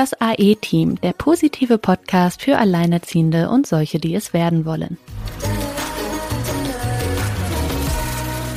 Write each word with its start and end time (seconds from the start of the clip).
das 0.00 0.18
AE-Team, 0.18 0.98
der 1.02 1.12
positive 1.12 1.76
Podcast 1.76 2.40
für 2.40 2.56
Alleinerziehende 2.56 3.50
und 3.50 3.66
solche, 3.66 3.98
die 3.98 4.14
es 4.14 4.32
werden 4.32 4.64
wollen. 4.64 4.96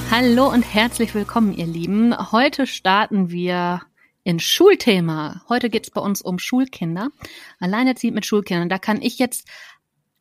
Hallo 0.10 0.50
und 0.50 0.64
herzlich 0.64 1.14
willkommen, 1.14 1.54
ihr 1.54 1.66
Lieben. 1.66 2.32
Heute 2.32 2.66
starten 2.66 3.30
wir 3.30 3.82
in 4.24 4.40
Schulthema. 4.40 5.42
Heute 5.50 5.70
geht 5.70 5.84
es 5.84 5.92
bei 5.92 6.00
uns 6.00 6.22
um 6.22 6.40
Schulkinder. 6.40 7.10
Alleinerziehend 7.60 8.16
mit 8.16 8.26
Schulkindern. 8.26 8.70
Da 8.70 8.78
kann 8.78 9.02
ich 9.02 9.20
jetzt 9.20 9.46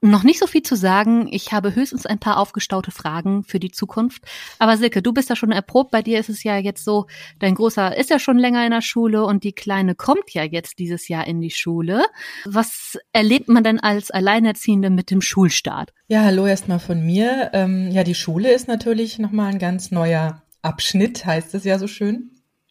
noch 0.03 0.25
nicht 0.25 0.41
so 0.41 0.47
viel 0.49 0.63
zu 0.63 0.75
sagen. 0.75 1.29
Ich 1.31 1.53
habe 1.53 1.75
höchstens 1.75 2.07
ein 2.07 2.19
paar 2.19 2.39
aufgestaute 2.39 2.91
Fragen 2.91 3.45
für 3.45 3.61
die 3.61 3.71
Zukunft. 3.71 4.25
Aber 4.59 4.77
Silke, 4.77 5.01
du 5.01 5.13
bist 5.13 5.31
ja 5.31 5.37
schon 5.37 5.53
erprobt. 5.53 5.93
Bei 5.93 6.03
dir 6.03 6.19
ist 6.19 6.29
es 6.29 6.43
ja 6.43 6.59
jetzt 6.59 6.85
so, 6.85 7.07
dein 7.39 7.55
Großer 7.55 7.97
ist 7.97 8.11
ja 8.11 8.19
schon 8.19 8.37
länger 8.37 8.65
in 8.65 8.73
der 8.73 8.83
Schule 8.83 9.25
und 9.25 9.45
die 9.45 9.53
Kleine 9.53 9.95
kommt 9.95 10.31
ja 10.33 10.43
jetzt 10.43 10.81
dieses 10.81 11.07
Jahr 11.07 11.27
in 11.27 11.41
die 11.41 11.51
Schule. 11.51 12.05
Was 12.45 12.99
erlebt 13.13 13.49
man 13.49 13.63
denn 13.63 13.79
als 13.79 14.11
Alleinerziehende 14.11 14.91
mit 14.91 15.11
dem 15.11 15.23
Schulstart? 15.23 15.93
Ja, 16.09 16.23
hallo 16.25 16.47
erstmal 16.47 16.81
von 16.81 17.07
mir. 17.07 17.51
Ähm, 17.53 17.93
ja, 17.93 18.03
die 18.03 18.17
Schule 18.17 18.53
ist 18.53 18.67
natürlich 18.67 19.21
nochmal 19.21 19.53
ein 19.53 19.61
ganz 19.61 19.93
neuer 19.93 20.43
Abschnitt, 20.63 21.25
heißt 21.25 21.55
es 21.55 21.65
ja 21.65 21.79
so 21.79 21.87
schön. 21.87 22.31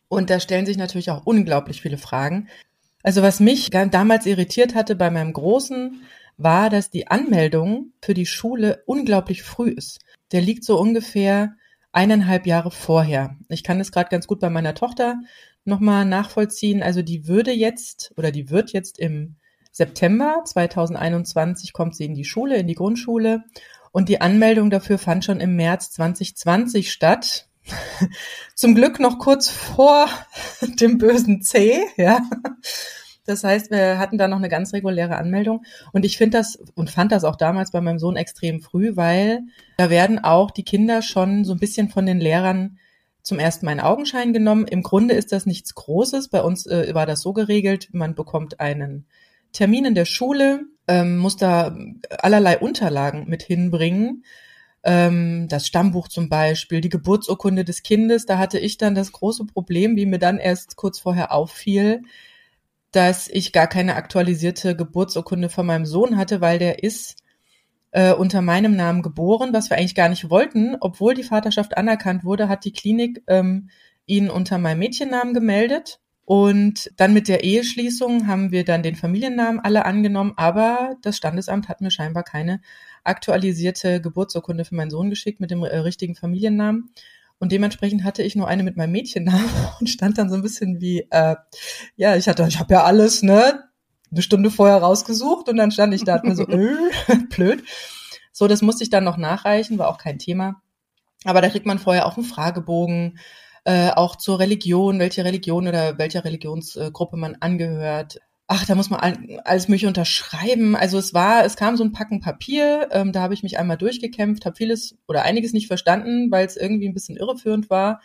Und 0.09 0.29
da 0.29 0.41
stellen 0.41 0.65
sich 0.65 0.75
natürlich 0.75 1.09
auch 1.11 1.25
unglaublich 1.25 1.81
viele 1.81 1.97
Fragen. 1.97 2.49
Also 3.03 3.21
was 3.21 3.39
mich 3.39 3.69
damals 3.69 4.25
irritiert 4.25 4.75
hatte 4.75 4.95
bei 4.95 5.09
meinem 5.09 5.31
Großen, 5.31 6.01
war, 6.43 6.69
dass 6.69 6.89
die 6.89 7.07
Anmeldung 7.07 7.93
für 8.01 8.13
die 8.13 8.25
Schule 8.25 8.83
unglaublich 8.85 9.43
früh 9.43 9.69
ist. 9.69 9.99
Der 10.31 10.41
liegt 10.41 10.63
so 10.63 10.79
ungefähr 10.79 11.55
eineinhalb 11.91 12.47
Jahre 12.47 12.71
vorher. 12.71 13.35
Ich 13.49 13.63
kann 13.63 13.79
das 13.79 13.91
gerade 13.91 14.09
ganz 14.09 14.27
gut 14.27 14.39
bei 14.39 14.49
meiner 14.49 14.73
Tochter 14.73 15.15
nochmal 15.65 16.05
nachvollziehen. 16.05 16.81
Also 16.81 17.01
die 17.01 17.27
würde 17.27 17.51
jetzt 17.51 18.13
oder 18.17 18.31
die 18.31 18.49
wird 18.49 18.71
jetzt 18.71 18.99
im 18.99 19.35
September 19.71 20.41
2021 20.43 21.73
kommt 21.73 21.95
sie 21.95 22.05
in 22.05 22.13
die 22.13 22.25
Schule, 22.25 22.57
in 22.57 22.67
die 22.67 22.75
Grundschule. 22.75 23.43
Und 23.91 24.09
die 24.09 24.21
Anmeldung 24.21 24.69
dafür 24.69 24.97
fand 24.97 25.25
schon 25.25 25.39
im 25.39 25.55
März 25.55 25.91
2020 25.91 26.91
statt. 26.91 27.47
Zum 28.55 28.75
Glück 28.75 28.99
noch 28.99 29.19
kurz 29.19 29.49
vor 29.49 30.07
dem 30.61 30.97
bösen 30.97 31.41
C, 31.41 31.81
ja. 31.97 32.21
Das 33.25 33.43
heißt, 33.43 33.71
wir 33.71 33.99
hatten 33.99 34.17
da 34.17 34.27
noch 34.27 34.37
eine 34.37 34.49
ganz 34.49 34.73
reguläre 34.73 35.17
Anmeldung. 35.17 35.63
Und 35.93 36.05
ich 36.05 36.17
finde 36.17 36.37
das 36.37 36.57
und 36.75 36.89
fand 36.89 37.11
das 37.11 37.23
auch 37.23 37.35
damals 37.35 37.71
bei 37.71 37.81
meinem 37.81 37.99
Sohn 37.99 38.15
extrem 38.15 38.61
früh, 38.61 38.95
weil 38.95 39.41
da 39.77 39.89
werden 39.89 40.19
auch 40.19 40.51
die 40.51 40.63
Kinder 40.63 41.01
schon 41.01 41.45
so 41.45 41.53
ein 41.53 41.59
bisschen 41.59 41.89
von 41.89 42.05
den 42.05 42.19
Lehrern 42.19 42.77
zum 43.23 43.39
ersten 43.39 43.65
Mal 43.65 43.73
in 43.73 43.79
Augenschein 43.79 44.33
genommen. 44.33 44.65
Im 44.65 44.81
Grunde 44.81 45.13
ist 45.13 45.31
das 45.31 45.45
nichts 45.45 45.75
Großes. 45.75 46.29
Bei 46.29 46.41
uns 46.41 46.65
äh, 46.65 46.93
war 46.93 47.05
das 47.05 47.21
so 47.21 47.33
geregelt, 47.33 47.89
man 47.91 48.15
bekommt 48.15 48.59
einen 48.59 49.05
Termin 49.51 49.85
in 49.85 49.95
der 49.95 50.05
Schule, 50.05 50.61
ähm, 50.87 51.17
muss 51.17 51.37
da 51.37 51.75
allerlei 52.19 52.57
Unterlagen 52.57 53.25
mit 53.27 53.43
hinbringen. 53.43 54.23
Ähm, 54.83 55.47
das 55.47 55.67
Stammbuch 55.67 56.07
zum 56.07 56.29
Beispiel, 56.29 56.81
die 56.81 56.89
Geburtsurkunde 56.89 57.63
des 57.63 57.83
Kindes. 57.83 58.25
Da 58.25 58.39
hatte 58.39 58.57
ich 58.57 58.77
dann 58.77 58.95
das 58.95 59.11
große 59.11 59.45
Problem, 59.45 59.95
wie 59.95 60.07
mir 60.07 60.19
dann 60.19 60.39
erst 60.39 60.75
kurz 60.75 60.99
vorher 60.99 61.31
auffiel, 61.31 62.01
dass 62.91 63.27
ich 63.27 63.53
gar 63.53 63.67
keine 63.67 63.95
aktualisierte 63.95 64.75
Geburtsurkunde 64.75 65.49
von 65.49 65.65
meinem 65.65 65.85
Sohn 65.85 66.17
hatte, 66.17 66.41
weil 66.41 66.59
der 66.59 66.83
ist 66.83 67.17
äh, 67.91 68.13
unter 68.13 68.41
meinem 68.41 68.75
Namen 68.75 69.01
geboren, 69.01 69.53
was 69.53 69.69
wir 69.69 69.77
eigentlich 69.77 69.95
gar 69.95 70.09
nicht 70.09 70.29
wollten. 70.29 70.75
Obwohl 70.79 71.13
die 71.13 71.23
Vaterschaft 71.23 71.77
anerkannt 71.77 72.23
wurde, 72.23 72.49
hat 72.49 72.65
die 72.65 72.73
Klinik 72.73 73.23
ähm, 73.27 73.69
ihn 74.05 74.29
unter 74.29 74.57
meinem 74.57 74.79
Mädchennamen 74.79 75.33
gemeldet. 75.33 75.99
Und 76.25 76.91
dann 76.97 77.13
mit 77.13 77.27
der 77.27 77.43
Eheschließung 77.43 78.27
haben 78.27 78.51
wir 78.51 78.63
dann 78.63 78.83
den 78.83 78.95
Familiennamen 78.95 79.59
alle 79.59 79.85
angenommen, 79.85 80.33
aber 80.37 80.95
das 81.01 81.17
Standesamt 81.17 81.67
hat 81.67 81.81
mir 81.81 81.91
scheinbar 81.91 82.23
keine 82.23 82.61
aktualisierte 83.03 83.99
Geburtsurkunde 83.99 84.63
für 84.63 84.75
meinen 84.75 84.91
Sohn 84.91 85.09
geschickt 85.09 85.39
mit 85.39 85.51
dem 85.51 85.63
äh, 85.63 85.77
richtigen 85.77 86.15
Familiennamen. 86.15 86.91
Und 87.41 87.51
dementsprechend 87.51 88.03
hatte 88.03 88.21
ich 88.21 88.35
nur 88.35 88.47
eine 88.47 88.61
mit 88.61 88.77
meinem 88.77 88.91
Mädchennamen 88.91 89.49
und 89.79 89.89
stand 89.89 90.19
dann 90.19 90.29
so 90.29 90.35
ein 90.35 90.43
bisschen 90.43 90.79
wie, 90.79 91.07
äh, 91.09 91.35
ja, 91.95 92.15
ich 92.15 92.29
hatte, 92.29 92.45
ich 92.47 92.59
habe 92.59 92.75
ja 92.75 92.83
alles, 92.83 93.23
ne, 93.23 93.63
eine 94.11 94.21
Stunde 94.21 94.51
vorher 94.51 94.77
rausgesucht 94.77 95.49
und 95.49 95.57
dann 95.57 95.71
stand 95.71 95.95
ich 95.95 96.03
da 96.03 96.21
mir 96.23 96.35
so, 96.35 96.47
äh, 96.47 96.77
blöd. 97.31 97.63
So, 98.31 98.47
das 98.47 98.61
musste 98.61 98.83
ich 98.83 98.91
dann 98.91 99.03
noch 99.03 99.17
nachreichen, 99.17 99.79
war 99.79 99.89
auch 99.89 99.97
kein 99.97 100.19
Thema. 100.19 100.61
Aber 101.23 101.41
da 101.41 101.49
kriegt 101.49 101.65
man 101.65 101.79
vorher 101.79 102.05
auch 102.05 102.15
einen 102.15 102.27
Fragebogen, 102.27 103.17
äh, 103.63 103.89
auch 103.89 104.15
zur 104.17 104.37
Religion, 104.37 104.99
welche 104.99 105.25
Religion 105.25 105.67
oder 105.67 105.97
welcher 105.97 106.23
Religionsgruppe 106.23 107.17
man 107.17 107.37
angehört, 107.39 108.19
ach, 108.53 108.65
da 108.65 108.75
muss 108.75 108.89
man 108.89 108.99
alles 109.45 109.69
mögliche 109.69 109.87
unterschreiben. 109.87 110.75
Also 110.75 110.97
es 110.97 111.13
war, 111.13 111.45
es 111.45 111.55
kam 111.55 111.77
so 111.77 111.85
ein 111.85 111.93
Packen 111.93 112.19
Papier, 112.19 112.89
ähm, 112.91 113.13
da 113.13 113.21
habe 113.21 113.33
ich 113.33 113.43
mich 113.43 113.57
einmal 113.57 113.77
durchgekämpft, 113.77 114.45
habe 114.45 114.57
vieles 114.57 114.97
oder 115.07 115.23
einiges 115.23 115.53
nicht 115.53 115.67
verstanden, 115.67 116.29
weil 116.31 116.45
es 116.45 116.57
irgendwie 116.57 116.89
ein 116.89 116.93
bisschen 116.93 117.15
irreführend 117.15 117.69
war. 117.69 118.01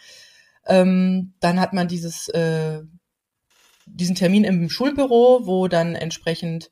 Ähm, 0.64 1.34
dann 1.40 1.58
hat 1.60 1.72
man 1.72 1.88
dieses, 1.88 2.28
äh, 2.28 2.82
diesen 3.86 4.14
Termin 4.14 4.44
im 4.44 4.70
Schulbüro, 4.70 5.48
wo 5.48 5.66
dann 5.66 5.96
entsprechend 5.96 6.70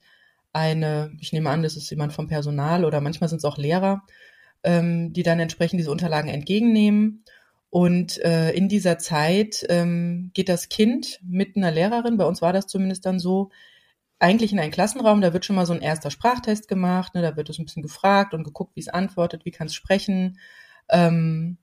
eine, 0.53 1.11
ich 1.19 1.33
nehme 1.33 1.51
an, 1.51 1.65
das 1.65 1.77
ist 1.77 1.91
jemand 1.91 2.13
vom 2.13 2.29
Personal 2.29 2.85
oder 2.85 3.01
manchmal 3.01 3.29
sind 3.29 3.39
es 3.39 3.45
auch 3.45 3.59
Lehrer, 3.59 4.03
ähm, 4.63 5.13
die 5.13 5.25
dann 5.25 5.41
entsprechend 5.41 5.81
diese 5.81 5.91
Unterlagen 5.91 6.31
entgegennehmen. 6.31 7.25
Und 7.75 8.25
äh, 8.25 8.53
in 8.53 8.69
dieser 8.69 8.99
Zeit 8.99 9.67
ähm, 9.69 10.31
geht 10.33 10.49
das 10.49 10.69
Kind 10.69 11.19
mit 11.25 11.57
einer 11.57 11.73
Lehrerin, 11.73 12.17
bei 12.17 12.25
uns 12.25 12.41
war 12.41 12.53
das 12.53 12.69
zumindest 12.69 13.05
dann 13.05 13.19
so, 13.19 13.51
eigentlich 14.21 14.53
in 14.53 14.61
einen 14.61 14.71
Klassenraum, 14.71 15.21
da 15.21 15.33
wird 15.33 15.45
schon 15.45 15.57
mal 15.57 15.67
so 15.67 15.73
ein 15.73 15.83
erster 15.83 16.13
Sprachtest 16.13 16.69
gemacht, 16.69 17.17
ne, 17.17 17.23
da 17.23 17.37
wird 17.37 17.51
es 17.51 17.59
ein 17.59 17.65
bisschen 17.65 17.83
gefragt 17.83 18.33
und 18.33 18.45
geguckt, 18.45 18.77
wie 18.77 18.81
es 18.81 18.87
antwortet, 18.87 19.45
wie 19.45 19.51
kann 19.51 19.67
es 19.67 19.75
sprechen. 19.75 20.39
Ähm, 20.89 21.59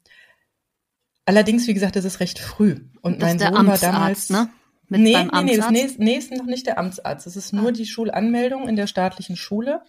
allerdings, 1.23 1.65
wie 1.67 1.73
gesagt, 1.73 1.95
das 1.95 2.03
ist 2.03 2.19
recht 2.19 2.39
früh. 2.39 2.89
Und 3.01 3.21
das 3.21 3.29
mein 3.29 3.39
Sohn 3.39 3.67
war 3.67 3.77
damals. 3.77 4.29
Ne? 4.29 4.49
Mit 4.89 4.99
nee, 4.99 5.15
nee, 5.15 5.43
nee, 5.43 5.55
das 5.55 5.71
nächste, 5.71 6.03
nee, 6.03 6.17
ist 6.17 6.29
noch 6.33 6.45
nicht 6.45 6.67
der 6.67 6.77
Amtsarzt. 6.77 7.25
Es 7.25 7.37
ist 7.37 7.53
nur 7.53 7.69
ah. 7.69 7.71
die 7.71 7.85
Schulanmeldung 7.85 8.67
in 8.67 8.75
der 8.75 8.87
staatlichen 8.87 9.37
Schule. 9.37 9.81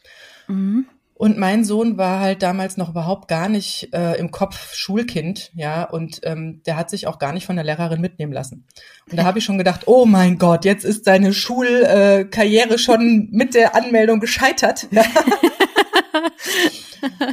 Mhm. 0.47 0.87
Und 1.23 1.39
mein 1.39 1.65
Sohn 1.65 1.99
war 1.99 2.19
halt 2.19 2.43
damals 2.43 2.77
noch 2.77 2.89
überhaupt 2.89 3.29
gar 3.29 3.49
nicht 3.49 3.91
äh, 3.95 4.15
im 4.15 4.33
Kopf 4.33 4.75
Schulkind, 4.75 5.53
ja, 5.55 5.85
und 5.85 6.19
ähm, 6.25 6.63
der 6.67 6.77
hat 6.77 6.91
sich 6.91 7.07
auch 7.07 7.21
gar 7.21 7.33
nicht 7.33 7.47
von 7.47 7.55
der 7.55 7.65
Lehrerin 7.65 8.01
mitnehmen 8.01 8.33
lassen. 8.33 8.67
Und 9.09 9.19
da 9.19 9.23
habe 9.23 9.39
ich 9.39 9.45
schon 9.45 9.57
gedacht, 9.57 9.83
oh 9.87 10.05
mein 10.05 10.37
Gott, 10.37 10.65
jetzt 10.65 10.85
ist 10.85 11.05
seine 11.05 11.33
Schulkarriere 11.33 12.77
schon 12.77 13.29
mit 13.31 13.55
der 13.55 13.77
Anmeldung 13.77 14.19
gescheitert. 14.19 14.89
Ja. 14.91 15.05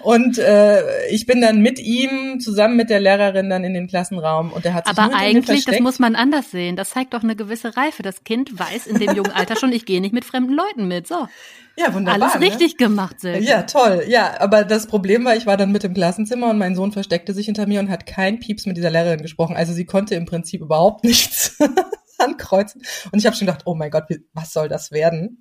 und 0.01 0.38
äh, 0.38 1.07
ich 1.09 1.25
bin 1.25 1.41
dann 1.41 1.62
mit 1.62 1.79
ihm 1.79 2.40
zusammen 2.40 2.75
mit 2.75 2.90
der 2.90 3.00
Lehrerin 3.00 3.50
dann 3.50 3.63
in 3.63 3.73
den 3.73 3.88
Klassenraum 3.88 4.51
und 4.51 4.66
der 4.66 4.73
hat 4.73 4.88
sich 4.88 4.97
Aber 4.97 5.16
eigentlich, 5.16 5.66
das 5.66 5.79
muss 5.79 6.00
man 6.00 6.16
anders 6.16 6.51
sehen. 6.51 6.75
Das 6.75 6.91
zeigt 6.91 7.13
doch 7.13 7.23
eine 7.23 7.35
gewisse 7.35 7.75
Reife. 7.78 8.03
Das 8.03 8.23
Kind 8.23 8.57
weiß 8.57 8.88
in 8.88 9.00
dem 9.00 9.16
jungen 9.16 9.31
Alter 9.31 9.56
schon, 9.56 9.72
ich 9.72 9.85
gehe 9.85 10.01
nicht 10.01 10.13
mit 10.13 10.25
fremden 10.25 10.53
Leuten 10.53 10.88
mit. 10.88 11.07
So. 11.07 11.28
Ja, 11.78 11.94
wunderbar. 11.94 12.31
Alles 12.31 12.41
richtig 12.41 12.79
ne? 12.79 12.88
gemacht, 12.88 13.22
Silke. 13.22 13.44
Ja, 13.44 13.63
toll. 13.63 14.03
Ja, 14.07 14.40
aber 14.40 14.63
das 14.63 14.88
Problem 14.88 15.23
war, 15.23 15.35
ich 15.35 15.46
war 15.46 15.56
dann 15.56 15.72
mit 15.72 15.84
im 15.84 15.94
Klassenzimmer 15.94 16.50
und 16.50 16.57
mein 16.57 16.75
Sohn 16.75 16.91
versteckte 16.91 17.34
sich 17.34 17.46
hinter 17.46 17.67
mir 17.67 17.79
und 17.79 17.90
hat 17.90 18.06
kein 18.06 18.40
Pieps 18.40 18.66
mit 18.66 18.75
dieser 18.75 18.90
Lehrerin 18.90 19.22
gesprochen. 19.22 19.56
Also 19.56 19.73
sie 19.73 19.85
konnte 19.85 20.16
im 20.16 20.25
Prinzip 20.25 20.61
überhaupt 20.61 21.03
nichts 21.03 21.57
ankreuzen. 22.19 22.81
Und 23.12 23.19
ich 23.19 23.25
habe 23.25 23.35
schon 23.35 23.47
gedacht, 23.47 23.63
oh 23.66 23.75
mein 23.75 23.91
Gott, 23.91 24.06
wie, 24.09 24.24
was 24.34 24.53
soll 24.53 24.69
das 24.69 24.91
werden? 24.91 25.40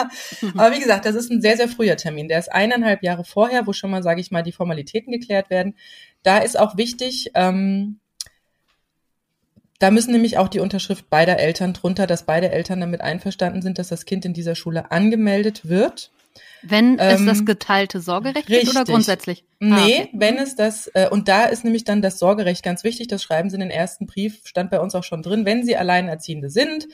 aber 0.56 0.74
wie 0.74 0.80
gesagt, 0.80 1.06
das 1.06 1.14
ist 1.14 1.30
ein 1.30 1.40
sehr, 1.40 1.56
sehr 1.56 1.68
früher 1.68 1.96
Termin. 1.96 2.28
Der 2.28 2.38
ist 2.38 2.52
eineinhalb 2.52 3.02
Jahre 3.02 3.24
vorher, 3.24 3.66
wo 3.66 3.72
schon 3.72 3.90
mal, 3.90 4.02
sage 4.02 4.20
ich 4.20 4.30
mal, 4.30 4.42
die 4.42 4.52
Formalitäten 4.52 5.12
geklärt 5.12 5.50
werden. 5.50 5.74
Da 6.22 6.38
ist 6.38 6.58
auch 6.58 6.76
wichtig, 6.76 7.30
ähm, 7.34 8.00
da 9.78 9.90
müssen 9.90 10.12
nämlich 10.12 10.38
auch 10.38 10.48
die 10.48 10.60
Unterschrift 10.60 11.10
beider 11.10 11.38
Eltern 11.38 11.74
drunter, 11.74 12.06
dass 12.06 12.24
beide 12.24 12.50
Eltern 12.50 12.80
damit 12.80 13.02
einverstanden 13.02 13.60
sind, 13.60 13.78
dass 13.78 13.88
das 13.88 14.06
Kind 14.06 14.24
in 14.24 14.32
dieser 14.32 14.54
Schule 14.54 14.90
angemeldet 14.90 15.68
wird. 15.68 16.10
Wenn 16.68 16.98
ähm, 16.98 16.98
es 16.98 17.24
das 17.24 17.44
geteilte 17.44 18.00
Sorgerecht 18.00 18.48
richtig. 18.48 18.60
gibt 18.60 18.76
oder 18.76 18.84
grundsätzlich? 18.84 19.44
Nee, 19.58 19.74
ah, 19.74 19.82
okay. 19.84 20.10
wenn 20.12 20.36
es 20.38 20.56
das, 20.56 20.88
äh, 20.94 21.08
und 21.10 21.28
da 21.28 21.46
ist 21.46 21.64
nämlich 21.64 21.84
dann 21.84 22.02
das 22.02 22.18
Sorgerecht 22.18 22.62
ganz 22.62 22.84
wichtig, 22.84 23.08
das 23.08 23.22
schreiben 23.22 23.50
Sie 23.50 23.56
in 23.56 23.60
den 23.60 23.70
ersten 23.70 24.06
Brief, 24.06 24.40
stand 24.44 24.70
bei 24.70 24.80
uns 24.80 24.94
auch 24.94 25.04
schon 25.04 25.22
drin, 25.22 25.44
wenn 25.44 25.64
Sie 25.64 25.76
Alleinerziehende 25.76 26.50
sind, 26.50 26.88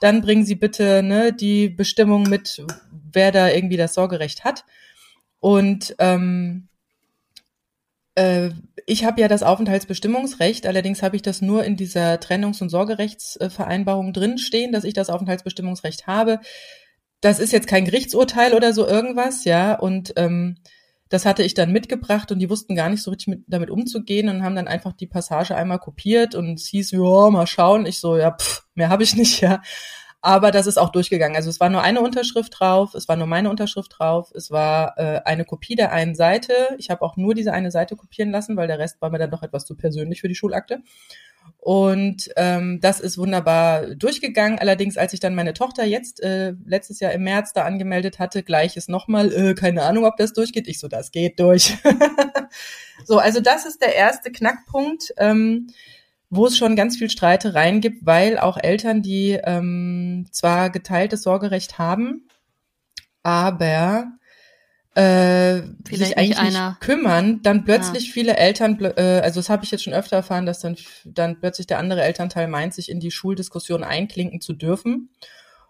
dann 0.00 0.20
bringen 0.22 0.44
Sie 0.44 0.54
bitte 0.54 1.02
ne, 1.02 1.32
die 1.32 1.68
Bestimmung 1.68 2.24
mit, 2.24 2.64
wer 3.12 3.32
da 3.32 3.48
irgendwie 3.50 3.76
das 3.76 3.94
Sorgerecht 3.94 4.44
hat. 4.44 4.64
Und 5.40 5.94
ähm, 5.98 6.68
äh, 8.14 8.50
ich 8.86 9.04
habe 9.04 9.20
ja 9.20 9.28
das 9.28 9.42
Aufenthaltsbestimmungsrecht, 9.42 10.66
allerdings 10.66 11.02
habe 11.02 11.16
ich 11.16 11.22
das 11.22 11.42
nur 11.42 11.64
in 11.64 11.76
dieser 11.76 12.14
Trennungs- 12.18 12.62
und 12.62 12.68
Sorgerechtsvereinbarung 12.70 14.12
drinstehen, 14.12 14.72
dass 14.72 14.84
ich 14.84 14.94
das 14.94 15.10
Aufenthaltsbestimmungsrecht 15.10 16.06
habe. 16.06 16.40
Das 17.20 17.40
ist 17.40 17.52
jetzt 17.52 17.66
kein 17.66 17.84
Gerichtsurteil 17.84 18.54
oder 18.54 18.72
so 18.72 18.86
irgendwas, 18.86 19.44
ja, 19.44 19.74
und 19.74 20.12
ähm, 20.16 20.56
das 21.08 21.24
hatte 21.24 21.42
ich 21.42 21.54
dann 21.54 21.72
mitgebracht 21.72 22.30
und 22.32 22.38
die 22.38 22.50
wussten 22.50 22.76
gar 22.76 22.90
nicht 22.90 23.02
so 23.02 23.10
richtig 23.10 23.28
mit, 23.28 23.44
damit 23.46 23.70
umzugehen 23.70 24.28
und 24.28 24.42
haben 24.42 24.54
dann 24.54 24.68
einfach 24.68 24.92
die 24.92 25.06
Passage 25.06 25.56
einmal 25.56 25.78
kopiert 25.78 26.34
und 26.34 26.54
es 26.60 26.66
hieß, 26.68 26.90
ja, 26.92 27.30
mal 27.30 27.46
schauen. 27.46 27.86
Ich 27.86 27.98
so, 27.98 28.16
ja, 28.16 28.32
pff, 28.32 28.64
mehr 28.74 28.90
habe 28.90 29.02
ich 29.02 29.16
nicht, 29.16 29.40
ja. 29.40 29.62
Aber 30.20 30.50
das 30.50 30.66
ist 30.66 30.78
auch 30.78 30.90
durchgegangen. 30.90 31.36
Also 31.36 31.48
es 31.48 31.60
war 31.60 31.70
nur 31.70 31.82
eine 31.82 32.00
Unterschrift 32.00 32.52
drauf, 32.58 32.94
es 32.94 33.08
war 33.08 33.16
nur 33.16 33.28
meine 33.28 33.50
Unterschrift 33.50 33.94
drauf, 33.98 34.32
es 34.34 34.50
war 34.50 34.98
äh, 34.98 35.20
eine 35.24 35.44
Kopie 35.44 35.76
der 35.76 35.92
einen 35.92 36.14
Seite. 36.16 36.52
Ich 36.78 36.90
habe 36.90 37.02
auch 37.02 37.16
nur 37.16 37.34
diese 37.34 37.52
eine 37.52 37.70
Seite 37.70 37.94
kopieren 37.96 38.30
lassen, 38.32 38.56
weil 38.56 38.66
der 38.66 38.78
Rest 38.80 39.00
war 39.00 39.10
mir 39.10 39.18
dann 39.18 39.30
doch 39.30 39.42
etwas 39.42 39.64
zu 39.64 39.76
persönlich 39.76 40.20
für 40.20 40.28
die 40.28 40.34
Schulakte. 40.34 40.82
Und 41.56 42.30
ähm, 42.36 42.80
das 42.80 43.00
ist 43.00 43.18
wunderbar 43.18 43.94
durchgegangen. 43.94 44.58
Allerdings, 44.58 44.96
als 44.96 45.12
ich 45.12 45.20
dann 45.20 45.34
meine 45.34 45.54
Tochter 45.54 45.84
jetzt 45.84 46.22
äh, 46.22 46.54
letztes 46.64 47.00
Jahr 47.00 47.12
im 47.12 47.24
März 47.24 47.52
da 47.52 47.64
angemeldet 47.64 48.18
hatte, 48.18 48.42
gleiches 48.42 48.88
nochmal, 48.88 49.32
äh, 49.32 49.54
keine 49.54 49.82
Ahnung, 49.82 50.04
ob 50.04 50.16
das 50.16 50.32
durchgeht. 50.32 50.68
Ich 50.68 50.80
so, 50.80 50.88
das 50.88 51.10
geht 51.10 51.40
durch. 51.40 51.76
so, 53.04 53.18
also 53.18 53.40
das 53.40 53.66
ist 53.66 53.82
der 53.82 53.94
erste 53.94 54.30
Knackpunkt. 54.30 55.12
Ähm, 55.16 55.68
wo 56.30 56.46
es 56.46 56.58
schon 56.58 56.76
ganz 56.76 56.98
viel 56.98 57.08
Streitereien 57.08 57.80
gibt, 57.80 58.04
weil 58.04 58.38
auch 58.38 58.58
Eltern, 58.58 59.00
die 59.00 59.38
ähm, 59.42 60.26
zwar 60.30 60.68
geteiltes 60.68 61.22
Sorgerecht 61.22 61.78
haben, 61.78 62.28
aber 63.22 64.17
äh, 64.98 65.62
sich 65.90 66.18
eigentlich 66.18 66.40
nicht 66.40 66.80
kümmern, 66.80 67.40
dann 67.42 67.64
plötzlich 67.64 68.06
ja. 68.06 68.12
viele 68.12 68.36
Eltern, 68.36 68.78
äh, 68.80 69.20
also 69.22 69.38
das 69.38 69.48
habe 69.48 69.64
ich 69.64 69.70
jetzt 69.70 69.84
schon 69.84 69.92
öfter 69.92 70.16
erfahren, 70.16 70.44
dass 70.44 70.58
dann, 70.58 70.76
dann 71.04 71.38
plötzlich 71.38 71.68
der 71.68 71.78
andere 71.78 72.02
Elternteil 72.02 72.48
meint, 72.48 72.74
sich 72.74 72.90
in 72.90 72.98
die 72.98 73.12
Schuldiskussion 73.12 73.84
einklinken 73.84 74.40
zu 74.40 74.54
dürfen 74.54 75.10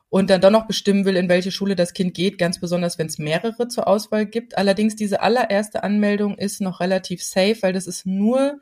und 0.09 0.31
dann 0.31 0.41
doch 0.41 0.51
noch 0.51 0.67
bestimmen 0.67 1.05
will, 1.05 1.17
in 1.17 1.29
welche 1.29 1.51
Schule 1.51 1.77
das 1.77 1.93
Kind 1.93 2.15
geht, 2.15 2.39
ganz 2.39 2.59
besonders 2.59 2.99
wenn 2.99 3.09
es 3.09 3.19
mehrere 3.19 3.69
zur 3.69 3.87
Auswahl 3.87 4.25
gibt. 4.25 4.57
Allerdings 4.57 4.97
diese 4.97 5.21
allererste 5.21 5.83
Anmeldung 5.83 6.39
ist 6.39 6.63
noch 6.63 6.81
relativ 6.81 7.23
safe, 7.23 7.59
weil 7.61 7.75
das 7.75 7.87
ist 7.87 8.07
nur 8.07 8.61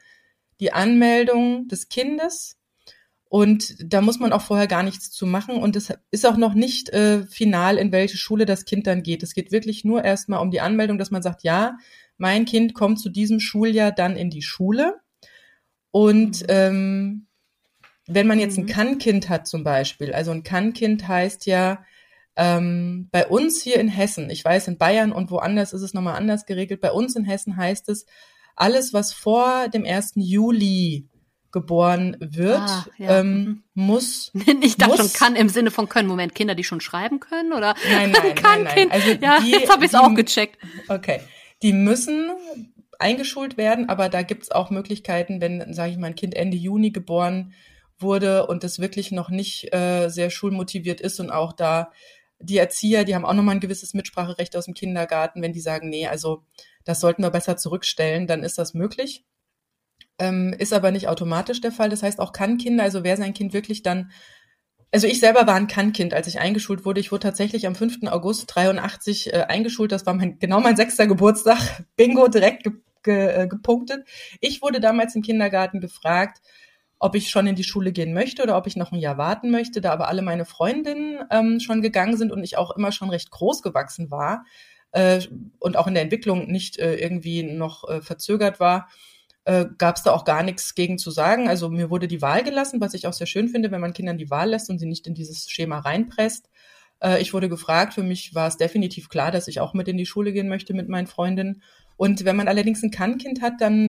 die 0.58 0.72
Anmeldung 0.72 1.68
des 1.68 1.88
Kindes 1.88 2.55
und 3.36 3.76
da 3.92 4.00
muss 4.00 4.18
man 4.18 4.32
auch 4.32 4.40
vorher 4.40 4.66
gar 4.66 4.82
nichts 4.82 5.10
zu 5.10 5.26
machen. 5.26 5.56
Und 5.56 5.76
es 5.76 5.92
ist 6.10 6.24
auch 6.24 6.38
noch 6.38 6.54
nicht 6.54 6.88
äh, 6.88 7.26
final, 7.26 7.76
in 7.76 7.92
welche 7.92 8.16
Schule 8.16 8.46
das 8.46 8.64
Kind 8.64 8.86
dann 8.86 9.02
geht. 9.02 9.22
Es 9.22 9.34
geht 9.34 9.52
wirklich 9.52 9.84
nur 9.84 10.02
erstmal 10.02 10.40
um 10.40 10.50
die 10.50 10.62
Anmeldung, 10.62 10.96
dass 10.96 11.10
man 11.10 11.20
sagt, 11.20 11.42
ja, 11.42 11.76
mein 12.16 12.46
Kind 12.46 12.72
kommt 12.72 12.98
zu 12.98 13.10
diesem 13.10 13.38
Schuljahr 13.38 13.92
dann 13.92 14.16
in 14.16 14.30
die 14.30 14.40
Schule. 14.40 14.94
Und 15.90 16.40
mhm. 16.44 16.46
ähm, 16.48 17.26
wenn 18.06 18.26
man 18.26 18.40
jetzt 18.40 18.56
ein 18.56 18.64
mhm. 18.64 18.68
Kann-Kind 18.68 19.28
hat 19.28 19.46
zum 19.46 19.64
Beispiel, 19.64 20.14
also 20.14 20.30
ein 20.30 20.42
Kann-Kind 20.42 21.06
heißt 21.06 21.44
ja, 21.44 21.84
ähm, 22.36 23.10
bei 23.12 23.26
uns 23.26 23.60
hier 23.60 23.78
in 23.78 23.88
Hessen, 23.88 24.30
ich 24.30 24.42
weiß, 24.42 24.66
in 24.68 24.78
Bayern 24.78 25.12
und 25.12 25.30
woanders 25.30 25.74
ist 25.74 25.82
es 25.82 25.92
nochmal 25.92 26.16
anders 26.16 26.46
geregelt, 26.46 26.80
bei 26.80 26.90
uns 26.90 27.14
in 27.14 27.24
Hessen 27.24 27.58
heißt 27.58 27.90
es, 27.90 28.06
alles, 28.54 28.94
was 28.94 29.12
vor 29.12 29.68
dem 29.68 29.84
1. 29.84 30.12
Juli 30.14 31.06
geboren 31.52 32.16
wird, 32.20 32.58
ah, 32.58 32.86
ja. 32.98 33.20
ähm, 33.20 33.44
mhm. 33.44 33.62
muss. 33.74 34.32
Ich 34.60 34.76
dachte 34.76 35.02
muss, 35.02 35.12
schon, 35.12 35.12
kann 35.12 35.36
im 35.36 35.48
Sinne 35.48 35.70
von 35.70 35.88
können. 35.88 36.08
Moment, 36.08 36.34
Kinder, 36.34 36.54
die 36.54 36.64
schon 36.64 36.80
schreiben 36.80 37.20
können 37.20 37.52
oder? 37.52 37.74
Nein, 37.90 38.10
nein, 38.10 38.34
kann 38.34 38.64
nein, 38.64 38.88
nein. 38.88 38.90
Also 38.90 39.10
ja, 39.20 39.40
die, 39.40 39.52
jetzt 39.52 39.70
habe 39.70 39.84
ich 39.84 39.92
es 39.92 39.94
auch 39.94 40.14
gecheckt. 40.14 40.58
Okay, 40.88 41.20
die 41.62 41.72
müssen 41.72 42.30
eingeschult 42.98 43.56
werden, 43.56 43.88
aber 43.88 44.08
da 44.08 44.22
gibt's 44.22 44.50
auch 44.50 44.70
Möglichkeiten, 44.70 45.40
wenn, 45.40 45.72
sage 45.72 45.92
ich 45.92 45.98
mal, 45.98 46.08
ein 46.08 46.14
Kind 46.14 46.34
Ende 46.34 46.56
Juni 46.56 46.90
geboren 46.90 47.52
wurde 47.98 48.46
und 48.46 48.64
das 48.64 48.78
wirklich 48.78 49.12
noch 49.12 49.30
nicht 49.30 49.72
äh, 49.74 50.08
sehr 50.08 50.30
schulmotiviert 50.30 51.00
ist 51.00 51.20
und 51.20 51.30
auch 51.30 51.52
da 51.52 51.90
die 52.38 52.58
Erzieher, 52.58 53.04
die 53.04 53.14
haben 53.14 53.24
auch 53.24 53.32
nochmal 53.32 53.54
ein 53.54 53.60
gewisses 53.60 53.94
Mitspracherecht 53.94 54.56
aus 54.56 54.66
dem 54.66 54.74
Kindergarten, 54.74 55.42
wenn 55.42 55.52
die 55.52 55.60
sagen, 55.60 55.88
nee, 55.88 56.06
also 56.06 56.42
das 56.84 57.00
sollten 57.00 57.22
wir 57.22 57.30
besser 57.30 57.56
zurückstellen, 57.56 58.26
dann 58.26 58.42
ist 58.42 58.58
das 58.58 58.74
möglich. 58.74 59.24
Ähm, 60.18 60.54
ist 60.58 60.72
aber 60.72 60.90
nicht 60.90 61.08
automatisch 61.08 61.60
der 61.60 61.72
Fall. 61.72 61.90
Das 61.90 62.02
heißt, 62.02 62.20
auch 62.20 62.32
Kann-Kinder, 62.32 62.84
also 62.84 63.04
wer 63.04 63.16
sein 63.16 63.34
Kind 63.34 63.52
wirklich 63.52 63.82
dann 63.82 64.10
also 64.92 65.06
ich 65.08 65.20
selber 65.20 65.46
war 65.46 65.54
ein 65.54 65.66
Kann-Kind, 65.66 66.14
als 66.14 66.26
ich 66.26 66.38
eingeschult 66.38 66.84
wurde. 66.84 67.00
Ich 67.00 67.12
wurde 67.12 67.24
tatsächlich 67.24 67.66
am 67.66 67.74
5. 67.74 68.04
August 68.06 68.46
83 68.54 69.32
äh, 69.32 69.42
eingeschult. 69.48 69.92
Das 69.92 70.06
war 70.06 70.14
mein, 70.14 70.38
genau 70.38 70.60
mein 70.60 70.76
sechster 70.76 71.06
Geburtstag. 71.06 71.84
Bingo, 71.96 72.28
direkt 72.28 72.64
ge, 72.64 72.72
ge, 73.02 73.42
äh, 73.42 73.46
gepunktet. 73.46 74.06
Ich 74.40 74.62
wurde 74.62 74.80
damals 74.80 75.14
im 75.14 75.22
Kindergarten 75.22 75.80
gefragt, 75.80 76.38
ob 76.98 77.14
ich 77.14 77.28
schon 77.28 77.46
in 77.46 77.56
die 77.56 77.64
Schule 77.64 77.92
gehen 77.92 78.14
möchte 78.14 78.42
oder 78.42 78.56
ob 78.56 78.66
ich 78.66 78.76
noch 78.76 78.92
ein 78.92 78.98
Jahr 78.98 79.18
warten 79.18 79.50
möchte. 79.50 79.80
Da 79.80 79.92
aber 79.92 80.08
alle 80.08 80.22
meine 80.22 80.44
Freundinnen 80.44 81.18
ähm, 81.30 81.60
schon 81.60 81.82
gegangen 81.82 82.16
sind 82.16 82.32
und 82.32 82.42
ich 82.42 82.56
auch 82.56 82.70
immer 82.74 82.92
schon 82.92 83.10
recht 83.10 83.30
groß 83.30 83.62
gewachsen 83.62 84.10
war, 84.10 84.44
äh, 84.92 85.20
und 85.58 85.76
auch 85.76 85.86
in 85.88 85.94
der 85.94 86.04
Entwicklung 86.04 86.50
nicht 86.50 86.78
äh, 86.78 86.94
irgendwie 86.94 87.42
noch 87.42 87.86
äh, 87.88 88.00
verzögert 88.00 88.60
war, 88.60 88.88
äh, 89.46 89.66
gab 89.78 89.96
es 89.96 90.02
da 90.02 90.12
auch 90.12 90.24
gar 90.24 90.42
nichts 90.42 90.74
gegen 90.74 90.98
zu 90.98 91.10
sagen. 91.10 91.48
Also 91.48 91.70
mir 91.70 91.88
wurde 91.88 92.08
die 92.08 92.20
Wahl 92.20 92.42
gelassen, 92.42 92.80
was 92.80 92.94
ich 92.94 93.06
auch 93.06 93.12
sehr 93.12 93.28
schön 93.28 93.48
finde, 93.48 93.70
wenn 93.70 93.80
man 93.80 93.92
Kindern 93.92 94.18
die 94.18 94.28
Wahl 94.28 94.50
lässt 94.50 94.68
und 94.68 94.78
sie 94.78 94.86
nicht 94.86 95.06
in 95.06 95.14
dieses 95.14 95.48
Schema 95.48 95.78
reinpresst. 95.78 96.50
Äh, 97.00 97.22
ich 97.22 97.32
wurde 97.32 97.48
gefragt, 97.48 97.94
für 97.94 98.02
mich 98.02 98.34
war 98.34 98.48
es 98.48 98.56
definitiv 98.56 99.08
klar, 99.08 99.30
dass 99.30 99.46
ich 99.46 99.60
auch 99.60 99.72
mit 99.72 99.86
in 99.86 99.96
die 99.96 100.06
Schule 100.06 100.32
gehen 100.32 100.48
möchte 100.48 100.74
mit 100.74 100.88
meinen 100.88 101.06
Freundinnen. 101.06 101.62
Und 101.96 102.24
wenn 102.24 102.36
man 102.36 102.48
allerdings 102.48 102.82
ein 102.82 102.90
Kann-Kind 102.90 103.40
hat, 103.40 103.54
dann 103.60 103.86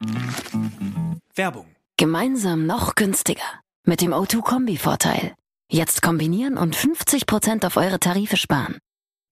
Werbung. 1.36 1.68
Gemeinsam 1.98 2.66
noch 2.66 2.96
günstiger. 2.96 3.62
Mit 3.86 4.02
dem 4.02 4.12
O2-Kombi-Vorteil. 4.12 5.36
Jetzt 5.70 6.02
kombinieren 6.02 6.58
und 6.58 6.76
50% 6.76 7.66
auf 7.66 7.78
eure 7.78 8.00
Tarife 8.00 8.38
sparen. 8.38 8.80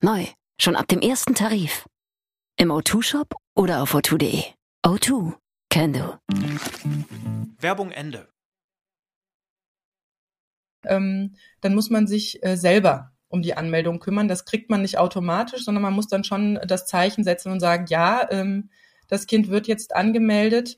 Neu. 0.01 0.27
Schon 0.59 0.75
ab 0.75 0.88
dem 0.88 1.00
ersten 1.00 1.33
Tarif. 1.33 1.85
Im 2.57 2.69
O2-Shop 2.69 3.33
oder 3.56 3.81
auf 3.81 3.95
o2.de. 3.95 4.44
O2. 4.85 5.33
Can 5.71 5.94
do. 5.94 6.18
Werbung 7.62 7.91
Ende. 7.91 8.27
Ähm, 10.85 11.35
dann 11.62 11.75
muss 11.75 11.89
man 11.89 12.07
sich 12.07 12.44
äh, 12.44 12.57
selber 12.57 13.13
um 13.29 13.41
die 13.41 13.53
Anmeldung 13.53 14.00
kümmern. 14.00 14.27
Das 14.27 14.44
kriegt 14.44 14.69
man 14.69 14.81
nicht 14.81 14.97
automatisch, 14.97 15.63
sondern 15.63 15.81
man 15.81 15.94
muss 15.94 16.09
dann 16.09 16.25
schon 16.25 16.59
das 16.68 16.88
Zeichen 16.88 17.23
setzen 17.23 17.53
und 17.53 17.62
sagen, 17.62 17.85
ja, 17.88 18.27
ähm, 18.31 18.69
das 19.07 19.27
Kind 19.27 19.47
wird 19.47 19.68
jetzt 19.68 19.95
angemeldet. 19.95 20.77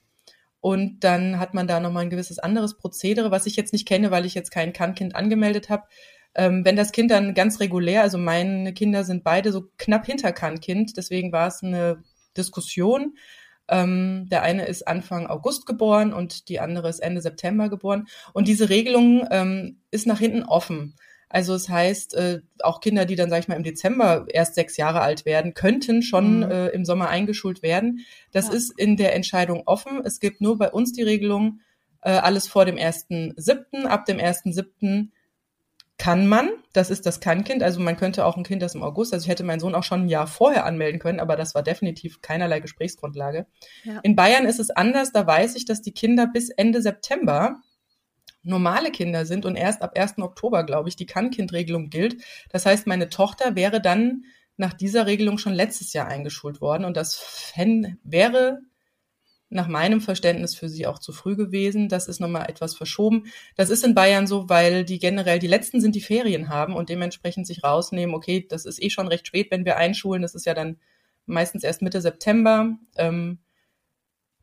Und 0.59 1.03
dann 1.03 1.39
hat 1.39 1.55
man 1.55 1.67
da 1.67 1.79
nochmal 1.79 2.03
ein 2.03 2.11
gewisses 2.11 2.37
anderes 2.37 2.77
Prozedere, 2.77 3.31
was 3.31 3.47
ich 3.47 3.55
jetzt 3.55 3.73
nicht 3.73 3.87
kenne, 3.87 4.11
weil 4.11 4.27
ich 4.27 4.35
jetzt 4.35 4.51
kein 4.51 4.73
Kann-Kind 4.73 5.15
angemeldet 5.15 5.69
habe. 5.69 5.87
Ähm, 6.35 6.65
wenn 6.65 6.75
das 6.75 6.91
Kind 6.91 7.09
dann 7.09 7.33
ganz 7.33 7.59
regulär, 7.59 8.03
also 8.03 8.19
meine 8.19 8.75
Kinder 8.75 9.03
sind 9.03 9.23
beide 9.23 9.51
so 9.51 9.71
knapp 9.79 10.05
hinter 10.05 10.31
Kann-Kind, 10.31 10.97
deswegen 10.97 11.31
war 11.31 11.47
es 11.47 11.63
eine 11.63 12.03
Diskussion. 12.37 13.15
Ähm, 13.67 14.27
der 14.29 14.43
eine 14.43 14.65
ist 14.65 14.87
Anfang 14.87 15.27
August 15.27 15.65
geboren 15.65 16.13
und 16.13 16.49
die 16.49 16.59
andere 16.59 16.89
ist 16.89 16.99
Ende 16.99 17.21
September 17.21 17.69
geboren. 17.69 18.07
Und 18.33 18.47
diese 18.47 18.69
Regelung 18.69 19.27
ähm, 19.31 19.79
ist 19.91 20.07
nach 20.07 20.19
hinten 20.19 20.43
offen. 20.43 20.95
Also 21.33 21.55
es 21.55 21.67
heißt, 21.67 22.13
äh, 22.13 22.41
auch 22.61 22.79
Kinder, 22.79 23.05
die 23.05 23.15
dann, 23.15 23.31
sag 23.31 23.39
ich 23.39 23.47
mal, 23.47 23.55
im 23.55 23.63
Dezember 23.63 24.25
erst 24.29 24.53
sechs 24.53 24.77
Jahre 24.77 25.01
alt 25.01 25.25
werden, 25.25 25.55
könnten 25.55 26.03
schon 26.03 26.37
mhm. 26.37 26.51
äh, 26.51 26.67
im 26.67 26.85
Sommer 26.85 27.09
eingeschult 27.09 27.63
werden. 27.63 28.05
Das 28.31 28.49
ja. 28.49 28.53
ist 28.53 28.77
in 28.77 28.97
der 28.97 29.15
Entscheidung 29.15 29.63
offen. 29.65 30.01
Es 30.05 30.19
gibt 30.19 30.41
nur 30.41 30.59
bei 30.59 30.69
uns 30.69 30.91
die 30.93 31.01
Regelung, 31.01 31.61
äh, 32.01 32.11
alles 32.11 32.47
vor 32.47 32.65
dem 32.65 32.75
1.7. 32.75 33.85
Ab 33.85 34.05
dem 34.05 34.17
1.7 34.17 35.09
kann 35.97 36.27
man, 36.27 36.49
das 36.73 36.89
ist 36.89 37.05
das 37.05 37.19
Kann-Kind, 37.19 37.61
also 37.61 37.79
man 37.79 37.97
könnte 37.97 38.25
auch 38.25 38.35
ein 38.35 38.43
Kind, 38.43 38.61
das 38.61 38.75
im 38.75 38.83
August, 38.83 39.13
also 39.13 39.23
ich 39.23 39.29
hätte 39.29 39.43
meinen 39.43 39.59
Sohn 39.59 39.75
auch 39.75 39.83
schon 39.83 40.01
ein 40.01 40.09
Jahr 40.09 40.27
vorher 40.27 40.65
anmelden 40.65 40.99
können, 40.99 41.19
aber 41.19 41.35
das 41.35 41.53
war 41.55 41.63
definitiv 41.63 42.21
keinerlei 42.21 42.59
Gesprächsgrundlage. 42.59 43.45
Ja. 43.83 43.99
In 44.01 44.15
Bayern 44.15 44.45
ist 44.45 44.59
es 44.59 44.71
anders, 44.71 45.11
da 45.11 45.25
weiß 45.25 45.55
ich, 45.55 45.65
dass 45.65 45.81
die 45.81 45.93
Kinder 45.93 46.27
bis 46.27 46.49
Ende 46.49 46.81
September 46.81 47.61
normale 48.41 48.91
Kinder 48.91 49.25
sind 49.25 49.45
und 49.45 49.55
erst 49.55 49.81
ab 49.81 49.97
1. 49.97 50.17
Oktober, 50.17 50.63
glaube 50.63 50.89
ich, 50.89 50.95
die 50.95 51.05
Kann-Kind-Regelung 51.05 51.89
gilt. 51.89 52.21
Das 52.49 52.65
heißt, 52.65 52.87
meine 52.87 53.09
Tochter 53.09 53.55
wäre 53.55 53.79
dann 53.79 54.25
nach 54.57 54.73
dieser 54.73 55.05
Regelung 55.05 55.37
schon 55.37 55.53
letztes 55.53 55.93
Jahr 55.93 56.07
eingeschult 56.07 56.59
worden 56.59 56.85
und 56.85 56.97
das 56.97 57.53
wäre 58.03 58.59
nach 59.53 59.67
meinem 59.67 60.01
Verständnis 60.01 60.55
für 60.55 60.69
sie 60.69 60.87
auch 60.87 60.99
zu 60.99 61.11
früh 61.13 61.35
gewesen. 61.35 61.89
Das 61.89 62.07
ist 62.07 62.19
nochmal 62.19 62.49
etwas 62.49 62.75
verschoben. 62.75 63.25
Das 63.55 63.69
ist 63.69 63.83
in 63.83 63.95
Bayern 63.95 64.27
so, 64.27 64.49
weil 64.49 64.83
die 64.83 64.99
generell 64.99 65.39
die 65.39 65.47
letzten 65.47 65.81
sind, 65.81 65.95
die 65.95 66.01
Ferien 66.01 66.49
haben 66.49 66.75
und 66.75 66.89
dementsprechend 66.89 67.47
sich 67.47 67.63
rausnehmen, 67.63 68.15
okay, 68.15 68.45
das 68.47 68.65
ist 68.65 68.81
eh 68.81 68.89
schon 68.89 69.07
recht 69.07 69.27
spät, 69.27 69.51
wenn 69.51 69.65
wir 69.65 69.77
einschulen. 69.77 70.21
Das 70.21 70.35
ist 70.35 70.45
ja 70.45 70.53
dann 70.53 70.77
meistens 71.25 71.63
erst 71.63 71.81
Mitte 71.81 72.01
September. 72.01 72.77
Ähm, 72.97 73.39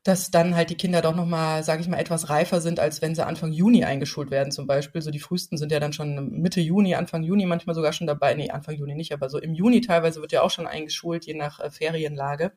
dass 0.03 0.31
dann 0.31 0.57
halt 0.57 0.71
die 0.71 0.77
Kinder 0.77 1.03
doch 1.03 1.15
nochmal, 1.15 1.63
sage 1.63 1.83
ich 1.83 1.89
mal, 1.89 1.99
etwas 1.99 2.31
reifer 2.31 2.63
sind, 2.63 2.81
als 2.81 3.03
wenn 3.03 3.15
sie 3.15 3.27
Anfang 3.27 3.53
Juni 3.53 3.85
eingeschult 3.85 4.31
werden 4.31 4.51
zum 4.51 4.67
Beispiel. 4.67 5.03
So 5.03 5.11
die 5.11 5.19
frühesten 5.19 5.59
sind 5.59 5.73
ja 5.73 5.81
dann 5.81 5.93
schon 5.93 6.41
Mitte 6.41 6.61
Juni, 6.61 6.95
Anfang 6.95 7.23
Juni 7.23 7.45
manchmal 7.45 7.75
sogar 7.75 7.93
schon 7.93 8.07
dabei. 8.07 8.35
Nee, 8.35 8.51
Anfang 8.51 8.77
Juni 8.77 8.95
nicht, 8.95 9.13
aber 9.13 9.29
so 9.29 9.39
im 9.39 9.53
Juni 9.53 9.83
teilweise 9.83 10.23
wird 10.23 10.33
ja 10.33 10.41
auch 10.43 10.51
schon 10.51 10.67
eingeschult, 10.67 11.27
je 11.27 11.35
nach 11.35 11.61
äh, 11.61 11.71
Ferienlage. 11.71 12.53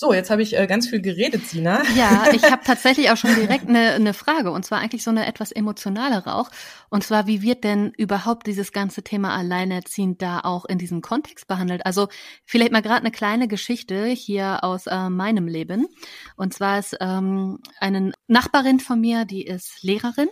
So, 0.00 0.12
jetzt 0.12 0.30
habe 0.30 0.42
ich 0.42 0.56
äh, 0.56 0.68
ganz 0.68 0.86
viel 0.86 1.02
geredet, 1.02 1.44
Sina. 1.48 1.82
Ja, 1.96 2.28
ich 2.32 2.44
habe 2.52 2.62
tatsächlich 2.64 3.10
auch 3.10 3.16
schon 3.16 3.34
direkt 3.34 3.68
eine, 3.68 3.94
eine 3.94 4.14
Frage 4.14 4.52
und 4.52 4.64
zwar 4.64 4.78
eigentlich 4.78 5.02
so 5.02 5.10
eine 5.10 5.26
etwas 5.26 5.50
emotionalere 5.50 6.36
auch. 6.36 6.50
Und 6.88 7.02
zwar, 7.02 7.26
wie 7.26 7.42
wird 7.42 7.64
denn 7.64 7.90
überhaupt 7.96 8.46
dieses 8.46 8.70
ganze 8.70 9.02
Thema 9.02 9.36
Alleinerziehend 9.36 10.22
da 10.22 10.38
auch 10.38 10.66
in 10.66 10.78
diesem 10.78 11.02
Kontext 11.02 11.48
behandelt? 11.48 11.84
Also 11.84 12.06
vielleicht 12.44 12.70
mal 12.70 12.80
gerade 12.80 13.00
eine 13.00 13.10
kleine 13.10 13.48
Geschichte 13.48 14.04
hier 14.04 14.62
aus 14.62 14.86
äh, 14.86 15.10
meinem 15.10 15.48
Leben. 15.48 15.88
Und 16.36 16.54
zwar 16.54 16.78
ist 16.78 16.96
ähm, 17.00 17.58
eine 17.80 18.12
Nachbarin 18.28 18.78
von 18.78 19.00
mir, 19.00 19.24
die 19.24 19.44
ist 19.44 19.82
Lehrerin 19.82 20.28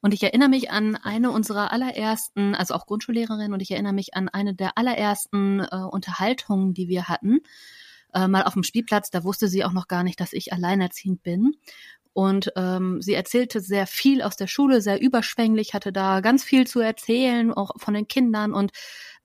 Und 0.00 0.14
ich 0.14 0.22
erinnere 0.22 0.48
mich 0.48 0.70
an 0.70 0.96
eine 0.96 1.32
unserer 1.32 1.70
allerersten, 1.70 2.54
also 2.54 2.72
auch 2.72 2.86
Grundschullehrerin, 2.86 3.52
und 3.52 3.60
ich 3.60 3.72
erinnere 3.72 3.92
mich 3.92 4.14
an 4.14 4.30
eine 4.30 4.54
der 4.54 4.78
allerersten 4.78 5.60
äh, 5.60 5.76
Unterhaltungen, 5.76 6.72
die 6.72 6.88
wir 6.88 7.08
hatten, 7.08 7.40
äh, 8.14 8.28
mal 8.28 8.44
auf 8.44 8.54
dem 8.54 8.62
Spielplatz. 8.62 9.10
Da 9.10 9.24
wusste 9.24 9.48
sie 9.48 9.64
auch 9.64 9.72
noch 9.72 9.88
gar 9.88 10.02
nicht, 10.04 10.20
dass 10.20 10.32
ich 10.32 10.52
alleinerziehend 10.52 11.22
bin. 11.22 11.54
Und 12.14 12.52
ähm, 12.56 13.00
sie 13.00 13.14
erzählte 13.14 13.60
sehr 13.60 13.86
viel 13.86 14.20
aus 14.20 14.36
der 14.36 14.46
Schule, 14.46 14.82
sehr 14.82 15.00
überschwänglich, 15.00 15.72
hatte 15.72 15.92
da 15.92 16.20
ganz 16.20 16.44
viel 16.44 16.66
zu 16.66 16.80
erzählen, 16.80 17.52
auch 17.52 17.70
von 17.78 17.94
den 17.94 18.06
Kindern. 18.06 18.52
Und 18.52 18.72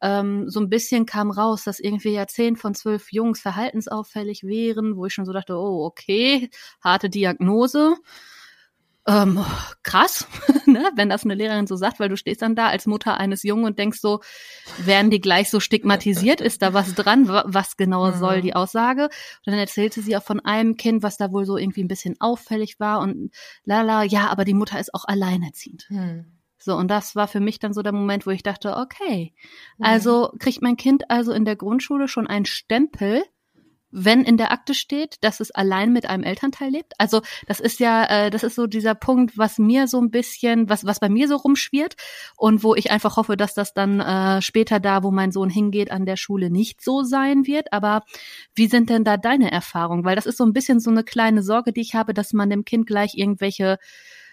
ähm, 0.02 0.50
so 0.50 0.62
ein 0.62 0.70
bisschen 0.70 1.06
kam 1.06 1.32
raus, 1.32 1.64
dass 1.66 1.80
irgendwie 1.80 2.12
ja 2.12 2.28
zehn 2.28 2.56
von 2.56 2.76
zwölf 2.76 3.12
Jungs 3.12 3.42
verhaltensauffällig 3.42 4.44
wären, 4.44 4.96
wo 4.96 5.06
ich 5.06 5.14
schon 5.14 5.26
so 5.26 5.34
dachte, 5.34 5.56
oh, 5.56 5.86
okay, 5.86 6.50
harte 6.82 7.10
Diagnose 7.10 7.96
ähm, 9.08 9.44
krass, 9.84 10.28
ne, 10.66 10.92
wenn 10.96 11.10
das 11.10 11.24
eine 11.24 11.34
Lehrerin 11.34 11.66
so 11.66 11.78
sagt, 11.78 12.00
weil 12.00 12.10
du 12.10 12.18
stehst 12.18 12.42
dann 12.42 12.56
da 12.56 12.68
als 12.68 12.86
Mutter 12.86 13.18
eines 13.18 13.44
Jungen 13.44 13.64
und 13.64 13.80
denkst 13.80 14.00
so, 14.00 14.20
werden 14.78 15.10
die 15.10 15.22
gleich 15.22 15.50
so 15.50 15.60
stigmatisiert? 15.60 16.42
Ist 16.42 16.62
da 16.62 16.74
was 16.74 16.94
dran? 16.94 17.28
Was 17.28 17.78
genau 17.78 18.12
mhm. 18.12 18.18
soll 18.18 18.42
die 18.42 18.56
Aussage? 18.56 19.04
Und 19.04 19.12
dann 19.48 19.60
erzählte 19.60 20.02
sie 20.02 20.18
auch 20.18 20.24
von 20.24 20.42
einem 20.42 20.76
Kind, 20.76 21.04
was 21.04 21.18
da 21.18 21.32
wohl 21.32 21.46
so 21.46 21.58
irgendwie 21.58 21.84
ein 21.84 21.88
bisschen 21.88 22.16
auffällig 22.20 22.80
war 22.80 23.00
und 23.00 23.32
lala, 23.64 24.04
ja, 24.04 24.28
aber 24.28 24.44
die 24.44 24.54
Mutter 24.54 24.80
ist 24.80 24.94
auch 24.94 25.06
alleinerziehend. 25.06 25.86
Mhm. 25.90 26.26
So, 26.58 26.76
und 26.76 26.90
das 26.90 27.16
war 27.16 27.30
für 27.30 27.40
mich 27.40 27.60
dann 27.60 27.74
so 27.74 27.82
der 27.82 27.94
Moment, 27.94 28.26
wo 28.26 28.32
ich 28.32 28.44
dachte, 28.44 28.76
okay, 28.76 29.34
mhm. 29.78 29.86
also 29.86 30.34
kriegt 30.38 30.62
mein 30.62 30.76
Kind 30.76 31.10
also 31.10 31.32
in 31.32 31.46
der 31.46 31.56
Grundschule 31.56 32.10
schon 32.10 32.28
einen 32.28 32.46
Stempel, 32.46 33.24
wenn 33.92 34.24
in 34.24 34.38
der 34.38 34.52
Akte 34.52 34.74
steht, 34.74 35.24
dass 35.24 35.40
es 35.40 35.52
allein 35.52 35.94
mit 35.94 36.10
einem 36.10 36.24
Elternteil 36.24 36.70
lebt. 36.70 36.94
Also 36.98 37.22
das 37.48 37.60
ist 37.60 37.80
ja, 37.80 38.04
äh, 38.06 38.30
das 38.30 38.44
ist 38.44 38.56
so 38.56 38.68
dieser 38.68 38.96
Punkt, 38.96 39.38
was 39.38 39.58
mir 39.58 39.88
so 39.88 40.00
ein 40.00 40.12
bisschen, 40.12 40.70
was 40.70 40.86
was 40.86 41.00
bei 41.00 41.10
mir 41.10 41.28
so 41.28 41.38
rumschwirrt 41.38 41.96
und 42.36 42.64
wo 42.64 42.76
ich 42.76 42.92
einfach 42.92 43.18
hoffe, 43.18 43.38
dass 43.38 43.54
das 43.54 43.74
dann 43.74 44.00
äh, 44.00 44.42
später 44.42 44.80
da, 44.80 45.04
wo 45.04 45.12
mein 45.12 45.32
Sohn 45.32 45.50
hingeht, 45.50 45.92
an 45.92 46.06
der 46.06 46.18
Schule 46.18 46.50
nicht 46.50 46.82
so 46.82 47.04
sein 47.04 47.48
wird. 47.48 47.72
Aber 47.72 48.04
wie 48.56 48.68
sind 48.68 48.90
denn 48.90 49.04
da 49.04 49.18
deine 49.18 49.52
Erfahrungen? 49.52 50.04
Weil 50.04 50.16
das 50.16 50.26
ist 50.26 50.38
so 50.38 50.46
ein 50.46 50.54
bisschen 50.54 50.80
so 50.80 50.92
eine 50.92 51.04
kleine 51.04 51.42
Sorge, 51.42 51.72
die 51.72 51.82
ich 51.82 51.96
habe, 51.96 52.14
dass 52.14 52.34
man 52.34 52.50
dem 52.50 52.66
Kind 52.66 52.88
gleich 52.88 53.16
irgendwelche 53.16 53.78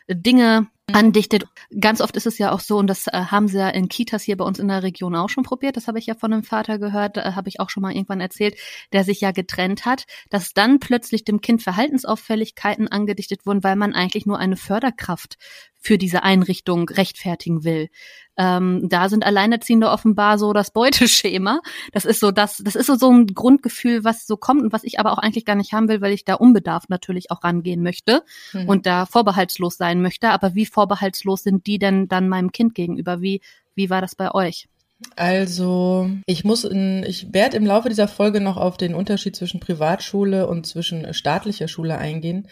Dinge 0.08 0.68
andichtet. 0.92 1.44
Ganz 1.80 2.00
oft 2.00 2.14
ist 2.16 2.26
es 2.26 2.36
ja 2.36 2.52
auch 2.52 2.60
so, 2.60 2.76
und 2.76 2.88
das 2.88 3.06
äh, 3.06 3.12
haben 3.12 3.48
sie 3.48 3.58
ja 3.58 3.70
in 3.70 3.88
Kitas 3.88 4.22
hier 4.22 4.36
bei 4.36 4.44
uns 4.44 4.58
in 4.58 4.68
der 4.68 4.82
Region 4.82 5.16
auch 5.16 5.30
schon 5.30 5.44
probiert, 5.44 5.76
das 5.76 5.88
habe 5.88 5.98
ich 5.98 6.06
ja 6.06 6.14
von 6.14 6.32
einem 6.32 6.42
Vater 6.42 6.78
gehört, 6.78 7.16
äh, 7.16 7.32
habe 7.32 7.48
ich 7.48 7.58
auch 7.58 7.70
schon 7.70 7.82
mal 7.82 7.92
irgendwann 7.92 8.20
erzählt, 8.20 8.56
der 8.92 9.04
sich 9.04 9.20
ja 9.20 9.32
getrennt 9.32 9.86
hat, 9.86 10.04
dass 10.28 10.52
dann 10.52 10.80
plötzlich 10.80 11.24
dem 11.24 11.40
Kind 11.40 11.62
Verhaltensauffälligkeiten 11.62 12.88
angedichtet 12.88 13.46
wurden, 13.46 13.64
weil 13.64 13.76
man 13.76 13.94
eigentlich 13.94 14.26
nur 14.26 14.38
eine 14.38 14.56
Förderkraft 14.56 15.38
für 15.80 15.96
diese 15.96 16.22
Einrichtung 16.22 16.88
rechtfertigen 16.88 17.64
will. 17.64 17.88
Ähm, 18.36 18.88
da 18.88 19.08
sind 19.08 19.24
Alleinerziehende 19.24 19.90
offenbar 19.90 20.38
so 20.38 20.52
das 20.52 20.70
Beuteschema. 20.70 21.60
Das 21.92 22.04
ist 22.04 22.20
so 22.20 22.30
das, 22.30 22.58
das 22.64 22.74
ist 22.74 22.86
so, 22.86 22.96
so 22.96 23.10
ein 23.10 23.26
Grundgefühl, 23.26 24.04
was 24.04 24.26
so 24.26 24.36
kommt 24.36 24.62
und 24.62 24.72
was 24.72 24.84
ich 24.84 24.98
aber 24.98 25.12
auch 25.12 25.18
eigentlich 25.18 25.44
gar 25.44 25.56
nicht 25.56 25.72
haben 25.72 25.88
will, 25.88 26.00
weil 26.00 26.12
ich 26.12 26.24
da 26.24 26.34
unbedarft 26.34 26.90
natürlich 26.90 27.30
auch 27.30 27.44
rangehen 27.44 27.82
möchte 27.82 28.22
mhm. 28.52 28.68
und 28.68 28.86
da 28.86 29.06
vorbehaltslos 29.06 29.76
sein 29.76 30.02
möchte. 30.02 30.30
Aber 30.30 30.54
wie 30.54 30.66
vorbehaltslos 30.66 31.42
sind 31.42 31.66
die 31.66 31.78
denn 31.78 32.08
dann 32.08 32.28
meinem 32.28 32.52
Kind 32.52 32.74
gegenüber? 32.74 33.20
Wie, 33.20 33.40
wie 33.74 33.90
war 33.90 34.00
das 34.00 34.14
bei 34.14 34.32
euch? 34.32 34.68
Also, 35.16 36.08
ich 36.26 36.44
muss 36.44 36.64
in, 36.64 37.04
ich 37.06 37.32
werde 37.32 37.56
im 37.56 37.66
Laufe 37.66 37.88
dieser 37.88 38.08
Folge 38.08 38.40
noch 38.40 38.56
auf 38.56 38.76
den 38.76 38.94
Unterschied 38.94 39.36
zwischen 39.36 39.60
Privatschule 39.60 40.46
und 40.46 40.66
zwischen 40.66 41.12
staatlicher 41.12 41.68
Schule 41.68 41.98
eingehen. 41.98 42.48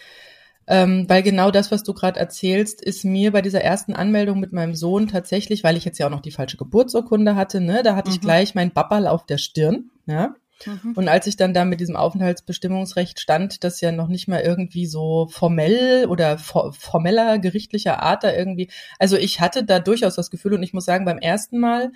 Ähm, 0.73 1.05
weil 1.07 1.23
genau 1.23 1.51
das, 1.51 1.71
was 1.71 1.83
du 1.83 1.93
gerade 1.93 2.19
erzählst, 2.19 2.81
ist 2.81 3.05
mir 3.05 3.31
bei 3.31 3.43
dieser 3.43 3.61
ersten 3.61 3.93
Anmeldung 3.93 4.41
mit 4.41 4.55
meinem 4.55 4.75
Sohn 4.75 5.07
tatsächlich, 5.07 5.63
weil 5.63 5.77
ich 5.77 5.85
jetzt 5.85 5.99
ja 5.99 6.07
auch 6.07 6.11
noch 6.11 6.23
die 6.23 6.31
falsche 6.31 6.57
Geburtsurkunde 6.57 7.37
hatte, 7.37 7.61
ne, 7.61 7.83
da 7.83 7.95
hatte 7.95 8.09
mhm. 8.09 8.15
ich 8.15 8.21
gleich 8.23 8.55
mein 8.55 8.73
Babbal 8.73 9.07
auf 9.07 9.27
der 9.27 9.37
Stirn, 9.37 9.91
ja. 10.07 10.35
Mhm. 10.65 10.95
Und 10.95 11.09
als 11.09 11.27
ich 11.27 11.37
dann 11.37 11.53
da 11.53 11.67
mit 11.67 11.81
diesem 11.81 11.95
Aufenthaltsbestimmungsrecht 11.95 13.21
stand, 13.21 13.65
das 13.65 13.83
ja 13.83 13.93
noch 13.93 14.09
nicht 14.09 14.29
mal 14.29 14.41
irgendwie 14.41 14.87
so 14.87 15.27
formell 15.31 16.07
oder 16.07 16.39
for 16.39 16.73
formeller 16.73 17.39
gerichtlicher 17.39 18.03
Art 18.03 18.25
da 18.25 18.33
irgendwie, 18.33 18.71
also 18.99 19.19
ich 19.19 19.41
hatte 19.41 19.65
da 19.65 19.79
durchaus 19.79 20.15
das 20.15 20.31
Gefühl 20.31 20.55
und 20.55 20.63
ich 20.63 20.73
muss 20.73 20.87
sagen, 20.87 21.05
beim 21.05 21.19
ersten 21.19 21.59
Mal 21.59 21.93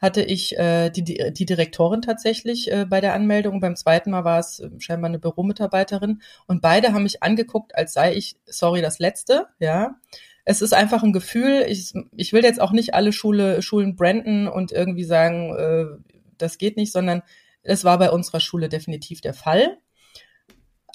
hatte 0.00 0.22
ich 0.22 0.56
äh, 0.58 0.90
die, 0.90 1.02
die, 1.02 1.46
Direktorin 1.46 2.02
tatsächlich 2.02 2.70
äh, 2.70 2.84
bei 2.84 3.00
der 3.00 3.14
Anmeldung. 3.14 3.60
Beim 3.60 3.76
zweiten 3.76 4.10
Mal 4.10 4.24
war 4.24 4.38
es 4.38 4.60
äh, 4.60 4.68
scheinbar 4.78 5.08
eine 5.08 5.18
Büromitarbeiterin. 5.18 6.20
Und 6.46 6.60
beide 6.62 6.92
haben 6.92 7.04
mich 7.04 7.22
angeguckt, 7.22 7.74
als 7.74 7.94
sei 7.94 8.14
ich, 8.14 8.36
sorry, 8.46 8.82
das 8.82 8.98
Letzte, 8.98 9.46
ja. 9.58 9.96
Es 10.44 10.60
ist 10.60 10.74
einfach 10.74 11.02
ein 11.02 11.14
Gefühl, 11.14 11.64
ich, 11.66 11.94
ich 12.14 12.34
will 12.34 12.44
jetzt 12.44 12.60
auch 12.60 12.72
nicht 12.72 12.92
alle 12.92 13.12
Schule, 13.12 13.62
Schulen 13.62 13.96
branden 13.96 14.46
und 14.46 14.72
irgendwie 14.72 15.04
sagen, 15.04 15.54
äh, 15.56 15.86
das 16.36 16.58
geht 16.58 16.76
nicht, 16.76 16.92
sondern 16.92 17.22
es 17.62 17.84
war 17.84 17.98
bei 17.98 18.10
unserer 18.10 18.40
Schule 18.40 18.68
definitiv 18.68 19.22
der 19.22 19.32
Fall. 19.32 19.78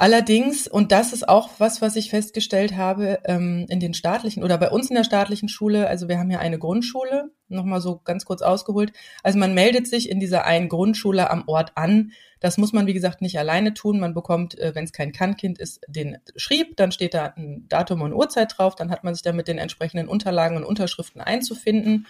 Allerdings, 0.01 0.65
und 0.65 0.93
das 0.93 1.11
ist 1.11 1.27
auch 1.27 1.49
was, 1.57 1.81
was 1.81 1.97
ich 1.97 2.09
festgestellt 2.09 2.77
habe, 2.77 3.19
ähm, 3.25 3.65
in 3.67 3.81
den 3.81 3.93
staatlichen 3.93 4.45
oder 4.45 4.57
bei 4.57 4.71
uns 4.71 4.89
in 4.89 4.95
der 4.95 5.03
staatlichen 5.03 5.49
Schule, 5.49 5.89
also 5.89 6.07
wir 6.07 6.17
haben 6.17 6.31
ja 6.31 6.39
eine 6.39 6.57
Grundschule, 6.57 7.31
nochmal 7.49 7.81
so 7.81 7.99
ganz 8.05 8.23
kurz 8.23 8.41
ausgeholt. 8.41 8.93
Also 9.23 9.37
man 9.37 9.53
meldet 9.53 9.87
sich 9.89 10.09
in 10.09 10.21
dieser 10.21 10.45
einen 10.45 10.69
Grundschule 10.69 11.29
am 11.29 11.43
Ort 11.47 11.73
an. 11.75 12.13
Das 12.39 12.57
muss 12.57 12.71
man, 12.71 12.87
wie 12.87 12.93
gesagt, 12.93 13.21
nicht 13.21 13.37
alleine 13.39 13.73
tun. 13.73 13.99
Man 13.99 14.13
bekommt, 14.13 14.57
äh, 14.57 14.73
wenn 14.73 14.85
es 14.85 14.93
kein 14.93 15.11
Kannkind 15.11 15.59
ist, 15.59 15.81
den 15.89 16.19
Schrieb, 16.37 16.77
dann 16.77 16.93
steht 16.93 17.13
da 17.13 17.33
ein 17.35 17.65
Datum 17.67 18.01
und 18.01 18.13
Uhrzeit 18.13 18.57
drauf, 18.57 18.75
dann 18.75 18.91
hat 18.91 19.03
man 19.03 19.13
sich 19.15 19.23
da 19.23 19.33
mit 19.33 19.49
den 19.49 19.57
entsprechenden 19.57 20.07
Unterlagen 20.07 20.55
und 20.55 20.63
Unterschriften 20.63 21.19
einzufinden. 21.19 22.07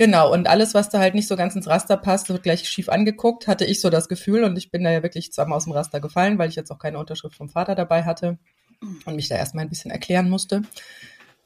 Genau, 0.00 0.32
und 0.32 0.48
alles, 0.48 0.72
was 0.72 0.88
da 0.88 0.98
halt 0.98 1.14
nicht 1.14 1.28
so 1.28 1.36
ganz 1.36 1.54
ins 1.54 1.66
Raster 1.66 1.98
passt, 1.98 2.30
wird 2.30 2.42
gleich 2.42 2.66
schief 2.66 2.88
angeguckt, 2.88 3.46
hatte 3.46 3.66
ich 3.66 3.82
so 3.82 3.90
das 3.90 4.08
Gefühl. 4.08 4.44
Und 4.44 4.56
ich 4.56 4.70
bin 4.70 4.82
da 4.82 4.90
ja 4.90 5.02
wirklich 5.02 5.30
zusammen 5.30 5.52
aus 5.52 5.64
dem 5.64 5.74
Raster 5.74 6.00
gefallen, 6.00 6.38
weil 6.38 6.48
ich 6.48 6.56
jetzt 6.56 6.70
auch 6.70 6.78
keine 6.78 6.98
Unterschrift 6.98 7.36
vom 7.36 7.50
Vater 7.50 7.74
dabei 7.74 8.04
hatte 8.04 8.38
und 9.04 9.14
mich 9.14 9.28
da 9.28 9.34
erstmal 9.34 9.62
ein 9.62 9.68
bisschen 9.68 9.90
erklären 9.90 10.30
musste. 10.30 10.62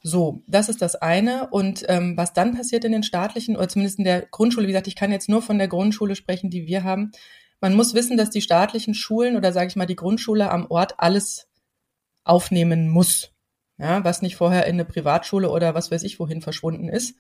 So, 0.05 0.45
das 0.47 0.69
ist 0.69 0.83
das 0.83 0.95
eine. 0.95 1.49
Und 1.51 1.85
ähm, 1.89 2.17
was 2.17 2.33
dann 2.33 2.57
passiert 2.57 2.85
in 2.85 2.93
den 2.93 3.03
staatlichen, 3.03 3.57
oder 3.57 3.69
zumindest 3.69 3.99
in 3.99 4.05
der 4.05 4.23
Grundschule, 4.23 4.69
wie 4.69 4.71
gesagt, 4.71 4.87
ich 4.87 4.95
kann 4.95 5.11
jetzt 5.11 5.29
nur 5.29 5.43
von 5.43 5.59
der 5.59 5.67
Grundschule 5.67 6.15
sprechen, 6.15 6.49
die 6.49 6.69
wir 6.69 6.85
haben. 6.85 7.11
Man 7.61 7.75
muss 7.75 7.93
wissen, 7.93 8.17
dass 8.17 8.31
die 8.31 8.41
staatlichen 8.41 8.95
Schulen 8.95 9.37
oder 9.37 9.53
sage 9.53 9.67
ich 9.67 9.75
mal 9.75 9.87
die 9.87 9.97
Grundschule 9.97 10.49
am 10.53 10.71
Ort 10.71 10.95
alles 10.99 11.49
aufnehmen 12.23 12.89
muss. 12.89 13.33
Ja, 13.79 14.05
was 14.05 14.23
nicht 14.23 14.37
vorher 14.37 14.67
in 14.67 14.75
eine 14.75 14.85
Privatschule 14.85 15.51
oder 15.51 15.75
was 15.75 15.91
weiß 15.91 16.05
ich 16.05 16.21
wohin 16.21 16.41
verschwunden 16.41 16.89
ist. 16.89 17.17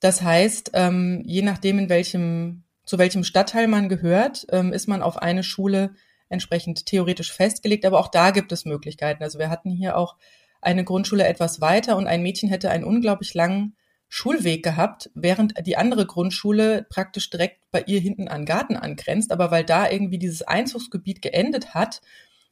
Das 0.00 0.22
heißt, 0.22 0.72
ähm, 0.74 1.22
je 1.24 1.42
nachdem, 1.42 1.78
in 1.78 1.88
welchem, 1.88 2.64
zu 2.84 2.98
welchem 2.98 3.24
Stadtteil 3.24 3.66
man 3.66 3.88
gehört, 3.88 4.46
ähm, 4.50 4.72
ist 4.72 4.88
man 4.88 5.02
auf 5.02 5.16
eine 5.18 5.42
Schule 5.42 5.94
entsprechend 6.28 6.86
theoretisch 6.86 7.32
festgelegt. 7.32 7.84
Aber 7.84 7.98
auch 7.98 8.08
da 8.08 8.30
gibt 8.30 8.52
es 8.52 8.64
Möglichkeiten. 8.64 9.22
Also 9.22 9.38
wir 9.38 9.48
hatten 9.48 9.70
hier 9.70 9.96
auch 9.96 10.16
eine 10.60 10.84
Grundschule 10.84 11.26
etwas 11.26 11.60
weiter 11.60 11.96
und 11.96 12.06
ein 12.06 12.22
Mädchen 12.22 12.48
hätte 12.48 12.70
einen 12.70 12.84
unglaublich 12.84 13.34
langen 13.34 13.76
Schulweg 14.08 14.62
gehabt, 14.62 15.10
während 15.14 15.54
die 15.66 15.76
andere 15.76 16.06
Grundschule 16.06 16.86
praktisch 16.88 17.28
direkt 17.30 17.60
bei 17.70 17.82
ihr 17.86 18.00
hinten 18.00 18.28
an 18.28 18.44
Garten 18.44 18.76
angrenzt. 18.76 19.32
Aber 19.32 19.50
weil 19.50 19.64
da 19.64 19.90
irgendwie 19.90 20.18
dieses 20.18 20.42
Einzugsgebiet 20.42 21.22
geendet 21.22 21.74
hat, 21.74 22.02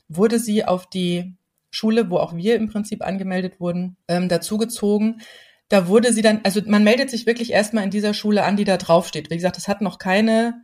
wurde 0.08 0.38
sie 0.38 0.64
auf 0.64 0.88
die 0.88 1.34
Schule, 1.70 2.10
wo 2.10 2.18
auch 2.18 2.34
wir 2.34 2.56
im 2.56 2.68
Prinzip 2.68 3.04
angemeldet 3.04 3.60
wurden, 3.60 3.96
ähm, 4.08 4.28
dazugezogen 4.28 5.20
da 5.68 5.88
wurde 5.88 6.12
sie 6.12 6.23
dann, 6.23 6.40
also 6.44 6.61
man 6.66 6.85
meldet 6.85 7.11
sich 7.11 7.26
wirklich 7.26 7.52
erstmal 7.52 7.85
in 7.85 7.90
dieser 7.90 8.14
Schule 8.14 8.44
an, 8.44 8.56
die 8.56 8.64
da 8.64 8.76
draufsteht. 8.76 9.30
Wie 9.30 9.37
gesagt, 9.37 9.56
das 9.56 9.68
hat 9.68 9.80
noch 9.80 9.99
keine, 9.99 10.62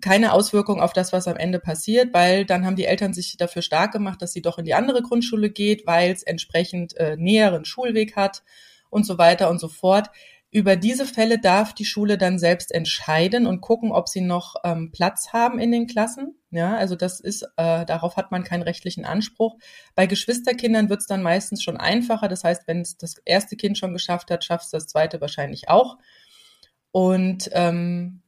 keine 0.00 0.32
Auswirkung 0.32 0.80
auf 0.80 0.92
das, 0.92 1.12
was 1.12 1.26
am 1.26 1.36
Ende 1.36 1.58
passiert, 1.58 2.14
weil 2.14 2.44
dann 2.44 2.64
haben 2.64 2.76
die 2.76 2.84
Eltern 2.84 3.12
sich 3.12 3.36
dafür 3.36 3.62
stark 3.62 3.92
gemacht, 3.92 4.22
dass 4.22 4.32
sie 4.32 4.42
doch 4.42 4.58
in 4.58 4.64
die 4.64 4.74
andere 4.74 5.02
Grundschule 5.02 5.50
geht, 5.50 5.86
weil 5.86 6.12
es 6.12 6.22
entsprechend 6.22 6.96
äh, 6.96 7.16
näheren 7.16 7.64
Schulweg 7.64 8.16
hat 8.16 8.42
und 8.88 9.04
so 9.04 9.18
weiter 9.18 9.50
und 9.50 9.58
so 9.58 9.68
fort. 9.68 10.10
Über 10.52 10.74
diese 10.74 11.06
Fälle 11.06 11.38
darf 11.38 11.74
die 11.74 11.84
Schule 11.84 12.18
dann 12.18 12.40
selbst 12.40 12.72
entscheiden 12.72 13.46
und 13.46 13.60
gucken, 13.60 13.92
ob 13.92 14.08
sie 14.08 14.20
noch 14.20 14.56
ähm, 14.64 14.90
Platz 14.90 15.32
haben 15.32 15.60
in 15.60 15.70
den 15.70 15.86
Klassen. 15.86 16.34
Ja, 16.50 16.76
also 16.76 16.96
das 16.96 17.20
ist, 17.20 17.42
äh, 17.56 17.86
darauf 17.86 18.16
hat 18.16 18.32
man 18.32 18.42
keinen 18.42 18.62
rechtlichen 18.62 19.04
Anspruch. 19.04 19.56
Bei 19.94 20.06
Geschwisterkindern 20.06 20.88
wird 20.88 21.02
es 21.02 21.06
dann 21.06 21.22
meistens 21.22 21.62
schon 21.62 21.76
einfacher. 21.76 22.26
Das 22.26 22.42
heißt, 22.42 22.66
wenn 22.66 22.80
es 22.80 22.96
das 22.96 23.14
erste 23.24 23.56
Kind 23.56 23.78
schon 23.78 23.92
geschafft 23.92 24.32
hat, 24.32 24.44
schafft 24.44 24.64
es 24.64 24.70
das 24.70 24.88
zweite 24.88 25.20
wahrscheinlich 25.20 25.68
auch. 25.68 25.98
Und 26.90 27.48
ähm, 27.52 28.22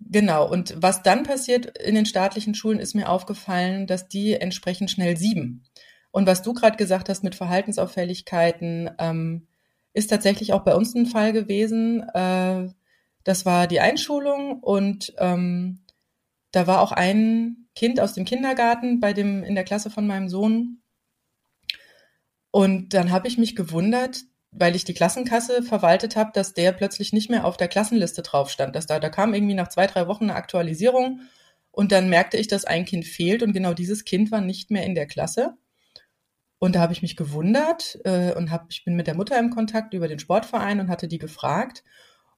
genau, 0.00 0.50
und 0.50 0.74
was 0.76 1.02
dann 1.04 1.22
passiert 1.22 1.78
in 1.78 1.94
den 1.94 2.06
staatlichen 2.06 2.56
Schulen, 2.56 2.80
ist 2.80 2.94
mir 2.96 3.08
aufgefallen, 3.08 3.86
dass 3.86 4.08
die 4.08 4.34
entsprechend 4.34 4.90
schnell 4.90 5.16
sieben. 5.16 5.62
Und 6.10 6.26
was 6.26 6.42
du 6.42 6.52
gerade 6.52 6.76
gesagt 6.76 7.08
hast 7.08 7.22
mit 7.22 7.36
Verhaltensauffälligkeiten, 7.36 8.90
ähm, 8.98 9.46
ist 9.94 10.10
tatsächlich 10.10 10.52
auch 10.52 10.64
bei 10.64 10.74
uns 10.74 10.94
ein 10.94 11.06
Fall 11.06 11.32
gewesen. 11.32 12.02
Äh, 12.10 12.68
das 13.22 13.46
war 13.46 13.66
die 13.66 13.80
Einschulung 13.80 14.60
und 14.60 15.14
ähm, 15.18 15.80
da 16.50 16.66
war 16.66 16.82
auch 16.82 16.92
ein 16.92 17.68
Kind 17.74 17.98
aus 17.98 18.12
dem 18.12 18.24
Kindergarten 18.24 19.00
bei 19.00 19.12
dem 19.12 19.42
in 19.42 19.54
der 19.54 19.64
Klasse 19.64 19.90
von 19.90 20.06
meinem 20.06 20.28
Sohn. 20.28 20.82
Und 22.50 22.94
dann 22.94 23.10
habe 23.10 23.26
ich 23.26 23.38
mich 23.38 23.56
gewundert, 23.56 24.22
weil 24.50 24.76
ich 24.76 24.84
die 24.84 24.94
Klassenkasse 24.94 25.62
verwaltet 25.62 26.14
habe, 26.14 26.30
dass 26.32 26.54
der 26.54 26.72
plötzlich 26.72 27.12
nicht 27.12 27.30
mehr 27.30 27.44
auf 27.44 27.56
der 27.56 27.66
Klassenliste 27.66 28.22
drauf 28.22 28.50
stand. 28.50 28.76
Dass 28.76 28.86
da, 28.86 29.00
da 29.00 29.08
kam 29.08 29.34
irgendwie 29.34 29.54
nach 29.54 29.68
zwei, 29.68 29.86
drei 29.86 30.06
Wochen 30.06 30.24
eine 30.24 30.36
Aktualisierung 30.36 31.22
und 31.72 31.90
dann 31.90 32.08
merkte 32.08 32.36
ich, 32.36 32.46
dass 32.46 32.64
ein 32.64 32.84
Kind 32.84 33.04
fehlt 33.04 33.42
und 33.42 33.52
genau 33.52 33.74
dieses 33.74 34.04
Kind 34.04 34.30
war 34.30 34.40
nicht 34.40 34.70
mehr 34.70 34.84
in 34.84 34.94
der 34.94 35.06
Klasse. 35.06 35.56
Und 36.64 36.76
da 36.76 36.80
habe 36.80 36.94
ich 36.94 37.02
mich 37.02 37.14
gewundert 37.14 37.98
äh, 38.04 38.32
und 38.32 38.50
hab, 38.50 38.70
ich 38.70 38.86
bin 38.86 38.96
mit 38.96 39.06
der 39.06 39.14
Mutter 39.14 39.38
im 39.38 39.50
Kontakt 39.50 39.92
über 39.92 40.08
den 40.08 40.18
Sportverein 40.18 40.80
und 40.80 40.88
hatte 40.88 41.08
die 41.08 41.18
gefragt. 41.18 41.84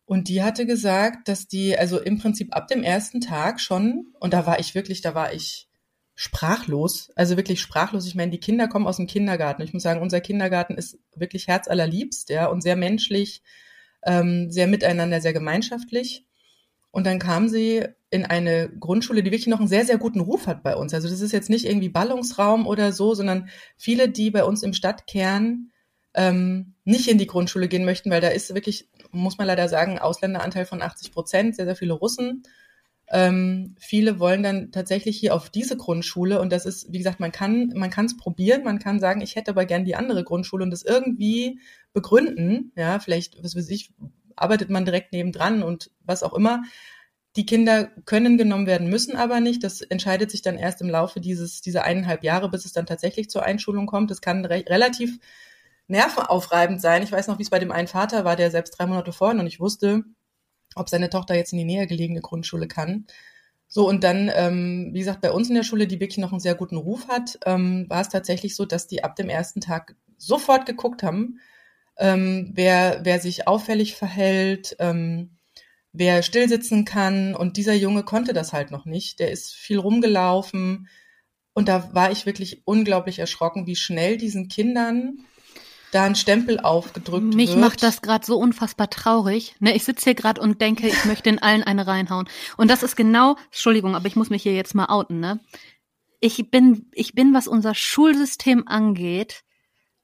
Und 0.05 0.29
die 0.29 0.43
hatte 0.43 0.67
gesagt, 0.67 1.29
dass 1.29 1.47
die, 1.47 1.79
also 1.79 2.01
im 2.01 2.19
Prinzip 2.19 2.53
ab 2.53 2.67
dem 2.67 2.83
ersten 2.83 3.21
Tag 3.21 3.61
schon, 3.61 4.09
und 4.19 4.33
da 4.33 4.45
war 4.45 4.59
ich 4.59 4.75
wirklich, 4.75 5.01
da 5.01 5.15
war 5.15 5.33
ich 5.33 5.69
sprachlos, 6.17 7.13
also 7.15 7.37
wirklich 7.37 7.61
sprachlos. 7.61 8.05
Ich 8.05 8.17
meine, 8.17 8.33
die 8.33 8.41
Kinder 8.41 8.67
kommen 8.67 8.89
aus 8.89 8.97
dem 8.97 9.07
Kindergarten. 9.07 9.63
Ich 9.63 9.73
muss 9.73 9.85
sagen, 9.85 10.03
unser 10.03 10.21
Kindergarten 10.21 10.75
ist 10.75 10.99
wirklich 11.15 11.47
herzallerliebst, 11.47 12.29
ja, 12.31 12.47
und 12.47 12.63
sehr 12.63 12.75
menschlich, 12.75 13.45
ähm, 14.05 14.51
sehr 14.51 14.67
miteinander, 14.67 15.21
sehr 15.21 15.35
gemeinschaftlich. 15.35 16.26
Und 16.97 17.05
dann 17.05 17.19
kam 17.19 17.51
sie 17.51 17.85
in 18.09 18.25
eine 18.25 18.71
Grundschule, 18.71 19.23
die 19.23 19.31
wirklich 19.31 19.49
noch 19.49 19.59
einen 19.59 19.69
sehr, 19.69 19.85
sehr 19.85 19.99
guten 19.99 20.21
Ruf 20.21 20.47
hat 20.47 20.63
bei 20.63 20.75
uns. 20.75 20.95
Also 20.95 21.11
das 21.11 21.21
ist 21.21 21.31
jetzt 21.31 21.51
nicht 21.51 21.67
irgendwie 21.67 21.91
Ballungsraum 21.91 22.67
oder 22.67 22.91
so, 22.91 23.13
sondern 23.13 23.51
viele, 23.77 24.09
die 24.09 24.31
bei 24.31 24.45
uns 24.45 24.63
im 24.63 24.73
Stadtkern 24.73 25.73
ähm, 26.15 26.73
nicht 26.85 27.07
in 27.09 27.19
die 27.19 27.27
Grundschule 27.27 27.69
gehen 27.69 27.85
möchten, 27.85 28.11
weil 28.11 28.23
da 28.23 28.29
ist 28.29 28.55
wirklich, 28.55 28.89
muss 29.11 29.37
man 29.37 29.47
leider 29.47 29.69
sagen, 29.69 29.99
Ausländeranteil 29.99 30.65
von 30.65 30.81
80 30.81 31.13
Prozent, 31.13 31.57
sehr, 31.57 31.67
sehr 31.67 31.77
viele 31.77 31.93
Russen. 31.93 32.45
Ähm, 33.09 33.75
viele 33.79 34.19
wollen 34.19 34.43
dann 34.43 34.73
tatsächlich 34.73 35.19
hier 35.19 35.35
auf 35.35 35.51
diese 35.51 35.77
Grundschule 35.77 36.41
und 36.41 36.51
das 36.51 36.65
ist, 36.65 36.91
wie 36.95 36.99
gesagt, 36.99 37.21
man 37.21 37.31
kann 37.31 37.75
man 37.77 37.91
kann 37.91 38.07
es 38.07 38.17
probieren, 38.17 38.65
man 38.65 38.79
kann 38.79 39.01
sagen, 39.01 39.21
ich 39.21 39.37
hätte 39.37 39.51
aber 39.51 39.67
gern 39.67 39.85
die 39.85 39.97
andere 39.97 40.25
Grundschule 40.25 40.65
und 40.65 40.71
das 40.71 40.83
irgendwie 40.83 41.61
begründen, 41.93 42.73
ja, 42.75 42.99
vielleicht, 43.01 43.45
was 43.45 43.55
weiß 43.55 43.69
ich, 43.69 43.93
arbeitet 44.37 44.71
man 44.71 44.85
direkt 44.85 45.13
nebendran 45.13 45.63
und 45.63 45.91
was 46.05 46.23
auch 46.23 46.35
immer. 46.35 46.63
Die 47.37 47.45
Kinder 47.47 47.89
können 48.07 48.39
genommen 48.39 48.67
werden, 48.67 48.89
müssen 48.89 49.17
aber 49.17 49.41
nicht. 49.41 49.63
Das 49.63 49.83
entscheidet 49.83 50.31
sich 50.31 50.41
dann 50.41 50.57
erst 50.57 50.81
im 50.81 50.89
Laufe 50.89 51.21
dieses, 51.21 51.61
dieser 51.61 51.85
eineinhalb 51.85 52.25
Jahre, 52.25 52.49
bis 52.49 52.65
es 52.65 52.73
dann 52.73 52.87
tatsächlich 52.87 53.29
zur 53.29 53.43
Einschulung 53.43 53.87
kommt. 53.87 54.11
Das 54.11 54.23
kann 54.23 54.45
re 54.45 54.65
relativ 54.67 55.19
nervenaufreibend 55.89 56.81
sein. 56.81 57.03
Ich 57.03 57.13
weiß 57.13 57.29
noch, 57.29 57.39
wie 57.39 57.43
es 57.43 57.51
bei 57.51 57.59
dem 57.59 57.73
einen 57.73 57.89
Vater 57.89 58.25
war, 58.25 58.37
der 58.37 58.51
selbst 58.51 58.73
drei 58.73 58.87
Monate 58.87 59.13
vorher 59.13 59.35
noch 59.35 59.45
nicht 59.45 59.61
wusste, 59.61 60.05
ob 60.75 60.89
seine 60.89 61.11
Tochter 61.11 61.35
jetzt 61.35 61.53
in 61.53 61.59
die 61.59 61.65
näher 61.65 61.87
gelegene 61.87 62.21
Grundschule 62.21 62.69
kann. 62.69 63.07
So, 63.69 63.89
und 63.89 64.05
dann, 64.05 64.31
ähm, 64.35 64.91
wie 64.93 65.01
gesagt, 65.01 65.21
bei 65.21 65.33
uns 65.33 65.49
in 65.49 65.57
der 65.57 65.65
Schule, 65.65 65.87
die 65.87 66.01
wirklich 66.01 66.19
noch 66.19 66.33
einen 66.33 66.41
sehr 66.41 66.55
guten 66.55 66.77
Ruf 66.77 67.09
hat, 67.09 67.39
ähm, 67.47 67.87
war 67.89 68.01
es 68.01 68.09
tatsächlich 68.09 68.55
so, 68.55 68.65
dass 68.65 68.87
die 68.87 69.03
ab 69.03 69.17
dem 69.17 69.29
ersten 69.29 69.61
Tag 69.61 69.97
sofort 70.19 70.67
geguckt 70.67 71.03
haben, 71.03 71.41
ähm, 71.99 72.53
wer, 72.55 73.01
wer 73.05 73.21
sich 73.21 73.49
auffällig 73.49 73.97
verhält, 73.97 74.77
ähm, 74.79 75.37
wer 75.93 76.23
stillsitzen 76.23 76.85
kann. 76.85 77.35
Und 77.35 77.57
dieser 77.57 77.75
Junge 77.75 78.03
konnte 78.03 78.33
das 78.33 78.53
halt 78.53 78.71
noch 78.71 78.85
nicht. 78.85 79.19
Der 79.19 79.31
ist 79.31 79.55
viel 79.55 79.79
rumgelaufen. 79.79 80.89
Und 81.55 81.69
da 81.69 81.95
war 81.95 82.11
ich 82.11 82.27
wirklich 82.27 82.63
unglaublich 82.67 83.19
erschrocken, 83.19 83.67
wie 83.67 83.77
schnell 83.77 84.19
diesen 84.19 84.49
Kindern 84.49 85.25
da 85.93 86.05
ein 86.05 86.15
Stempel 86.15 86.61
aufgedrückt 86.61 87.35
Mich 87.35 87.49
wird. 87.49 87.57
Mich 87.57 87.57
macht 87.57 87.83
das 87.83 88.03
gerade 88.03 88.27
so 88.27 88.37
unfassbar 88.37 88.91
traurig. 88.91 89.55
Ne, 89.61 89.75
ich 89.75 89.85
sitze 89.85 90.05
hier 90.05 90.15
gerade 90.15 90.41
und 90.41 90.61
denke, 90.61 90.87
ich 90.89 91.05
möchte 91.07 91.31
in 91.31 91.39
allen 91.39 91.63
eine 91.63 91.87
reinhauen. 91.87 92.29
Und 92.59 92.71
das 92.71 92.83
ist 92.83 92.97
genau, 92.97 93.37
Entschuldigung, 93.47 93.95
aber 93.95 94.07
ich 94.07 94.17
muss 94.17 94.29
mich 94.29 94.43
hier 94.43 94.55
jetzt 94.55 94.75
mal 94.75 94.87
outen, 94.87 95.21
ne? 95.21 95.41
Ich 96.21 96.51
bin, 96.51 96.91
ich 96.93 97.15
bin, 97.15 97.33
was 97.33 97.47
unser 97.47 97.75
Schulsystem 97.75 98.67
angeht, 98.67 99.45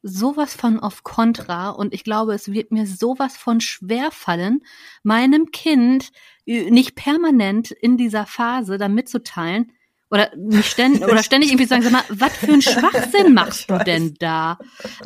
sowas 0.02 0.54
von 0.54 0.80
auf 0.80 1.04
Kontra 1.04 1.70
und 1.70 1.94
ich 1.94 2.04
glaube, 2.04 2.34
es 2.34 2.52
wird 2.52 2.72
mir 2.72 2.86
sowas 2.86 3.36
von 3.36 3.60
schwer 3.60 4.10
fallen, 4.10 4.62
meinem 5.02 5.50
Kind 5.52 6.10
nicht 6.44 6.96
permanent 6.96 7.70
in 7.70 7.96
dieser 7.96 8.26
Phase 8.26 8.78
da 8.78 8.88
mitzuteilen 8.88 9.72
oder 10.12 10.30
ständig 10.62 11.02
oder 11.10 11.22
ständig 11.22 11.50
irgendwie 11.50 11.66
sagen, 11.66 11.82
sag 11.82 11.92
mal, 11.92 12.04
was 12.10 12.36
für 12.36 12.52
ein 12.52 12.60
Schwachsinn 12.60 13.32
machst 13.34 13.70
du 13.70 13.78
denn 13.78 14.14
da? 14.18 14.58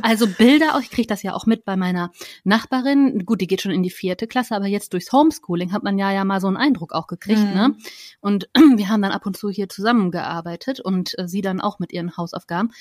Also 0.03 0.27
Bilder, 0.27 0.77
ich 0.83 0.91
kriege 0.91 1.07
das 1.07 1.23
ja 1.23 1.33
auch 1.33 1.47
mit 1.47 1.65
bei 1.65 1.77
meiner 1.77 2.11
Nachbarin. 2.43 3.25
Gut, 3.25 3.41
die 3.41 3.47
geht 3.47 3.63
schon 3.63 3.71
in 3.71 3.85
die 3.85 3.91
vierte 3.91 4.27
Klasse, 4.27 4.57
aber 4.57 4.67
jetzt 4.67 4.93
durchs 4.93 5.13
Homeschooling 5.13 5.73
hat 5.73 5.85
man 5.85 5.97
ja 5.97 6.11
ja 6.11 6.25
mal 6.25 6.41
so 6.41 6.49
einen 6.49 6.57
Eindruck 6.57 6.93
auch 6.93 7.07
gekriegt, 7.07 7.41
mhm. 7.41 7.55
ne? 7.55 7.77
Und 8.21 8.49
wir 8.77 8.89
haben 8.89 9.03
dann 9.03 9.13
ab 9.13 9.27
und 9.27 9.37
zu 9.37 9.49
hier 9.49 9.69
zusammengearbeitet 9.69 10.81
und 10.81 11.17
äh, 11.19 11.29
sie 11.29 11.41
dann 11.41 11.61
auch 11.61 11.79
mit 11.79 11.93
ihren 11.93 12.17
Hausaufgaben 12.17 12.73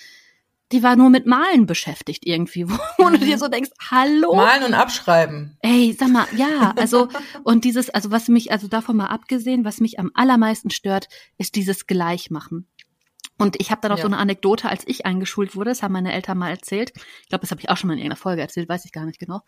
die 0.72 0.82
war 0.82 0.96
nur 0.96 1.10
mit 1.10 1.26
Malen 1.26 1.66
beschäftigt 1.66 2.26
irgendwie, 2.26 2.68
wo 2.70 2.74
mhm. 3.10 3.14
du 3.14 3.20
dir 3.20 3.38
so 3.38 3.48
denkst, 3.48 3.72
hallo? 3.92 4.36
Malen 4.36 4.64
und 4.64 4.74
abschreiben. 4.74 5.58
Ey, 5.62 5.96
sag 5.98 6.10
mal, 6.10 6.28
ja, 6.36 6.74
also, 6.78 7.08
und 7.44 7.64
dieses, 7.64 7.90
also 7.90 8.12
was 8.12 8.28
mich, 8.28 8.52
also 8.52 8.68
davon 8.68 8.98
mal 8.98 9.08
abgesehen, 9.08 9.66
was 9.66 9.80
mich 9.80 10.00
am 10.00 10.12
allermeisten 10.14 10.70
stört, 10.70 11.08
ist 11.38 11.56
dieses 11.56 11.88
Gleichmachen. 11.88 12.68
Und 13.38 13.60
ich 13.60 13.70
habe 13.70 13.82
dann 13.82 13.92
auch 13.92 13.98
ja. 13.98 14.04
so 14.04 14.08
eine 14.08 14.18
Anekdote, 14.18 14.70
als 14.70 14.88
ich 14.88 15.06
eingeschult 15.06 15.56
wurde, 15.56 15.72
das 15.72 15.84
haben 15.84 15.92
meine 15.92 16.14
Eltern 16.14 16.38
mal 16.38 16.50
erzählt. 16.50 16.94
Ich 17.24 17.30
glaube, 17.30 17.42
das 17.42 17.52
habe 17.52 17.60
ich 17.60 17.70
auch 17.70 17.76
schon 17.76 17.90
mal 17.90 17.94
in 17.94 18.00
irgendeiner 18.00 18.22
Folge 18.22 18.42
erzählt, 18.42 18.70
weiß 18.70 18.86
ich 18.86 18.94
gar 18.94 19.06
nicht 19.06 19.20
genau. 19.20 19.42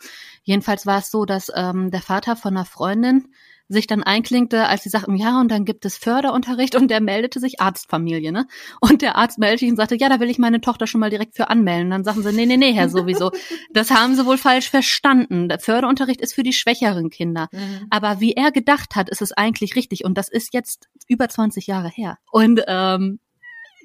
Jedenfalls 0.44 0.86
war 0.86 1.00
es 1.00 1.10
so, 1.10 1.24
dass 1.24 1.50
ähm, 1.56 1.90
der 1.90 2.02
Vater 2.02 2.36
von 2.36 2.56
einer 2.56 2.66
Freundin 2.66 3.30
sich 3.70 3.88
dann 3.88 4.04
einklingte, 4.04 4.68
als 4.68 4.84
sie 4.84 4.90
sagten, 4.90 5.16
ja, 5.16 5.40
und 5.40 5.50
dann 5.50 5.66
gibt 5.66 5.86
es 5.86 5.98
Förderunterricht 5.98 6.76
und 6.76 6.90
der 6.90 7.02
meldete 7.02 7.40
sich 7.40 7.60
Arztfamilie, 7.60 8.32
ne? 8.32 8.48
Und 8.80 9.02
der 9.02 9.16
Arzt 9.16 9.38
meldete 9.38 9.60
sich 9.60 9.70
und 9.70 9.78
sagte, 9.78 9.96
ja, 9.96 10.10
da 10.10 10.20
will 10.20 10.30
ich 10.30 10.38
meine 10.38 10.62
Tochter 10.62 10.88
schon 10.88 11.02
mal 11.02 11.10
direkt 11.10 11.36
für 11.36 11.50
anmelden. 11.50 11.90
Dann 11.90 12.04
sagen 12.04 12.24
sie, 12.24 12.32
nee, 12.32 12.46
nee, 12.46 12.58
nee, 12.58 12.74
Herr, 12.74 12.90
sowieso. 12.90 13.32
Das 13.72 13.92
haben 13.92 14.16
sie 14.16 14.26
wohl 14.26 14.38
falsch 14.38 14.70
verstanden. 14.70 15.50
Der 15.50 15.60
Förderunterricht 15.60 16.22
ist 16.22 16.34
für 16.34 16.44
die 16.44 16.54
schwächeren 16.54 17.10
Kinder. 17.10 17.50
Mhm. 17.52 17.88
Aber 17.90 18.20
wie 18.20 18.34
er 18.34 18.52
gedacht 18.52 18.96
hat, 18.96 19.10
ist 19.10 19.22
es 19.22 19.34
eigentlich 19.34 19.76
richtig. 19.76 20.06
Und 20.06 20.18
das 20.18 20.30
ist 20.30 20.54
jetzt 20.54 20.88
über 21.08 21.28
20 21.28 21.68
Jahre 21.68 21.90
her. 21.90 22.18
Und 22.32 22.62
ähm, 22.68 23.20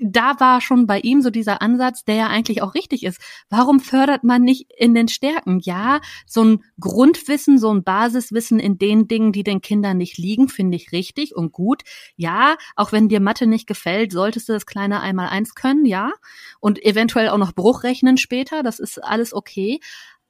da 0.02 0.38
war 0.40 0.60
schon 0.60 0.86
bei 0.86 1.00
ihm 1.00 1.22
so 1.22 1.30
dieser 1.30 1.62
Ansatz, 1.62 2.04
der 2.04 2.16
ja 2.16 2.26
eigentlich 2.26 2.62
auch 2.62 2.74
richtig 2.74 3.04
ist. 3.04 3.20
Warum 3.48 3.80
fördert 3.80 4.24
man 4.24 4.42
nicht 4.42 4.70
in 4.76 4.94
den 4.94 5.08
Stärken? 5.08 5.60
Ja, 5.60 6.00
so 6.26 6.44
ein 6.44 6.64
Grundwissen, 6.80 7.58
so 7.58 7.72
ein 7.72 7.84
Basiswissen 7.84 8.58
in 8.58 8.78
den 8.78 9.08
Dingen, 9.08 9.32
die 9.32 9.44
den 9.44 9.60
Kindern 9.60 9.98
nicht 9.98 10.18
liegen, 10.18 10.48
finde 10.48 10.76
ich 10.76 10.92
richtig 10.92 11.34
und 11.36 11.52
gut. 11.52 11.82
Ja, 12.16 12.56
auch 12.76 12.92
wenn 12.92 13.08
dir 13.08 13.20
Mathe 13.20 13.46
nicht 13.46 13.66
gefällt, 13.66 14.12
solltest 14.12 14.48
du 14.48 14.52
das 14.52 14.66
kleine 14.66 15.00
einmal 15.00 15.28
eins 15.28 15.54
können, 15.54 15.84
ja. 15.84 16.12
Und 16.60 16.84
eventuell 16.84 17.28
auch 17.28 17.38
noch 17.38 17.52
Bruch 17.52 17.84
rechnen 17.84 18.16
später, 18.16 18.62
das 18.62 18.78
ist 18.78 19.02
alles 19.02 19.32
okay. 19.32 19.80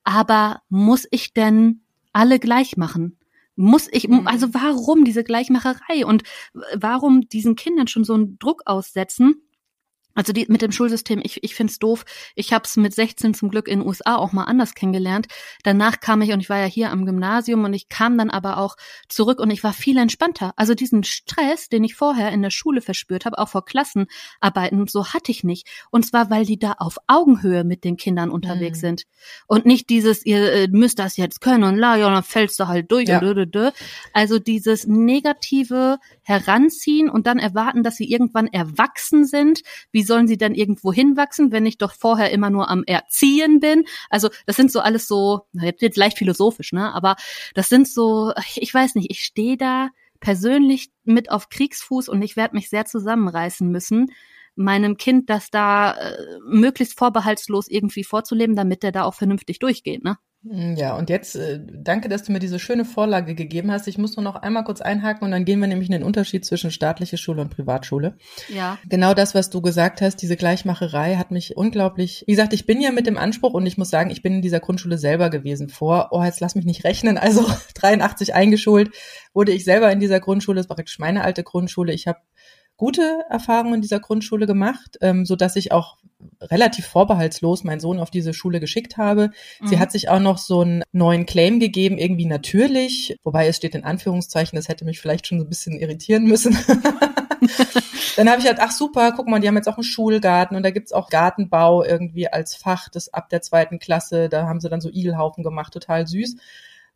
Aber 0.05 0.63
muss 0.69 1.07
ich 1.11 1.33
denn 1.33 1.83
alle 2.13 2.39
gleich 2.39 2.77
machen? 2.77 3.19
Muss 3.55 3.89
ich, 3.93 4.09
mhm. 4.09 4.27
also 4.27 4.55
warum 4.55 5.05
diese 5.05 5.25
Gleichmacherei 5.25 6.07
und 6.07 6.23
warum 6.75 7.29
diesen 7.29 7.55
Kindern 7.55 7.87
schon 7.87 8.05
so 8.05 8.15
einen 8.15 8.39
Druck 8.39 8.63
aussetzen? 8.65 9.43
Also 10.15 10.33
die, 10.33 10.47
mit 10.49 10.63
dem 10.63 10.73
Schulsystem, 10.73 11.21
ich, 11.23 11.43
ich 11.43 11.55
find's 11.55 11.79
doof. 11.79 12.05
Ich 12.35 12.53
habe 12.53 12.65
es 12.65 12.77
mit 12.77 12.95
16 12.95 13.35
zum 13.35 13.51
Glück 13.51 13.69
in 13.69 13.81
den 13.81 13.89
USA 13.89 14.17
auch 14.17 14.33
mal 14.33 14.45
anders 14.45 14.75
kennengelernt. 14.75 15.27
Danach 15.63 16.01
kam 16.01 16.23
ich 16.23 16.33
und 16.33 16.41
ich 16.41 16.51
war 16.51 16.59
ja 16.59 16.67
hier 16.67 16.91
am 16.91 17.07
Gymnasium 17.07 17.65
und 17.65 17.75
ich 17.75 17.89
kam 17.89 18.19
dann 18.19 18.31
aber 18.31 18.59
auch 18.59 18.77
zurück 19.09 19.41
und 19.41 19.51
ich 19.51 19.65
war 19.65 19.73
viel 19.73 19.97
entspannter. 19.99 20.53
Also 20.57 20.75
diesen 20.75 21.05
Stress, 21.05 21.69
den 21.69 21.85
ich 21.85 21.95
vorher 21.95 22.31
in 22.33 22.43
der 22.43 22.51
Schule 22.51 22.81
verspürt 22.81 23.25
habe, 23.25 23.39
auch 23.39 23.49
vor 23.49 23.65
Klassenarbeiten, 23.65 24.87
so 24.87 25.09
hatte 25.09 25.31
ich 25.31 25.45
nicht. 25.45 25.69
Und 25.91 26.05
zwar, 26.05 26.31
weil 26.31 26.45
die 26.45 26.59
da 26.59 26.73
auf 26.79 26.99
Augenhöhe 27.07 27.65
mit 27.65 27.85
den 27.85 27.97
Kindern 27.97 28.31
unterwegs 28.31 28.79
mhm. 28.79 28.87
sind. 28.87 29.03
Und 29.47 29.67
nicht 29.67 29.91
dieses, 29.91 30.25
ihr 30.27 30.53
äh, 30.53 30.69
müsst 30.69 30.99
das 30.99 31.17
jetzt 31.17 31.41
können 31.41 31.65
und 31.65 31.77
la, 31.77 31.97
ja, 31.97 32.11
dann 32.11 32.23
fällst 32.23 32.59
du 32.61 32.69
halt 32.69 32.91
durch. 32.91 33.09
Ja. 33.09 33.19
Und 33.19 33.25
dö, 33.25 33.35
dö, 33.35 33.47
dö. 33.47 33.71
Also 34.13 34.39
dieses 34.39 34.87
negative 34.87 35.99
Heranziehen 36.23 37.09
und 37.09 37.27
dann 37.27 37.39
erwarten, 37.39 37.83
dass 37.83 37.97
sie 37.97 38.11
irgendwann 38.11 38.47
erwachsen 38.47 39.25
sind, 39.25 39.63
wie 39.91 40.02
wie 40.03 40.07
sollen 40.07 40.27
sie 40.27 40.37
denn 40.37 40.57
irgendwo 40.57 40.93
hinwachsen, 40.93 41.53
wenn 41.53 41.65
ich 41.65 41.79
doch 41.79 41.93
vorher 41.93 42.33
immer 42.33 42.51
nur 42.51 42.69
am 42.69 42.83
Erziehen 42.83 43.61
bin? 43.61 43.85
Also 44.11 44.31
das 44.47 44.57
sind 44.57 44.73
so 44.73 44.81
alles 44.81 45.07
so, 45.07 45.43
jetzt 45.53 45.97
leicht 45.97 46.19
philosophisch, 46.19 46.73
ne? 46.73 46.93
Aber 46.93 47.15
das 47.55 47.69
sind 47.69 47.87
so, 47.87 48.33
ich 48.57 48.75
weiß 48.75 48.97
nicht, 48.97 49.13
ich 49.13 49.23
stehe 49.23 49.57
da 49.57 49.91
persönlich 50.19 50.91
mit 51.05 51.31
auf 51.31 51.51
Kriegsfuß 51.51 52.09
und 52.09 52.21
ich 52.21 52.35
werde 52.35 52.57
mich 52.57 52.69
sehr 52.69 52.85
zusammenreißen 52.85 53.71
müssen, 53.71 54.11
meinem 54.57 54.97
Kind 54.97 55.31
das 55.31 55.51
da 55.51 55.93
äh, 55.93 56.17
möglichst 56.45 56.99
vorbehaltslos 56.99 57.69
irgendwie 57.69 58.03
vorzuleben, 58.03 58.57
damit 58.57 58.83
der 58.83 58.91
da 58.91 59.05
auch 59.05 59.15
vernünftig 59.15 59.61
durchgeht, 59.61 60.03
ne? 60.03 60.19
Hm, 60.45 60.75
ja, 60.75 60.97
und 60.97 61.09
jetzt 61.09 61.37
äh, 61.37 61.61
danke, 61.63 62.09
dass 62.09 62.25
du 62.25 62.33
mir 62.33 62.41
diese 62.41 62.59
schöne 62.59 62.85
Vorlage 62.85 63.37
gegeben 63.37 63.71
hast. 63.71 63.87
Ich 63.87 63.97
muss 63.97 64.17
nur 64.17 64.25
noch 64.25 64.35
einmal 64.35 64.65
kurz 64.65 64.81
einhaken 64.81 65.25
und 65.25 65.31
dann 65.31 65.45
gehen 65.45 65.61
wir 65.61 65.69
nämlich 65.69 65.89
in 65.89 65.93
den 65.93 66.03
Unterschied 66.03 66.45
zwischen 66.45 66.73
staatliche 66.73 67.17
Schule 67.17 67.43
und 67.43 67.51
Privatschule. 67.51 68.17
Ja. 68.49 68.77
Genau 68.89 69.15
das, 69.15 69.37
was 69.37 69.51
du 69.51 69.61
gesagt 69.61 70.01
hast, 70.01 70.17
diese 70.17 70.37
Gleichmacherei 70.37 71.15
hat 71.15 71.31
mich 71.31 71.57
unglaublich, 71.57 72.25
wie 72.27 72.33
gesagt, 72.33 72.53
ich 72.55 72.67
bin 72.67 72.81
ja 72.81 72.91
mit 72.91 73.07
dem 73.07 73.19
Anspruch 73.19 73.55
und 73.55 73.67
ich 73.67 73.79
muss 73.79 73.91
sagen, 73.91 74.11
ich 74.11 74.23
bin 74.23 74.35
in 74.35 74.43
dieser 74.43 74.59
Grundschule 74.59 74.99
selber 74.99 75.31
gewesen 75.31 75.69
vor, 75.69 76.09
oh, 76.11 76.25
jetzt 76.25 76.41
lass 76.41 76.57
mich 76.57 76.65
nicht 76.65 76.83
rechnen, 76.83 77.19
also 77.19 77.47
83 77.75 78.35
eingeschult 78.35 78.91
wurde 79.35 79.53
ich 79.53 79.65
selber 79.65 79.93
in 79.93 80.01
dieser 80.01 80.19
Grundschule, 80.19 80.57
das 80.57 80.69
war 80.69 80.77
praktisch 80.77 80.99
meine 80.99 81.23
alte 81.23 81.45
Grundschule. 81.45 81.93
Ich 81.93 82.07
habe 82.07 82.19
gute 82.83 83.25
Erfahrungen 83.31 83.75
in 83.75 83.81
dieser 83.81 84.01
Grundschule 84.01 84.45
gemacht, 84.45 84.99
ähm, 85.03 85.25
so 85.25 85.37
dass 85.37 85.55
ich 85.55 85.71
auch 85.71 85.99
relativ 86.41 86.85
vorbehaltslos 86.85 87.63
meinen 87.63 87.79
Sohn 87.79 88.01
auf 88.01 88.11
diese 88.11 88.35
Schule 88.35 88.59
geschickt 88.59 88.97
habe. 88.97 89.31
Mhm. 89.61 89.69
Sie 89.69 89.79
hat 89.79 89.93
sich 89.93 90.09
auch 90.09 90.19
noch 90.19 90.37
so 90.37 90.63
einen 90.63 90.83
neuen 90.91 91.25
Claim 91.25 91.61
gegeben, 91.61 91.97
irgendwie 91.97 92.27
natürlich, 92.27 93.17
wobei 93.23 93.47
es 93.47 93.59
steht 93.59 93.77
in 93.77 93.85
Anführungszeichen, 93.85 94.57
das 94.57 94.67
hätte 94.67 94.85
mich 94.85 95.01
vielleicht 95.01 95.29
schon 95.29 95.39
so 95.39 95.47
ein 95.47 95.49
bisschen 95.49 95.79
irritieren 95.79 96.25
müssen. 96.25 96.59
Dann 98.17 98.29
habe 98.29 98.41
ich 98.41 98.49
halt, 98.49 98.59
ach 98.59 98.73
super, 98.73 99.13
guck 99.13 99.29
mal, 99.29 99.39
die 99.39 99.47
haben 99.47 99.57
jetzt 99.57 99.69
auch 99.69 99.77
einen 99.77 99.85
Schulgarten 99.85 100.57
und 100.57 100.65
da 100.65 100.71
gibt's 100.71 100.93
auch 100.93 101.09
Gartenbau 101.09 101.85
irgendwie 101.85 102.27
als 102.27 102.57
Fach, 102.57 102.89
das 102.89 103.15
ab 103.15 103.29
der 103.29 103.43
zweiten 103.43 103.79
Klasse, 103.79 104.29
da 104.29 104.49
haben 104.49 104.59
sie 104.59 104.69
dann 104.69 104.81
so 104.81 104.91
Igelhaufen 104.91 105.45
gemacht, 105.45 105.73
total 105.73 106.09
süß. 106.09 106.35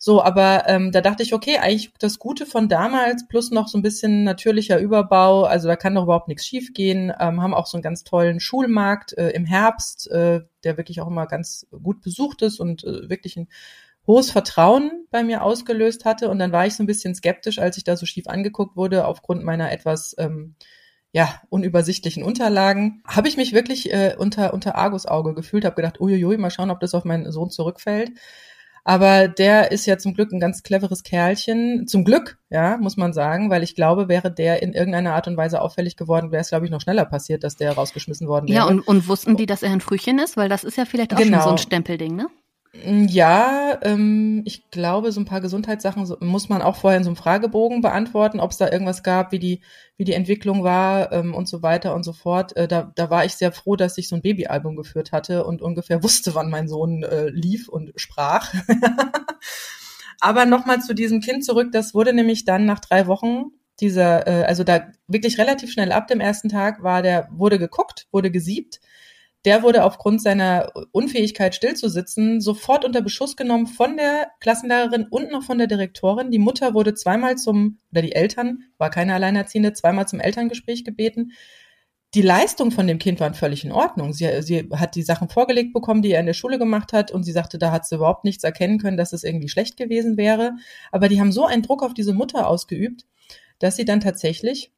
So, 0.07 0.23
aber 0.23 0.69
ähm, 0.69 0.93
da 0.93 1.01
dachte 1.01 1.25
ich, 1.25 1.35
okay, 1.35 1.59
eigentlich 1.59 1.93
das 1.99 2.21
Gute 2.21 2.47
von 2.47 2.69
damals 2.69 3.27
plus 3.27 3.51
noch 3.51 3.67
so 3.67 3.77
ein 3.77 3.83
bisschen 3.83 4.23
natürlicher 4.23 4.79
Überbau, 4.79 5.43
also 5.43 5.67
da 5.67 5.75
kann 5.75 5.97
doch 5.97 6.05
überhaupt 6.05 6.29
nichts 6.29 6.47
schiefgehen. 6.47 7.13
Ähm, 7.19 7.43
haben 7.43 7.53
auch 7.55 7.67
so 7.67 7.77
einen 7.77 7.83
ganz 7.83 8.05
tollen 8.05 8.39
Schulmarkt 8.39 9.19
äh, 9.19 9.31
im 9.31 9.47
Herbst, 9.47 10.09
äh, 10.13 10.43
der 10.63 10.77
wirklich 10.77 11.01
auch 11.01 11.09
immer 11.09 11.27
ganz 11.27 11.67
gut 11.83 12.03
besucht 12.03 12.43
ist 12.43 12.61
und 12.61 12.85
äh, 12.85 13.11
wirklich 13.11 13.37
ein 13.37 13.49
hohes 14.07 14.31
Vertrauen 14.31 14.93
bei 15.11 15.25
mir 15.25 15.43
ausgelöst 15.43 16.05
hatte. 16.05 16.29
Und 16.29 16.39
dann 16.39 16.53
war 16.53 16.69
ich 16.69 16.77
so 16.77 16.85
ein 16.85 16.87
bisschen 16.87 17.17
skeptisch, 17.17 17.59
als 17.59 17.77
ich 17.77 17.83
da 17.83 17.97
so 17.97 18.07
schief 18.07 18.29
angeguckt 18.29 18.77
wurde, 18.77 19.09
aufgrund 19.09 19.43
meiner 19.43 19.73
etwas 19.73 20.15
ähm, 20.19 20.55
ja, 21.11 21.43
unübersichtlichen 21.49 22.23
Unterlagen, 22.23 23.03
habe 23.05 23.27
ich 23.27 23.37
mich 23.37 23.55
wirklich 23.55 23.93
äh, 23.93 24.15
unter, 24.17 24.55
unter 24.55 24.77
Argusauge 24.77 25.35
gefühlt, 25.35 25.65
habe 25.65 25.75
gedacht, 25.75 26.01
uiuiui, 26.01 26.37
mal 26.37 26.51
schauen, 26.51 26.71
ob 26.71 26.79
das 26.79 26.95
auf 26.95 27.05
meinen 27.05 27.33
Sohn 27.33 27.51
zurückfällt. 27.51 28.13
Aber 28.89 29.27
der 29.27 29.73
ist 29.73 29.85
ja 29.87 29.99
zum 29.99 30.15
Glück 30.15 30.31
ein 30.31 30.39
ganz 30.39 30.63
cleveres 30.63 31.03
Kerlchen. 31.03 31.89
Zum 31.89 32.05
Glück, 32.05 32.39
ja, 32.51 32.77
muss 32.77 32.97
man 32.97 33.13
sagen, 33.13 33.51
weil 33.51 33.65
ich 33.65 33.75
glaube, 33.75 34.09
wäre 34.09 34.33
der 34.33 34.63
in 34.63 34.75
irgendeiner 34.75 35.15
Art 35.15 35.27
und 35.27 35.37
Weise 35.37 35.61
auffällig 35.61 35.97
geworden, 35.97 36.31
wäre 36.31 36.43
es, 36.43 36.51
glaube 36.51 36.67
ich, 36.67 36.71
noch 36.71 36.81
schneller 36.81 37.05
passiert, 37.05 37.43
dass 37.43 37.57
der 37.57 37.73
rausgeschmissen 37.73 38.29
worden 38.29 38.47
wäre. 38.47 38.59
Ja, 38.59 38.65
und, 38.65 38.87
und 38.87 39.09
wussten 39.09 39.37
die, 39.37 39.47
dass 39.47 39.65
er 39.65 39.73
ein 39.73 39.81
Frühchen 39.81 40.21
ist? 40.21 40.37
Weil 40.37 40.49
das 40.49 40.63
ist 40.63 40.77
ja 40.77 40.85
vielleicht 40.85 41.13
auch 41.13 41.19
genau. 41.19 41.39
schon 41.39 41.43
so 41.43 41.51
ein 41.51 41.59
Stempelding, 41.59 42.15
ne? 42.15 42.29
Mm, 42.85 43.07
ja, 43.09 43.79
ähm, 43.83 44.43
ich 44.45 44.71
glaube, 44.71 45.13
so 45.13 45.21
ein 45.21 45.25
paar 45.25 45.41
Gesundheitssachen 45.41 46.07
muss 46.21 46.49
man 46.49 46.63
auch 46.63 46.77
vorher 46.77 46.99
in 46.99 47.05
so 47.05 47.11
einem 47.11 47.17
Fragebogen 47.17 47.81
beantworten, 47.81 48.41
ob 48.41 48.51
es 48.51 48.57
da 48.57 48.71
irgendwas 48.71 49.03
gab, 49.03 49.33
wie 49.33 49.39
die, 49.39 49.61
wie 49.97 50.05
die 50.05 50.13
Entwicklung 50.13 50.65
war 50.65 51.13
ähm, 51.13 51.35
und 51.35 51.49
so 51.49 51.63
weiter 51.63 51.95
und 51.95 52.03
so 52.03 52.13
fort. 52.13 52.57
Äh, 52.57 52.69
da, 52.69 52.93
da 52.95 53.11
war 53.11 53.25
ich 53.25 53.35
sehr 53.35 53.53
froh, 53.53 53.77
dass 53.77 53.99
ich 53.99 54.09
so 54.09 54.17
ein 54.17 54.23
Babyalbum 54.23 54.77
geführt 54.77 55.13
hatte 55.13 55.45
und 55.45 55.63
ungefähr 55.63 56.03
wusste, 56.03 56.35
wann 56.35 56.51
mein 56.51 56.69
Sohn 56.69 57.03
äh, 57.03 57.29
lief 57.29 57.69
und 57.69 57.93
sprach. 57.97 58.53
Aber 60.21 60.47
nochmal 60.47 60.81
zu 60.81 60.95
diesem 60.95 61.21
Kind 61.21 61.45
zurück, 61.45 61.69
das 61.73 61.95
wurde 61.95 62.13
nämlich 62.13 62.45
dann 62.45 62.65
nach 62.65 62.81
drei 62.81 63.07
Wochen 63.07 63.53
dieser, 63.81 64.27
äh, 64.27 64.45
also 64.45 64.65
da 64.65 64.87
wirklich 65.07 65.39
relativ 65.39 65.71
schnell 65.71 65.93
ab 65.93 66.09
dem 66.09 66.21
ersten 66.21 66.49
Tag 66.49 66.83
war 66.83 67.03
der, 67.03 67.29
wurde 67.31 67.59
geguckt, 67.59 68.07
wurde 68.11 68.31
gesiebt 68.31 68.81
der 69.47 69.63
wurde 69.63 69.85
aufgrund 69.85 70.21
seiner 70.21 70.73
Unfähigkeit 70.91 71.55
stillzusitzen 71.55 72.41
sofort 72.41 72.85
unter 72.85 73.01
Beschuss 73.01 73.37
genommen 73.37 73.69
von 73.69 73.97
der 73.97 74.27
Klassenlehrerin 74.41 75.07
und 75.09 75.31
noch 75.31 75.45
von 75.45 75.57
der 75.57 75.69
Direktorin. 75.69 76.33
Die 76.33 76.41
Mutter 76.41 76.75
wurde 76.75 76.95
zweimal 76.95 77.37
zum, 77.37 77.79
oder 77.93 78.03
die 78.03 78.13
Eltern, 78.13 78.65
war 78.77 78.91
keine 78.91 79.15
Alleinerziehende, 79.15 79.73
zweimal 79.73 80.09
zum 80.09 80.19
Elterngespräch 80.19 80.85
gebeten. 80.85 81.31
Die 82.15 82.23
Leistung 82.23 82.73
von 82.73 82.89
dem 82.89 82.99
Kind 82.99 83.21
war 83.21 83.33
völlig 83.35 83.65
in 83.65 83.71
Ordnung. 83.71 84.13
Sie, 84.13 84.29
sie 84.43 84.69
hat 84.73 84.97
die 84.97 85.03
Sachen 85.03 85.29
vorgelegt 85.29 85.73
bekommen, 85.73 86.03
die 86.03 86.11
er 86.11 86.21
in 86.21 86.27
der 86.27 86.33
Schule 86.33 86.59
gemacht 86.59 86.93
hat, 86.93 87.13
und 87.13 87.23
sie 87.23 87.33
sagte, 87.33 87.57
da 87.57 87.71
hat 87.71 87.87
sie 87.87 87.95
überhaupt 87.95 88.25
nichts 88.25 88.43
erkennen 88.43 88.79
können, 88.79 88.97
dass 88.97 89.13
es 89.13 89.23
irgendwie 89.23 89.49
schlecht 89.49 89.77
gewesen 89.77 90.17
wäre. 90.17 90.57
Aber 90.91 91.09
die 91.09 91.21
haben 91.21 91.31
so 91.31 91.47
einen 91.47 91.63
Druck 91.63 91.85
auf 91.85 91.95
diese 91.95 92.15
Mutter 92.15 92.49
ausgeübt, 92.49 93.07
dass 93.61 93.77
sie 93.77 93.85
dann 93.85 94.01
tatsächlich 94.01 94.73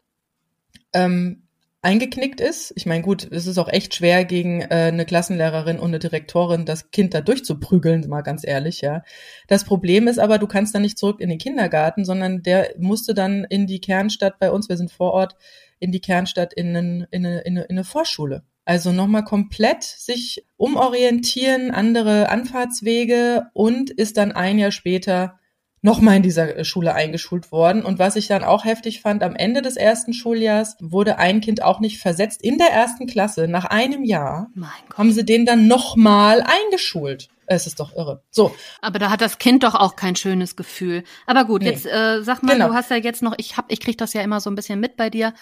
ähm, 0.92 1.47
eingeknickt 1.80 2.40
ist. 2.40 2.72
Ich 2.76 2.86
meine, 2.86 3.02
gut, 3.02 3.28
es 3.30 3.46
ist 3.46 3.58
auch 3.58 3.68
echt 3.68 3.94
schwer 3.94 4.24
gegen 4.24 4.62
äh, 4.62 4.90
eine 4.92 5.04
Klassenlehrerin 5.04 5.78
und 5.78 5.88
eine 5.88 6.00
Direktorin 6.00 6.64
das 6.64 6.90
Kind 6.90 7.14
da 7.14 7.20
durchzuprügeln, 7.20 8.08
mal 8.08 8.22
ganz 8.22 8.44
ehrlich, 8.46 8.80
ja. 8.80 9.02
Das 9.46 9.64
Problem 9.64 10.08
ist 10.08 10.18
aber, 10.18 10.38
du 10.38 10.46
kannst 10.46 10.74
dann 10.74 10.82
nicht 10.82 10.98
zurück 10.98 11.20
in 11.20 11.28
den 11.28 11.38
Kindergarten, 11.38 12.04
sondern 12.04 12.42
der 12.42 12.74
musste 12.78 13.14
dann 13.14 13.44
in 13.44 13.66
die 13.66 13.80
Kernstadt 13.80 14.38
bei 14.40 14.50
uns, 14.50 14.68
wir 14.68 14.76
sind 14.76 14.90
vor 14.90 15.12
Ort, 15.12 15.36
in 15.78 15.92
die 15.92 16.00
Kernstadt 16.00 16.52
in, 16.52 16.76
einen, 16.76 17.06
in, 17.10 17.24
eine, 17.24 17.40
in, 17.40 17.56
eine, 17.58 17.62
in 17.64 17.70
eine 17.70 17.84
Vorschule. 17.84 18.42
Also 18.64 18.92
nochmal 18.92 19.24
komplett 19.24 19.82
sich 19.82 20.44
umorientieren, 20.56 21.70
andere 21.70 22.28
Anfahrtswege 22.28 23.46
und 23.54 23.90
ist 23.90 24.18
dann 24.18 24.32
ein 24.32 24.58
Jahr 24.58 24.72
später 24.72 25.37
nochmal 25.82 26.16
in 26.16 26.22
dieser 26.22 26.56
äh, 26.56 26.64
Schule 26.64 26.94
eingeschult 26.94 27.52
worden. 27.52 27.82
Und 27.82 27.98
was 27.98 28.16
ich 28.16 28.28
dann 28.28 28.44
auch 28.44 28.64
heftig 28.64 29.00
fand, 29.00 29.22
am 29.22 29.34
Ende 29.36 29.62
des 29.62 29.76
ersten 29.76 30.12
Schuljahrs 30.12 30.76
wurde 30.80 31.18
ein 31.18 31.40
Kind 31.40 31.62
auch 31.62 31.80
nicht 31.80 32.00
versetzt. 32.00 32.42
In 32.42 32.58
der 32.58 32.70
ersten 32.70 33.06
Klasse, 33.06 33.48
nach 33.48 33.64
einem 33.64 34.04
Jahr, 34.04 34.48
haben 34.96 35.12
sie 35.12 35.24
den 35.24 35.46
dann 35.46 35.66
nochmal 35.66 36.42
eingeschult. 36.42 37.28
Es 37.50 37.66
ist 37.66 37.80
doch 37.80 37.96
irre. 37.96 38.22
So. 38.30 38.54
Aber 38.82 38.98
da 38.98 39.08
hat 39.08 39.22
das 39.22 39.38
Kind 39.38 39.62
doch 39.62 39.74
auch 39.74 39.96
kein 39.96 40.16
schönes 40.16 40.54
Gefühl. 40.54 41.02
Aber 41.26 41.46
gut, 41.46 41.62
nee. 41.62 41.70
jetzt 41.70 41.86
äh, 41.86 42.22
sag 42.22 42.42
mal, 42.42 42.52
genau. 42.52 42.68
du 42.68 42.74
hast 42.74 42.90
ja 42.90 42.96
jetzt 42.96 43.22
noch, 43.22 43.34
ich 43.38 43.56
hab, 43.56 43.72
ich 43.72 43.80
krieg 43.80 43.96
das 43.96 44.12
ja 44.12 44.20
immer 44.20 44.40
so 44.40 44.50
ein 44.50 44.54
bisschen 44.54 44.78
mit 44.80 44.98
bei 44.98 45.08
dir. 45.08 45.32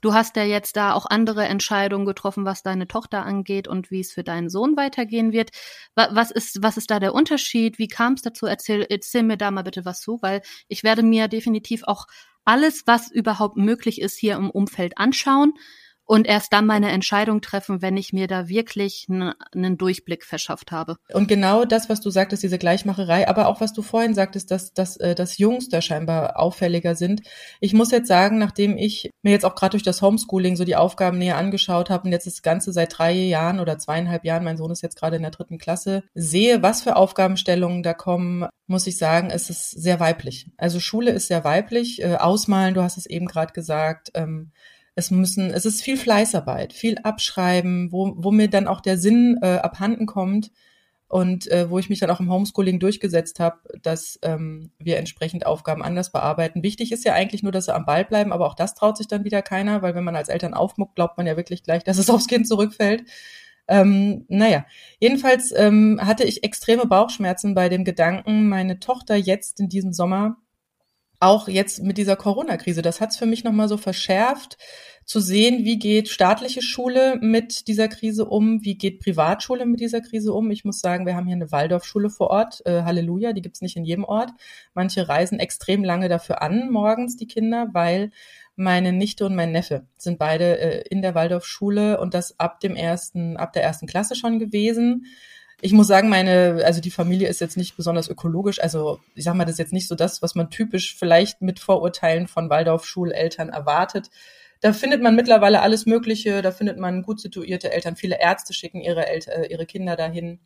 Du 0.00 0.14
hast 0.14 0.36
ja 0.36 0.44
jetzt 0.44 0.76
da 0.76 0.92
auch 0.92 1.06
andere 1.06 1.44
Entscheidungen 1.46 2.06
getroffen, 2.06 2.44
was 2.44 2.62
deine 2.62 2.86
Tochter 2.86 3.24
angeht 3.24 3.66
und 3.66 3.90
wie 3.90 3.98
es 3.98 4.12
für 4.12 4.22
deinen 4.22 4.48
Sohn 4.48 4.76
weitergehen 4.76 5.32
wird. 5.32 5.50
Was 5.96 6.30
ist, 6.30 6.62
was 6.62 6.76
ist 6.76 6.92
da 6.92 7.00
der 7.00 7.14
Unterschied? 7.14 7.80
Wie 7.80 7.88
kam 7.88 8.12
es 8.12 8.22
dazu? 8.22 8.46
Erzähl, 8.46 8.86
erzähl 8.88 9.24
mir 9.24 9.36
da 9.36 9.50
mal 9.50 9.64
bitte 9.64 9.84
was 9.84 10.00
zu, 10.00 10.18
weil 10.22 10.42
ich 10.68 10.84
werde 10.84 11.02
mir 11.02 11.26
definitiv 11.26 11.82
auch 11.82 12.06
alles, 12.44 12.84
was 12.86 13.10
überhaupt 13.10 13.56
möglich 13.56 14.00
ist, 14.00 14.16
hier 14.16 14.36
im 14.36 14.50
Umfeld 14.50 14.98
anschauen 14.98 15.54
und 16.06 16.26
erst 16.26 16.52
dann 16.52 16.66
meine 16.66 16.90
Entscheidung 16.90 17.40
treffen, 17.40 17.82
wenn 17.82 17.96
ich 17.96 18.12
mir 18.12 18.28
da 18.28 18.48
wirklich 18.48 19.06
einen 19.08 19.76
Durchblick 19.76 20.24
verschafft 20.24 20.72
habe. 20.72 20.96
Und 21.12 21.28
genau 21.28 21.64
das, 21.64 21.88
was 21.88 22.00
du 22.00 22.10
sagtest, 22.10 22.42
diese 22.42 22.58
Gleichmacherei, 22.58 23.28
aber 23.28 23.48
auch 23.48 23.60
was 23.60 23.72
du 23.72 23.82
vorhin 23.82 24.14
sagtest, 24.14 24.50
dass, 24.50 24.72
dass, 24.72 24.96
äh, 24.96 25.14
dass 25.14 25.38
Jungs 25.38 25.68
da 25.68 25.82
scheinbar 25.82 26.38
auffälliger 26.38 26.94
sind. 26.94 27.22
Ich 27.60 27.74
muss 27.74 27.90
jetzt 27.90 28.08
sagen, 28.08 28.38
nachdem 28.38 28.78
ich 28.78 29.10
mir 29.22 29.32
jetzt 29.32 29.44
auch 29.44 29.56
gerade 29.56 29.72
durch 29.72 29.82
das 29.82 30.00
Homeschooling 30.00 30.56
so 30.56 30.64
die 30.64 30.76
Aufgaben 30.76 31.18
näher 31.18 31.36
angeschaut 31.36 31.90
habe 31.90 32.04
und 32.04 32.12
jetzt 32.12 32.26
das 32.26 32.42
Ganze 32.42 32.72
seit 32.72 32.96
drei 32.96 33.12
Jahren 33.12 33.58
oder 33.58 33.78
zweieinhalb 33.78 34.24
Jahren, 34.24 34.44
mein 34.44 34.56
Sohn 34.56 34.70
ist 34.70 34.82
jetzt 34.82 34.96
gerade 34.96 35.16
in 35.16 35.22
der 35.22 35.32
dritten 35.32 35.58
Klasse, 35.58 36.04
sehe, 36.14 36.62
was 36.62 36.82
für 36.82 36.96
Aufgabenstellungen 36.96 37.82
da 37.82 37.94
kommen, 37.94 38.46
muss 38.68 38.86
ich 38.86 38.98
sagen, 38.98 39.30
es 39.30 39.50
ist 39.50 39.70
sehr 39.70 40.00
weiblich. 40.00 40.50
Also 40.56 40.80
Schule 40.80 41.10
ist 41.10 41.28
sehr 41.28 41.44
weiblich. 41.44 42.02
Äh, 42.02 42.16
ausmalen, 42.16 42.74
du 42.74 42.82
hast 42.82 42.96
es 42.96 43.06
eben 43.06 43.26
gerade 43.26 43.52
gesagt. 43.52 44.10
Ähm, 44.14 44.52
es 44.96 45.10
müssen, 45.10 45.50
es 45.50 45.66
ist 45.66 45.82
viel 45.82 45.98
Fleißarbeit, 45.98 46.72
viel 46.72 46.98
Abschreiben, 46.98 47.92
wo, 47.92 48.14
wo 48.16 48.32
mir 48.32 48.48
dann 48.48 48.66
auch 48.66 48.80
der 48.80 48.98
Sinn 48.98 49.38
äh, 49.42 49.58
abhanden 49.58 50.06
kommt 50.06 50.50
und 51.06 51.46
äh, 51.50 51.70
wo 51.70 51.78
ich 51.78 51.90
mich 51.90 52.00
dann 52.00 52.10
auch 52.10 52.18
im 52.18 52.32
Homeschooling 52.32 52.80
durchgesetzt 52.80 53.38
habe, 53.38 53.58
dass 53.82 54.18
ähm, 54.22 54.72
wir 54.78 54.96
entsprechend 54.96 55.44
Aufgaben 55.44 55.82
anders 55.82 56.10
bearbeiten. 56.12 56.62
Wichtig 56.62 56.92
ist 56.92 57.04
ja 57.04 57.12
eigentlich 57.12 57.42
nur, 57.42 57.52
dass 57.52 57.66
sie 57.66 57.74
am 57.74 57.84
Ball 57.84 58.06
bleiben, 58.06 58.32
aber 58.32 58.46
auch 58.46 58.54
das 58.54 58.74
traut 58.74 58.96
sich 58.96 59.06
dann 59.06 59.24
wieder 59.24 59.42
keiner, 59.42 59.82
weil 59.82 59.94
wenn 59.94 60.02
man 60.02 60.16
als 60.16 60.30
Eltern 60.30 60.54
aufmuckt, 60.54 60.96
glaubt 60.96 61.18
man 61.18 61.26
ja 61.26 61.36
wirklich 61.36 61.62
gleich, 61.62 61.84
dass 61.84 61.98
es 61.98 62.10
aufs 62.10 62.26
Kind 62.26 62.48
zurückfällt. 62.48 63.04
Ähm, 63.68 64.24
naja, 64.28 64.64
jedenfalls 64.98 65.52
ähm, 65.54 66.00
hatte 66.00 66.24
ich 66.24 66.42
extreme 66.42 66.86
Bauchschmerzen 66.86 67.54
bei 67.54 67.68
dem 67.68 67.84
Gedanken, 67.84 68.48
meine 68.48 68.80
Tochter 68.80 69.16
jetzt 69.16 69.60
in 69.60 69.68
diesem 69.68 69.92
Sommer 69.92 70.38
auch 71.20 71.48
jetzt 71.48 71.82
mit 71.82 71.98
dieser 71.98 72.16
Corona-Krise, 72.16 72.82
das 72.82 73.00
hat's 73.00 73.16
für 73.16 73.26
mich 73.26 73.44
nochmal 73.44 73.68
so 73.68 73.76
verschärft, 73.76 74.58
zu 75.06 75.20
sehen, 75.20 75.64
wie 75.64 75.78
geht 75.78 76.08
staatliche 76.08 76.62
Schule 76.62 77.16
mit 77.20 77.68
dieser 77.68 77.86
Krise 77.86 78.24
um, 78.24 78.64
wie 78.64 78.76
geht 78.76 78.98
Privatschule 78.98 79.64
mit 79.64 79.78
dieser 79.78 80.00
Krise 80.00 80.32
um. 80.32 80.50
Ich 80.50 80.64
muss 80.64 80.80
sagen, 80.80 81.06
wir 81.06 81.14
haben 81.14 81.26
hier 81.26 81.36
eine 81.36 81.52
Waldorfschule 81.52 82.10
vor 82.10 82.30
Ort, 82.30 82.60
äh, 82.66 82.82
Halleluja, 82.82 83.32
die 83.32 83.40
gibt's 83.40 83.60
nicht 83.60 83.76
in 83.76 83.84
jedem 83.84 84.02
Ort. 84.02 84.30
Manche 84.74 85.08
reisen 85.08 85.38
extrem 85.38 85.84
lange 85.84 86.08
dafür 86.08 86.42
an, 86.42 86.70
morgens 86.70 87.16
die 87.16 87.28
Kinder, 87.28 87.68
weil 87.72 88.10
meine 88.56 88.92
Nichte 88.92 89.24
und 89.26 89.36
mein 89.36 89.52
Neffe 89.52 89.86
sind 89.96 90.18
beide 90.18 90.58
äh, 90.58 90.88
in 90.88 91.02
der 91.02 91.14
Waldorfschule 91.14 92.00
und 92.00 92.12
das 92.12 92.40
ab 92.40 92.58
dem 92.58 92.74
ersten, 92.74 93.36
ab 93.36 93.52
der 93.52 93.62
ersten 93.62 93.86
Klasse 93.86 94.16
schon 94.16 94.40
gewesen 94.40 95.06
ich 95.62 95.72
muss 95.72 95.86
sagen, 95.86 96.08
meine, 96.08 96.62
also 96.64 96.80
die 96.80 96.90
Familie 96.90 97.28
ist 97.28 97.40
jetzt 97.40 97.56
nicht 97.56 97.76
besonders 97.76 98.08
ökologisch. 98.08 98.60
Also 98.60 99.00
ich 99.14 99.24
sag 99.24 99.34
mal, 99.34 99.44
das 99.44 99.54
ist 99.54 99.58
jetzt 99.58 99.72
nicht 99.72 99.88
so 99.88 99.94
das, 99.94 100.20
was 100.20 100.34
man 100.34 100.50
typisch 100.50 100.94
vielleicht 100.96 101.40
mit 101.40 101.60
Vorurteilen 101.60 102.28
von 102.28 102.50
Waldorf-Schuleltern 102.50 103.48
erwartet. 103.48 104.10
Da 104.60 104.72
findet 104.72 105.02
man 105.02 105.16
mittlerweile 105.16 105.62
alles 105.62 105.86
Mögliche. 105.86 106.42
Da 106.42 106.50
findet 106.50 106.78
man 106.78 107.02
gut 107.02 107.20
situierte 107.20 107.72
Eltern. 107.72 107.96
Viele 107.96 108.20
Ärzte 108.20 108.52
schicken 108.52 108.80
ihre, 108.80 109.06
El 109.06 109.20
äh, 109.28 109.46
ihre 109.50 109.64
Kinder 109.64 109.96
dahin, 109.96 110.40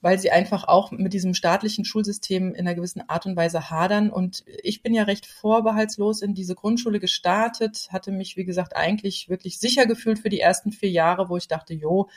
weil 0.00 0.18
sie 0.18 0.30
einfach 0.30 0.64
auch 0.64 0.90
mit 0.90 1.12
diesem 1.12 1.34
staatlichen 1.34 1.84
Schulsystem 1.84 2.54
in 2.54 2.66
einer 2.66 2.74
gewissen 2.74 3.06
Art 3.08 3.26
und 3.26 3.36
Weise 3.36 3.70
hadern. 3.70 4.08
Und 4.10 4.44
ich 4.62 4.82
bin 4.82 4.94
ja 4.94 5.02
recht 5.02 5.26
vorbehaltslos 5.26 6.22
in 6.22 6.32
diese 6.32 6.54
Grundschule 6.54 6.98
gestartet, 6.98 7.88
hatte 7.90 8.10
mich, 8.10 8.38
wie 8.38 8.46
gesagt, 8.46 8.74
eigentlich 8.74 9.28
wirklich 9.28 9.58
sicher 9.58 9.84
gefühlt 9.84 10.18
für 10.18 10.30
die 10.30 10.40
ersten 10.40 10.72
vier 10.72 10.90
Jahre, 10.90 11.28
wo 11.28 11.36
ich 11.36 11.48
dachte, 11.48 11.74
jo, 11.74 12.08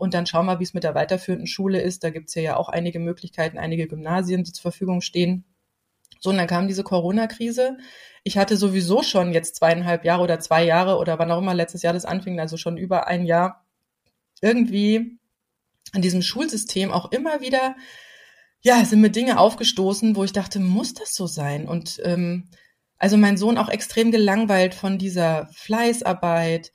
und 0.00 0.14
dann 0.14 0.24
schau 0.24 0.42
mal, 0.42 0.58
wie 0.60 0.64
es 0.64 0.72
mit 0.72 0.82
der 0.82 0.94
weiterführenden 0.94 1.46
Schule 1.46 1.80
ist. 1.82 2.02
Da 2.02 2.08
gibt's 2.08 2.34
ja, 2.34 2.40
ja 2.40 2.56
auch 2.56 2.70
einige 2.70 2.98
Möglichkeiten, 2.98 3.58
einige 3.58 3.86
Gymnasien, 3.86 4.44
die 4.44 4.52
zur 4.52 4.62
Verfügung 4.62 5.02
stehen. 5.02 5.44
So, 6.20 6.30
und 6.30 6.38
dann 6.38 6.46
kam 6.46 6.68
diese 6.68 6.82
Corona-Krise. 6.82 7.76
Ich 8.24 8.38
hatte 8.38 8.56
sowieso 8.56 9.02
schon 9.02 9.34
jetzt 9.34 9.56
zweieinhalb 9.56 10.06
Jahre 10.06 10.22
oder 10.22 10.40
zwei 10.40 10.64
Jahre 10.64 10.96
oder 10.96 11.18
wann 11.18 11.30
auch 11.30 11.38
immer 11.38 11.52
letztes 11.52 11.82
Jahr 11.82 11.92
das 11.92 12.06
anfing, 12.06 12.40
also 12.40 12.56
schon 12.56 12.78
über 12.78 13.08
ein 13.08 13.26
Jahr, 13.26 13.66
irgendwie 14.40 15.18
an 15.92 16.00
diesem 16.00 16.22
Schulsystem 16.22 16.90
auch 16.92 17.12
immer 17.12 17.42
wieder, 17.42 17.76
ja, 18.62 18.82
sind 18.86 19.02
mir 19.02 19.10
Dinge 19.10 19.38
aufgestoßen, 19.38 20.16
wo 20.16 20.24
ich 20.24 20.32
dachte, 20.32 20.60
muss 20.60 20.94
das 20.94 21.14
so 21.14 21.26
sein? 21.26 21.68
Und 21.68 22.00
ähm, 22.04 22.48
also 22.96 23.18
mein 23.18 23.36
Sohn 23.36 23.58
auch 23.58 23.68
extrem 23.68 24.10
gelangweilt 24.10 24.74
von 24.74 24.96
dieser 24.96 25.48
Fleißarbeit, 25.52 26.72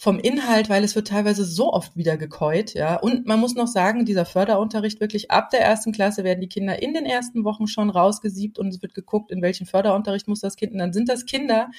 vom 0.00 0.18
Inhalt, 0.18 0.70
weil 0.70 0.82
es 0.82 0.96
wird 0.96 1.08
teilweise 1.08 1.44
so 1.44 1.74
oft 1.74 1.94
wieder 1.94 2.16
gekäut, 2.16 2.72
ja. 2.72 2.96
Und 2.96 3.26
man 3.26 3.38
muss 3.38 3.54
noch 3.54 3.66
sagen, 3.66 4.06
dieser 4.06 4.24
Förderunterricht 4.24 4.98
wirklich 4.98 5.30
ab 5.30 5.50
der 5.50 5.60
ersten 5.60 5.92
Klasse 5.92 6.24
werden 6.24 6.40
die 6.40 6.48
Kinder 6.48 6.80
in 6.80 6.94
den 6.94 7.04
ersten 7.04 7.44
Wochen 7.44 7.66
schon 7.66 7.90
rausgesiebt 7.90 8.58
und 8.58 8.68
es 8.68 8.80
wird 8.80 8.94
geguckt, 8.94 9.30
in 9.30 9.42
welchen 9.42 9.66
Förderunterricht 9.66 10.26
muss 10.26 10.40
das 10.40 10.56
Kind. 10.56 10.72
Und 10.72 10.78
dann 10.78 10.94
sind 10.94 11.10
das 11.10 11.26
Kinder, 11.26 11.70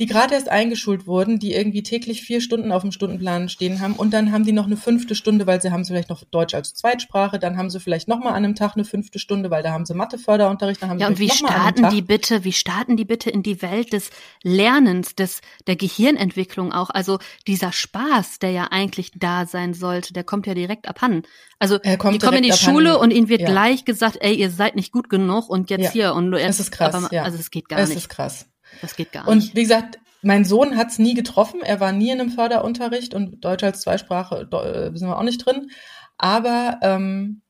die 0.00 0.06
gerade 0.06 0.34
erst 0.34 0.48
eingeschult 0.48 1.06
wurden, 1.06 1.38
die 1.38 1.52
irgendwie 1.52 1.82
täglich 1.82 2.22
vier 2.22 2.40
Stunden 2.40 2.72
auf 2.72 2.80
dem 2.80 2.90
Stundenplan 2.90 3.50
stehen 3.50 3.80
haben 3.80 3.92
und 3.92 4.14
dann 4.14 4.32
haben 4.32 4.46
die 4.46 4.52
noch 4.52 4.64
eine 4.64 4.78
fünfte 4.78 5.14
Stunde, 5.14 5.46
weil 5.46 5.60
sie 5.60 5.70
haben 5.70 5.84
vielleicht 5.84 6.08
noch 6.08 6.24
Deutsch 6.24 6.54
als 6.54 6.72
Zweitsprache, 6.72 7.38
dann 7.38 7.58
haben 7.58 7.68
sie 7.68 7.80
vielleicht 7.80 8.08
noch 8.08 8.18
mal 8.18 8.30
an 8.30 8.36
einem 8.36 8.54
Tag 8.54 8.76
eine 8.76 8.86
fünfte 8.86 9.18
Stunde, 9.18 9.50
weil 9.50 9.62
da 9.62 9.72
haben 9.72 9.84
sie 9.84 9.92
Matheförderunterricht, 9.92 10.82
dann 10.82 10.88
haben 10.88 10.98
ja, 10.98 11.06
sie 11.08 11.12
und 11.12 11.18
wie 11.18 11.28
starten 11.28 11.90
die 11.90 12.00
bitte, 12.00 12.44
wie 12.44 12.52
starten 12.52 12.96
die 12.96 13.04
bitte 13.04 13.28
in 13.28 13.42
die 13.42 13.60
Welt 13.60 13.92
des 13.92 14.10
Lernens, 14.42 15.14
des 15.16 15.42
der 15.66 15.76
Gehirnentwicklung 15.76 16.72
auch, 16.72 16.88
also 16.88 17.18
dieser 17.46 17.70
Spaß, 17.70 18.38
der 18.38 18.52
ja 18.52 18.68
eigentlich 18.70 19.12
da 19.14 19.44
sein 19.44 19.74
sollte, 19.74 20.14
der 20.14 20.24
kommt 20.24 20.46
ja 20.46 20.54
direkt 20.54 20.88
abhanden. 20.88 21.28
Also 21.58 21.76
die 21.76 21.98
kommen 21.98 22.38
in 22.38 22.42
die 22.44 22.52
Schule 22.52 22.98
und 22.98 23.10
ihnen 23.10 23.28
wird 23.28 23.42
ja. 23.42 23.50
gleich 23.50 23.84
gesagt, 23.84 24.16
ey, 24.20 24.34
ihr 24.34 24.50
seid 24.50 24.76
nicht 24.76 24.92
gut 24.92 25.10
genug 25.10 25.50
und 25.50 25.68
jetzt 25.68 25.82
ja. 25.82 25.90
hier 25.90 26.14
und 26.14 26.30
du, 26.30 26.38
das 26.38 26.58
ist 26.58 26.70
krass, 26.70 26.94
aber, 26.94 27.12
ja. 27.12 27.24
also 27.24 27.36
es 27.36 27.50
geht 27.50 27.68
gar 27.68 27.80
es 27.80 27.90
nicht. 27.90 27.96
Das 27.96 28.04
ist 28.04 28.08
krass. 28.08 28.49
Das 28.80 28.96
geht 28.96 29.12
gar 29.12 29.26
und 29.28 29.38
nicht. 29.38 29.48
Und 29.50 29.56
wie 29.56 29.62
gesagt, 29.62 29.98
mein 30.22 30.44
Sohn 30.44 30.76
hat 30.76 30.88
es 30.88 30.98
nie 30.98 31.14
getroffen. 31.14 31.62
Er 31.62 31.80
war 31.80 31.92
nie 31.92 32.10
in 32.10 32.20
einem 32.20 32.30
Förderunterricht 32.30 33.14
und 33.14 33.44
Deutsch 33.44 33.64
als 33.64 33.80
Zweisprache 33.80 34.48
äh, 34.50 34.96
sind 34.96 35.08
wir 35.08 35.18
auch 35.18 35.22
nicht 35.22 35.44
drin. 35.44 35.70
Aber 36.18 36.78
ähm, 36.82 37.42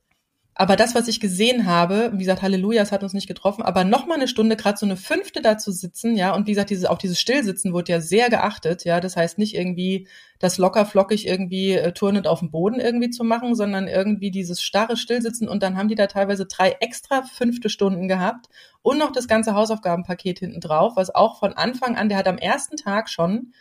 aber 0.60 0.76
das, 0.76 0.94
was 0.94 1.08
ich 1.08 1.20
gesehen 1.20 1.64
habe, 1.64 2.10
wie 2.12 2.18
gesagt, 2.18 2.42
Halleluja, 2.42 2.82
es 2.82 2.92
hat 2.92 3.02
uns 3.02 3.14
nicht 3.14 3.26
getroffen, 3.26 3.62
aber 3.62 3.82
noch 3.82 4.06
mal 4.06 4.16
eine 4.16 4.28
Stunde, 4.28 4.56
gerade 4.56 4.76
so 4.76 4.84
eine 4.84 4.98
fünfte 4.98 5.40
da 5.40 5.56
zu 5.56 5.72
sitzen, 5.72 6.16
ja, 6.16 6.34
und 6.34 6.46
wie 6.46 6.50
gesagt, 6.50 6.68
dieses, 6.68 6.84
auch 6.84 6.98
dieses 6.98 7.18
Stillsitzen 7.18 7.72
wurde 7.72 7.92
ja 7.92 8.00
sehr 8.02 8.28
geachtet, 8.28 8.84
ja, 8.84 9.00
das 9.00 9.16
heißt 9.16 9.38
nicht 9.38 9.54
irgendwie 9.54 10.06
das 10.38 10.58
locker 10.58 10.84
flockig 10.84 11.26
irgendwie 11.26 11.72
äh, 11.72 11.92
turnend 11.92 12.26
auf 12.26 12.40
dem 12.40 12.50
Boden 12.50 12.78
irgendwie 12.78 13.08
zu 13.08 13.24
machen, 13.24 13.54
sondern 13.54 13.88
irgendwie 13.88 14.30
dieses 14.30 14.60
starre 14.60 14.98
Stillsitzen 14.98 15.48
und 15.48 15.62
dann 15.62 15.78
haben 15.78 15.88
die 15.88 15.94
da 15.94 16.08
teilweise 16.08 16.44
drei 16.44 16.76
extra 16.80 17.22
fünfte 17.22 17.70
Stunden 17.70 18.06
gehabt 18.06 18.50
und 18.82 18.98
noch 18.98 19.12
das 19.12 19.28
ganze 19.28 19.54
Hausaufgabenpaket 19.54 20.40
hinten 20.40 20.60
drauf, 20.60 20.92
was 20.94 21.14
auch 21.14 21.38
von 21.38 21.54
Anfang 21.54 21.96
an, 21.96 22.10
der 22.10 22.18
hat 22.18 22.28
am 22.28 22.36
ersten 22.36 22.76
Tag 22.76 23.08
schon 23.08 23.54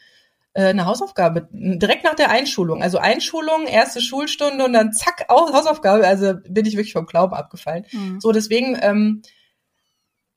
eine 0.54 0.86
Hausaufgabe 0.86 1.48
direkt 1.52 2.04
nach 2.04 2.16
der 2.16 2.32
Einschulung. 2.32 2.82
Also 2.82 2.98
Einschulung, 2.98 3.68
erste 3.68 4.02
Schulstunde 4.02 4.66
und 4.66 4.74
dann 4.74 4.94
zack, 4.94 5.28
Hausaufgabe. 5.30 6.08
Also 6.08 6.34
bin 6.48 6.66
ich 6.66 6.76
wirklich 6.76 6.94
vom 6.94 7.06
Glauben 7.06 7.34
abgefallen. 7.34 7.86
Mhm. 7.92 8.20
So, 8.20 8.32
deswegen 8.32 8.78
ähm, 8.82 9.22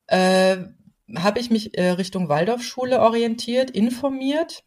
äh, 0.07 0.59
habe 1.17 1.41
ich 1.41 1.51
mich 1.51 1.77
äh, 1.77 1.91
Richtung 1.91 2.29
Waldorfschule 2.29 3.01
orientiert, 3.01 3.71
informiert. 3.71 4.65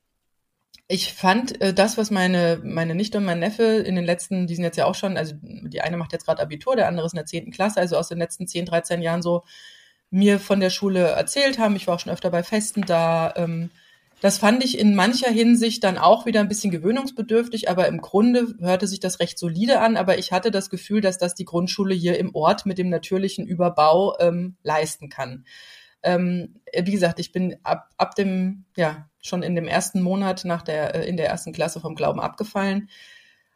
Ich 0.88 1.14
fand 1.14 1.62
äh, 1.62 1.74
das, 1.74 1.98
was 1.98 2.12
meine, 2.12 2.60
meine 2.64 2.96
Nichte 2.96 3.18
und 3.18 3.26
mein 3.26 3.40
Neffe 3.40 3.64
in 3.64 3.96
den 3.96 4.06
letzten, 4.06 4.48
die 4.48 4.56
sind 4.56 4.64
jetzt 4.64 4.78
ja 4.78 4.86
auch 4.86 4.96
schon, 4.96 5.18
also 5.18 5.36
die 5.42 5.82
eine 5.82 5.98
macht 5.98 6.14
jetzt 6.14 6.26
gerade 6.26 6.42
Abitur, 6.42 6.76
der 6.76 6.88
andere 6.88 7.06
ist 7.06 7.14
in 7.14 7.18
der 7.18 7.26
zehnten 7.26 7.52
Klasse, 7.52 7.80
also 7.80 7.98
aus 7.98 8.08
den 8.08 8.20
letzten 8.20 8.48
10, 8.48 8.66
13 8.66 9.02
Jahren 9.02 9.22
so 9.22 9.44
mir 10.12 10.40
von 10.40 10.60
der 10.60 10.70
Schule 10.70 11.00
erzählt 11.00 11.58
haben. 11.58 11.76
Ich 11.76 11.88
war 11.88 11.96
auch 11.96 12.00
schon 12.00 12.14
öfter 12.14 12.30
bei 12.30 12.44
Festen 12.44 12.82
da. 12.82 13.34
Ähm, 13.36 13.72
das 14.22 14.38
fand 14.38 14.64
ich 14.64 14.80
in 14.80 14.96
mancher 14.96 15.30
Hinsicht 15.30 15.84
dann 15.84 15.98
auch 15.98 16.26
wieder 16.26 16.40
ein 16.40 16.48
bisschen 16.48 16.72
gewöhnungsbedürftig, 16.72 17.70
aber 17.70 17.88
im 17.88 18.00
Grunde 18.00 18.56
hörte 18.60 18.88
sich 18.88 19.00
das 19.00 19.20
recht 19.20 19.38
solide 19.38 19.82
an. 19.82 19.98
Aber 19.98 20.18
ich 20.18 20.32
hatte 20.32 20.52
das 20.52 20.70
Gefühl, 20.70 21.02
dass 21.02 21.18
das 21.18 21.36
die 21.36 21.46
Grundschule 21.46 21.94
hier 21.94 22.18
im 22.18 22.34
Ort 22.34 22.66
mit 22.66 22.78
dem 22.78 22.90
natürlichen 22.90 23.46
Überbau 23.46 24.18
ähm, 24.20 24.56
leisten 24.64 25.10
kann. 25.10 25.46
Ähm, 26.02 26.62
wie 26.74 26.92
gesagt, 26.92 27.20
ich 27.20 27.32
bin 27.32 27.58
ab, 27.64 27.90
ab 27.98 28.16
dem, 28.16 28.66
ja, 28.78 29.10
schon 29.22 29.44
in 29.44 29.56
dem 29.56 29.68
ersten 29.68 30.02
Monat 30.02 30.46
nach 30.46 30.62
der, 30.62 30.96
äh, 30.96 31.10
in 31.10 31.18
der 31.18 31.28
ersten 31.28 31.52
Klasse 31.52 31.80
vom 31.80 31.96
Glauben 31.96 32.20
abgefallen. 32.20 32.90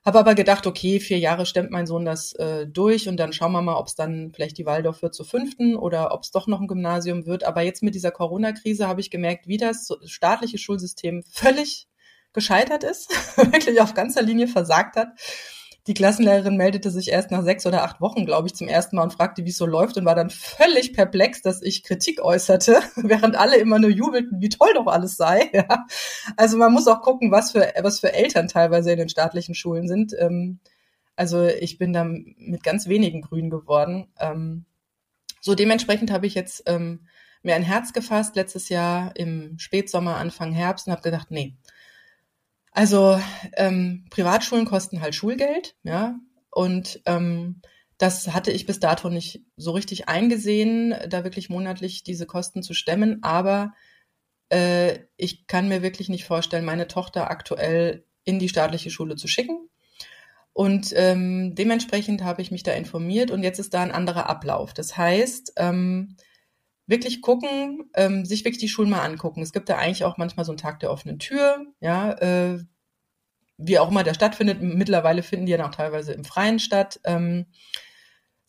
Habe 0.06 0.20
aber 0.20 0.34
gedacht, 0.34 0.66
okay, 0.66 1.00
vier 1.00 1.20
Jahre 1.20 1.46
stemmt 1.46 1.72
mein 1.72 1.86
Sohn 1.86 2.06
das 2.06 2.34
äh, 2.34 2.66
durch 2.66 3.10
und 3.10 3.18
dann 3.18 3.34
schauen 3.34 3.52
wir 3.52 3.62
mal, 3.62 3.76
ob 3.76 3.88
es 3.88 3.96
dann 3.96 4.32
vielleicht 4.34 4.58
die 4.58 4.66
Waldorf 4.66 5.02
wird 5.02 5.14
zur 5.14 5.26
fünften 5.26 5.76
oder 5.76 6.14
ob 6.14 6.24
es 6.24 6.32
doch 6.32 6.48
noch 6.48 6.62
ein 6.62 6.68
Gymnasium 6.68 7.26
wird. 7.26 7.44
Aber 7.44 7.62
jetzt 7.62 7.84
mit 7.84 7.96
dieser 7.96 8.12
Corona-Krise 8.12 8.88
habe 8.88 9.02
ich 9.02 9.12
gemerkt, 9.12 9.48
wie 9.48 9.58
das 9.58 9.90
staatliche 10.06 10.58
Schulsystem 10.58 11.24
völlig 11.30 11.88
gescheitert 12.32 12.84
ist, 12.84 13.10
wirklich 13.38 13.82
auf 13.82 13.94
ganzer 13.94 14.22
Linie 14.22 14.48
versagt 14.48 14.96
hat 14.96 15.10
die 15.88 15.94
Klassenlehrerin 15.94 16.58
meldete 16.58 16.92
sich 16.92 17.10
erst 17.10 17.32
nach 17.32 17.44
sechs 17.44 17.66
oder 17.66 17.84
acht 17.84 18.02
Wochen, 18.02 18.26
glaube 18.26 18.48
ich, 18.48 18.54
zum 18.54 18.68
ersten 18.68 18.96
Mal 18.96 19.04
und 19.04 19.14
fragte, 19.14 19.46
wie 19.46 19.50
es 19.50 19.58
so 19.58 19.66
läuft 19.66 19.98
und 19.98 20.06
war 20.06 20.16
dann 20.16 20.30
völlig 20.30 20.94
perplex, 20.94 21.42
dass 21.42 21.62
ich 21.62 21.84
Kritik 21.84 22.22
äußerte, 22.22 22.80
während 22.96 23.36
alle 23.36 23.58
immer 23.58 23.80
nur 23.80 23.90
jubelten, 23.90 24.42
wie 24.42 24.50
toll 24.50 24.74
doch 24.76 24.88
alles 24.88 25.18
sei. 25.18 25.50
Ja. 25.60 25.86
Also 26.38 26.58
man 26.58 26.72
muss 26.72 26.88
auch 26.88 27.02
gucken, 27.02 27.32
was 27.32 27.52
für, 27.52 27.74
was 27.82 28.00
für 28.00 28.14
Eltern 28.14 28.48
teilweise 28.48 28.92
in 28.92 29.00
den 29.00 29.10
staatlichen 29.10 29.56
Schulen 29.56 29.88
sind. 29.88 30.14
Ähm, 30.18 30.60
also 31.16 31.46
ich 31.46 31.78
bin 31.78 31.92
da 31.92 32.06
mit 32.06 32.64
ganz 32.64 32.88
wenigen 32.88 33.22
grün 33.22 33.50
geworden. 33.50 34.08
Ähm, 34.20 34.66
so 35.42 35.56
dementsprechend 35.56 36.12
habe 36.12 36.28
ich 36.28 36.36
jetzt 36.36 36.64
ähm, 36.66 37.08
mir 37.42 37.56
ein 37.56 37.64
Herz 37.64 37.94
gefasst 37.94 38.36
letztes 38.36 38.70
Jahr 38.70 39.16
im 39.16 39.58
Spätsommer, 39.60 40.16
Anfang 40.16 40.54
Herbst 40.54 40.88
und 40.88 40.94
habe 40.94 41.02
gedacht, 41.02 41.32
nee, 41.32 41.58
also 42.80 43.22
ähm, 43.58 44.06
Privatschulen 44.10 44.64
kosten 44.64 45.02
halt 45.02 45.14
Schulgeld, 45.14 45.76
ja. 45.84 46.18
Und 46.50 47.02
ähm, 47.06 47.62
das 47.98 48.30
hatte 48.30 48.54
ich 48.54 48.66
bis 48.66 48.80
dato 48.80 49.10
nicht 49.10 49.42
so 49.58 49.72
richtig 49.72 50.08
eingesehen, 50.08 50.96
da 51.10 51.26
wirklich 51.26 51.50
monatlich 51.50 52.04
diese 52.06 52.26
Kosten 52.26 52.64
zu 52.64 52.74
stemmen. 52.74 53.22
Aber 53.22 53.74
äh, 54.48 55.00
ich 55.18 55.46
kann 55.46 55.68
mir 55.68 55.82
wirklich 55.82 56.08
nicht 56.08 56.24
vorstellen, 56.24 56.64
meine 56.64 56.88
Tochter 56.88 57.30
aktuell 57.30 58.06
in 58.24 58.40
die 58.40 58.48
staatliche 58.48 58.92
Schule 58.92 59.18
zu 59.18 59.28
schicken. 59.28 59.68
Und 60.54 60.94
ähm, 60.96 61.56
dementsprechend 61.56 62.24
habe 62.24 62.42
ich 62.42 62.50
mich 62.50 62.64
da 62.64 62.72
informiert 62.72 63.30
und 63.30 63.44
jetzt 63.44 63.60
ist 63.60 63.74
da 63.74 63.82
ein 63.82 63.92
anderer 63.92 64.30
Ablauf. 64.30 64.74
Das 64.74 64.96
heißt, 64.96 65.52
ähm, 65.58 66.16
wirklich 66.90 67.22
gucken, 67.22 67.90
ähm, 67.96 68.26
sich 68.26 68.44
wirklich 68.44 68.60
die 68.60 68.68
Schulen 68.68 68.90
mal 68.90 69.04
angucken. 69.04 69.42
Es 69.42 69.54
gibt 69.54 69.70
da 69.70 69.78
eigentlich 69.78 70.04
auch 70.04 70.18
manchmal 70.18 70.46
so 70.46 70.52
einen 70.52 70.58
Tag 70.58 70.80
der 70.80 70.92
offenen 70.92 71.20
Tür, 71.20 71.66
ja, 71.80 72.12
äh, 72.14 72.60
wie 73.58 73.80
auch 73.80 73.92
immer 73.92 74.04
der 74.04 74.14
stattfindet. 74.14 74.62
Mittlerweile 74.62 75.22
finden 75.22 75.46
die 75.46 75.52
ja 75.52 75.66
auch 75.66 75.76
teilweise 75.76 76.14
im 76.14 76.26
Freien 76.26 76.60
statt. 76.60 77.00
Ähm, 77.04 77.46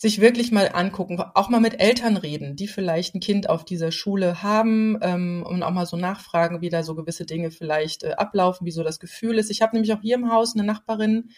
sich 0.00 0.18
wirklich 0.18 0.50
mal 0.50 0.70
angucken, 0.72 1.20
auch 1.20 1.50
mal 1.50 1.60
mit 1.60 1.78
Eltern 1.78 2.16
reden, 2.16 2.56
die 2.56 2.68
vielleicht 2.68 3.14
ein 3.14 3.20
Kind 3.20 3.50
auf 3.50 3.66
dieser 3.66 3.92
Schule 3.92 4.42
haben 4.42 4.98
ähm, 5.02 5.44
und 5.46 5.62
auch 5.62 5.72
mal 5.72 5.84
so 5.84 5.98
nachfragen, 5.98 6.62
wie 6.62 6.70
da 6.70 6.82
so 6.82 6.94
gewisse 6.94 7.26
Dinge 7.26 7.50
vielleicht 7.50 8.04
äh, 8.04 8.12
ablaufen, 8.12 8.66
wie 8.66 8.70
so 8.70 8.82
das 8.82 8.98
Gefühl 8.98 9.36
ist. 9.38 9.50
Ich 9.50 9.60
habe 9.60 9.74
nämlich 9.74 9.92
auch 9.92 10.00
hier 10.00 10.14
im 10.14 10.32
Haus 10.32 10.54
eine 10.54 10.64
Nachbarin, 10.64 11.32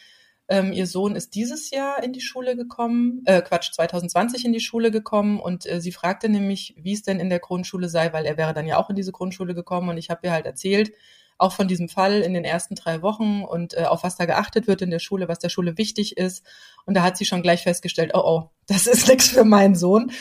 ähm, 0.49 0.73
ihr 0.73 0.87
Sohn 0.87 1.17
ist 1.17 1.35
dieses 1.35 1.71
Jahr 1.71 2.03
in 2.03 2.13
die 2.13 2.21
Schule 2.21 2.57
gekommen, 2.57 3.23
äh, 3.27 3.43
Quatsch, 3.43 3.73
2020 3.73 4.45
in 4.45 4.53
die 4.53 4.61
Schule 4.61 4.91
gekommen 4.91 5.41
und 5.41 5.67
äh, 5.67 5.81
sie 5.81 5.93
fragte 5.93 6.29
nämlich, 6.29 6.75
wie 6.77 6.93
es 6.93 7.03
denn 7.03 7.21
in 7.21 7.31
der 7.31 7.39
Grundschule 7.39 7.89
sei, 7.89 8.13
weil 8.13 8.27
er 8.27 8.37
wäre 8.37 8.53
dann 8.53 8.67
ja 8.67 8.77
auch 8.77 8.91
in 8.91 8.97
diese 8.97 9.13
Grundschule 9.13 9.55
gekommen 9.55 9.89
und 9.89 9.99
ich 9.99 10.11
habe 10.11 10.21
ihr 10.25 10.33
halt 10.33 10.47
erzählt, 10.47 10.93
auch 11.39 11.53
von 11.53 11.69
diesem 11.69 11.89
Fall 11.89 12.21
in 12.21 12.35
den 12.35 12.45
ersten 12.45 12.75
drei 12.75 13.03
Wochen 13.03 13.43
und 13.43 13.75
äh, 13.75 13.85
auf 13.85 14.05
was 14.05 14.17
da 14.17 14.27
geachtet 14.27 14.67
wird 14.67 14.83
in 14.83 14.91
der 14.91 15.01
Schule, 15.01 15.29
was 15.29 15.41
der 15.41 15.49
Schule 15.49 15.77
wichtig 15.77 16.17
ist. 16.17 16.45
Und 16.87 16.95
da 16.95 17.03
hat 17.03 17.17
sie 17.17 17.25
schon 17.25 17.43
gleich 17.43 17.63
festgestellt, 17.63 18.13
oh 18.15 18.23
oh, 18.25 18.51
das 18.67 18.87
ist 18.87 19.09
nichts 19.09 19.29
für 19.29 19.45
meinen 19.45 19.75
Sohn. 19.75 20.13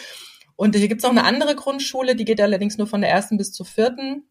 Und 0.56 0.76
hier 0.76 0.88
gibt's 0.88 1.04
noch 1.04 1.12
eine 1.12 1.24
andere 1.24 1.56
Grundschule, 1.56 2.16
die 2.16 2.26
geht 2.26 2.42
allerdings 2.42 2.78
nur 2.78 2.88
von 2.88 3.02
der 3.02 3.10
ersten 3.10 3.38
bis 3.38 3.52
zur 3.52 3.66
vierten. 3.66 4.24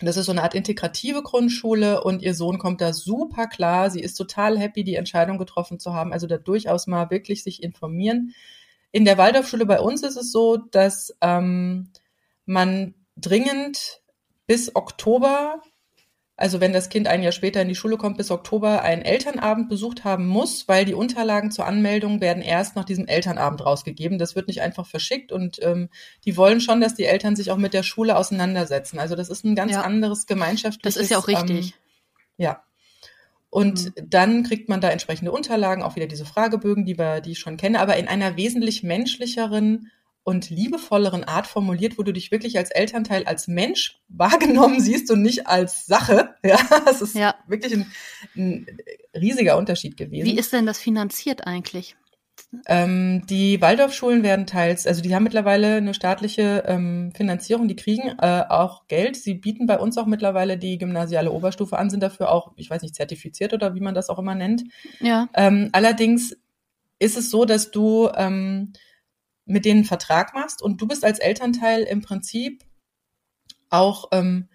Das 0.00 0.16
ist 0.16 0.26
so 0.26 0.32
eine 0.32 0.42
Art 0.42 0.54
integrative 0.54 1.22
Grundschule 1.22 2.02
und 2.02 2.22
ihr 2.22 2.34
Sohn 2.34 2.58
kommt 2.58 2.80
da 2.80 2.92
super 2.92 3.46
klar. 3.46 3.90
Sie 3.90 4.00
ist 4.00 4.14
total 4.14 4.58
happy, 4.58 4.82
die 4.82 4.96
Entscheidung 4.96 5.38
getroffen 5.38 5.78
zu 5.78 5.94
haben. 5.94 6.12
Also 6.12 6.26
da 6.26 6.36
durchaus 6.36 6.86
mal 6.86 7.10
wirklich 7.10 7.44
sich 7.44 7.62
informieren. 7.62 8.34
In 8.90 9.04
der 9.04 9.18
Waldorfschule 9.18 9.66
bei 9.66 9.80
uns 9.80 10.02
ist 10.02 10.16
es 10.16 10.32
so, 10.32 10.56
dass 10.56 11.16
ähm, 11.20 11.90
man 12.44 12.94
dringend 13.16 14.02
bis 14.46 14.74
Oktober 14.74 15.62
also 16.36 16.60
wenn 16.60 16.72
das 16.72 16.88
Kind 16.88 17.06
ein 17.06 17.22
Jahr 17.22 17.32
später 17.32 17.62
in 17.62 17.68
die 17.68 17.76
Schule 17.76 17.96
kommt, 17.96 18.16
bis 18.16 18.32
Oktober 18.32 18.82
einen 18.82 19.02
Elternabend 19.02 19.68
besucht 19.68 20.02
haben 20.02 20.26
muss, 20.26 20.66
weil 20.66 20.84
die 20.84 20.94
Unterlagen 20.94 21.52
zur 21.52 21.66
Anmeldung 21.66 22.20
werden 22.20 22.42
erst 22.42 22.74
nach 22.74 22.84
diesem 22.84 23.06
Elternabend 23.06 23.64
rausgegeben. 23.64 24.18
Das 24.18 24.34
wird 24.34 24.48
nicht 24.48 24.60
einfach 24.60 24.86
verschickt 24.86 25.30
und 25.30 25.62
ähm, 25.62 25.90
die 26.24 26.36
wollen 26.36 26.60
schon, 26.60 26.80
dass 26.80 26.94
die 26.94 27.04
Eltern 27.04 27.36
sich 27.36 27.52
auch 27.52 27.56
mit 27.56 27.72
der 27.72 27.84
Schule 27.84 28.16
auseinandersetzen. 28.16 28.98
Also 28.98 29.14
das 29.14 29.28
ist 29.28 29.44
ein 29.44 29.54
ganz 29.54 29.72
ja. 29.72 29.82
anderes 29.82 30.26
gemeinschaftliches. 30.26 30.94
Das 30.94 31.02
ist 31.02 31.10
ja 31.10 31.18
auch 31.18 31.28
richtig. 31.28 31.66
Ähm, 31.66 31.72
ja. 32.36 32.64
Und 33.48 33.84
mhm. 33.84 34.10
dann 34.10 34.42
kriegt 34.42 34.68
man 34.68 34.80
da 34.80 34.90
entsprechende 34.90 35.30
Unterlagen, 35.30 35.84
auch 35.84 35.94
wieder 35.94 36.08
diese 36.08 36.24
Fragebögen, 36.24 36.84
die, 36.84 36.98
wir, 36.98 37.20
die 37.20 37.32
ich 37.32 37.38
schon 37.38 37.56
kenne, 37.56 37.78
aber 37.78 37.96
in 37.96 38.08
einer 38.08 38.36
wesentlich 38.36 38.82
menschlicheren 38.82 39.92
und 40.24 40.48
liebevolleren 40.48 41.22
Art 41.22 41.46
formuliert, 41.46 41.98
wo 41.98 42.02
du 42.02 42.12
dich 42.12 42.30
wirklich 42.30 42.56
als 42.56 42.70
Elternteil, 42.70 43.24
als 43.24 43.46
Mensch 43.46 44.00
wahrgenommen 44.08 44.80
siehst 44.80 45.10
und 45.10 45.22
nicht 45.22 45.46
als 45.46 45.86
Sache. 45.86 46.34
Ja, 46.44 46.58
das 46.84 47.00
ist 47.00 47.14
ja. 47.14 47.34
wirklich 47.46 47.72
ein, 47.72 47.86
ein 48.36 48.66
riesiger 49.14 49.56
Unterschied 49.56 49.96
gewesen. 49.96 50.26
Wie 50.26 50.38
ist 50.38 50.52
denn 50.52 50.66
das 50.66 50.78
finanziert 50.78 51.46
eigentlich? 51.46 51.96
Ähm, 52.66 53.26
die 53.26 53.60
Waldorfschulen 53.62 54.22
werden 54.22 54.46
teils, 54.46 54.86
also 54.86 55.00
die 55.00 55.14
haben 55.14 55.24
mittlerweile 55.24 55.76
eine 55.76 55.94
staatliche 55.94 56.64
ähm, 56.66 57.12
Finanzierung, 57.16 57.66
die 57.66 57.76
kriegen 57.76 58.14
äh, 58.20 58.44
auch 58.48 58.86
Geld. 58.88 59.16
Sie 59.16 59.34
bieten 59.34 59.66
bei 59.66 59.78
uns 59.78 59.96
auch 59.96 60.06
mittlerweile 60.06 60.58
die 60.58 60.76
gymnasiale 60.76 61.32
Oberstufe 61.32 61.78
an, 61.78 61.88
sind 61.88 62.02
dafür 62.02 62.30
auch, 62.30 62.52
ich 62.56 62.68
weiß 62.68 62.82
nicht, 62.82 62.94
zertifiziert 62.94 63.54
oder 63.54 63.74
wie 63.74 63.80
man 63.80 63.94
das 63.94 64.10
auch 64.10 64.18
immer 64.18 64.34
nennt. 64.34 64.64
Ja. 65.00 65.28
Ähm, 65.34 65.70
allerdings 65.72 66.36
ist 66.98 67.16
es 67.16 67.30
so, 67.30 67.44
dass 67.44 67.70
du 67.70 68.10
ähm, 68.14 68.72
mit 69.46 69.64
denen 69.64 69.78
einen 69.78 69.84
Vertrag 69.84 70.34
machst 70.34 70.62
und 70.62 70.80
du 70.80 70.88
bist 70.88 71.04
als 71.04 71.18
Elternteil 71.18 71.82
im 71.82 72.02
Prinzip 72.02 72.64
auch 73.70 74.08
ähm, 74.12 74.48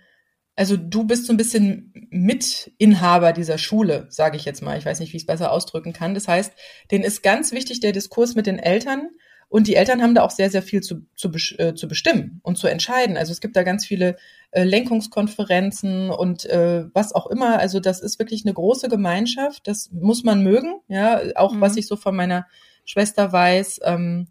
also 0.60 0.76
du 0.76 1.06
bist 1.06 1.26
so 1.26 1.32
ein 1.32 1.38
bisschen 1.38 1.94
Mitinhaber 2.10 3.32
dieser 3.32 3.58
Schule, 3.58 4.08
sage 4.10 4.36
ich 4.36 4.44
jetzt 4.44 4.62
mal. 4.62 4.78
Ich 4.78 4.86
weiß 4.86 5.00
nicht, 5.00 5.14
wie 5.14 5.16
ich 5.16 5.24
es 5.24 5.28
besser 5.28 5.54
ausdrücken 5.54 5.94
kann. 5.94 6.14
Das 6.14 6.28
heißt, 6.28 6.52
denen 6.92 7.06
ist 7.06 7.24
ganz 7.24 7.54
wichtig 7.54 7.80
der 7.80 7.94
Diskurs 7.94 8.36
mit 8.36 8.46
den 8.46 8.60
Eltern. 8.60 9.08
Und 9.48 9.68
die 9.68 9.76
Eltern 9.76 10.02
haben 10.02 10.16
da 10.16 10.24
auch 10.24 10.32
sehr, 10.32 10.50
sehr 10.50 10.62
viel 10.62 10.82
zu, 10.82 11.08
zu, 11.16 11.32
äh, 11.58 11.76
zu 11.76 11.88
bestimmen 11.88 12.42
und 12.44 12.58
zu 12.58 12.68
entscheiden. 12.68 13.16
Also 13.16 13.32
es 13.32 13.40
gibt 13.40 13.56
da 13.56 13.64
ganz 13.64 13.86
viele 13.86 14.18
äh, 14.52 14.64
Lenkungskonferenzen 14.64 16.10
und 16.10 16.44
äh, 16.46 16.88
was 16.94 17.14
auch 17.16 17.28
immer. 17.28 17.58
Also 17.58 17.80
das 17.80 18.02
ist 18.02 18.20
wirklich 18.20 18.44
eine 18.46 18.54
große 18.54 18.90
Gemeinschaft. 18.90 19.66
Das 19.66 19.90
muss 19.94 20.26
man 20.26 20.44
mögen. 20.44 20.82
Ja, 20.90 21.22
auch 21.36 21.54
mhm. 21.54 21.62
was 21.62 21.78
ich 21.78 21.88
so 21.88 21.96
von 21.96 22.18
meiner 22.18 22.48
Schwester 22.84 23.32
weiß. 23.32 23.80
Ähm, 23.86 24.28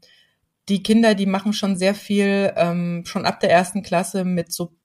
die 0.69 0.83
Kinder, 0.83 1.15
die 1.15 1.27
machen 1.27 1.53
schon 1.53 1.77
sehr 1.77 1.95
viel, 1.95 2.53
ähm, 2.57 3.05
schon 3.07 3.27
ab 3.27 3.41
der 3.41 3.51
ersten 3.51 3.83
Klasse 3.83 4.25
mit 4.25 4.53
so 4.53 4.79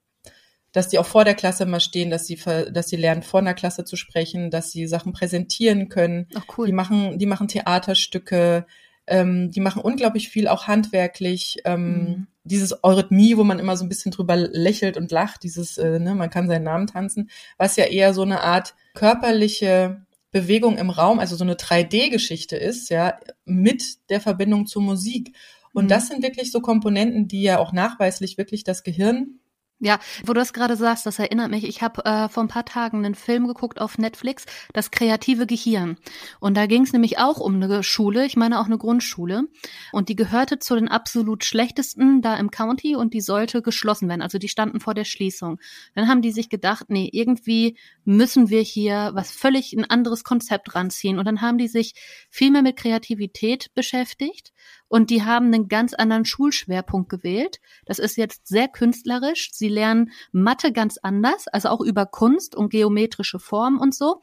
dass 0.73 0.89
die 0.89 0.97
auch 0.97 1.05
vor 1.05 1.23
der 1.23 1.35
Klasse 1.35 1.65
mal 1.65 1.79
stehen, 1.79 2.09
dass 2.09 2.25
sie, 2.25 2.35
dass 2.35 2.89
sie 2.89 2.95
lernen, 2.95 3.21
vor 3.21 3.39
einer 3.39 3.53
Klasse 3.53 3.85
zu 3.85 3.95
sprechen, 3.95 4.49
dass 4.49 4.71
sie 4.71 4.87
Sachen 4.87 5.13
präsentieren 5.13 5.87
können. 5.87 6.27
Ach, 6.33 6.45
cool. 6.57 6.65
Die 6.65 6.73
machen, 6.73 7.19
die 7.19 7.27
machen 7.27 7.47
Theaterstücke, 7.47 8.65
ähm, 9.05 9.51
die 9.51 9.59
machen 9.61 9.83
unglaublich 9.83 10.29
viel, 10.29 10.47
auch 10.47 10.65
handwerklich. 10.65 11.57
Ähm, 11.63 11.93
mhm. 11.93 12.27
Dieses 12.43 12.83
Eurythmie, 12.83 13.37
wo 13.37 13.43
man 13.43 13.59
immer 13.59 13.77
so 13.77 13.85
ein 13.85 13.89
bisschen 13.89 14.11
drüber 14.11 14.35
lächelt 14.35 14.97
und 14.97 15.11
lacht, 15.11 15.43
dieses, 15.43 15.77
äh, 15.77 15.99
ne, 15.99 16.15
man 16.15 16.31
kann 16.31 16.47
seinen 16.47 16.63
Namen 16.63 16.87
tanzen, 16.87 17.29
was 17.57 17.75
ja 17.75 17.85
eher 17.85 18.15
so 18.15 18.23
eine 18.23 18.41
Art 18.41 18.73
körperliche 18.95 20.03
Bewegung 20.31 20.79
im 20.79 20.89
Raum, 20.89 21.19
also 21.19 21.35
so 21.35 21.43
eine 21.43 21.53
3D-Geschichte 21.53 22.57
ist, 22.57 22.89
ja, 22.89 23.19
mit 23.45 24.09
der 24.09 24.19
Verbindung 24.19 24.65
zur 24.65 24.81
Musik. 24.81 25.35
Und 25.73 25.85
mhm. 25.85 25.89
das 25.89 26.07
sind 26.07 26.23
wirklich 26.23 26.51
so 26.51 26.61
Komponenten, 26.61 27.27
die 27.27 27.41
ja 27.41 27.59
auch 27.59 27.73
nachweislich 27.73 28.37
wirklich 28.37 28.63
das 28.63 28.83
Gehirn 28.83 29.39
ja, 29.83 29.99
wo 30.21 30.27
du 30.27 30.39
das 30.39 30.53
gerade 30.53 30.77
sagst, 30.77 31.05
das 31.05 31.19
erinnert 31.19 31.51
mich. 31.51 31.65
Ich 31.65 31.81
habe 31.81 32.05
äh, 32.05 32.29
vor 32.29 32.41
ein 32.41 32.47
paar 32.47 32.63
Tagen 32.63 32.99
einen 32.99 33.15
Film 33.15 33.47
geguckt 33.47 33.81
auf 33.81 33.97
Netflix, 33.97 34.45
das 34.71 34.91
kreative 34.91 35.45
Gehirn. 35.45 35.97
Und 36.39 36.55
da 36.55 36.67
ging 36.67 36.83
es 36.83 36.93
nämlich 36.93 37.17
auch 37.17 37.37
um 37.37 37.55
eine 37.55 37.83
Schule, 37.83 38.25
ich 38.25 38.37
meine 38.37 38.61
auch 38.61 38.67
eine 38.67 38.77
Grundschule. 38.77 39.43
Und 39.91 40.07
die 40.07 40.15
gehörte 40.15 40.57
zu 40.59 40.75
den 40.75 40.87
absolut 40.87 41.43
schlechtesten 41.43 42.21
da 42.21 42.37
im 42.37 42.49
County 42.49 42.95
und 42.95 43.13
die 43.13 43.19
sollte 43.19 43.61
geschlossen 43.61 44.07
werden. 44.07 44.21
Also 44.21 44.37
die 44.37 44.47
standen 44.47 44.79
vor 44.79 44.93
der 44.93 45.03
Schließung. 45.03 45.59
Dann 45.95 46.07
haben 46.07 46.21
die 46.21 46.31
sich 46.31 46.47
gedacht, 46.47 46.85
nee, 46.87 47.09
irgendwie 47.11 47.77
müssen 48.05 48.49
wir 48.49 48.61
hier 48.61 49.11
was 49.15 49.31
völlig 49.31 49.73
ein 49.73 49.83
anderes 49.83 50.23
Konzept 50.23 50.75
ranziehen. 50.75 51.19
Und 51.19 51.25
dann 51.25 51.41
haben 51.41 51.57
die 51.57 51.67
sich 51.67 51.93
viel 52.29 52.51
mehr 52.51 52.61
mit 52.61 52.77
Kreativität 52.77 53.73
beschäftigt 53.73 54.53
und 54.93 55.09
die 55.09 55.23
haben 55.23 55.47
einen 55.47 55.69
ganz 55.69 55.95
anderen 55.95 56.23
Schulschwerpunkt 56.23 57.09
gewählt. 57.09 57.59
Das 57.87 57.97
ist 57.97 58.15
jetzt 58.15 58.45
sehr 58.45 58.67
künstlerisch. 58.67 59.49
Sie 59.51 59.67
lernen 59.67 60.11
Mathe 60.31 60.71
ganz 60.71 60.99
anders, 60.99 61.47
also 61.47 61.69
auch 61.69 61.81
über 61.81 62.05
Kunst 62.05 62.53
und 62.53 62.69
geometrische 62.69 63.39
Formen 63.39 63.79
und 63.79 63.95
so 63.95 64.21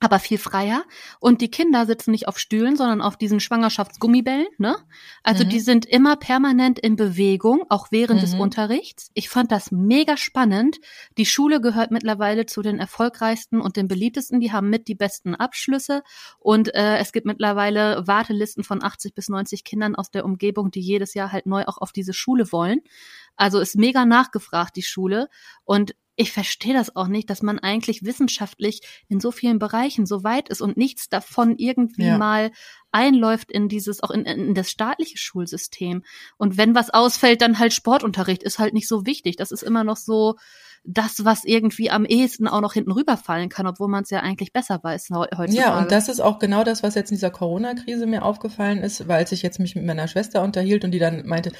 aber 0.00 0.20
viel 0.20 0.38
freier. 0.38 0.84
Und 1.18 1.40
die 1.40 1.50
Kinder 1.50 1.84
sitzen 1.84 2.12
nicht 2.12 2.28
auf 2.28 2.38
Stühlen, 2.38 2.76
sondern 2.76 3.00
auf 3.00 3.16
diesen 3.16 3.40
Schwangerschaftsgummibällen. 3.40 4.46
Ne? 4.58 4.76
Also 5.24 5.44
mhm. 5.44 5.48
die 5.48 5.60
sind 5.60 5.86
immer 5.86 6.16
permanent 6.16 6.78
in 6.78 6.94
Bewegung, 6.94 7.64
auch 7.68 7.88
während 7.90 8.20
mhm. 8.20 8.24
des 8.24 8.34
Unterrichts. 8.34 9.10
Ich 9.14 9.28
fand 9.28 9.50
das 9.50 9.72
mega 9.72 10.16
spannend. 10.16 10.78
Die 11.16 11.26
Schule 11.26 11.60
gehört 11.60 11.90
mittlerweile 11.90 12.46
zu 12.46 12.62
den 12.62 12.78
erfolgreichsten 12.78 13.60
und 13.60 13.76
den 13.76 13.88
beliebtesten. 13.88 14.38
Die 14.38 14.52
haben 14.52 14.70
mit 14.70 14.86
die 14.86 14.94
besten 14.94 15.34
Abschlüsse. 15.34 16.02
Und 16.38 16.72
äh, 16.74 16.98
es 16.98 17.12
gibt 17.12 17.26
mittlerweile 17.26 18.06
Wartelisten 18.06 18.62
von 18.62 18.82
80 18.82 19.14
bis 19.14 19.28
90 19.28 19.64
Kindern 19.64 19.96
aus 19.96 20.10
der 20.10 20.24
Umgebung, 20.24 20.70
die 20.70 20.80
jedes 20.80 21.14
Jahr 21.14 21.32
halt 21.32 21.46
neu 21.46 21.64
auch 21.64 21.78
auf 21.78 21.90
diese 21.90 22.12
Schule 22.12 22.52
wollen. 22.52 22.80
Also 23.34 23.58
ist 23.58 23.76
mega 23.76 24.04
nachgefragt, 24.04 24.76
die 24.76 24.82
Schule. 24.82 25.28
Und 25.64 25.94
ich 26.20 26.32
verstehe 26.32 26.74
das 26.74 26.96
auch 26.96 27.06
nicht, 27.06 27.30
dass 27.30 27.42
man 27.42 27.60
eigentlich 27.60 28.04
wissenschaftlich 28.04 28.80
in 29.08 29.20
so 29.20 29.30
vielen 29.30 29.60
Bereichen 29.60 30.04
so 30.04 30.24
weit 30.24 30.48
ist 30.48 30.60
und 30.60 30.76
nichts 30.76 31.08
davon 31.08 31.54
irgendwie 31.58 32.06
ja. 32.06 32.18
mal 32.18 32.50
einläuft 32.90 33.52
in 33.52 33.68
dieses, 33.68 34.02
auch 34.02 34.10
in, 34.10 34.24
in 34.24 34.52
das 34.54 34.68
staatliche 34.68 35.16
Schulsystem. 35.16 36.02
Und 36.36 36.56
wenn 36.56 36.74
was 36.74 36.90
ausfällt, 36.90 37.40
dann 37.40 37.60
halt 37.60 37.72
Sportunterricht 37.72 38.42
ist 38.42 38.58
halt 38.58 38.74
nicht 38.74 38.88
so 38.88 39.06
wichtig. 39.06 39.36
Das 39.36 39.52
ist 39.52 39.62
immer 39.62 39.84
noch 39.84 39.96
so 39.96 40.34
das, 40.82 41.24
was 41.24 41.44
irgendwie 41.44 41.90
am 41.90 42.04
ehesten 42.04 42.48
auch 42.48 42.62
noch 42.62 42.72
hinten 42.72 42.90
rüberfallen 42.90 43.48
kann, 43.48 43.68
obwohl 43.68 43.88
man 43.88 44.02
es 44.02 44.10
ja 44.10 44.18
eigentlich 44.18 44.52
besser 44.52 44.80
weiß 44.82 45.10
heutzutage. 45.10 45.52
Ja, 45.52 45.78
und 45.78 45.92
das 45.92 46.08
ist 46.08 46.18
auch 46.18 46.40
genau 46.40 46.64
das, 46.64 46.82
was 46.82 46.96
jetzt 46.96 47.12
in 47.12 47.16
dieser 47.16 47.30
Corona-Krise 47.30 48.06
mir 48.06 48.24
aufgefallen 48.24 48.78
ist, 48.78 49.06
weil 49.06 49.18
als 49.18 49.30
ich 49.30 49.42
jetzt 49.42 49.60
mich 49.60 49.76
mit 49.76 49.84
meiner 49.84 50.08
Schwester 50.08 50.42
unterhielt 50.42 50.84
und 50.84 50.90
die 50.90 50.98
dann 50.98 51.26
meinte, 51.26 51.52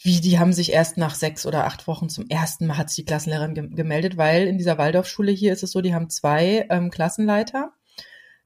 wie 0.00 0.20
die 0.20 0.38
haben 0.38 0.52
sich 0.52 0.72
erst 0.72 0.96
nach 0.96 1.14
sechs 1.14 1.44
oder 1.44 1.64
acht 1.66 1.86
Wochen 1.86 2.08
zum 2.08 2.26
ersten 2.28 2.66
Mal 2.66 2.78
hat 2.78 2.88
sich 2.88 2.96
die 2.96 3.04
Klassenlehrerin 3.04 3.54
ge 3.54 3.68
gemeldet, 3.68 4.16
weil 4.16 4.46
in 4.46 4.58
dieser 4.58 4.78
Waldorfschule 4.78 5.32
hier 5.32 5.52
ist 5.52 5.62
es 5.62 5.72
so, 5.72 5.80
die 5.80 5.94
haben 5.94 6.08
zwei 6.08 6.66
ähm, 6.70 6.90
Klassenleiter. 6.90 7.72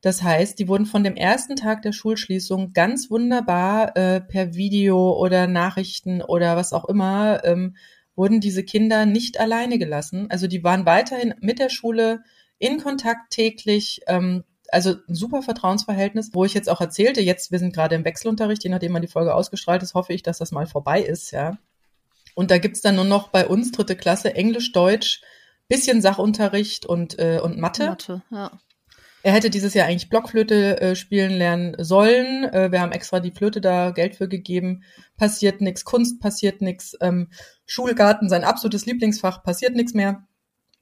Das 0.00 0.22
heißt, 0.22 0.58
die 0.58 0.66
wurden 0.66 0.86
von 0.86 1.04
dem 1.04 1.14
ersten 1.14 1.54
Tag 1.54 1.82
der 1.82 1.92
Schulschließung 1.92 2.72
ganz 2.72 3.10
wunderbar 3.10 3.96
äh, 3.96 4.20
per 4.20 4.54
Video 4.54 5.12
oder 5.12 5.46
Nachrichten 5.46 6.22
oder 6.22 6.56
was 6.56 6.72
auch 6.72 6.86
immer, 6.86 7.44
ähm, 7.44 7.76
wurden 8.16 8.40
diese 8.40 8.64
Kinder 8.64 9.06
nicht 9.06 9.38
alleine 9.38 9.78
gelassen. 9.78 10.26
Also 10.30 10.48
die 10.48 10.64
waren 10.64 10.86
weiterhin 10.86 11.34
mit 11.40 11.58
der 11.58 11.68
Schule 11.68 12.24
in 12.58 12.78
Kontakt 12.78 13.30
täglich. 13.30 14.00
Ähm, 14.06 14.44
also 14.72 14.96
ein 15.08 15.14
super 15.14 15.42
Vertrauensverhältnis, 15.42 16.30
wo 16.32 16.44
ich 16.44 16.54
jetzt 16.54 16.68
auch 16.68 16.80
erzählte, 16.80 17.20
jetzt, 17.20 17.52
wir 17.52 17.58
sind 17.58 17.74
gerade 17.74 17.94
im 17.94 18.04
Wechselunterricht, 18.04 18.64
je 18.64 18.70
nachdem 18.70 18.92
man 18.92 19.02
die 19.02 19.08
Folge 19.08 19.34
ausgestrahlt 19.34 19.82
ist, 19.82 19.94
hoffe 19.94 20.12
ich, 20.12 20.22
dass 20.22 20.38
das 20.38 20.50
mal 20.50 20.66
vorbei 20.66 21.02
ist, 21.02 21.30
ja. 21.30 21.58
Und 22.34 22.50
da 22.50 22.58
gibt's 22.58 22.80
dann 22.80 22.96
nur 22.96 23.04
noch 23.04 23.28
bei 23.28 23.46
uns 23.46 23.72
dritte 23.72 23.96
Klasse 23.96 24.34
Englisch, 24.34 24.72
Deutsch, 24.72 25.20
bisschen 25.68 26.00
Sachunterricht 26.00 26.86
und, 26.86 27.18
äh, 27.18 27.40
und 27.42 27.58
Mathe. 27.58 27.86
Mathe, 27.86 28.22
ja. 28.30 28.50
Er 29.24 29.32
hätte 29.32 29.50
dieses 29.50 29.74
Jahr 29.74 29.86
eigentlich 29.86 30.08
Blockflöte 30.08 30.80
äh, 30.80 30.96
spielen 30.96 31.30
lernen 31.32 31.76
sollen. 31.78 32.44
Äh, 32.44 32.72
wir 32.72 32.80
haben 32.80 32.90
extra 32.90 33.20
die 33.20 33.30
Flöte 33.30 33.60
da 33.60 33.90
Geld 33.90 34.16
für 34.16 34.28
gegeben. 34.28 34.82
Passiert 35.16 35.60
nix, 35.60 35.84
Kunst 35.84 36.20
passiert 36.20 36.60
nix, 36.60 36.96
ähm, 37.00 37.28
Schulgarten, 37.64 38.28
sein 38.28 38.42
absolutes 38.42 38.84
Lieblingsfach, 38.86 39.44
passiert 39.44 39.76
nix 39.76 39.94
mehr 39.94 40.26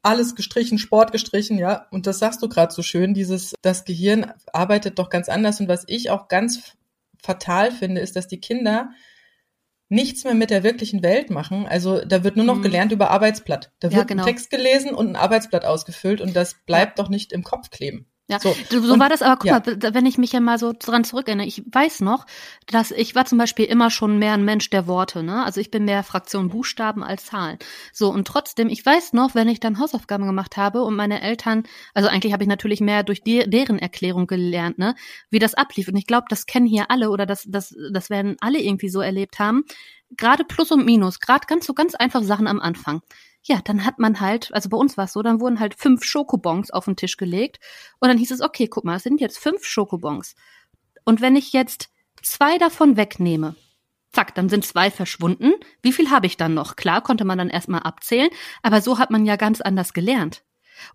alles 0.03 0.35
gestrichen, 0.35 0.79
Sport 0.79 1.13
gestrichen, 1.13 1.59
ja. 1.59 1.87
Und 1.91 2.07
das 2.07 2.19
sagst 2.19 2.43
du 2.43 2.49
gerade 2.49 2.73
so 2.73 2.83
schön, 2.83 3.15
dieses, 3.15 3.55
das 3.63 3.85
Gehirn 3.85 4.33
arbeitet 4.53 4.99
doch 4.99 5.11
ganz 5.11 5.29
anders. 5.29 5.61
Und 5.61 5.69
was 5.69 5.85
ich 5.87 6.11
auch 6.11 6.29
ganz 6.29 6.77
fatal 7.23 7.71
finde, 7.71 8.01
ist, 8.01 8.17
dass 8.17 8.27
die 8.27 8.41
Kinder 8.41 8.91
nichts 9.91 10.25
mehr 10.25 10.35
mit 10.35 10.51
der 10.51 10.63
wirklichen 10.63 11.03
Welt 11.03 11.31
machen. 11.31 11.67
Also 11.67 12.03
da 12.05 12.25
wird 12.25 12.37
nur 12.37 12.47
noch 12.47 12.57
mhm. 12.57 12.63
gelernt 12.63 12.93
über 12.93 13.11
Arbeitsblatt. 13.11 13.73
Da 13.81 13.89
wird 13.91 13.99
ja, 13.99 14.05
genau. 14.05 14.23
ein 14.23 14.27
Text 14.27 14.51
gelesen 14.51 14.95
und 14.95 15.09
ein 15.09 15.17
Arbeitsblatt 15.17 15.65
ausgefüllt 15.65 16.21
und 16.21 16.35
das 16.35 16.55
bleibt 16.65 16.99
ja. 16.99 17.05
doch 17.05 17.11
nicht 17.11 17.33
im 17.33 17.43
Kopf 17.43 17.71
kleben. 17.71 18.07
Ja, 18.31 18.39
so, 18.39 18.55
so 18.69 18.99
war 19.01 19.09
das 19.09 19.23
aber, 19.23 19.37
guck 19.37 19.47
ja. 19.47 19.61
mal, 19.67 19.95
wenn 19.95 20.07
ich 20.07 20.17
mich 20.17 20.31
ja 20.31 20.39
mal 20.39 20.57
so 20.57 20.73
dran 20.73 21.03
zurückerinnere, 21.03 21.49
ich 21.49 21.65
weiß 21.67 22.01
noch, 22.01 22.27
dass 22.69 22.93
ich 22.93 23.17
war 23.17 23.25
zum 23.25 23.39
Beispiel 23.39 23.65
immer 23.65 23.91
schon 23.91 24.21
mehr 24.21 24.35
ein 24.35 24.45
Mensch 24.45 24.71
der 24.71 24.87
Worte, 24.87 25.25
ne? 25.25 25.45
Also 25.45 25.61
ich 25.61 25.73
bin 25.73 25.85
mehr 25.85 26.05
Fraktion 26.05 26.49
Buchstaben 26.49 27.03
als 27.03 27.27
Zahlen. 27.27 27.59
So, 27.93 28.09
und 28.09 28.29
trotzdem, 28.29 28.69
ich 28.69 28.87
weiß 28.87 29.15
noch, 29.15 29.35
wenn 29.35 29.49
ich 29.49 29.59
dann 29.59 29.81
Hausaufgaben 29.81 30.27
gemacht 30.27 30.57
habe 30.57 30.83
und 30.83 30.95
meine 30.95 31.23
Eltern, 31.23 31.65
also 31.93 32.09
eigentlich 32.09 32.33
habe 32.33 32.45
ich 32.45 32.49
natürlich 32.49 32.81
mehr 32.81 33.03
durch 33.03 33.23
die, 33.23 33.51
deren 33.51 33.81
Erklärung 33.81 34.29
gelernt, 34.29 34.79
ne, 34.79 34.95
wie 35.31 35.41
das 35.41 35.55
ablief. 35.55 35.89
Und 35.89 35.97
ich 35.97 36.07
glaube, 36.07 36.27
das 36.29 36.47
kennen 36.47 36.67
hier 36.67 36.89
alle 36.91 37.11
oder 37.11 37.27
das, 37.27 37.45
das, 37.49 37.75
das 37.93 38.11
werden 38.11 38.37
alle 38.41 38.61
irgendwie 38.61 38.91
so 38.91 39.01
erlebt 39.01 39.41
haben. 39.41 39.65
Gerade 40.17 40.45
Plus 40.45 40.71
und 40.71 40.87
Minus, 40.87 41.19
gerade 41.19 41.47
ganz 41.49 41.67
so 41.67 41.75
ganz 41.75 41.97
einfach 41.97 42.23
Sachen 42.23 42.47
am 42.47 42.61
Anfang 42.61 43.03
ja, 43.43 43.61
dann 43.65 43.85
hat 43.85 43.99
man 43.99 44.21
halt, 44.21 44.53
also 44.53 44.69
bei 44.69 44.77
uns 44.77 44.97
war 44.97 45.05
es 45.05 45.13
so, 45.13 45.23
dann 45.23 45.41
wurden 45.41 45.61
halt 45.61 45.75
fünf 45.75 46.05
Schokobons 46.05 46.71
auf 46.71 46.85
den 46.85 46.97
Tisch 46.97 47.17
gelegt 47.17 47.59
und 47.99 48.09
dann 48.09 48.19
hieß 48.19 48.31
es, 48.33 48.41
okay, 48.41 48.69
guck 48.69 48.85
mal, 48.85 48.97
es 48.97 49.03
sind 49.03 49.21
jetzt 49.21 49.39
fünf 49.39 49.65
Schokobons. 49.65 50.35
Und 51.05 51.21
wenn 51.21 51.37
ich 51.37 51.53
jetzt 51.53 51.89
zwei 52.23 52.59
davon 52.59 52.97
wegnehme, 52.97 53.55
zack, 54.13 54.35
dann 54.35 54.49
sind 54.49 54.65
zwei 54.65 54.91
verschwunden. 54.91 55.53
Wie 55.83 55.93
viel 55.93 56.11
habe 56.11 56.27
ich 56.27 56.37
dann 56.37 56.55
noch? 56.55 56.77
Klar, 56.77 57.01
konnte 57.01 57.25
man 57.25 57.39
dann 57.39 57.49
erstmal 57.49 57.83
abzählen, 57.83 58.31
aber 58.63 58.83
so 58.83 58.99
hat 58.99 59.11
man 59.11 59.25
ja 59.25 59.37
ganz 59.37 59.61
anders 59.61 59.93
gelernt. 59.93 60.43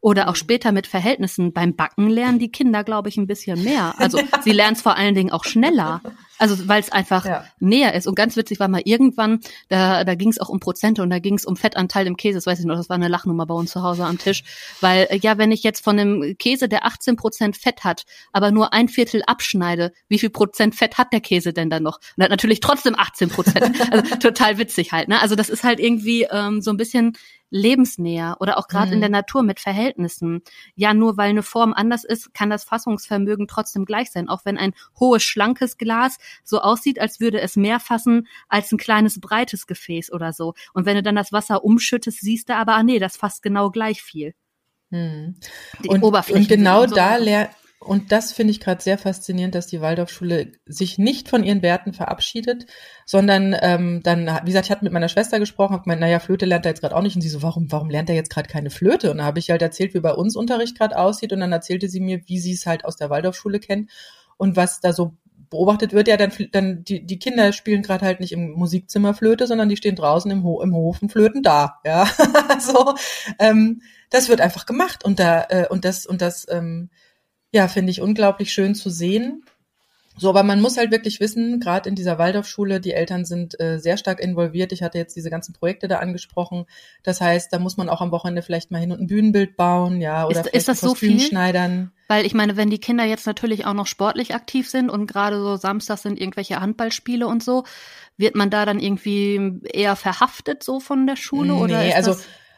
Oder 0.02 0.30
auch 0.30 0.36
später 0.36 0.72
mit 0.72 0.88
Verhältnissen. 0.88 1.54
Beim 1.54 1.76
Backen 1.76 2.10
lernen 2.10 2.40
die 2.40 2.52
Kinder, 2.52 2.84
glaube 2.84 3.10
ich, 3.10 3.18
ein 3.18 3.28
bisschen 3.28 3.64
mehr. 3.64 3.94
Also 3.98 4.20
sie 4.42 4.52
lernen 4.52 4.76
es 4.76 4.82
vor 4.82 4.98
allen 4.98 5.14
Dingen 5.14 5.32
auch 5.32 5.44
schneller. 5.44 6.02
Also 6.38 6.68
weil 6.68 6.82
es 6.82 6.92
einfach 6.92 7.26
ja. 7.26 7.46
näher 7.60 7.94
ist. 7.94 8.08
Und 8.08 8.16
ganz 8.16 8.36
witzig 8.36 8.60
war 8.60 8.68
mal 8.68 8.82
irgendwann, 8.84 9.40
da, 9.70 10.04
da 10.04 10.16
ging 10.16 10.30
es 10.30 10.40
auch 10.40 10.50
um 10.50 10.60
Prozente 10.60 11.02
und 11.02 11.10
da 11.10 11.20
ging 11.20 11.36
es 11.36 11.46
um 11.46 11.56
Fettanteil 11.56 12.08
im 12.08 12.18
Käse. 12.18 12.38
Das 12.38 12.46
weiß 12.46 12.60
ich 12.60 12.66
noch, 12.66 12.76
das 12.76 12.90
war 12.90 12.96
eine 12.96 13.08
Lachnummer 13.08 13.46
bei 13.46 13.54
uns 13.54 13.72
zu 13.72 13.82
Hause 13.82 14.06
am 14.06 14.18
Tisch. 14.18 14.44
Weil 14.82 15.08
äh, 15.10 15.18
ja, 15.18 15.38
wenn 15.38 15.52
ich 15.52 15.64
jetzt 15.64 15.84
von 15.84 16.00
einem 16.00 16.38
Käse, 16.38 16.68
der 16.68 16.86
18 16.86 17.16
Prozent 17.16 17.58
Fett 17.58 17.84
hat, 17.84 18.04
aber 18.34 18.52
nur 18.52 18.74
ein 18.74 18.90
Viertel 18.90 19.24
abschneide, 19.26 19.94
wie 20.08 20.20
viel 20.20 20.30
Prozent 20.30 20.76
Fett 20.76 20.98
hat 20.98 21.14
der 21.14 21.22
Käse 21.22 21.54
denn 21.54 21.70
dann 21.70 21.84
noch? 21.84 22.00
Und 22.18 22.24
hat 22.24 22.32
natürlich 22.32 22.60
trotzdem 22.60 22.96
18 22.98 23.30
Prozent. 23.30 23.76
also 23.92 24.16
total 24.18 24.58
witzig 24.58 24.92
halt. 24.92 25.08
Ne? 25.08 25.22
Also 25.22 25.36
das 25.36 25.50
ist 25.50 25.64
halt 25.64 25.80
irgendwie 25.80 26.28
ähm, 26.32 26.62
so 26.62 26.72
ein 26.72 26.78
bisschen 26.78 27.14
lebensnäher 27.50 28.38
oder 28.40 28.58
auch 28.58 28.68
gerade 28.68 28.88
mhm. 28.88 28.94
in 28.94 29.00
der 29.02 29.10
Natur 29.10 29.44
mit 29.44 29.60
Verhältnissen. 29.60 30.42
Ja, 30.76 30.94
nur 30.94 31.18
weil 31.18 31.30
eine 31.30 31.44
Form 31.44 31.74
anders 31.74 32.04
ist, 32.04 32.34
kann 32.34 32.50
das 32.50 32.64
Fassungsvermögen 32.64 33.48
trotzdem 33.48 33.86
gleich 33.86 34.12
sein, 34.12 34.30
auch 34.30 34.46
wenn 34.46 34.58
ein 34.58 34.74
hohes, 35.00 35.24
schlankes 35.24 35.78
Glas 35.78 36.18
so 36.44 36.60
aussieht, 36.62 37.00
als 37.00 37.20
würde 37.20 37.42
es 37.42 37.56
mehr 37.56 37.80
fassen 37.80 38.28
als 38.48 38.72
ein 38.72 38.78
kleines, 38.78 39.20
breites 39.20 39.68
Gefäß 39.68 40.12
oder 40.12 40.34
so. 40.34 40.54
Und 40.74 40.86
wenn 40.86 40.96
du 40.96 41.04
dann 41.04 41.16
das 41.16 41.32
Wasser 41.32 41.64
umschüttest, 41.64 42.22
siehst 42.22 42.50
du 42.50 42.56
aber, 42.56 42.76
ah 42.76 42.84
nee, 42.84 43.00
das 43.00 43.18
fasst 43.18 43.44
genau 43.44 43.70
gleich 43.70 44.02
viel. 44.02 44.34
Mhm. 44.90 45.36
Die 45.84 45.90
und, 45.90 46.04
Oberfläche. 46.04 46.40
Und 46.40 46.48
genau 46.50 46.88
so. 46.88 46.96
da 46.96 47.18
lernt 47.18 47.52
und 47.86 48.12
das 48.12 48.32
finde 48.32 48.52
ich 48.52 48.60
gerade 48.60 48.82
sehr 48.82 48.98
faszinierend, 48.98 49.54
dass 49.54 49.68
die 49.68 49.80
Waldorfschule 49.80 50.54
sich 50.66 50.98
nicht 50.98 51.30
von 51.30 51.44
ihren 51.44 51.62
Werten 51.62 51.94
verabschiedet, 51.94 52.66
sondern 53.06 53.56
ähm, 53.62 54.02
dann, 54.02 54.26
wie 54.26 54.48
gesagt, 54.48 54.66
ich 54.66 54.72
hatte 54.72 54.84
mit 54.84 54.94
meiner 54.94 55.10
Schwester 55.10 55.40
gesprochen, 55.40 55.74
habe 55.74 55.84
gemeint, 55.84 56.02
naja, 56.02 56.20
Flöte 56.20 56.46
lernt 56.46 56.66
er 56.66 56.72
jetzt 56.72 56.82
gerade 56.82 56.96
auch 56.96 57.04
nicht. 57.04 57.16
Und 57.16 57.22
sie 57.22 57.30
so, 57.30 57.44
warum, 57.44 57.72
warum 57.72 57.90
lernt 57.92 58.10
er 58.10 58.16
jetzt 58.16 58.32
gerade 58.32 58.50
keine 58.50 58.72
Flöte? 58.72 59.12
Und 59.12 59.20
da 59.20 59.26
habe 59.26 59.38
ich 59.40 59.52
halt 59.52 59.62
erzählt, 59.62 59.94
wie 59.94 60.00
bei 60.00 60.14
uns 60.14 60.36
Unterricht 60.36 60.78
gerade 60.78 60.98
aussieht. 60.98 61.32
Und 61.32 61.42
dann 61.42 61.52
erzählte 61.52 61.88
sie 61.88 62.00
mir, 62.00 62.22
wie 62.28 62.40
sie 62.40 62.54
es 62.54 62.66
halt 62.66 62.86
aus 62.86 62.96
der 62.96 63.12
Waldorfschule 63.12 63.60
kennt 63.60 63.92
und 64.38 64.56
was 64.56 64.80
da 64.80 64.92
so 64.92 65.14
beobachtet 65.50 65.94
wird. 65.94 66.08
Ja, 66.08 66.18
dann, 66.18 66.32
dann 66.52 66.84
die, 66.84 67.06
die 67.06 67.20
Kinder 67.20 67.54
spielen 67.54 67.82
gerade 67.82 68.06
halt 68.06 68.20
nicht 68.20 68.32
im 68.32 68.52
Musikzimmer 68.52 69.14
Flöte, 69.14 69.48
sondern 69.48 69.70
die 69.70 69.78
stehen 69.78 69.96
draußen 69.96 70.30
im, 70.32 70.44
Ho 70.44 70.62
im 70.62 70.74
Hof 70.74 71.02
und 71.02 71.12
flöten 71.12 71.44
da. 71.44 71.80
Ja, 71.86 72.08
so 72.60 72.96
ähm, 73.40 73.82
das 74.10 74.30
wird 74.30 74.42
einfach 74.42 74.66
gemacht 74.66 75.04
und 75.04 75.20
da 75.20 75.46
äh, 75.50 75.68
und 75.70 75.86
das 75.86 76.06
und 76.06 76.22
das 76.22 76.48
ähm, 76.50 76.90
ja, 77.52 77.68
finde 77.68 77.92
ich 77.92 78.02
unglaublich 78.02 78.52
schön 78.52 78.76
zu 78.76 78.90
sehen. 78.90 79.46
So, 80.18 80.30
aber 80.30 80.44
man 80.44 80.62
muss 80.62 80.78
halt 80.78 80.92
wirklich 80.92 81.20
wissen, 81.20 81.60
gerade 81.60 81.90
in 81.90 81.96
dieser 81.96 82.18
Waldorfschule, 82.18 82.80
die 82.80 82.94
Eltern 82.94 83.26
sind 83.26 83.60
äh, 83.60 83.80
sehr 83.80 83.98
stark 83.98 84.22
involviert. 84.22 84.72
Ich 84.72 84.82
hatte 84.82 84.98
jetzt 84.98 85.16
diese 85.16 85.30
ganzen 85.30 85.54
Projekte 85.54 85.88
da 85.88 85.98
angesprochen. 85.98 86.66
Das 87.04 87.20
heißt, 87.20 87.52
da 87.52 87.60
muss 87.60 87.76
man 87.76 87.90
auch 87.90 88.02
am 88.02 88.12
Wochenende 88.12 88.42
vielleicht 88.42 88.72
mal 88.72 88.80
hin 88.80 88.92
und 88.94 89.02
ein 89.02 89.08
Bühnenbild 89.08 89.58
bauen, 89.58 90.00
ja, 90.00 90.26
oder 90.26 90.40
ist, 90.40 90.54
ist 90.54 90.68
das 90.70 90.80
so 90.80 90.96
viel? 90.96 91.20
schneidern. 91.20 91.92
Weil 92.08 92.26
ich 92.26 92.34
meine, 92.34 92.56
wenn 92.56 92.70
die 92.70 92.80
Kinder 92.80 93.04
jetzt 93.04 93.26
natürlich 93.26 93.66
auch 93.66 93.74
noch 93.74 93.88
sportlich 93.88 94.36
aktiv 94.36 94.70
sind 94.70 94.90
und 94.90 95.08
gerade 95.08 95.40
so 95.40 95.58
Samstag 95.58 95.98
sind 95.98 96.20
irgendwelche 96.20 96.62
Handballspiele 96.62 97.28
und 97.28 97.44
so, 97.44 97.64
wird 98.16 98.36
man 98.36 98.50
da 98.50 98.66
dann 98.66 98.80
irgendwie 98.80 99.60
eher 99.64 99.96
verhaftet 99.96 100.64
so 100.64 100.80
von 100.80 101.08
der 101.08 101.16
Schule 101.18 101.54
nee, 101.54 101.62
oder? 101.62 101.80
Nee, 101.80 101.94
also 101.94 102.16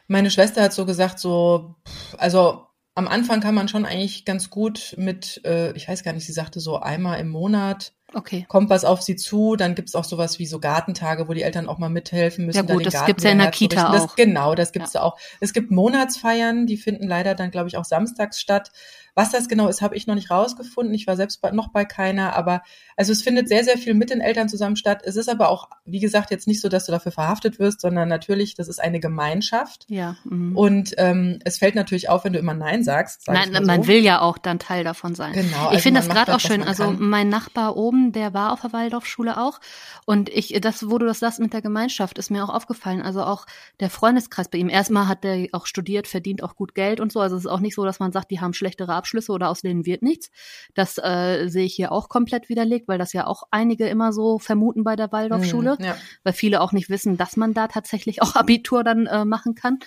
meine 0.07 0.31
Schwester 0.31 0.61
hat 0.61 0.73
so 0.73 0.85
gesagt, 0.85 1.19
so, 1.19 1.75
also 2.17 2.66
am 2.97 3.07
Anfang 3.07 3.41
kann 3.41 3.53
man 3.53 3.67
schon 3.67 3.85
eigentlich 3.85 4.25
ganz 4.25 4.49
gut 4.49 4.95
mit, 4.97 5.41
äh, 5.45 5.71
ich 5.73 5.87
weiß 5.87 6.03
gar 6.03 6.13
nicht, 6.13 6.25
sie 6.25 6.33
sagte 6.33 6.59
so 6.59 6.79
einmal 6.79 7.19
im 7.19 7.29
Monat 7.29 7.93
okay. 8.15 8.45
kommt 8.47 8.71
was 8.71 8.85
auf 8.85 9.03
sie 9.03 9.15
zu. 9.15 9.55
Dann 9.55 9.75
gibt's 9.75 9.93
auch 9.93 10.03
sowas 10.03 10.39
wie 10.39 10.47
so 10.47 10.59
Gartentage, 10.59 11.27
wo 11.27 11.33
die 11.33 11.43
Eltern 11.43 11.69
auch 11.69 11.77
mal 11.77 11.89
mithelfen 11.89 12.47
müssen. 12.47 12.67
Ja 12.67 12.73
gut, 12.73 12.87
das 12.87 13.05
gibt's 13.05 13.23
ja 13.23 13.29
in 13.29 13.37
der 13.37 13.51
Kita 13.51 13.91
das, 13.91 14.03
auch. 14.03 14.15
Genau, 14.15 14.55
das 14.55 14.71
gibt's 14.71 14.93
ja. 14.93 15.01
da 15.01 15.05
auch. 15.05 15.17
Es 15.39 15.53
gibt 15.53 15.69
Monatsfeiern, 15.69 16.65
die 16.65 16.77
finden 16.77 17.07
leider 17.07 17.35
dann, 17.35 17.51
glaube 17.51 17.67
ich, 17.67 17.77
auch 17.77 17.85
samstags 17.85 18.39
statt. 18.39 18.71
Was 19.17 19.31
das 19.31 19.47
genau 19.47 19.67
ist, 19.67 19.81
habe 19.81 19.95
ich 19.95 20.05
noch 20.05 20.13
nicht 20.13 20.29
rausgefunden. 20.29 20.93
Ich 20.93 21.07
war 21.07 21.15
selbst 21.15 21.41
noch 21.51 21.69
bei 21.69 21.85
keiner, 21.85 22.35
aber 22.35 22.61
also 22.95 23.11
es 23.11 23.23
findet 23.23 23.49
sehr, 23.49 23.63
sehr 23.63 23.79
viel 23.79 23.95
mit 23.95 24.11
den 24.11 24.21
Eltern 24.21 24.47
zusammen 24.47 24.75
statt. 24.75 25.01
Es 25.03 25.15
ist 25.15 25.27
aber 25.27 25.49
auch, 25.49 25.69
wie 25.85 25.99
gesagt, 25.99 26.29
jetzt 26.29 26.45
nicht 26.45 26.61
so, 26.61 26.69
dass 26.69 26.85
du 26.85 26.91
dafür 26.91 27.11
verhaftet 27.11 27.57
wirst, 27.57 27.81
sondern 27.81 28.09
natürlich, 28.09 28.53
das 28.53 28.67
ist 28.67 28.79
eine 28.79 28.99
Gemeinschaft. 28.99 29.85
Ja. 29.87 30.17
Mhm. 30.23 30.55
Und 30.55 30.93
ähm, 30.99 31.39
es 31.45 31.57
fällt 31.57 31.73
natürlich 31.73 32.09
auf, 32.09 32.25
wenn 32.25 32.33
du 32.33 32.37
immer 32.37 32.53
Nein 32.53 32.83
sagst. 32.83 33.25
Sag 33.25 33.33
Nein, 33.33 33.65
man 33.65 33.81
so. 33.81 33.87
will 33.87 34.03
ja 34.03 34.21
auch 34.21 34.37
dann 34.37 34.59
Teil 34.59 34.83
davon 34.83 35.15
sein. 35.15 35.33
Genau. 35.33 35.65
Also 35.65 35.77
ich 35.77 35.81
finde 35.81 36.01
das 36.01 36.09
gerade 36.09 36.35
auch 36.35 36.39
schön. 36.39 36.61
Also 36.61 36.91
mein 36.91 37.27
Nachbar 37.27 37.75
oben, 37.75 38.11
der 38.11 38.35
war 38.35 38.53
auf 38.53 38.61
der 38.61 38.71
Waldorfschule 38.71 39.41
auch. 39.41 39.59
Und 40.05 40.29
ich, 40.29 40.55
das, 40.61 40.91
wo 40.91 40.99
du 40.99 41.07
das 41.07 41.17
sagst 41.17 41.39
mit 41.39 41.53
der 41.53 41.63
Gemeinschaft, 41.63 42.19
ist 42.19 42.29
mir 42.29 42.43
auch 42.43 42.53
aufgefallen. 42.53 43.01
Also 43.01 43.23
auch 43.23 43.47
der 43.79 43.89
Freundeskreis 43.89 44.47
bei 44.47 44.59
ihm. 44.59 44.69
Erstmal 44.69 45.07
hat 45.07 45.23
der 45.23 45.47
auch 45.53 45.65
studiert, 45.65 46.05
verdient 46.05 46.43
auch 46.43 46.55
gut 46.55 46.75
Geld 46.75 46.99
und 46.99 47.11
so. 47.11 47.19
Also 47.19 47.35
es 47.35 47.45
ist 47.45 47.51
auch 47.51 47.61
nicht 47.61 47.73
so, 47.73 47.83
dass 47.83 47.99
man 47.99 48.11
sagt, 48.11 48.29
die 48.29 48.39
haben 48.39 48.53
schlechtere 48.53 48.93
Abschlüsse 48.93 49.06
oder 49.29 49.49
aus 49.49 49.61
denen 49.61 49.85
wird 49.85 50.01
nichts. 50.01 50.29
Das 50.73 50.97
äh, 50.97 51.47
sehe 51.47 51.65
ich 51.65 51.75
hier 51.75 51.91
auch 51.91 52.09
komplett 52.09 52.49
widerlegt, 52.49 52.87
weil 52.87 52.97
das 52.97 53.13
ja 53.13 53.25
auch 53.27 53.43
einige 53.51 53.87
immer 53.87 54.13
so 54.13 54.39
vermuten 54.39 54.83
bei 54.83 54.95
der 54.95 55.11
Waldorfschule, 55.11 55.77
mhm, 55.79 55.85
ja. 55.85 55.97
weil 56.23 56.33
viele 56.33 56.61
auch 56.61 56.71
nicht 56.71 56.89
wissen, 56.89 57.17
dass 57.17 57.37
man 57.37 57.53
da 57.53 57.67
tatsächlich 57.67 58.21
auch 58.21 58.35
Abitur 58.35 58.83
dann 58.83 59.05
äh, 59.05 59.25
machen 59.25 59.55
kann. 59.55 59.79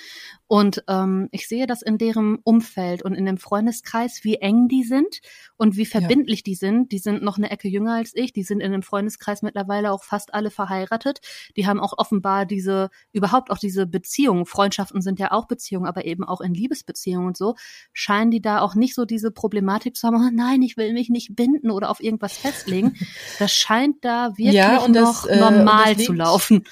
Und 0.52 0.82
ähm, 0.88 1.28
ich 1.30 1.46
sehe 1.46 1.68
das 1.68 1.80
in 1.80 1.96
deren 1.96 2.38
Umfeld 2.42 3.04
und 3.04 3.14
in 3.14 3.24
dem 3.24 3.38
Freundeskreis, 3.38 4.24
wie 4.24 4.38
eng 4.38 4.66
die 4.66 4.82
sind 4.82 5.20
und 5.56 5.76
wie 5.76 5.86
verbindlich 5.86 6.40
ja. 6.40 6.44
die 6.46 6.54
sind. 6.56 6.90
Die 6.90 6.98
sind 6.98 7.22
noch 7.22 7.38
eine 7.38 7.52
Ecke 7.52 7.68
jünger 7.68 7.94
als 7.94 8.16
ich. 8.16 8.32
Die 8.32 8.42
sind 8.42 8.58
in 8.58 8.72
dem 8.72 8.82
Freundeskreis 8.82 9.42
mittlerweile 9.42 9.92
auch 9.92 10.02
fast 10.02 10.34
alle 10.34 10.50
verheiratet. 10.50 11.20
Die 11.56 11.68
haben 11.68 11.78
auch 11.78 11.98
offenbar 11.98 12.46
diese, 12.46 12.90
überhaupt 13.12 13.52
auch 13.52 13.58
diese 13.58 13.86
Beziehungen. 13.86 14.44
Freundschaften 14.44 15.02
sind 15.02 15.20
ja 15.20 15.30
auch 15.30 15.46
Beziehungen, 15.46 15.86
aber 15.86 16.04
eben 16.04 16.24
auch 16.24 16.40
in 16.40 16.52
Liebesbeziehungen 16.52 17.28
und 17.28 17.36
so, 17.36 17.54
scheinen 17.92 18.32
die 18.32 18.42
da 18.42 18.60
auch 18.60 18.74
nicht 18.74 18.96
so 18.96 19.04
diese 19.04 19.30
Problematik 19.30 19.94
zu 19.94 20.08
haben, 20.08 20.16
oh 20.16 20.30
nein, 20.32 20.62
ich 20.62 20.76
will 20.76 20.92
mich 20.94 21.10
nicht 21.10 21.36
binden 21.36 21.70
oder 21.70 21.90
auf 21.90 22.02
irgendwas 22.02 22.36
festlegen. 22.36 22.96
Das 23.38 23.52
scheint 23.52 24.04
da 24.04 24.30
wirklich 24.36 24.54
ja, 24.54 24.88
noch 24.88 25.26
das, 25.26 25.38
normal 25.38 25.92
äh, 25.92 25.96
zu 25.96 26.12
laufen. 26.12 26.64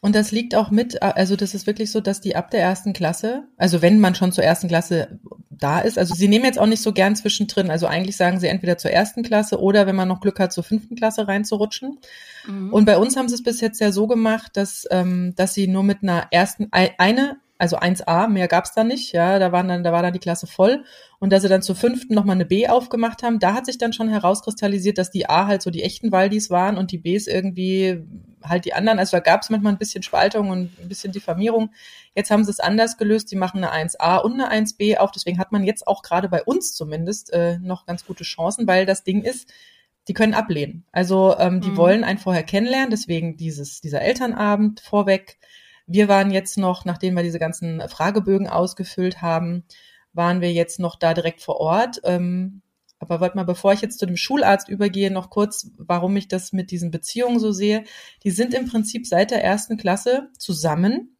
Und 0.00 0.14
das 0.14 0.30
liegt 0.30 0.54
auch 0.54 0.70
mit, 0.70 1.02
also 1.02 1.34
das 1.34 1.54
ist 1.54 1.66
wirklich 1.66 1.90
so, 1.90 2.00
dass 2.00 2.20
die 2.20 2.36
ab 2.36 2.50
der 2.50 2.60
ersten 2.60 2.92
Klasse, 2.92 3.48
also 3.56 3.82
wenn 3.82 3.98
man 3.98 4.14
schon 4.14 4.30
zur 4.30 4.44
ersten 4.44 4.68
Klasse 4.68 5.18
da 5.50 5.80
ist, 5.80 5.98
also 5.98 6.14
sie 6.14 6.28
nehmen 6.28 6.44
jetzt 6.44 6.58
auch 6.58 6.66
nicht 6.66 6.82
so 6.82 6.92
gern 6.92 7.16
zwischendrin, 7.16 7.68
also 7.68 7.88
eigentlich 7.88 8.16
sagen 8.16 8.38
sie 8.38 8.46
entweder 8.46 8.78
zur 8.78 8.92
ersten 8.92 9.24
Klasse 9.24 9.60
oder 9.60 9.88
wenn 9.88 9.96
man 9.96 10.06
noch 10.06 10.20
Glück 10.20 10.38
hat, 10.38 10.52
zur 10.52 10.62
fünften 10.62 10.94
Klasse 10.94 11.26
reinzurutschen. 11.26 11.98
Mhm. 12.46 12.72
Und 12.72 12.84
bei 12.84 12.96
uns 12.96 13.16
haben 13.16 13.28
sie 13.28 13.34
es 13.34 13.42
bis 13.42 13.60
jetzt 13.60 13.80
ja 13.80 13.90
so 13.90 14.06
gemacht, 14.06 14.52
dass, 14.54 14.86
ähm, 14.92 15.34
dass 15.34 15.54
sie 15.54 15.66
nur 15.66 15.82
mit 15.82 16.04
einer 16.04 16.28
ersten, 16.30 16.68
eine 16.70 17.38
also 17.58 17.76
1a, 17.76 18.28
mehr 18.28 18.46
gab's 18.46 18.72
da 18.72 18.84
nicht, 18.84 19.12
ja, 19.12 19.40
da 19.40 19.50
waren 19.50 19.66
dann, 19.66 19.82
da 19.82 19.92
war 19.92 20.02
dann 20.02 20.12
die 20.12 20.20
Klasse 20.20 20.46
voll 20.46 20.84
und 21.20 21.32
dass 21.32 21.42
sie 21.42 21.48
dann 21.48 21.62
zur 21.62 21.74
fünften 21.74 22.14
nochmal 22.14 22.36
eine 22.36 22.44
B 22.44 22.68
aufgemacht 22.68 23.22
haben, 23.22 23.38
da 23.40 23.54
hat 23.54 23.66
sich 23.66 23.78
dann 23.78 23.92
schon 23.92 24.08
herauskristallisiert, 24.08 24.98
dass 24.98 25.10
die 25.10 25.28
A 25.28 25.46
halt 25.46 25.62
so 25.62 25.70
die 25.70 25.82
echten 25.82 26.12
Waldis 26.12 26.48
waren 26.48 26.76
und 26.76 26.92
die 26.92 26.98
Bs 26.98 27.26
irgendwie 27.26 28.04
halt 28.42 28.64
die 28.64 28.72
anderen, 28.72 29.00
also 29.00 29.16
da 29.16 29.20
gab's 29.20 29.50
manchmal 29.50 29.72
ein 29.72 29.78
bisschen 29.78 30.04
Spaltung 30.04 30.50
und 30.50 30.70
ein 30.80 30.88
bisschen 30.88 31.12
Diffamierung. 31.12 31.70
Jetzt 32.14 32.30
haben 32.30 32.44
sie 32.44 32.52
es 32.52 32.60
anders 32.60 32.96
gelöst, 32.96 33.32
die 33.32 33.36
machen 33.36 33.64
eine 33.64 33.88
1a 33.88 34.18
und 34.18 34.40
eine 34.40 34.64
1b 34.64 34.96
auf, 34.98 35.10
deswegen 35.10 35.38
hat 35.38 35.50
man 35.50 35.64
jetzt 35.64 35.86
auch 35.88 36.02
gerade 36.02 36.28
bei 36.28 36.42
uns 36.44 36.74
zumindest 36.74 37.32
äh, 37.32 37.58
noch 37.58 37.84
ganz 37.84 38.06
gute 38.06 38.22
Chancen, 38.22 38.68
weil 38.68 38.86
das 38.86 39.02
Ding 39.02 39.22
ist, 39.22 39.52
die 40.06 40.14
können 40.14 40.34
ablehnen. 40.34 40.84
Also 40.92 41.36
ähm, 41.38 41.60
die 41.60 41.70
mhm. 41.70 41.76
wollen 41.76 42.04
einen 42.04 42.18
vorher 42.18 42.44
kennenlernen, 42.44 42.90
deswegen 42.90 43.36
dieses, 43.36 43.80
dieser 43.80 44.02
Elternabend 44.02 44.80
vorweg, 44.80 45.38
wir 45.86 46.06
waren 46.06 46.30
jetzt 46.30 46.58
noch, 46.58 46.84
nachdem 46.84 47.14
wir 47.14 47.22
diese 47.22 47.38
ganzen 47.38 47.80
Fragebögen 47.88 48.46
ausgefüllt 48.46 49.22
haben, 49.22 49.64
waren 50.18 50.42
wir 50.42 50.52
jetzt 50.52 50.78
noch 50.78 50.96
da 50.96 51.14
direkt 51.14 51.40
vor 51.40 51.60
Ort. 51.60 52.02
Ähm, 52.04 52.60
aber 52.98 53.20
warte 53.20 53.36
mal, 53.36 53.44
bevor 53.44 53.72
ich 53.72 53.80
jetzt 53.80 53.98
zu 53.98 54.06
dem 54.06 54.16
Schularzt 54.16 54.68
übergehe, 54.68 55.10
noch 55.10 55.30
kurz, 55.30 55.70
warum 55.78 56.16
ich 56.16 56.28
das 56.28 56.52
mit 56.52 56.70
diesen 56.70 56.90
Beziehungen 56.90 57.38
so 57.38 57.52
sehe. 57.52 57.84
Die 58.24 58.30
sind 58.30 58.52
im 58.52 58.66
Prinzip 58.66 59.06
seit 59.06 59.30
der 59.30 59.42
ersten 59.42 59.78
Klasse 59.78 60.28
zusammen. 60.36 61.16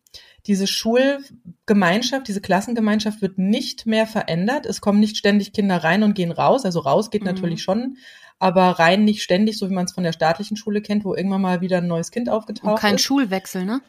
Diese 0.46 0.66
Schulgemeinschaft, 0.66 2.26
diese 2.26 2.40
Klassengemeinschaft 2.40 3.22
wird 3.22 3.38
nicht 3.38 3.86
mehr 3.86 4.06
verändert. 4.06 4.66
Es 4.66 4.80
kommen 4.80 5.00
nicht 5.00 5.16
ständig 5.16 5.52
Kinder 5.52 5.84
rein 5.84 6.02
und 6.02 6.14
gehen 6.14 6.32
raus. 6.32 6.64
Also 6.64 6.80
raus 6.80 7.10
geht 7.10 7.22
mhm. 7.22 7.28
natürlich 7.28 7.62
schon, 7.62 7.96
aber 8.38 8.62
rein 8.78 9.04
nicht 9.04 9.22
ständig, 9.22 9.58
so 9.58 9.70
wie 9.70 9.74
man 9.74 9.84
es 9.84 9.92
von 9.92 10.04
der 10.04 10.12
staatlichen 10.12 10.56
Schule 10.56 10.82
kennt, 10.82 11.04
wo 11.04 11.14
irgendwann 11.14 11.42
mal 11.42 11.60
wieder 11.60 11.78
ein 11.78 11.86
neues 11.86 12.10
Kind 12.10 12.28
aufgetaucht 12.28 12.72
und 12.72 12.78
kein 12.78 12.96
ist. 12.96 13.02
Schulwechsel, 13.02 13.64
ne? 13.64 13.80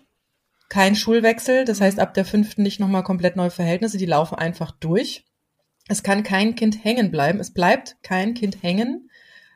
Kein 0.70 0.96
Schulwechsel, 0.96 1.66
das 1.66 1.82
heißt 1.82 2.00
ab 2.00 2.14
der 2.14 2.26
fünften 2.26 2.62
nicht 2.62 2.80
nochmal 2.80 3.04
komplett 3.04 3.36
neue 3.36 3.52
Verhältnisse, 3.52 3.98
die 3.98 4.06
laufen 4.06 4.36
einfach 4.36 4.72
durch. 4.72 5.26
Es 5.88 6.04
kann 6.04 6.24
kein 6.24 6.56
Kind 6.56 6.84
hängen 6.84 7.10
bleiben, 7.10 7.40
es 7.40 7.52
bleibt 7.52 7.98
kein 8.04 8.36
Kind 8.36 8.62
hängen. 8.62 9.10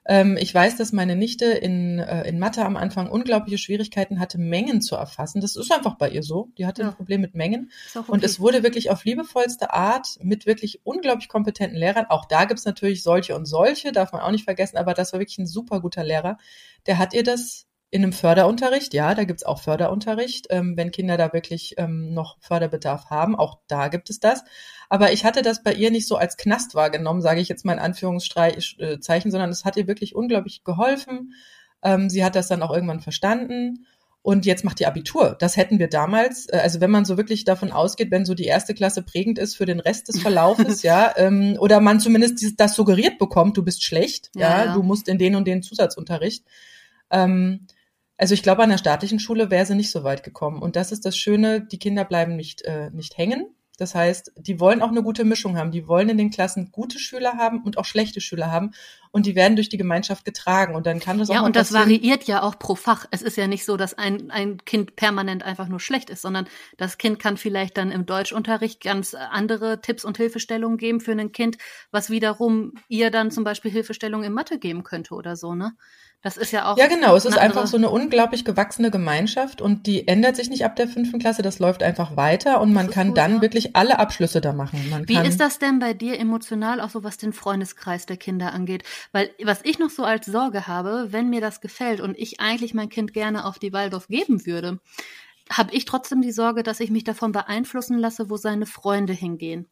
Ähm, 0.05 0.38
ich 0.38 0.53
weiß, 0.53 0.76
dass 0.76 0.91
meine 0.91 1.16
Nichte 1.16 1.45
in, 1.45 1.99
äh, 1.99 2.28
in 2.28 2.39
Mathe 2.39 2.66
am 2.66 2.76
Anfang 2.76 3.09
unglaubliche 3.09 3.57
Schwierigkeiten 3.57 4.20
hatte, 4.20 4.38
Mengen 4.38 4.82
zu 4.82 4.95
erfassen. 4.95 5.39
Das 5.39 5.55
ist 5.55 5.72
einfach 5.72 5.95
bei 5.95 6.09
ihr 6.09 6.24
so. 6.24 6.49
Die 6.57 6.66
hatte 6.66 6.82
ja. 6.82 6.89
ein 6.89 6.95
Problem 6.95 7.22
mit 7.22 7.36
Mengen. 7.36 7.72
Okay. 7.95 8.11
Und 8.11 8.24
es 8.24 8.39
wurde 8.39 8.64
wirklich 8.64 8.89
auf 8.89 9.05
liebevollste 9.05 9.72
Art 9.72 10.18
mit 10.22 10.45
wirklich 10.45 10.82
unglaublich 10.84 11.30
kompetenten 11.30 11.78
Lehrern. 11.78 12.07
Auch 12.09 12.26
da 12.26 12.45
gibt's 12.45 12.66
natürlich 12.66 13.01
solche 13.03 13.36
und 13.36 13.45
solche, 13.45 13.91
darf 13.91 14.11
man 14.11 14.22
auch 14.22 14.32
nicht 14.32 14.43
vergessen, 14.43 14.78
aber 14.78 14.93
das 14.93 15.14
war 15.14 15.20
wirklich 15.20 15.38
ein 15.38 15.47
super 15.47 15.80
guter 15.80 16.03
Lehrer. 16.03 16.38
Der 16.86 16.97
hat 16.97 17.14
ihr 17.14 17.24
das 17.24 17.68
in 17.93 18.01
einem 18.01 18.11
Förderunterricht, 18.11 18.95
ja, 18.95 19.13
da 19.13 19.23
gibt's 19.23 19.43
auch 19.43 19.61
Förderunterricht, 19.61 20.47
ähm, 20.49 20.75
wenn 20.75 20.89
Kinder 20.89 21.15
da 21.15 21.31
wirklich 21.31 21.75
ähm, 21.77 22.11
noch 22.11 22.37
Förderbedarf 22.39 23.11
haben, 23.11 23.35
auch 23.35 23.59
da 23.67 23.87
gibt 23.87 24.09
es 24.09 24.19
das. 24.19 24.43
Aber 24.89 25.13
ich 25.13 25.25
hatte 25.25 25.43
das 25.43 25.61
bei 25.61 25.73
ihr 25.73 25.91
nicht 25.91 26.07
so 26.07 26.15
als 26.15 26.35
Knast 26.35 26.73
wahrgenommen, 26.73 27.21
sage 27.21 27.39
ich 27.39 27.49
jetzt 27.49 27.65
mal 27.65 27.73
in 27.73 27.79
Anführungszeichen, 27.79 29.31
sondern 29.31 29.51
es 29.51 29.63
hat 29.63 29.77
ihr 29.77 29.87
wirklich 29.87 30.15
unglaublich 30.15 30.63
geholfen. 30.63 31.33
Ähm, 31.83 32.09
sie 32.09 32.25
hat 32.25 32.35
das 32.35 32.47
dann 32.47 32.63
auch 32.63 32.73
irgendwann 32.73 32.99
verstanden 32.99 33.85
und 34.23 34.47
jetzt 34.47 34.65
macht 34.65 34.79
die 34.79 34.87
Abitur. 34.87 35.35
Das 35.37 35.55
hätten 35.55 35.77
wir 35.77 35.87
damals, 35.87 36.47
äh, 36.49 36.57
also 36.63 36.81
wenn 36.81 36.89
man 36.89 37.05
so 37.05 37.15
wirklich 37.15 37.43
davon 37.43 37.71
ausgeht, 37.71 38.09
wenn 38.09 38.25
so 38.25 38.33
die 38.33 38.45
erste 38.45 38.73
Klasse 38.73 39.03
prägend 39.03 39.37
ist 39.37 39.55
für 39.55 39.67
den 39.67 39.79
Rest 39.79 40.07
des 40.07 40.19
Verlaufes, 40.19 40.81
ja, 40.81 41.13
ähm, 41.15 41.57
oder 41.59 41.79
man 41.79 41.99
zumindest 41.99 42.59
das 42.59 42.73
suggeriert 42.73 43.19
bekommt, 43.19 43.55
du 43.55 43.63
bist 43.63 43.83
schlecht, 43.83 44.31
ja, 44.33 44.49
ja, 44.49 44.65
ja. 44.65 44.73
du 44.73 44.81
musst 44.81 45.07
in 45.07 45.19
den 45.19 45.35
und 45.35 45.45
den 45.45 45.61
Zusatzunterricht. 45.61 46.43
Ähm, 47.11 47.67
also 48.18 48.34
ich 48.34 48.43
glaube, 48.43 48.64
an 48.64 48.70
der 48.70 48.78
staatlichen 48.78 49.20
Schule 49.20 49.49
wäre 49.49 49.66
sie 49.66 49.76
nicht 49.76 49.91
so 49.91 50.03
weit 50.03 50.24
gekommen. 50.24 50.61
Und 50.61 50.76
das 50.76 50.91
ist 50.91 51.05
das 51.05 51.18
Schöne, 51.18 51.61
die 51.61 51.80
Kinder 51.80 52.05
bleiben 52.05 52.36
nicht, 52.36 52.61
äh, 52.64 52.89
nicht 52.91 53.18
hängen. 53.18 53.47
Das 53.80 53.95
heißt, 53.95 54.34
die 54.38 54.59
wollen 54.59 54.84
auch 54.84 54.89
eine 54.89 55.01
gute 55.01 55.26
Mischung 55.26 55.57
haben. 55.57 55.72
Die 55.72 55.88
wollen 55.88 56.07
in 56.09 56.18
den 56.18 56.30
Klassen 56.30 56.72
gute 56.72 56.99
Schüler 56.99 57.34
haben 57.38 57.64
und 57.64 57.80
auch 57.80 57.86
schlechte 57.86 58.22
Schüler 58.22 58.51
haben. 58.51 58.72
Und 59.11 59.26
die 59.26 59.36
werden 59.36 59.55
durch 59.55 59.68
die 59.68 59.78
Gemeinschaft 59.78 60.26
getragen. 60.26 60.76
Und 60.76 60.86
dann 60.86 60.99
kann 60.99 61.18
das 61.18 61.30
ja, 61.30 61.36
auch 61.36 61.39
Ja, 61.41 61.45
und 61.47 61.55
das 61.55 61.74
variiert 61.74 62.26
ja 62.26 62.43
auch 62.43 62.59
pro 62.59 62.76
Fach. 62.76 63.07
Es 63.09 63.24
ist 63.24 63.36
ja 63.36 63.47
nicht 63.47 63.66
so, 63.66 63.76
dass 63.76 63.95
ein, 63.95 64.30
ein 64.30 64.64
Kind 64.64 64.95
permanent 64.95 65.41
einfach 65.41 65.68
nur 65.68 65.80
schlecht 65.80 66.11
ist, 66.11 66.22
sondern 66.22 66.47
das 66.78 66.99
Kind 66.99 67.18
kann 67.18 67.36
vielleicht 67.36 67.78
dann 67.78 67.89
im 67.89 68.05
Deutschunterricht 68.05 68.80
ganz 68.80 69.16
andere 69.16 69.82
Tipps 69.82 70.05
und 70.05 70.18
Hilfestellungen 70.18 70.78
geben 70.78 70.99
für 70.99 71.14
ein 71.14 71.32
Kind, 71.32 71.57
was 71.89 72.11
wiederum 72.11 72.74
ihr 72.89 73.09
dann 73.09 73.32
zum 73.32 73.43
Beispiel 73.43 73.72
Hilfestellungen 73.72 74.28
in 74.28 74.34
Mathe 74.34 74.59
geben 74.59 74.84
könnte 74.84 75.16
oder 75.16 75.36
so, 75.36 75.55
ne? 75.55 75.74
Das 76.24 76.38
ist 76.38 76.51
ja 76.51 76.71
auch. 76.71 76.78
Ja, 76.78 76.88
genau. 76.88 77.17
Es 77.17 77.26
ist 77.26 77.38
einfach 77.38 77.67
so 77.67 77.76
eine 77.76 77.89
unglaublich 77.89 78.45
gewachsene 78.45 78.91
Gemeinschaft 78.91 79.61
und 79.61 79.86
die 79.88 80.07
ändert 80.07 80.38
sich 80.38 80.49
nicht 80.49 80.63
ab 80.63 80.78
der 80.78 80.88
fünften 80.88 81.19
Klasse. 81.19 81.41
Das 81.41 81.59
läuft 81.59 81.84
einfach 81.84 82.15
weiter 82.15 82.61
und 82.61 82.71
man 82.71 82.89
kann 82.89 83.09
gut, 83.09 83.17
dann 83.17 83.36
ja. 83.36 83.41
wirklich 83.41 83.76
alle 83.76 83.99
Abschlüsse 83.99 84.39
da 84.39 84.53
machen. 84.53 84.89
Man 84.89 85.07
Wie 85.09 85.17
ist 85.17 85.41
das 85.41 85.59
denn 85.59 85.80
bei 85.80 85.93
dir 85.93 86.17
emotional, 86.17 86.80
auch 86.80 86.89
so 86.89 87.03
was 87.03 87.17
den 87.17 87.34
Freundeskreis 87.34 88.05
der 88.05 88.15
Kinder 88.15 88.53
angeht? 88.53 88.84
Weil 89.11 89.32
was 89.43 89.59
ich 89.63 89.80
noch 89.80 89.89
so 89.89 90.05
als 90.05 90.26
Sorge 90.26 90.65
habe, 90.65 91.09
wenn 91.11 91.30
mir 91.30 91.41
das 91.41 91.59
gefällt 91.59 91.99
und 91.99 92.17
ich 92.17 92.39
eigentlich 92.39 92.74
mein 92.74 92.88
Kind 92.88 93.11
gerne 93.11 93.43
auf 93.43 93.59
die 93.59 93.74
Waldorf 93.74 94.07
geben 94.07 94.45
würde, 94.45 94.80
habe 95.51 95.76
ich 95.76 95.84
trotzdem 95.84 96.21
die 96.21 96.32
Sorge, 96.32 96.63
dass 96.63 96.80
ich 96.80 96.89
mich 96.89 97.03
davon 97.03 97.34
beeinflussen 97.34 97.97
lasse, 97.97 98.30
wo 98.30 98.38
seine 98.38 98.65
Freunde 98.65 99.11
hingehen. 99.11 99.67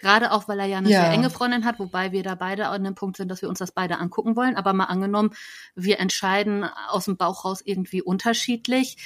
Gerade 0.00 0.32
auch, 0.32 0.48
weil 0.48 0.60
er 0.60 0.66
ja 0.66 0.78
eine 0.78 0.90
ja. 0.90 1.02
sehr 1.02 1.10
enge 1.10 1.30
Freundin 1.30 1.64
hat, 1.64 1.78
wobei 1.78 2.12
wir 2.12 2.22
da 2.22 2.34
beide 2.34 2.68
an 2.68 2.84
dem 2.84 2.94
Punkt 2.94 3.16
sind, 3.16 3.28
dass 3.28 3.42
wir 3.42 3.48
uns 3.48 3.58
das 3.58 3.72
beide 3.72 3.98
angucken 3.98 4.36
wollen. 4.36 4.56
Aber 4.56 4.72
mal 4.72 4.84
angenommen, 4.84 5.30
wir 5.74 5.98
entscheiden 5.98 6.64
aus 6.88 7.06
dem 7.06 7.16
Bauch 7.16 7.44
raus 7.44 7.62
irgendwie 7.64 8.02
unterschiedlich 8.02 8.96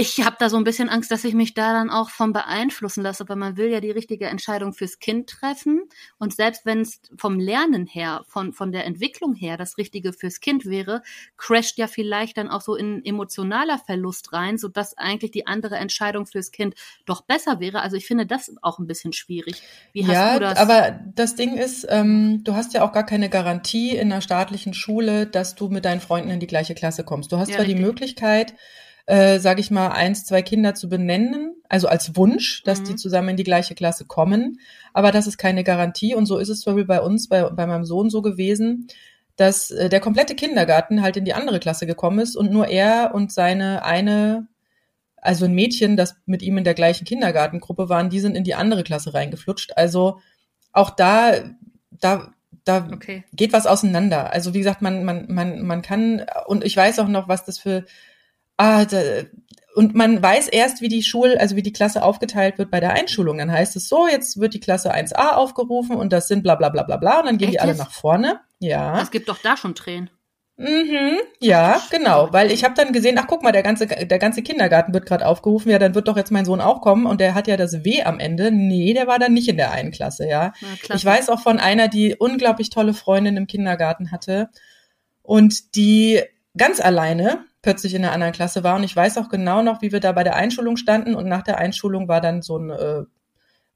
ich 0.00 0.24
habe 0.24 0.36
da 0.38 0.48
so 0.48 0.56
ein 0.56 0.64
bisschen 0.64 0.88
Angst, 0.88 1.10
dass 1.10 1.24
ich 1.24 1.34
mich 1.34 1.52
da 1.52 1.74
dann 1.74 1.90
auch 1.90 2.08
von 2.08 2.32
beeinflussen 2.32 3.02
lasse, 3.02 3.28
weil 3.28 3.36
man 3.36 3.58
will 3.58 3.70
ja 3.70 3.80
die 3.80 3.90
richtige 3.90 4.26
Entscheidung 4.26 4.72
fürs 4.72 4.98
Kind 4.98 5.28
treffen. 5.28 5.82
Und 6.18 6.34
selbst 6.34 6.64
wenn 6.64 6.80
es 6.80 7.02
vom 7.18 7.38
Lernen 7.38 7.86
her, 7.86 8.24
von, 8.26 8.54
von 8.54 8.72
der 8.72 8.86
Entwicklung 8.86 9.34
her 9.34 9.58
das 9.58 9.76
Richtige 9.76 10.14
fürs 10.14 10.40
Kind 10.40 10.64
wäre, 10.64 11.02
crasht 11.36 11.76
ja 11.76 11.86
vielleicht 11.86 12.38
dann 12.38 12.48
auch 12.48 12.62
so 12.62 12.76
in 12.76 13.04
emotionaler 13.04 13.78
Verlust 13.78 14.32
rein, 14.32 14.56
sodass 14.56 14.96
eigentlich 14.96 15.32
die 15.32 15.46
andere 15.46 15.76
Entscheidung 15.76 16.24
fürs 16.24 16.50
Kind 16.50 16.74
doch 17.04 17.20
besser 17.20 17.60
wäre. 17.60 17.82
Also 17.82 17.96
ich 17.96 18.06
finde 18.06 18.24
das 18.24 18.54
auch 18.62 18.78
ein 18.78 18.86
bisschen 18.86 19.12
schwierig. 19.12 19.62
Wie 19.92 20.06
hast 20.06 20.14
ja, 20.14 20.34
du 20.34 20.40
das? 20.40 20.58
aber 20.58 20.98
das 21.14 21.34
Ding 21.34 21.58
ist, 21.58 21.86
ähm, 21.90 22.42
du 22.42 22.54
hast 22.54 22.72
ja 22.72 22.84
auch 22.84 22.92
gar 22.92 23.04
keine 23.04 23.28
Garantie 23.28 23.96
in 23.96 24.10
einer 24.10 24.22
staatlichen 24.22 24.72
Schule, 24.72 25.26
dass 25.26 25.56
du 25.56 25.68
mit 25.68 25.84
deinen 25.84 26.00
Freunden 26.00 26.30
in 26.30 26.40
die 26.40 26.46
gleiche 26.46 26.74
Klasse 26.74 27.04
kommst. 27.04 27.32
Du 27.32 27.36
hast 27.36 27.50
ja, 27.50 27.56
zwar 27.56 27.66
richtig. 27.66 27.76
die 27.78 27.84
Möglichkeit, 27.84 28.54
äh, 29.06 29.38
sage 29.38 29.60
ich 29.60 29.70
mal, 29.70 29.88
eins, 29.88 30.24
zwei 30.24 30.42
Kinder 30.42 30.74
zu 30.74 30.88
benennen, 30.88 31.54
also 31.68 31.88
als 31.88 32.16
Wunsch, 32.16 32.62
dass 32.64 32.80
mhm. 32.80 32.84
die 32.84 32.96
zusammen 32.96 33.30
in 33.30 33.36
die 33.36 33.44
gleiche 33.44 33.74
Klasse 33.74 34.04
kommen. 34.04 34.60
Aber 34.92 35.12
das 35.12 35.26
ist 35.26 35.38
keine 35.38 35.64
Garantie. 35.64 36.14
Und 36.14 36.26
so 36.26 36.38
ist 36.38 36.48
es 36.48 36.60
zum 36.60 36.74
Beispiel 36.74 36.86
bei 36.86 37.00
uns, 37.00 37.28
bei, 37.28 37.44
bei 37.44 37.66
meinem 37.66 37.84
Sohn 37.84 38.10
so 38.10 38.22
gewesen, 38.22 38.88
dass 39.36 39.70
äh, 39.70 39.88
der 39.88 40.00
komplette 40.00 40.34
Kindergarten 40.34 41.02
halt 41.02 41.16
in 41.16 41.24
die 41.24 41.34
andere 41.34 41.60
Klasse 41.60 41.86
gekommen 41.86 42.18
ist 42.18 42.36
und 42.36 42.52
nur 42.52 42.68
er 42.68 43.12
und 43.14 43.32
seine 43.32 43.84
eine, 43.84 44.48
also 45.16 45.44
ein 45.44 45.54
Mädchen, 45.54 45.96
das 45.96 46.16
mit 46.26 46.42
ihm 46.42 46.58
in 46.58 46.64
der 46.64 46.74
gleichen 46.74 47.04
Kindergartengruppe 47.04 47.88
waren, 47.88 48.10
die 48.10 48.20
sind 48.20 48.36
in 48.36 48.44
die 48.44 48.54
andere 48.54 48.82
Klasse 48.82 49.14
reingeflutscht. 49.14 49.72
Also 49.76 50.20
auch 50.72 50.90
da, 50.90 51.34
da 51.90 52.32
da 52.64 52.88
okay. 52.92 53.24
geht 53.32 53.52
was 53.52 53.66
auseinander. 53.66 54.32
Also 54.32 54.54
wie 54.54 54.58
gesagt, 54.58 54.82
man, 54.82 55.04
man, 55.04 55.26
man, 55.28 55.62
man 55.62 55.82
kann, 55.82 56.24
und 56.46 56.64
ich 56.64 56.76
weiß 56.76 56.98
auch 56.98 57.08
noch, 57.08 57.28
was 57.28 57.44
das 57.44 57.58
für 57.58 57.84
ah, 58.60 58.84
da, 58.84 58.98
und 59.74 59.94
man 59.94 60.22
weiß 60.22 60.48
erst, 60.48 60.80
wie 60.80 60.88
die 60.88 61.02
Schul, 61.02 61.36
also 61.38 61.56
wie 61.56 61.62
die 61.62 61.72
Klasse 61.72 62.02
aufgeteilt 62.02 62.58
wird 62.58 62.70
bei 62.70 62.80
der 62.80 62.92
Einschulung. 62.92 63.38
Dann 63.38 63.50
heißt 63.50 63.76
es 63.76 63.88
so, 63.88 64.08
jetzt 64.08 64.40
wird 64.40 64.54
die 64.54 64.60
Klasse 64.60 64.94
1a 64.94 65.34
aufgerufen 65.34 65.96
und 65.96 66.12
das 66.12 66.28
sind 66.28 66.42
bla 66.42 66.56
bla 66.56 66.68
bla 66.68 66.82
bla 66.82 66.96
bla 66.96 67.20
und 67.20 67.26
dann 67.26 67.38
gehen 67.38 67.48
Echt 67.48 67.54
die 67.54 67.60
alle 67.60 67.76
nach 67.76 67.92
vorne. 67.92 68.40
Ja. 68.58 69.00
Es 69.00 69.10
gibt 69.10 69.28
doch 69.28 69.38
da 69.38 69.56
schon 69.56 69.74
Tränen. 69.74 70.10
Mhm, 70.56 71.16
ja, 71.38 71.80
genau, 71.90 72.28
weil 72.32 72.50
ich 72.50 72.64
habe 72.64 72.74
dann 72.74 72.92
gesehen, 72.92 73.16
ach 73.16 73.26
guck 73.26 73.42
mal, 73.42 73.52
der 73.52 73.62
ganze 73.62 73.86
der 73.86 74.18
ganze 74.18 74.42
Kindergarten 74.42 74.92
wird 74.92 75.06
gerade 75.06 75.24
aufgerufen, 75.24 75.70
ja, 75.70 75.78
dann 75.78 75.94
wird 75.94 76.06
doch 76.06 76.18
jetzt 76.18 76.30
mein 76.30 76.44
Sohn 76.44 76.60
auch 76.60 76.82
kommen 76.82 77.06
und 77.06 77.18
der 77.18 77.34
hat 77.34 77.46
ja 77.48 77.56
das 77.56 77.82
W 77.82 78.02
am 78.02 78.20
Ende. 78.20 78.50
Nee, 78.50 78.92
der 78.92 79.06
war 79.06 79.18
dann 79.18 79.32
nicht 79.32 79.48
in 79.48 79.56
der 79.56 79.70
einen 79.70 79.90
Klasse, 79.90 80.28
ja. 80.28 80.52
ich 80.94 81.02
weiß 81.02 81.30
auch 81.30 81.40
von 81.40 81.58
einer, 81.58 81.88
die 81.88 82.14
unglaublich 82.14 82.68
tolle 82.68 82.92
Freundin 82.92 83.38
im 83.38 83.46
Kindergarten 83.46 84.12
hatte 84.12 84.50
und 85.22 85.76
die 85.76 86.20
ganz 86.58 86.78
alleine 86.78 87.46
plötzlich 87.62 87.94
in 87.94 88.02
der 88.02 88.12
anderen 88.12 88.32
Klasse 88.32 88.64
war. 88.64 88.76
Und 88.76 88.84
ich 88.84 88.94
weiß 88.94 89.18
auch 89.18 89.28
genau 89.28 89.62
noch, 89.62 89.82
wie 89.82 89.92
wir 89.92 90.00
da 90.00 90.12
bei 90.12 90.24
der 90.24 90.36
Einschulung 90.36 90.76
standen. 90.76 91.14
Und 91.14 91.28
nach 91.28 91.42
der 91.42 91.58
Einschulung 91.58 92.08
war 92.08 92.20
dann 92.20 92.42
so 92.42 92.58
ein, 92.58 92.70
äh, 92.70 93.02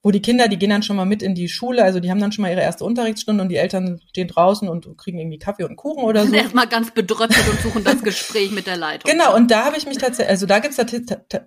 wo 0.02 0.10
die 0.10 0.20
Kinder, 0.22 0.48
die 0.48 0.58
gehen 0.58 0.70
dann 0.70 0.82
schon 0.82 0.96
mal 0.96 1.06
mit 1.06 1.22
in 1.22 1.34
die 1.34 1.48
Schule, 1.48 1.82
also 1.82 1.98
die 1.98 2.10
haben 2.10 2.20
dann 2.20 2.30
schon 2.30 2.42
mal 2.42 2.50
ihre 2.50 2.60
erste 2.60 2.84
Unterrichtsstunde 2.84 3.42
und 3.42 3.48
die 3.48 3.56
Eltern 3.56 4.00
stehen 4.10 4.28
draußen 4.28 4.68
und 4.68 4.98
kriegen 4.98 5.18
irgendwie 5.18 5.38
Kaffee 5.38 5.64
und 5.64 5.76
Kuchen 5.76 6.04
oder 6.04 6.26
so. 6.26 6.34
Erstmal 6.34 6.68
ganz 6.68 6.90
bedröppelt 6.90 7.48
und 7.48 7.60
suchen 7.60 7.84
das 7.84 8.02
Gespräch 8.02 8.50
mit 8.50 8.66
der 8.66 8.76
Leitung. 8.76 9.10
Genau, 9.10 9.34
und 9.34 9.50
da 9.50 9.64
habe 9.64 9.78
ich 9.78 9.86
mich 9.86 9.96
tatsächlich, 9.96 10.30
also 10.30 10.44
da 10.46 10.58
gibt's 10.58 10.76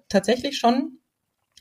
tatsächlich 0.09 0.57
schon 0.57 0.97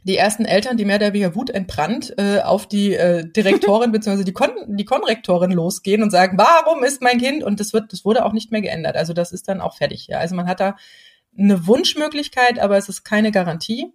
die 0.07 0.17
ersten 0.17 0.45
Eltern, 0.45 0.77
die 0.77 0.85
mehr 0.85 0.97
oder 0.97 1.13
weniger 1.13 1.35
wutentbrannt 1.35 2.15
äh, 2.17 2.41
auf 2.41 2.69
die 2.69 2.95
äh, 2.95 3.29
Direktorin 3.29 3.91
bzw. 3.93 4.23
die, 4.23 4.33
Kon 4.33 4.51
die 4.69 4.85
Konrektorin 4.85 5.51
losgehen 5.51 6.03
und 6.03 6.11
sagen, 6.11 6.39
warum 6.39 6.85
ist 6.85 7.03
mein 7.03 7.19
Kind? 7.19 7.43
Und 7.43 7.59
das 7.59 7.73
wird, 7.73 7.93
das 7.93 8.05
wurde 8.05 8.25
auch 8.25 8.33
nicht 8.33 8.53
mehr 8.53 8.61
geändert. 8.61 8.97
Also 8.97 9.13
das 9.13 9.33
ist 9.33 9.49
dann 9.49 9.61
auch 9.61 9.77
fertig. 9.77 10.07
Ja, 10.07 10.19
also 10.19 10.37
man 10.37 10.47
hat 10.47 10.61
da 10.61 10.77
eine 11.37 11.67
Wunschmöglichkeit, 11.67 12.61
aber 12.61 12.77
es 12.77 12.89
ist 12.89 13.03
keine 13.03 13.33
Garantie. 13.33 13.93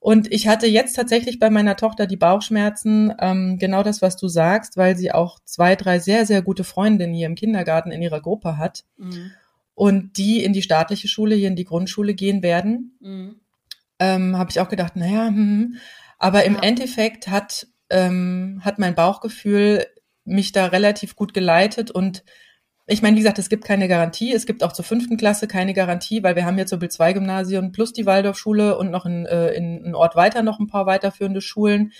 Und 0.00 0.32
ich 0.32 0.48
hatte 0.48 0.66
jetzt 0.66 0.94
tatsächlich 0.94 1.38
bei 1.38 1.50
meiner 1.50 1.76
Tochter 1.76 2.06
die 2.06 2.16
Bauchschmerzen, 2.16 3.12
ähm, 3.20 3.58
genau 3.58 3.82
das, 3.82 4.00
was 4.00 4.16
du 4.16 4.28
sagst, 4.28 4.78
weil 4.78 4.96
sie 4.96 5.12
auch 5.12 5.38
zwei, 5.44 5.76
drei 5.76 5.98
sehr, 5.98 6.24
sehr 6.24 6.40
gute 6.40 6.64
Freundinnen 6.64 7.14
hier 7.14 7.26
im 7.26 7.34
Kindergarten 7.34 7.90
in 7.90 8.00
ihrer 8.00 8.20
Gruppe 8.20 8.56
hat. 8.56 8.84
Mhm. 8.96 9.32
Und 9.74 10.16
die 10.16 10.42
in 10.42 10.52
die 10.54 10.62
staatliche 10.62 11.08
Schule, 11.08 11.34
hier 11.34 11.48
in 11.48 11.56
die 11.56 11.64
Grundschule 11.64 12.14
gehen 12.14 12.42
werden. 12.42 12.96
Mhm 13.00 13.40
ähm, 13.98 14.36
habe 14.36 14.50
ich 14.50 14.60
auch 14.60 14.68
gedacht, 14.68 14.96
naja, 14.96 15.28
hm, 15.28 15.36
hm. 15.36 15.76
aber 16.18 16.44
im 16.44 16.54
ja. 16.54 16.62
Endeffekt 16.62 17.28
hat, 17.28 17.66
ähm, 17.90 18.60
hat 18.64 18.78
mein 18.78 18.94
Bauchgefühl 18.94 19.86
mich 20.24 20.52
da 20.52 20.66
relativ 20.66 21.16
gut 21.16 21.34
geleitet 21.34 21.90
und 21.90 22.24
ich 22.86 23.00
meine, 23.00 23.16
wie 23.16 23.20
gesagt, 23.20 23.38
es 23.38 23.48
gibt 23.48 23.64
keine 23.64 23.88
Garantie. 23.88 24.32
Es 24.34 24.44
gibt 24.44 24.62
auch 24.62 24.72
zur 24.72 24.84
fünften 24.84 25.16
Klasse 25.16 25.48
keine 25.48 25.72
Garantie, 25.72 26.22
weil 26.22 26.36
wir 26.36 26.44
haben 26.44 26.58
jetzt 26.58 26.68
so 26.68 26.78
Bild 26.78 26.92
2 26.92 27.14
Gymnasium 27.14 27.72
plus 27.72 27.94
die 27.94 28.04
Waldorfschule 28.04 28.76
und 28.76 28.90
noch 28.90 29.06
in, 29.06 29.24
äh, 29.24 29.52
in, 29.52 29.82
in 29.82 29.94
Ort 29.94 30.16
weiter 30.16 30.42
noch 30.42 30.60
ein 30.60 30.66
paar 30.66 30.84
weiterführende 30.84 31.40
Schulen 31.40 31.92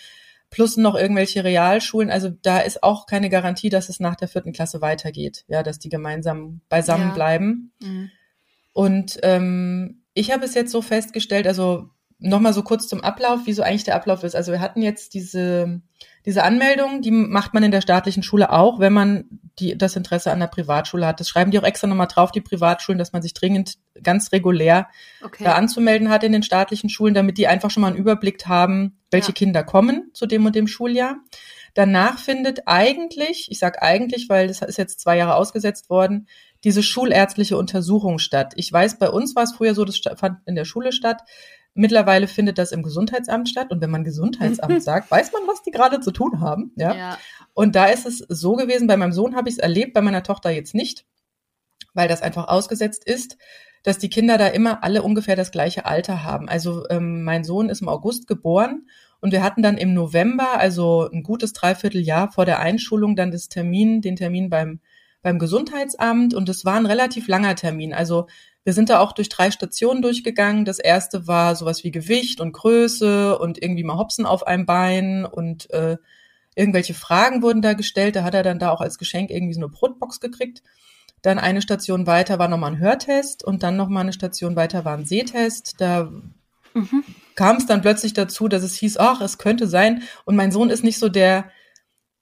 plus 0.51 0.77
noch 0.77 0.95
irgendwelche 0.95 1.43
Realschulen. 1.43 2.11
Also 2.11 2.29
da 2.29 2.59
ist 2.59 2.83
auch 2.83 3.07
keine 3.07 3.31
Garantie, 3.31 3.71
dass 3.71 3.89
es 3.89 3.99
nach 3.99 4.15
der 4.15 4.29
vierten 4.29 4.53
Klasse 4.53 4.81
weitergeht, 4.83 5.45
ja, 5.49 5.63
dass 5.63 5.79
die 5.79 5.89
gemeinsam 5.89 6.61
beisammen 6.69 7.09
ja. 7.09 7.15
bleiben. 7.15 7.73
Mhm. 7.83 8.11
Und 8.73 9.19
ähm, 9.23 10.04
ich 10.15 10.33
habe 10.33 10.45
es 10.45 10.55
jetzt 10.55 10.73
so 10.73 10.81
festgestellt, 10.81 11.47
also 11.47 11.91
nochmal 12.19 12.53
so 12.53 12.63
kurz 12.63 12.89
zum 12.89 13.03
Ablauf, 13.03 13.41
wie 13.47 13.53
so 13.53 13.63
eigentlich 13.63 13.85
der 13.85 13.97
Ablauf 13.97 14.23
ist. 14.23 14.35
Also 14.35 14.53
wir 14.53 14.61
hatten 14.61 14.83
jetzt 14.83 15.15
diese, 15.15 15.81
diese 16.25 16.43
Anmeldung, 16.43 17.03
die 17.03 17.11
macht 17.11 17.53
man 17.53 17.63
in 17.63 17.71
der 17.71 17.81
staatlichen 17.81 18.23
Schule 18.23 18.51
auch, 18.51 18.79
wenn 18.79 18.93
man 18.93 19.25
die, 19.59 19.77
das 19.77 19.97
Interesse 19.97 20.33
an 20.33 20.41
der 20.41 20.47
Privatschule 20.47 21.07
hat. 21.07 21.21
Das 21.21 21.29
schreiben 21.29 21.51
die 21.51 21.59
auch 21.59 21.65
extra 21.65 21.87
nochmal 21.87 22.07
drauf, 22.07 22.33
die 22.33 22.41
Privatschulen, 22.41 22.99
dass 22.99 23.13
man 23.13 23.23
sich 23.23 23.35
dringend 23.35 23.75
ganz 24.03 24.33
regulär 24.33 24.89
okay. 25.23 25.45
da 25.45 25.55
anzumelden 25.55 26.09
hat 26.09 26.25
in 26.25 26.33
den 26.33 26.43
staatlichen 26.43 26.89
Schulen, 26.89 27.15
damit 27.15 27.37
die 27.37 27.47
einfach 27.47 27.71
schon 27.71 27.83
mal 27.83 27.89
einen 27.89 27.97
Überblick 27.97 28.47
haben, 28.47 28.99
welche 29.11 29.29
ja. 29.29 29.35
Kinder 29.35 29.63
kommen 29.63 30.11
zu 30.15 30.27
dem 30.27 30.47
und 30.47 30.55
dem 30.55 30.67
Schuljahr. 30.67 31.17
Danach 31.75 32.19
findet 32.19 32.67
eigentlich, 32.67 33.49
ich 33.51 33.59
sage 33.59 33.83
eigentlich, 33.83 34.29
weil 34.29 34.47
das 34.47 34.63
ist 34.63 34.79
jetzt 34.79 35.01
zwei 35.01 35.17
Jahre 35.17 35.35
ausgesetzt 35.35 35.91
worden, 35.91 36.29
diese 36.65 36.83
schulärztliche 36.83 37.57
Untersuchung 37.57 38.19
statt. 38.19 38.55
Ich 38.57 38.73
weiß, 38.73 38.99
bei 38.99 39.11
uns 39.11 39.37
war 39.37 39.45
es 39.45 39.53
früher 39.53 39.75
so, 39.75 39.85
das 39.85 40.01
fand 40.17 40.39
in 40.47 40.55
der 40.55 40.65
Schule 40.65 40.93
statt. 40.93 41.23
Mittlerweile 41.75 42.27
findet 42.27 42.57
das 42.57 42.73
im 42.73 42.83
Gesundheitsamt 42.83 43.49
statt. 43.49 43.71
Und 43.71 43.83
wenn 43.83 43.91
man 43.91 44.03
Gesundheitsamt 44.03 44.83
sagt, 44.83 45.11
weiß 45.11 45.33
man, 45.33 45.43
was 45.47 45.63
die 45.63 45.71
gerade 45.71 46.01
zu 46.01 46.11
tun 46.11 46.41
haben. 46.41 46.73
Ja? 46.77 46.95
ja. 46.95 47.19
Und 47.53 47.77
da 47.77 47.87
ist 47.87 48.07
es 48.07 48.19
so 48.19 48.55
gewesen, 48.55 48.87
bei 48.87 48.97
meinem 48.97 49.13
Sohn 49.13 49.37
habe 49.37 49.49
ich 49.49 49.57
es 49.57 49.59
erlebt, 49.59 49.93
bei 49.93 50.01
meiner 50.01 50.23
Tochter 50.23 50.51
jetzt 50.51 50.75
nicht, 50.75 51.05
weil 51.93 52.09
das 52.09 52.23
einfach 52.23 52.49
ausgesetzt 52.49 53.05
ist, 53.05 53.37
dass 53.83 53.99
die 53.99 54.09
Kinder 54.09 54.39
da 54.39 54.47
immer 54.47 54.83
alle 54.83 55.03
ungefähr 55.03 55.37
das 55.37 55.51
gleiche 55.51 55.85
Alter 55.85 56.25
haben. 56.25 56.49
Also 56.49 56.89
ähm, 56.89 57.23
mein 57.25 57.45
Sohn 57.45 57.69
ist 57.69 57.83
im 57.83 57.89
August 57.89 58.27
geboren 58.27 58.89
und 59.21 59.33
wir 59.33 59.43
hatten 59.43 59.63
dann 59.63 59.77
im 59.77 59.93
November, 59.93 60.59
also 60.59 61.11
ein 61.13 61.23
gutes 61.23 61.53
Dreivierteljahr 61.53 62.33
vor 62.33 62.47
der 62.47 62.61
Einschulung, 62.61 63.15
dann 63.17 63.31
das 63.31 63.49
Termin, 63.49 64.01
den 64.01 64.17
Termin 64.17 64.49
beim 64.49 64.81
beim 65.25 65.39
Gesundheitsamt 65.39 66.35
und 66.35 66.49
es 66.51 66.67
war 66.67 66.75
ein 66.75 66.87
relativ 66.87 67.29
langer 67.29 67.57
Termin. 67.57 67.95
Also 67.95 68.27
wir 68.63 68.75
sind 68.75 68.91
da 68.91 69.01
auch 69.01 69.13
durch 69.13 69.31
drei 69.31 69.51
Stationen 69.51 70.03
durchgegangen. 70.03 70.67
Das 70.67 70.79
erste 70.79 71.27
war 71.27 71.57
sowas 71.57 71.83
wie 71.83 71.91
Gewicht 71.91 72.41
und 72.41 72.53
Größe 72.53 73.39
und 73.39 73.61
irgendwie 73.61 73.85
mal 73.85 73.97
Hopsen 73.97 74.27
auf 74.27 74.47
einem 74.47 74.67
Bein 74.67 75.25
und 75.25 75.71
äh, 75.71 75.97
irgendwelche 76.55 76.93
Fragen 76.93 77.43
wurden 77.43 77.63
da 77.63 77.73
gestellt. 77.73 78.17
Da 78.17 78.23
hat 78.23 78.35
er 78.35 78.43
dann 78.43 78.59
da 78.59 78.71
auch 78.71 78.83
als 78.83 78.99
Geschenk 78.99 79.31
irgendwie 79.31 79.55
so 79.55 79.61
eine 79.61 79.71
Brotbox 79.71 80.21
gekriegt. 80.21 80.63
Dann 81.23 81.39
eine 81.39 81.63
Station 81.63 82.07
weiter 82.07 82.39
war 82.39 82.49
nochmal 82.49 82.73
ein 82.73 82.79
Hörtest 82.79 83.43
und 83.45 83.63
dann 83.63 83.79
nochmal 83.79 84.03
eine 84.03 84.13
Station 84.13 84.57
weiter 84.57 84.85
war 84.85 84.95
ein 84.95 85.07
Sehtest. 85.07 85.81
Da 85.81 86.13
mhm. 86.75 87.03
kam 87.35 87.57
es 87.57 87.65
dann 87.65 87.81
plötzlich 87.81 88.13
dazu, 88.13 88.49
dass 88.49 88.63
es 88.63 88.75
hieß, 88.75 88.99
ach, 88.99 89.23
es 89.23 89.39
könnte 89.39 89.69
sein. 89.69 90.03
Und 90.27 90.37
mein 90.37 90.53
Sohn 90.53 90.69
ist 90.69 90.85
nicht 90.85 90.99
so 90.99 91.09
der, 91.09 91.51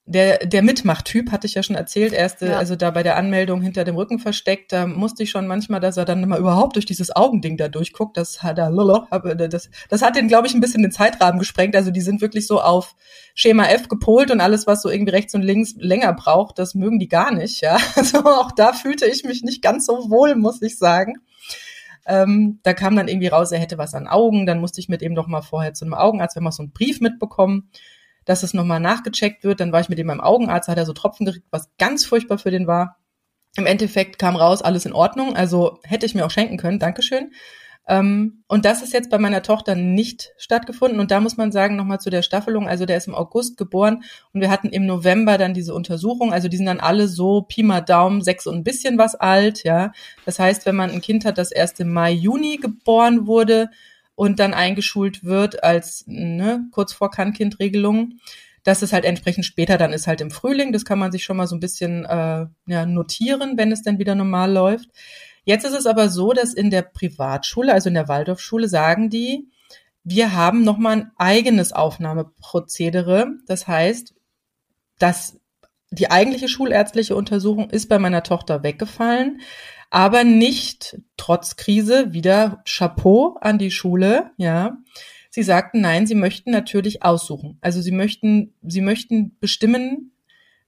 der, 0.05 0.39
der 0.39 0.63
Mitmachtyp, 0.63 1.31
hatte 1.31 1.47
ich 1.47 1.55
ja 1.55 1.63
schon 1.63 1.77
erzählt, 1.77 2.13
erste, 2.13 2.47
ja. 2.47 2.59
also 2.59 2.75
da 2.75 2.91
bei 2.91 3.05
der 3.05 3.17
Anmeldung 3.17 3.63
hinter 3.63 3.85
dem 3.85 3.95
Rücken 3.95 4.19
versteckt, 4.19 4.73
da 4.73 4.87
musste 4.87 5.23
ich 5.23 5.31
schon 5.31 5.47
manchmal, 5.47 5.79
dass 5.79 5.97
er 5.97 6.05
dann 6.05 6.29
mal 6.29 6.41
überhaupt 6.41 6.75
durch 6.75 6.87
dieses 6.87 7.15
Augending 7.15 7.57
da 7.57 7.69
durchguckt, 7.69 8.17
das 8.17 8.43
hat 8.43 8.59
er, 8.59 8.71
das, 8.71 9.71
das 9.89 10.03
hat 10.03 10.17
den, 10.17 10.27
glaube 10.27 10.49
ich, 10.49 10.55
ein 10.55 10.61
bisschen 10.61 10.83
den 10.83 10.91
Zeitrahmen 10.91 11.39
gesprengt, 11.39 11.77
also 11.77 11.93
die 11.93 12.01
sind 12.01 12.21
wirklich 12.21 12.49
so 12.49 12.61
auf 12.61 12.97
Schema 13.35 13.67
F 13.67 13.87
gepolt 13.87 14.33
und 14.33 14.41
alles, 14.41 14.67
was 14.67 14.83
so 14.83 14.91
irgendwie 14.91 15.13
rechts 15.13 15.35
und 15.35 15.43
links 15.43 15.75
länger 15.79 16.13
braucht, 16.15 16.59
das 16.59 16.75
mögen 16.75 16.99
die 16.99 17.09
gar 17.09 17.33
nicht, 17.33 17.61
ja, 17.61 17.79
also 17.95 18.25
auch 18.25 18.51
da 18.51 18.73
fühlte 18.73 19.07
ich 19.07 19.23
mich 19.23 19.45
nicht 19.45 19.63
ganz 19.63 19.87
so 19.87 20.11
wohl, 20.11 20.35
muss 20.35 20.63
ich 20.63 20.79
sagen. 20.79 21.19
Ähm, 22.05 22.59
da 22.65 22.75
kam 22.75 22.97
dann 22.97 23.07
irgendwie 23.07 23.29
raus, 23.29 23.53
er 23.53 23.61
hätte 23.61 23.79
was 23.79 23.95
an 23.95 24.09
Augen, 24.09 24.45
dann 24.45 24.59
musste 24.59 24.81
ich 24.81 24.89
mit 24.89 25.03
ihm 25.03 25.15
doch 25.15 25.29
mal 25.29 25.43
vorher 25.43 25.73
zu 25.73 25.85
einem 25.85 25.95
Augenarzt, 25.95 26.35
wenn 26.35 26.43
wir 26.43 26.51
so 26.51 26.65
einen 26.65 26.73
Brief 26.73 27.01
mitbekommen, 27.01 27.71
dass 28.25 28.43
es 28.43 28.55
nochmal 28.55 28.81
nachgecheckt 28.81 29.45
wird. 29.45 29.61
Dann 29.61 29.73
war 29.73 29.81
ich 29.81 29.89
mit 29.89 29.99
ihm 29.99 30.07
beim 30.07 30.21
Augenarzt, 30.21 30.69
hat 30.69 30.79
er 30.79 30.87
so 30.87 30.93
Tropfen 30.93 31.27
gekriegt, 31.27 31.47
was 31.51 31.71
ganz 31.79 32.05
furchtbar 32.05 32.39
für 32.39 32.51
den 32.51 32.67
war. 32.67 32.99
Im 33.57 33.67
Endeffekt 33.67 34.19
kam 34.19 34.37
raus, 34.37 34.63
alles 34.63 34.87
in 34.87 34.93
Ordnung. 34.93 35.37
Also 35.37 35.79
hätte 35.83 36.07
ich 36.07 36.15
mir 36.15 36.25
auch 36.25 36.31
schenken 36.31 36.57
können. 36.57 36.79
Dankeschön. 36.79 37.33
Ähm, 37.89 38.45
und 38.47 38.65
das 38.65 38.81
ist 38.83 38.93
jetzt 38.93 39.11
bei 39.11 39.19
meiner 39.19 39.43
Tochter 39.43 39.75
nicht 39.75 40.33
stattgefunden. 40.39 41.01
Und 41.01 41.11
da 41.11 41.21
muss 41.21 41.37
man 41.37 41.51
sagen, 41.51 41.77
nochmal 41.77 41.99
zu 41.99 42.11
der 42.11 42.23
Staffelung, 42.23 42.69
also 42.69 42.87
der 42.87 42.97
ist 42.97 43.09
im 43.09 43.15
August 43.15 43.57
geboren 43.57 44.05
und 44.33 44.41
wir 44.41 44.51
hatten 44.51 44.69
im 44.69 44.87
November 44.87 45.37
dann 45.37 45.53
diese 45.53 45.75
Untersuchung. 45.75 46.33
Also 46.33 46.49
die 46.49 46.57
sind 46.57 46.67
dann 46.67 46.81
alle 46.81 47.09
so 47.09 47.43
Pi 47.43 47.63
mal 47.63 47.81
Daumen, 47.81 48.23
sechs 48.23 48.47
und 48.47 48.57
ein 48.57 48.65
bisschen 48.65 48.99
was 48.99 49.17
alt, 49.17 49.65
ja. 49.65 49.93
Das 50.25 50.39
heißt, 50.39 50.65
wenn 50.65 50.77
man 50.77 50.91
ein 50.91 51.01
Kind 51.01 51.25
hat, 51.25 51.39
das 51.39 51.51
erst 51.51 51.81
im 51.81 51.93
Mai, 51.93 52.13
Juni 52.13 52.59
geboren 52.59 53.27
wurde, 53.27 53.69
und 54.23 54.39
dann 54.39 54.55
eingeschult 54.55 55.25
wird 55.25 55.65
als 55.65 56.05
ne, 56.07 56.65
kurz 56.71 56.93
vor 56.93 57.11
Kann-Kind-Regelung, 57.11 58.21
dass 58.63 58.83
es 58.83 58.93
halt 58.93 59.05
entsprechend 59.05 59.45
später 59.45 59.79
dann 59.79 59.93
ist 59.93 60.07
halt 60.07 60.21
im 60.21 60.31
Frühling. 60.31 60.73
Das 60.73 60.85
kann 60.85 61.01
man 61.01 61.11
sich 61.11 61.25
schon 61.25 61.37
mal 61.37 61.49
so 61.49 61.57
ein 61.57 61.61
bisschen 61.61 62.05
äh, 62.05 62.47
ja, 62.67 62.87
notieren, 62.87 63.59
wenn 63.59 63.73
es 63.73 63.83
dann 63.83 63.99
wieder 63.99 64.15
normal 64.15 64.53
läuft. 64.53 64.91
Jetzt 65.43 65.65
ist 65.65 65.75
es 65.75 65.87
aber 65.87 66.09
so, 66.09 66.33
dass 66.33 66.55
in 66.55 66.71
der 66.71 66.83
Privatschule, 66.83 67.73
also 67.73 67.89
in 67.89 67.95
der 67.95 68.07
Waldorfschule, 68.07 68.69
sagen 68.69 69.11
die, 69.11 69.49
wir 70.05 70.33
haben 70.37 70.63
nochmal 70.63 70.99
ein 70.99 71.11
eigenes 71.17 71.73
Aufnahmeprozedere. 71.73 73.27
Das 73.49 73.67
heißt, 73.67 74.15
dass 75.01 75.41
die 75.91 76.13
eigentliche 76.13 76.47
schulärztliche 76.47 77.17
Untersuchung 77.17 77.71
ist 77.71 77.89
bei 77.89 77.99
meiner 77.99 78.23
Tochter 78.23 78.63
weggefallen 78.63 79.41
aber 79.93 80.25
nicht 80.25 80.99
trotz 81.19 81.57
Krise 81.57 82.15
wieder 82.15 82.63
Chapeau 82.65 83.37
an 83.43 83.59
die 83.59 83.71
Schule, 83.71 84.31
ja. 84.39 84.79
Sie 85.29 85.43
sagten, 85.43 85.83
nein, 85.83 86.07
sie 86.07 86.15
möchten 86.15 86.51
natürlich 86.51 87.03
aussuchen. 87.03 87.59
Also 87.61 87.83
sie 87.83 87.93
möchten, 87.93 88.55
sie 88.63 88.81
möchten 88.81 89.37
bestimmen, 89.39 90.13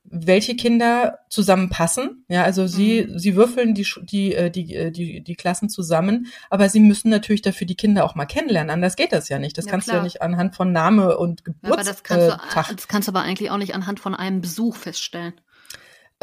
welche 0.05 0.57
Kinder 0.57 1.21
zusammenpassen. 1.31 2.27
Ja, 2.29 2.45
also 2.45 2.67
sie, 2.67 3.07
mhm. 3.07 3.19
sie 3.19 3.35
würfeln 3.35 3.75
die, 3.75 3.87
die, 4.03 4.35
äh, 4.35 4.51
die, 4.51 4.75
äh, 4.75 4.91
die, 4.91 5.23
die 5.23 5.35
Klassen 5.37 5.71
zusammen, 5.71 6.27
aber 6.51 6.69
sie 6.69 6.81
müssen 6.81 7.09
natürlich 7.09 7.41
dafür 7.41 7.67
die 7.67 7.77
Kinder 7.77 8.05
auch 8.05 8.15
mal 8.15 8.27
kennenlernen. 8.27 8.71
Anders 8.71 8.95
geht 8.95 9.13
das 9.15 9.31
ja 9.31 9.39
nicht. 9.39 9.57
Das 9.57 9.65
ja, 9.65 9.71
kannst 9.71 9.87
klar. 9.87 9.97
du 9.97 10.01
ja 10.01 10.05
nicht 10.05 10.21
anhand 10.21 10.55
von 10.55 10.71
Name 10.71 11.17
und 11.17 11.47
Geburtstag. 11.47 11.73
Aber 11.73 11.83
das 11.83 12.03
kannst, 12.03 12.29
du, 12.29 12.75
das 12.75 12.89
kannst 12.89 13.09
du 13.09 13.13
aber 13.13 13.23
eigentlich 13.23 13.51
auch 13.51 13.57
nicht 13.57 13.75
anhand 13.75 14.01
von 14.01 14.15
einem 14.15 14.43
Besuch 14.43 14.77
feststellen. 14.77 15.33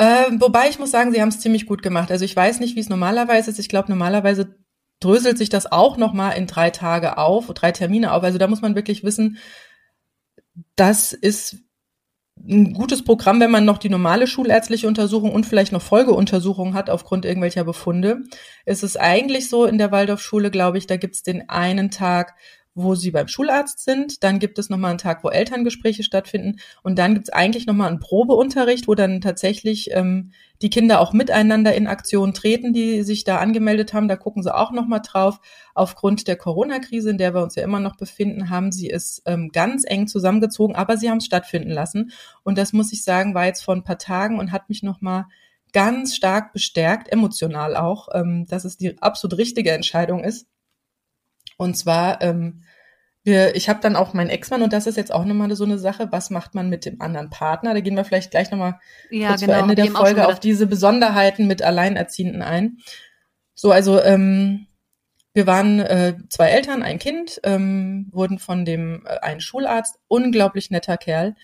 Äh, 0.02 0.32
wobei 0.40 0.68
ich 0.68 0.80
muss 0.80 0.90
sagen, 0.90 1.12
sie 1.12 1.22
haben 1.22 1.30
es 1.30 1.42
ziemlich 1.42 1.68
gut 1.68 1.84
gemacht. 1.84 2.10
Also 2.10 2.26
ich 2.26 2.36
weiß 2.36 2.60
nicht, 2.60 2.76
wie 2.76 2.80
es 2.80 2.90
normalerweise 2.90 3.52
ist. 3.52 3.60
Ich 3.60 3.70
glaube, 3.70 3.90
normalerweise 3.90 4.56
dröselt 5.00 5.38
sich 5.38 5.50
das 5.50 5.72
auch 5.72 5.96
noch 5.96 6.12
mal 6.12 6.32
in 6.32 6.48
drei 6.48 6.72
Tage 6.72 7.20
auf, 7.20 7.46
drei 7.54 7.72
Termine 7.72 8.12
auf. 8.12 8.24
Also 8.24 8.40
da 8.40 8.48
muss 8.48 8.64
man 8.64 8.74
wirklich 8.74 9.04
wissen, 9.04 9.38
das 10.76 11.14
ist 11.14 11.58
ein 12.36 12.74
gutes 12.74 13.04
Programm, 13.04 13.40
wenn 13.40 13.52
man 13.52 13.64
noch 13.64 13.78
die 13.78 13.90
normale 13.90 14.26
schulärztliche 14.26 14.88
Untersuchung 14.88 15.34
und 15.34 15.46
vielleicht 15.46 15.72
noch 15.72 15.84
Folgeuntersuchungen 15.84 16.74
hat 16.74 16.90
aufgrund 16.90 17.24
irgendwelcher 17.24 17.64
Befunde. 17.64 18.24
Es 18.66 18.82
ist 18.82 19.00
eigentlich 19.00 19.50
so 19.50 19.66
in 19.66 19.78
der 19.78 19.92
Waldorfschule, 19.92 20.50
glaube 20.50 20.80
ich, 20.80 20.88
da 20.88 20.98
gibt's 20.98 21.22
den 21.22 21.48
einen 21.48 21.92
Tag, 21.92 22.34
wo 22.74 22.96
sie 22.96 23.12
beim 23.12 23.28
Schularzt 23.28 23.84
sind. 23.84 24.24
Dann 24.24 24.40
gibt 24.40 24.58
es 24.58 24.70
nochmal 24.70 24.92
einen 24.92 24.98
Tag, 24.98 25.24
wo 25.24 25.30
Elterngespräche 25.30 26.04
stattfinden. 26.04 26.60
Und 26.84 26.98
dann 26.98 27.14
gibt 27.14 27.28
es 27.28 27.34
eigentlich 27.34 27.66
nochmal 27.66 27.90
einen 27.90 28.00
Probeunterricht, 28.00 28.88
wo 28.88 28.96
dann 28.96 29.20
tatsächlich 29.20 29.92
ähm, 29.92 30.32
die 30.62 30.70
Kinder 30.70 31.02
auch 31.02 31.12
miteinander 31.12 31.74
in 31.74 31.88
Aktion 31.88 32.34
treten, 32.34 32.72
die 32.72 33.04
sich 33.04 33.24
da 33.24 33.38
angemeldet 33.38 33.94
haben. 33.94 34.08
Da 34.08 34.16
gucken 34.16 34.44
sie 34.44 34.56
auch 34.56 34.72
nochmal 34.72 35.02
drauf. 35.06 35.42
Aufgrund 35.74 36.28
der 36.28 36.38
Corona-Krise, 36.38 37.10
in 37.10 37.18
der 37.18 37.34
wir 37.34 37.44
uns 37.44 37.56
ja 37.56 37.64
immer 37.64 37.80
noch 37.80 37.98
befinden, 37.98 38.50
haben 38.50 38.72
sie 38.72 38.90
es 38.90 39.22
ähm, 39.26 39.50
ganz 39.52 39.84
eng 39.86 40.08
zusammengezogen, 40.08 40.76
aber 40.76 40.98
sie 40.98 41.10
haben 41.10 41.18
es 41.18 41.26
stattfinden 41.26 41.72
lassen. 41.72 42.12
Und 42.44 42.58
das 42.58 42.74
muss 42.74 42.94
ich 42.94 43.04
sagen, 43.04 43.34
war 43.34 43.46
jetzt 43.46 43.64
vor 43.64 43.76
ein 43.76 43.84
paar 43.84 43.98
Tagen 43.98 44.40
und 44.40 44.52
hat 44.52 44.70
mich 44.70 44.84
nochmal 44.84 45.26
ganz 45.74 46.16
stark 46.16 46.54
bestärkt, 46.54 47.12
emotional 47.12 47.76
auch, 47.76 48.10
ähm, 48.14 48.46
dass 48.48 48.66
es 48.66 48.78
die 48.78 49.02
absolut 49.02 49.38
richtige 49.38 49.72
Entscheidung 49.72 50.24
ist. 50.24 50.48
Und 51.62 51.76
zwar, 51.76 52.24
ähm, 52.24 52.64
wir, 53.24 53.56
ich 53.56 53.70
habe 53.70 53.82
dann 53.82 53.96
auch 53.96 54.16
meinen 54.16 54.32
Ex-Mann 54.32 54.64
und 54.64 54.74
das 54.74 54.88
ist 54.88 54.98
jetzt 54.98 55.14
auch 55.14 55.26
nochmal 55.26 55.56
so 55.56 55.64
eine 55.64 55.78
Sache, 55.78 56.12
was 56.12 56.32
macht 56.32 56.56
man 56.56 56.70
mit 56.70 56.86
dem 56.86 57.00
anderen 57.02 57.30
Partner? 57.30 57.76
Da 57.76 57.82
gehen 57.82 57.96
wir 57.96 58.04
vielleicht 58.04 58.32
gleich 58.32 58.50
nochmal 58.50 58.80
ja, 59.12 59.28
kurz 59.28 59.42
genau, 59.42 59.54
vor 59.54 59.62
Ende 59.62 59.76
der 59.76 59.92
Folge 59.92 60.28
auf 60.28 60.40
diese 60.40 60.66
Besonderheiten 60.66 61.46
mit 61.46 61.62
Alleinerziehenden 61.62 62.42
ein. 62.42 62.78
So, 63.54 63.72
also 63.72 64.02
ähm, 64.02 64.66
wir 65.36 65.46
waren 65.46 65.80
äh, 65.80 66.16
zwei 66.30 66.48
Eltern, 66.48 66.82
ein 66.82 66.98
Kind, 66.98 67.40
ähm, 67.44 68.10
wurden 68.12 68.40
von 68.40 68.66
dem 68.66 69.06
äh, 69.06 69.20
einen 69.20 69.40
Schularzt, 69.40 70.00
unglaublich 70.08 70.72
netter 70.72 70.98
Kerl, 70.98 71.36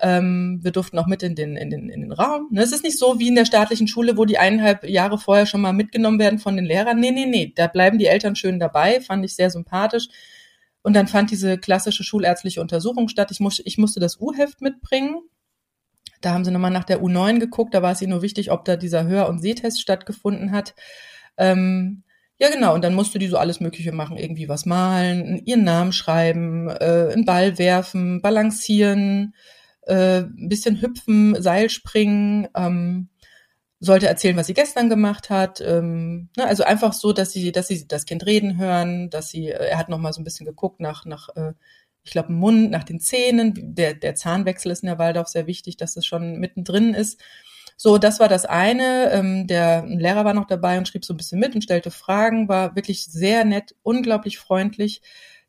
ähm, 0.00 0.60
wir 0.62 0.70
durften 0.70 0.98
auch 0.98 1.06
mit 1.06 1.22
in 1.22 1.34
den, 1.34 1.56
in 1.56 1.70
den, 1.70 1.88
in 1.88 2.00
den 2.00 2.12
Raum. 2.12 2.48
Ne, 2.50 2.62
es 2.62 2.72
ist 2.72 2.84
nicht 2.84 2.98
so 2.98 3.18
wie 3.18 3.28
in 3.28 3.34
der 3.34 3.44
staatlichen 3.44 3.88
Schule, 3.88 4.16
wo 4.16 4.24
die 4.24 4.38
eineinhalb 4.38 4.88
Jahre 4.88 5.18
vorher 5.18 5.46
schon 5.46 5.60
mal 5.60 5.72
mitgenommen 5.72 6.18
werden 6.18 6.38
von 6.38 6.56
den 6.56 6.64
Lehrern. 6.64 6.98
Nee, 7.00 7.10
nee, 7.10 7.26
nee, 7.26 7.52
da 7.54 7.66
bleiben 7.66 7.98
die 7.98 8.06
Eltern 8.06 8.36
schön 8.36 8.58
dabei, 8.58 9.00
fand 9.00 9.24
ich 9.24 9.34
sehr 9.34 9.50
sympathisch. 9.50 10.08
Und 10.82 10.94
dann 10.94 11.08
fand 11.08 11.30
diese 11.30 11.58
klassische 11.58 12.04
schulärztliche 12.04 12.60
Untersuchung 12.60 13.08
statt. 13.08 13.30
Ich, 13.30 13.40
muss, 13.40 13.60
ich 13.64 13.76
musste 13.76 14.00
das 14.00 14.18
U-Heft 14.20 14.62
mitbringen. 14.62 15.20
Da 16.20 16.32
haben 16.32 16.44
sie 16.44 16.50
nochmal 16.50 16.70
nach 16.70 16.84
der 16.84 17.02
U9 17.02 17.38
geguckt. 17.38 17.74
Da 17.74 17.82
war 17.82 17.92
es 17.92 18.02
ihnen 18.02 18.12
nur 18.12 18.22
wichtig, 18.22 18.50
ob 18.50 18.64
da 18.64 18.76
dieser 18.76 19.06
Hör- 19.06 19.28
und 19.28 19.40
Sehtest 19.40 19.80
stattgefunden 19.80 20.52
hat. 20.52 20.74
Ähm, 21.36 22.02
ja, 22.38 22.48
genau. 22.50 22.74
Und 22.74 22.82
dann 22.82 22.94
musste 22.94 23.18
die 23.18 23.28
so 23.28 23.36
alles 23.36 23.60
Mögliche 23.60 23.92
machen. 23.92 24.16
Irgendwie 24.16 24.48
was 24.48 24.64
malen, 24.64 25.42
ihren 25.44 25.64
Namen 25.64 25.92
schreiben, 25.92 26.68
äh, 26.68 27.10
einen 27.12 27.26
Ball 27.26 27.58
werfen, 27.58 28.22
balancieren, 28.22 29.34
äh, 29.90 30.20
ein 30.20 30.48
bisschen 30.48 30.80
hüpfen, 30.80 31.40
Seilspringen, 31.42 32.48
ähm, 32.56 33.08
sollte 33.80 34.08
erzählen, 34.08 34.36
was 34.36 34.46
sie 34.46 34.54
gestern 34.54 34.88
gemacht 34.90 35.30
hat. 35.30 35.60
Ähm, 35.60 36.28
ne, 36.36 36.46
also 36.46 36.64
einfach 36.64 36.92
so, 36.92 37.12
dass 37.12 37.32
sie, 37.32 37.50
dass 37.50 37.68
sie 37.68 37.88
das 37.88 38.04
Kind 38.04 38.26
reden 38.26 38.58
hören, 38.58 39.10
dass 39.10 39.30
sie, 39.30 39.48
äh, 39.48 39.70
er 39.70 39.78
hat 39.78 39.88
noch 39.88 40.00
so 40.12 40.20
ein 40.20 40.24
bisschen 40.24 40.46
geguckt 40.46 40.80
nach, 40.80 41.06
nach 41.06 41.30
äh, 41.34 41.54
ich 42.02 42.12
glaube, 42.12 42.32
Mund, 42.32 42.70
nach 42.70 42.84
den 42.84 43.00
Zähnen. 43.00 43.74
Der, 43.74 43.94
der 43.94 44.14
Zahnwechsel 44.14 44.70
ist 44.70 44.82
in 44.82 44.88
der 44.88 44.98
Waldorf 44.98 45.28
sehr 45.28 45.46
wichtig, 45.46 45.76
dass 45.76 45.94
das 45.94 46.06
schon 46.06 46.38
mittendrin 46.38 46.94
ist. 46.94 47.20
So, 47.76 47.98
das 47.98 48.20
war 48.20 48.28
das 48.28 48.44
eine. 48.44 49.10
Ähm, 49.12 49.46
der 49.46 49.86
Lehrer 49.86 50.24
war 50.24 50.34
noch 50.34 50.46
dabei 50.46 50.78
und 50.78 50.86
schrieb 50.86 51.04
so 51.04 51.14
ein 51.14 51.16
bisschen 51.16 51.40
mit 51.40 51.54
und 51.54 51.62
stellte 51.62 51.90
Fragen, 51.90 52.48
war 52.48 52.76
wirklich 52.76 53.06
sehr 53.06 53.44
nett, 53.46 53.74
unglaublich 53.82 54.38
freundlich. 54.38 55.02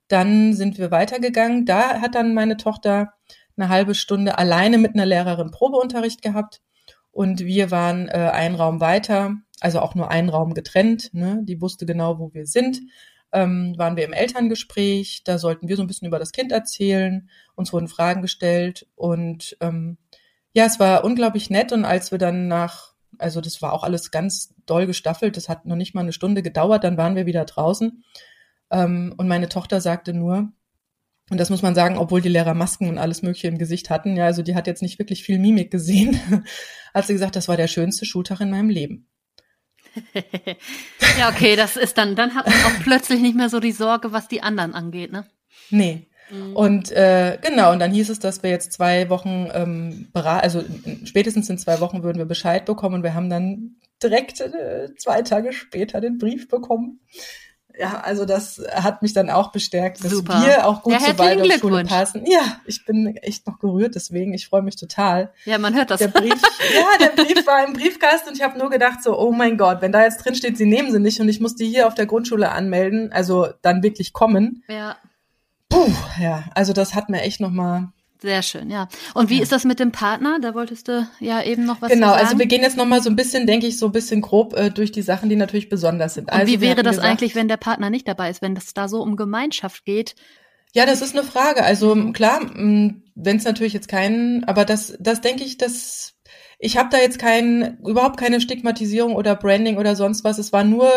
Dann 0.07 0.53
sind 0.53 0.77
wir 0.77 0.91
weitergegangen. 0.91 1.65
Da 1.65 2.01
hat 2.01 2.15
dann 2.15 2.33
meine 2.33 2.57
Tochter 2.57 3.13
eine 3.57 3.69
halbe 3.69 3.95
Stunde 3.95 4.37
alleine 4.37 4.77
mit 4.77 4.93
einer 4.93 5.05
Lehrerin 5.05 5.51
Probeunterricht 5.51 6.21
gehabt 6.21 6.61
und 7.11 7.41
wir 7.41 7.71
waren 7.71 8.07
äh, 8.07 8.31
einen 8.33 8.55
Raum 8.55 8.79
weiter, 8.79 9.35
also 9.59 9.79
auch 9.79 9.95
nur 9.95 10.09
einen 10.09 10.29
Raum 10.29 10.53
getrennt. 10.53 11.13
Ne? 11.13 11.41
Die 11.43 11.61
wusste 11.61 11.85
genau, 11.85 12.19
wo 12.19 12.33
wir 12.33 12.45
sind. 12.45 12.81
Ähm, 13.33 13.75
waren 13.77 13.95
wir 13.95 14.03
im 14.03 14.13
Elterngespräch, 14.13 15.23
da 15.23 15.37
sollten 15.37 15.69
wir 15.69 15.77
so 15.77 15.83
ein 15.83 15.87
bisschen 15.87 16.07
über 16.07 16.19
das 16.19 16.33
Kind 16.33 16.51
erzählen, 16.51 17.29
uns 17.55 17.71
wurden 17.71 17.87
Fragen 17.87 18.21
gestellt 18.21 18.87
und 18.95 19.55
ähm, 19.61 19.97
ja, 20.53 20.65
es 20.65 20.81
war 20.81 21.05
unglaublich 21.05 21.49
nett 21.49 21.71
und 21.71 21.85
als 21.85 22.11
wir 22.11 22.17
dann 22.17 22.49
nach, 22.49 22.93
also 23.19 23.39
das 23.39 23.61
war 23.61 23.71
auch 23.71 23.83
alles 23.83 24.11
ganz 24.11 24.53
doll 24.65 24.85
gestaffelt, 24.85 25.37
das 25.37 25.47
hat 25.47 25.65
noch 25.65 25.77
nicht 25.77 25.95
mal 25.95 26.01
eine 26.01 26.11
Stunde 26.11 26.41
gedauert, 26.41 26.83
dann 26.83 26.97
waren 26.97 27.15
wir 27.15 27.25
wieder 27.25 27.45
draußen 27.45 28.03
ähm, 28.69 29.13
und 29.15 29.29
meine 29.29 29.47
Tochter 29.47 29.79
sagte 29.79 30.13
nur, 30.13 30.51
Und 31.31 31.39
das 31.39 31.49
muss 31.49 31.61
man 31.61 31.75
sagen, 31.75 31.97
obwohl 31.97 32.19
die 32.19 32.27
Lehrer 32.27 32.53
Masken 32.53 32.89
und 32.89 32.97
alles 32.97 33.21
Mögliche 33.21 33.47
im 33.47 33.57
Gesicht 33.57 33.89
hatten. 33.89 34.17
Ja, 34.17 34.25
also 34.25 34.41
die 34.41 34.53
hat 34.53 34.67
jetzt 34.67 34.81
nicht 34.81 34.99
wirklich 34.99 35.23
viel 35.23 35.39
Mimik 35.39 35.71
gesehen. 35.71 36.19
hat 36.93 37.07
sie 37.07 37.13
gesagt, 37.13 37.37
das 37.37 37.47
war 37.47 37.55
der 37.55 37.69
schönste 37.69 38.05
Schultag 38.05 38.41
in 38.41 38.51
meinem 38.51 38.69
Leben. 38.69 39.07
ja, 41.17 41.29
okay, 41.29 41.55
das 41.55 41.77
ist 41.77 41.97
dann, 41.97 42.17
dann 42.17 42.35
hat 42.35 42.47
man 42.47 42.55
auch 42.65 42.83
plötzlich 42.83 43.21
nicht 43.21 43.37
mehr 43.37 43.47
so 43.47 43.61
die 43.61 43.71
Sorge, 43.71 44.11
was 44.11 44.27
die 44.27 44.43
anderen 44.43 44.73
angeht, 44.73 45.13
ne? 45.13 45.25
Nee. 45.69 46.07
Mhm. 46.29 46.53
Und 46.53 46.91
äh, 46.91 47.37
genau, 47.41 47.71
und 47.71 47.79
dann 47.79 47.91
hieß 47.91 48.09
es, 48.09 48.19
dass 48.19 48.43
wir 48.43 48.49
jetzt 48.49 48.73
zwei 48.73 49.09
Wochen 49.09 49.49
ähm, 49.53 50.09
beraten, 50.11 50.43
also 50.43 50.63
spätestens 51.05 51.49
in 51.49 51.57
zwei 51.57 51.79
Wochen 51.79 52.03
würden 52.03 52.17
wir 52.17 52.25
Bescheid 52.25 52.65
bekommen 52.65 52.95
und 52.95 53.03
wir 53.03 53.13
haben 53.13 53.29
dann 53.29 53.77
direkt 54.03 54.41
äh, 54.41 54.89
zwei 54.97 55.21
Tage 55.21 55.53
später 55.53 56.01
den 56.01 56.17
Brief 56.17 56.49
bekommen 56.49 56.99
ja, 57.79 58.01
also 58.01 58.25
das 58.25 58.61
hat 58.73 59.01
mich 59.01 59.13
dann 59.13 59.29
auch 59.29 59.51
bestärkt, 59.51 60.03
dass 60.03 60.11
Super. 60.11 60.43
wir 60.45 60.67
auch 60.67 60.83
gut 60.83 60.93
ja, 60.93 60.99
zur 60.99 61.17
Waldorfschule 61.19 61.83
passen. 61.85 62.25
Ja, 62.25 62.59
ich 62.65 62.85
bin 62.85 63.15
echt 63.17 63.47
noch 63.47 63.59
gerührt, 63.59 63.95
deswegen, 63.95 64.33
ich 64.33 64.47
freue 64.47 64.61
mich 64.61 64.75
total. 64.75 65.31
Ja, 65.45 65.57
man 65.57 65.75
hört 65.75 65.91
das. 65.91 65.99
Der 65.99 66.07
Brief, 66.07 66.33
ja, 66.75 66.85
der 66.99 67.23
Brief 67.23 67.45
war 67.47 67.65
im 67.65 67.73
Briefkasten 67.73 68.29
und 68.29 68.37
ich 68.37 68.43
habe 68.43 68.57
nur 68.57 68.69
gedacht 68.69 69.03
so, 69.03 69.17
oh 69.17 69.31
mein 69.31 69.57
Gott, 69.57 69.81
wenn 69.81 69.91
da 69.91 70.03
jetzt 70.03 70.23
drin 70.25 70.35
steht, 70.35 70.57
sie 70.57 70.65
nehmen 70.65 70.91
sie 70.91 70.99
nicht 70.99 71.19
und 71.19 71.29
ich 71.29 71.39
muss 71.39 71.55
die 71.55 71.67
hier 71.67 71.87
auf 71.87 71.95
der 71.95 72.05
Grundschule 72.05 72.51
anmelden, 72.51 73.11
also 73.11 73.49
dann 73.61 73.83
wirklich 73.83 74.13
kommen. 74.13 74.63
Ja. 74.67 74.97
Puh, 75.69 75.91
ja, 76.19 76.43
also 76.53 76.73
das 76.73 76.95
hat 76.95 77.09
mir 77.09 77.21
echt 77.21 77.39
noch 77.39 77.51
mal 77.51 77.91
sehr 78.21 78.43
schön, 78.43 78.69
ja. 78.69 78.87
Und 79.15 79.29
wie 79.29 79.37
ja. 79.37 79.43
ist 79.43 79.51
das 79.51 79.65
mit 79.65 79.79
dem 79.79 79.91
Partner? 79.91 80.37
Da 80.39 80.53
wolltest 80.53 80.87
du 80.87 81.07
ja 81.19 81.41
eben 81.43 81.65
noch 81.65 81.81
was 81.81 81.91
genau, 81.91 82.07
sagen. 82.07 82.17
Genau, 82.17 82.29
also 82.29 82.39
wir 82.39 82.45
gehen 82.45 82.61
jetzt 82.61 82.77
noch 82.77 82.85
mal 82.85 83.01
so 83.01 83.09
ein 83.09 83.15
bisschen, 83.15 83.47
denke 83.47 83.65
ich, 83.65 83.79
so 83.79 83.87
ein 83.87 83.91
bisschen 83.91 84.21
grob 84.21 84.55
äh, 84.55 84.69
durch 84.69 84.91
die 84.91 85.01
Sachen, 85.01 85.27
die 85.29 85.35
natürlich 85.35 85.69
besonders 85.69 86.13
sind. 86.13 86.25
Und 86.25 86.33
also 86.33 86.51
wie 86.51 86.61
wäre 86.61 86.83
das 86.83 86.97
gesagt, 86.97 87.07
eigentlich, 87.07 87.33
wenn 87.33 87.47
der 87.47 87.57
Partner 87.57 87.89
nicht 87.89 88.07
dabei 88.07 88.29
ist, 88.29 88.41
wenn 88.41 88.53
das 88.53 88.73
da 88.73 88.87
so 88.87 89.01
um 89.01 89.15
Gemeinschaft 89.15 89.85
geht? 89.85 90.15
Ja, 90.73 90.85
das 90.85 91.01
ist 91.01 91.17
eine 91.17 91.25
Frage. 91.25 91.63
Also 91.63 91.95
klar, 92.13 92.41
wenn 92.53 93.03
es 93.15 93.43
natürlich 93.43 93.73
jetzt 93.73 93.87
keinen, 93.87 94.43
aber 94.45 94.65
das, 94.65 94.95
das 94.99 95.21
denke 95.21 95.43
ich, 95.43 95.57
dass 95.57 96.13
ich 96.59 96.77
habe 96.77 96.89
da 96.91 96.99
jetzt 96.99 97.17
kein, 97.17 97.79
überhaupt 97.79 98.17
keine 98.17 98.39
Stigmatisierung 98.39 99.15
oder 99.15 99.35
Branding 99.35 99.77
oder 99.77 99.95
sonst 99.95 100.23
was. 100.23 100.37
Es 100.37 100.53
war 100.53 100.63
nur 100.63 100.91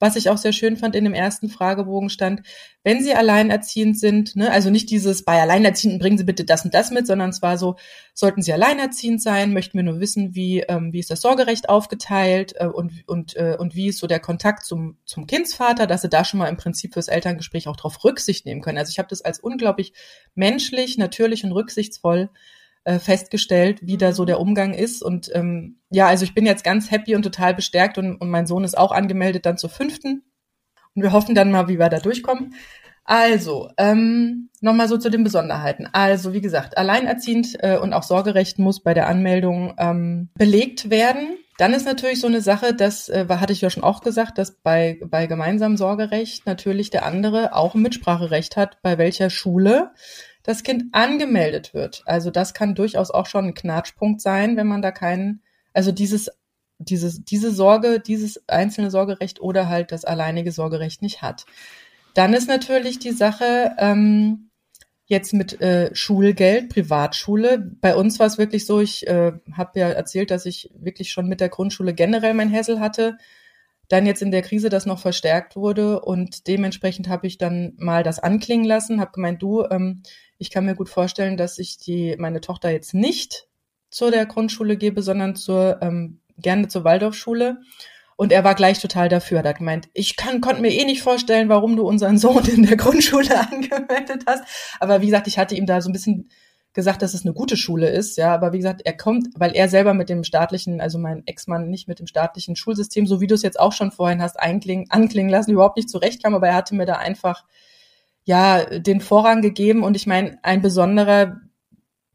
was 0.00 0.16
ich 0.16 0.30
auch 0.30 0.38
sehr 0.38 0.52
schön 0.52 0.76
fand 0.76 0.94
in 0.94 1.04
dem 1.04 1.14
ersten 1.14 1.48
Fragebogen 1.48 2.10
stand, 2.10 2.42
wenn 2.84 3.02
Sie 3.02 3.14
alleinerziehend 3.14 3.98
sind, 3.98 4.36
ne, 4.36 4.50
also 4.50 4.70
nicht 4.70 4.90
dieses 4.90 5.24
bei 5.24 5.40
Alleinerziehenden 5.40 5.98
bringen 5.98 6.18
Sie 6.18 6.24
bitte 6.24 6.44
das 6.44 6.64
und 6.64 6.74
das 6.74 6.90
mit, 6.90 7.06
sondern 7.06 7.32
zwar 7.32 7.58
so, 7.58 7.76
sollten 8.14 8.42
Sie 8.42 8.52
alleinerziehend 8.52 9.22
sein, 9.22 9.52
möchten 9.52 9.76
wir 9.76 9.84
nur 9.84 10.00
wissen, 10.00 10.34
wie, 10.34 10.60
ähm, 10.60 10.92
wie 10.92 11.00
ist 11.00 11.10
das 11.10 11.20
Sorgerecht 11.20 11.68
aufgeteilt 11.68 12.54
äh, 12.56 12.66
und, 12.66 12.92
und, 13.06 13.36
äh, 13.36 13.56
und 13.58 13.74
wie 13.74 13.88
ist 13.88 13.98
so 13.98 14.06
der 14.06 14.20
Kontakt 14.20 14.64
zum, 14.64 14.96
zum 15.04 15.26
Kindsvater, 15.26 15.86
dass 15.86 16.02
Sie 16.02 16.08
da 16.08 16.24
schon 16.24 16.38
mal 16.38 16.48
im 16.48 16.56
Prinzip 16.56 16.94
fürs 16.94 17.08
Elterngespräch 17.08 17.68
auch 17.68 17.76
darauf 17.76 18.04
Rücksicht 18.04 18.46
nehmen 18.46 18.62
können. 18.62 18.78
Also 18.78 18.90
ich 18.90 18.98
habe 18.98 19.08
das 19.08 19.22
als 19.22 19.40
unglaublich 19.40 19.92
menschlich, 20.34 20.98
natürlich 20.98 21.44
und 21.44 21.52
rücksichtsvoll 21.52 22.30
äh, 22.84 22.98
festgestellt, 22.98 23.80
wie 23.82 23.96
da 23.96 24.12
so 24.12 24.24
der 24.24 24.40
Umgang 24.40 24.74
ist. 24.74 25.02
Und 25.02 25.30
ähm, 25.34 25.80
ja, 25.90 26.06
also 26.06 26.24
ich 26.24 26.34
bin 26.34 26.46
jetzt 26.46 26.64
ganz 26.64 26.90
happy 26.90 27.14
und 27.14 27.22
total 27.22 27.54
bestärkt 27.54 27.98
und, 27.98 28.16
und 28.16 28.30
mein 28.30 28.46
Sohn 28.46 28.64
ist 28.64 28.76
auch 28.76 28.92
angemeldet 28.92 29.46
dann 29.46 29.58
zur 29.58 29.70
fünften. 29.70 30.22
Und 30.94 31.02
wir 31.02 31.12
hoffen 31.12 31.34
dann 31.34 31.50
mal, 31.50 31.68
wie 31.68 31.78
wir 31.78 31.88
da 31.88 31.98
durchkommen. 31.98 32.54
Also, 33.04 33.70
ähm, 33.78 34.50
nochmal 34.60 34.86
so 34.86 34.98
zu 34.98 35.08
den 35.08 35.24
Besonderheiten. 35.24 35.88
Also, 35.92 36.34
wie 36.34 36.42
gesagt, 36.42 36.76
alleinerziehend 36.76 37.56
äh, 37.60 37.78
und 37.78 37.94
auch 37.94 38.02
Sorgerecht 38.02 38.58
muss 38.58 38.82
bei 38.82 38.92
der 38.92 39.08
Anmeldung 39.08 39.72
ähm, 39.78 40.28
belegt 40.34 40.90
werden. 40.90 41.38
Dann 41.56 41.72
ist 41.72 41.86
natürlich 41.86 42.20
so 42.20 42.26
eine 42.26 42.42
Sache, 42.42 42.74
das 42.74 43.08
äh, 43.08 43.26
hatte 43.28 43.54
ich 43.54 43.62
ja 43.62 43.70
schon 43.70 43.82
auch 43.82 44.02
gesagt, 44.02 44.36
dass 44.36 44.60
bei, 44.60 45.00
bei 45.06 45.26
gemeinsamem 45.26 45.78
Sorgerecht 45.78 46.44
natürlich 46.44 46.90
der 46.90 47.06
andere 47.06 47.54
auch 47.54 47.74
ein 47.74 47.80
Mitspracherecht 47.80 48.58
hat, 48.58 48.82
bei 48.82 48.98
welcher 48.98 49.30
Schule 49.30 49.92
das 50.48 50.62
Kind 50.62 50.84
angemeldet 50.92 51.74
wird. 51.74 52.02
Also 52.06 52.30
das 52.30 52.54
kann 52.54 52.74
durchaus 52.74 53.10
auch 53.10 53.26
schon 53.26 53.48
ein 53.48 53.54
Knatschpunkt 53.54 54.22
sein, 54.22 54.56
wenn 54.56 54.66
man 54.66 54.80
da 54.80 54.90
keinen, 54.90 55.42
also 55.74 55.92
dieses, 55.92 56.30
dieses, 56.78 57.22
diese 57.22 57.50
Sorge, 57.50 58.00
dieses 58.00 58.48
einzelne 58.48 58.90
Sorgerecht 58.90 59.42
oder 59.42 59.68
halt 59.68 59.92
das 59.92 60.06
alleinige 60.06 60.50
Sorgerecht 60.50 61.02
nicht 61.02 61.20
hat. 61.20 61.44
Dann 62.14 62.32
ist 62.32 62.48
natürlich 62.48 62.98
die 62.98 63.10
Sache, 63.10 63.72
ähm, 63.76 64.48
jetzt 65.04 65.34
mit 65.34 65.60
äh, 65.60 65.94
Schulgeld, 65.94 66.70
Privatschule. 66.70 67.58
Bei 67.82 67.94
uns 67.94 68.18
war 68.18 68.26
es 68.26 68.38
wirklich 68.38 68.64
so, 68.64 68.80
ich 68.80 69.06
äh, 69.06 69.32
habe 69.52 69.78
ja 69.78 69.90
erzählt, 69.90 70.30
dass 70.30 70.46
ich 70.46 70.70
wirklich 70.74 71.10
schon 71.10 71.28
mit 71.28 71.42
der 71.42 71.50
Grundschule 71.50 71.92
generell 71.92 72.32
mein 72.32 72.48
Hessel 72.48 72.80
hatte 72.80 73.18
dann 73.88 74.04
jetzt 74.04 74.20
in 74.20 74.30
der 74.30 74.42
Krise 74.42 74.68
das 74.68 74.86
noch 74.86 75.00
verstärkt 75.00 75.56
wurde 75.56 76.00
und 76.00 76.46
dementsprechend 76.46 77.08
habe 77.08 77.26
ich 77.26 77.38
dann 77.38 77.72
mal 77.78 78.02
das 78.02 78.18
anklingen 78.18 78.66
lassen, 78.66 79.00
habe 79.00 79.12
gemeint, 79.12 79.42
du, 79.42 79.64
ähm, 79.70 80.02
ich 80.38 80.50
kann 80.50 80.64
mir 80.64 80.74
gut 80.74 80.88
vorstellen, 80.88 81.36
dass 81.36 81.58
ich 81.58 81.78
die 81.78 82.16
meine 82.18 82.40
Tochter 82.40 82.70
jetzt 82.70 82.94
nicht 82.94 83.46
zu 83.90 84.10
der 84.10 84.26
Grundschule 84.26 84.76
gebe, 84.76 85.02
sondern 85.02 85.36
zur 85.36 85.78
ähm, 85.82 86.20
gerne 86.36 86.68
zur 86.68 86.84
Waldorfschule. 86.84 87.58
Und 88.16 88.32
er 88.32 88.42
war 88.42 88.54
gleich 88.54 88.80
total 88.80 89.08
dafür. 89.08 89.38
Er 89.40 89.50
hat 89.50 89.58
gemeint, 89.58 89.88
ich 89.94 90.16
kann, 90.16 90.40
konnte 90.40 90.60
mir 90.60 90.72
eh 90.72 90.84
nicht 90.84 91.02
vorstellen, 91.02 91.48
warum 91.48 91.76
du 91.76 91.86
unseren 91.86 92.18
Sohn 92.18 92.44
in 92.46 92.64
der 92.64 92.76
Grundschule 92.78 93.38
angemeldet 93.40 94.24
hast. 94.26 94.42
Aber 94.80 95.00
wie 95.00 95.06
gesagt, 95.06 95.28
ich 95.28 95.38
hatte 95.38 95.54
ihm 95.54 95.66
da 95.66 95.80
so 95.80 95.88
ein 95.88 95.92
bisschen 95.92 96.28
gesagt, 96.72 97.02
dass 97.02 97.14
es 97.14 97.24
eine 97.24 97.32
gute 97.34 97.56
Schule 97.56 97.88
ist, 97.88 98.18
ja, 98.18 98.32
aber 98.32 98.52
wie 98.52 98.58
gesagt, 98.58 98.82
er 98.84 98.96
kommt, 98.96 99.28
weil 99.34 99.52
er 99.56 99.68
selber 99.68 99.94
mit 99.94 100.08
dem 100.08 100.22
staatlichen, 100.22 100.80
also 100.80 100.98
mein 100.98 101.26
Ex-Mann 101.26 101.68
nicht 101.70 101.88
mit 101.88 101.98
dem 101.98 102.06
staatlichen 102.06 102.56
Schulsystem, 102.56 103.06
so 103.06 103.20
wie 103.20 103.26
du 103.26 103.34
es 103.34 103.42
jetzt 103.42 103.58
auch 103.58 103.72
schon 103.72 103.90
vorhin 103.90 104.22
hast 104.22 104.38
anklingen 104.38 105.28
lassen, 105.28 105.50
überhaupt 105.50 105.76
nicht 105.76 105.90
zurechtkam, 105.90 106.34
aber 106.34 106.48
er 106.48 106.54
hatte 106.54 106.76
mir 106.76 106.86
da 106.86 106.94
einfach 106.94 107.44
ja 108.28 108.64
den 108.78 109.00
Vorrang 109.00 109.42
gegeben 109.42 109.82
und 109.82 109.96
ich 109.96 110.06
meine, 110.06 110.38
ein 110.44 110.62
besonderer 110.62 111.40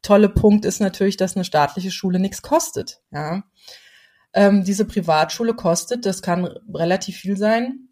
tolle 0.01 0.29
Punkt 0.29 0.63
ist 0.63 0.79
natürlich, 0.79 1.17
dass 1.17 1.35
eine 1.35 1.43
staatliche 1.43 1.91
Schule 1.91 2.19
nichts 2.19 2.41
kostet, 2.41 3.01
ja. 3.11 3.43
Ähm, 4.35 4.63
diese 4.63 4.85
Privatschule 4.85 5.53
kostet, 5.53 6.05
das 6.05 6.21
kann 6.21 6.45
relativ 6.73 7.17
viel 7.17 7.37
sein, 7.37 7.89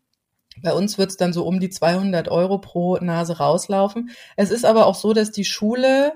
bei 0.62 0.74
uns 0.74 0.98
wird 0.98 1.12
es 1.12 1.18
dann 1.18 1.34
so 1.34 1.46
um 1.46 1.60
die 1.60 1.70
200 1.70 2.30
Euro 2.30 2.60
pro 2.60 2.98
Nase 2.98 3.38
rauslaufen. 3.38 4.12
Es 4.36 4.52
ist 4.52 4.66
aber 4.66 4.86
auch 4.86 4.96
so, 4.96 5.14
dass 5.14 5.32
die 5.32 5.46
Schule 5.46 6.14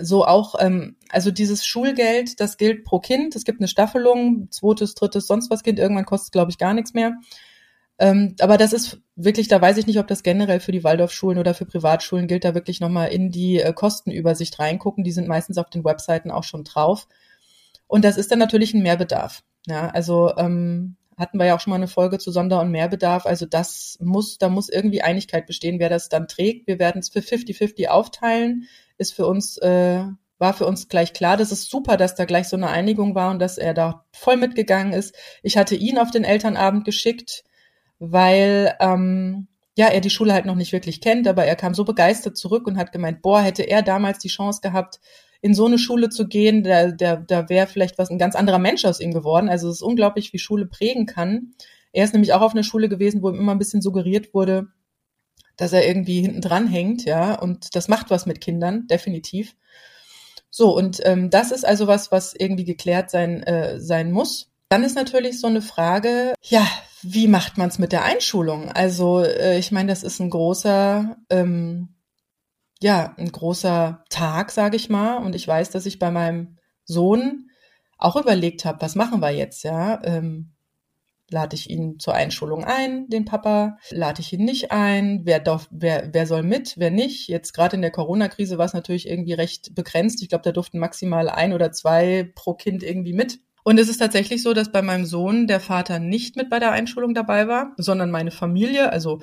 so 0.00 0.24
auch, 0.24 0.54
ähm, 0.58 0.96
also 1.08 1.30
dieses 1.30 1.66
Schulgeld, 1.66 2.40
das 2.40 2.56
gilt 2.56 2.84
pro 2.84 3.00
Kind. 3.00 3.34
Es 3.34 3.44
gibt 3.44 3.60
eine 3.60 3.68
Staffelung, 3.68 4.50
zweites, 4.50 4.94
drittes, 4.94 5.26
sonst 5.26 5.50
was 5.50 5.62
Kind. 5.62 5.78
Irgendwann 5.78 6.06
kostet, 6.06 6.32
glaube 6.32 6.50
ich, 6.50 6.58
gar 6.58 6.74
nichts 6.74 6.94
mehr. 6.94 7.14
Ähm, 7.98 8.34
aber 8.40 8.56
das 8.58 8.72
ist 8.72 9.00
wirklich, 9.14 9.48
da 9.48 9.60
weiß 9.60 9.76
ich 9.76 9.86
nicht, 9.86 9.98
ob 9.98 10.08
das 10.08 10.22
generell 10.22 10.60
für 10.60 10.72
die 10.72 10.82
Waldorfschulen 10.82 11.38
oder 11.38 11.54
für 11.54 11.66
Privatschulen 11.66 12.26
gilt, 12.26 12.44
da 12.44 12.54
wirklich 12.54 12.80
nochmal 12.80 13.08
in 13.08 13.30
die 13.30 13.60
äh, 13.60 13.72
Kostenübersicht 13.72 14.58
reingucken. 14.58 15.04
Die 15.04 15.12
sind 15.12 15.28
meistens 15.28 15.58
auf 15.58 15.70
den 15.70 15.84
Webseiten 15.84 16.30
auch 16.30 16.44
schon 16.44 16.64
drauf. 16.64 17.06
Und 17.86 18.04
das 18.04 18.16
ist 18.16 18.30
dann 18.30 18.38
natürlich 18.38 18.74
ein 18.74 18.82
Mehrbedarf. 18.82 19.44
Ja, 19.66 19.88
also 19.90 20.36
ähm, 20.36 20.96
hatten 21.16 21.38
wir 21.38 21.46
ja 21.46 21.54
auch 21.54 21.60
schon 21.60 21.70
mal 21.70 21.76
eine 21.76 21.88
Folge 21.88 22.18
zu 22.18 22.32
Sonder- 22.32 22.60
und 22.60 22.70
Mehrbedarf. 22.70 23.26
Also 23.26 23.46
das 23.46 23.98
muss, 24.00 24.38
da 24.38 24.48
muss 24.48 24.68
irgendwie 24.68 25.02
Einigkeit 25.02 25.46
bestehen, 25.46 25.78
wer 25.78 25.88
das 25.88 26.08
dann 26.08 26.26
trägt. 26.26 26.66
Wir 26.66 26.78
werden 26.78 26.98
es 26.98 27.08
für 27.08 27.20
50-50 27.20 27.86
aufteilen 27.88 28.66
ist 28.98 29.14
für 29.14 29.26
uns, 29.26 29.58
äh, 29.58 30.04
war 30.38 30.52
für 30.52 30.66
uns 30.66 30.88
gleich 30.88 31.12
klar. 31.12 31.36
Das 31.36 31.52
ist 31.52 31.70
super, 31.70 31.96
dass 31.96 32.14
da 32.14 32.24
gleich 32.24 32.48
so 32.48 32.56
eine 32.56 32.68
Einigung 32.68 33.14
war 33.14 33.30
und 33.30 33.38
dass 33.38 33.58
er 33.58 33.74
da 33.74 34.04
voll 34.12 34.36
mitgegangen 34.36 34.92
ist. 34.92 35.14
Ich 35.42 35.56
hatte 35.56 35.74
ihn 35.74 35.98
auf 35.98 36.10
den 36.10 36.24
Elternabend 36.24 36.84
geschickt, 36.84 37.44
weil 37.98 38.74
ähm, 38.80 39.48
ja, 39.76 39.88
er 39.88 40.00
die 40.00 40.10
Schule 40.10 40.32
halt 40.32 40.46
noch 40.46 40.54
nicht 40.54 40.72
wirklich 40.72 41.00
kennt, 41.00 41.26
aber 41.26 41.44
er 41.44 41.56
kam 41.56 41.74
so 41.74 41.84
begeistert 41.84 42.36
zurück 42.36 42.66
und 42.66 42.78
hat 42.78 42.92
gemeint, 42.92 43.22
boah, 43.22 43.40
hätte 43.40 43.64
er 43.64 43.82
damals 43.82 44.18
die 44.18 44.28
Chance 44.28 44.60
gehabt, 44.62 45.00
in 45.40 45.52
so 45.54 45.66
eine 45.66 45.78
Schule 45.78 46.08
zu 46.08 46.26
gehen, 46.26 46.62
da, 46.62 46.90
da, 46.90 47.16
da 47.16 47.48
wäre 47.48 47.66
vielleicht 47.66 47.98
was 47.98 48.10
ein 48.10 48.18
ganz 48.18 48.34
anderer 48.34 48.58
Mensch 48.58 48.84
aus 48.84 49.00
ihm 49.00 49.12
geworden. 49.12 49.48
Also 49.48 49.68
es 49.68 49.76
ist 49.76 49.82
unglaublich, 49.82 50.32
wie 50.32 50.38
Schule 50.38 50.66
prägen 50.66 51.06
kann. 51.06 51.54
Er 51.92 52.04
ist 52.04 52.14
nämlich 52.14 52.32
auch 52.32 52.40
auf 52.40 52.52
einer 52.52 52.62
Schule 52.62 52.88
gewesen, 52.88 53.22
wo 53.22 53.28
ihm 53.28 53.38
immer 53.38 53.52
ein 53.52 53.58
bisschen 53.58 53.82
suggeriert 53.82 54.32
wurde, 54.32 54.68
dass 55.56 55.72
er 55.72 55.86
irgendwie 55.86 56.22
hinten 56.22 56.40
dran 56.40 56.66
hängt, 56.66 57.04
ja, 57.04 57.38
und 57.38 57.76
das 57.76 57.88
macht 57.88 58.10
was 58.10 58.26
mit 58.26 58.40
Kindern, 58.40 58.86
definitiv. 58.86 59.54
So, 60.50 60.74
und 60.74 61.00
ähm, 61.04 61.30
das 61.30 61.50
ist 61.50 61.66
also 61.66 61.86
was, 61.86 62.10
was 62.12 62.32
irgendwie 62.32 62.64
geklärt 62.64 63.10
sein, 63.10 63.42
äh, 63.42 63.80
sein 63.80 64.12
muss. 64.12 64.50
Dann 64.68 64.82
ist 64.82 64.96
natürlich 64.96 65.40
so 65.40 65.46
eine 65.46 65.62
Frage, 65.62 66.34
ja, 66.42 66.66
wie 67.04 67.28
macht 67.28 67.58
man 67.58 67.68
es 67.68 67.78
mit 67.78 67.92
der 67.92 68.04
Einschulung? 68.04 68.70
Also, 68.70 69.20
äh, 69.20 69.58
ich 69.58 69.72
meine, 69.72 69.90
das 69.90 70.02
ist 70.02 70.20
ein 70.20 70.30
großer, 70.30 71.16
ähm, 71.30 71.96
ja, 72.80 73.14
ein 73.16 73.30
großer 73.30 74.04
Tag, 74.10 74.50
sage 74.50 74.76
ich 74.76 74.90
mal. 74.90 75.16
Und 75.18 75.34
ich 75.34 75.46
weiß, 75.46 75.70
dass 75.70 75.86
ich 75.86 75.98
bei 75.98 76.10
meinem 76.10 76.58
Sohn 76.84 77.50
auch 77.98 78.16
überlegt 78.16 78.64
habe, 78.64 78.80
was 78.80 78.94
machen 78.94 79.20
wir 79.20 79.30
jetzt, 79.30 79.64
ja? 79.64 80.02
Ähm, 80.04 80.54
Lade 81.30 81.56
ich 81.56 81.70
ihn 81.70 81.98
zur 81.98 82.14
Einschulung 82.14 82.64
ein, 82.64 83.08
den 83.08 83.24
Papa? 83.24 83.78
Lade 83.90 84.20
ich 84.20 84.32
ihn 84.32 84.44
nicht 84.44 84.72
ein? 84.72 85.22
Wer, 85.24 85.40
darf, 85.40 85.68
wer, 85.70 86.10
wer 86.12 86.26
soll 86.26 86.42
mit, 86.42 86.74
wer 86.76 86.90
nicht? 86.90 87.28
Jetzt 87.28 87.54
gerade 87.54 87.76
in 87.76 87.82
der 87.82 87.90
Corona-Krise 87.90 88.58
war 88.58 88.66
es 88.66 88.74
natürlich 88.74 89.08
irgendwie 89.08 89.32
recht 89.32 89.74
begrenzt. 89.74 90.22
Ich 90.22 90.28
glaube, 90.28 90.44
da 90.44 90.52
durften 90.52 90.78
maximal 90.78 91.30
ein 91.30 91.54
oder 91.54 91.72
zwei 91.72 92.30
pro 92.34 92.54
Kind 92.54 92.82
irgendwie 92.82 93.14
mit. 93.14 93.38
Und 93.64 93.78
es 93.78 93.88
ist 93.88 93.98
tatsächlich 93.98 94.42
so, 94.42 94.52
dass 94.52 94.70
bei 94.70 94.82
meinem 94.82 95.06
Sohn 95.06 95.46
der 95.46 95.58
Vater 95.58 95.98
nicht 95.98 96.36
mit 96.36 96.50
bei 96.50 96.58
der 96.58 96.72
Einschulung 96.72 97.14
dabei 97.14 97.48
war, 97.48 97.72
sondern 97.78 98.10
meine 98.10 98.30
Familie, 98.30 98.92
also 98.92 99.20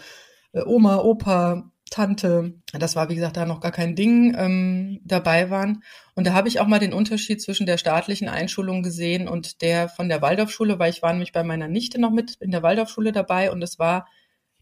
äh, 0.51 0.63
Oma, 0.65 0.97
Opa, 0.97 1.71
Tante, 1.91 2.53
das 2.73 2.95
war 2.95 3.09
wie 3.09 3.15
gesagt 3.15 3.37
da 3.37 3.45
noch 3.45 3.59
gar 3.59 3.71
kein 3.71 3.95
Ding, 3.95 4.33
ähm, 4.37 5.01
dabei 5.03 5.49
waren. 5.49 5.83
Und 6.15 6.25
da 6.25 6.33
habe 6.33 6.47
ich 6.47 6.59
auch 6.59 6.65
mal 6.65 6.79
den 6.79 6.93
Unterschied 6.93 7.41
zwischen 7.41 7.67
der 7.67 7.77
staatlichen 7.77 8.29
Einschulung 8.29 8.81
gesehen 8.81 9.27
und 9.27 9.61
der 9.61 9.89
von 9.89 10.09
der 10.09 10.21
Waldorfschule, 10.21 10.79
weil 10.79 10.89
ich 10.89 11.03
war 11.03 11.11
nämlich 11.11 11.33
bei 11.33 11.43
meiner 11.43 11.67
Nichte 11.67 11.99
noch 11.99 12.11
mit 12.11 12.35
in 12.39 12.51
der 12.51 12.63
Waldorfschule 12.63 13.11
dabei 13.11 13.51
und 13.51 13.61
es 13.61 13.77
war, 13.77 14.07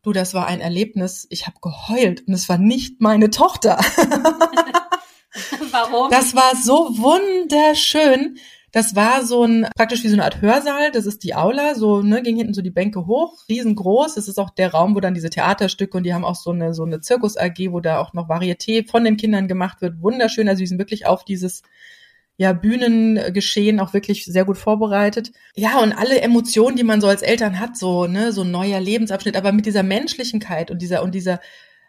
du, 0.01 0.11
das 0.11 0.33
war 0.33 0.47
ein 0.47 0.59
Erlebnis. 0.59 1.27
Ich 1.29 1.45
habe 1.47 1.57
geheult 1.61 2.27
und 2.27 2.33
es 2.33 2.49
war 2.49 2.57
nicht 2.57 2.99
meine 2.99 3.29
Tochter. 3.29 3.77
Warum? 5.71 6.09
Das 6.09 6.35
war 6.35 6.55
so 6.55 6.97
wunderschön. 6.97 8.39
Das 8.71 8.95
war 8.95 9.25
so 9.25 9.43
ein, 9.43 9.67
praktisch 9.75 10.03
wie 10.03 10.09
so 10.09 10.15
eine 10.15 10.25
Art 10.25 10.41
Hörsaal. 10.41 10.91
Das 10.91 11.05
ist 11.05 11.23
die 11.23 11.35
Aula. 11.35 11.75
So, 11.75 12.01
ne, 12.01 12.21
ging 12.21 12.37
hinten 12.37 12.53
so 12.53 12.61
die 12.61 12.69
Bänke 12.69 13.07
hoch, 13.07 13.37
riesengroß. 13.49 14.15
Das 14.15 14.27
ist 14.27 14.39
auch 14.39 14.49
der 14.49 14.71
Raum, 14.71 14.95
wo 14.95 14.99
dann 14.99 15.13
diese 15.13 15.29
Theaterstücke 15.29 15.97
und 15.97 16.03
die 16.03 16.13
haben 16.13 16.25
auch 16.25 16.35
so 16.35 16.51
eine, 16.51 16.73
so 16.73 16.83
eine 16.83 17.01
Zirkus-AG, 17.01 17.71
wo 17.71 17.79
da 17.79 17.99
auch 17.99 18.13
noch 18.13 18.29
Varieté 18.29 18.87
von 18.89 19.03
den 19.03 19.17
Kindern 19.17 19.47
gemacht 19.47 19.81
wird. 19.81 20.01
Wunderschön. 20.01 20.47
Also 20.47 20.59
die 20.59 20.67
sind 20.67 20.79
wirklich 20.79 21.05
auf 21.05 21.25
dieses, 21.25 21.63
ja, 22.39 22.53
Bühnengeschehen 22.53 23.81
auch 23.81 23.93
wirklich 23.93 24.23
sehr 24.23 24.45
gut 24.45 24.57
vorbereitet. 24.57 25.33
Ja, 25.55 25.79
und 25.79 25.91
alle 25.91 26.21
Emotionen, 26.21 26.77
die 26.77 26.85
man 26.85 27.01
so 27.01 27.07
als 27.07 27.21
Eltern 27.21 27.59
hat, 27.59 27.75
so, 27.75 28.07
ne, 28.07 28.31
so 28.31 28.43
ein 28.43 28.51
neuer 28.51 28.79
Lebensabschnitt, 28.79 29.35
aber 29.35 29.51
mit 29.51 29.65
dieser 29.65 29.83
Menschlichkeit 29.83 30.71
und 30.71 30.81
dieser, 30.81 31.03
und 31.03 31.13
dieser, 31.13 31.41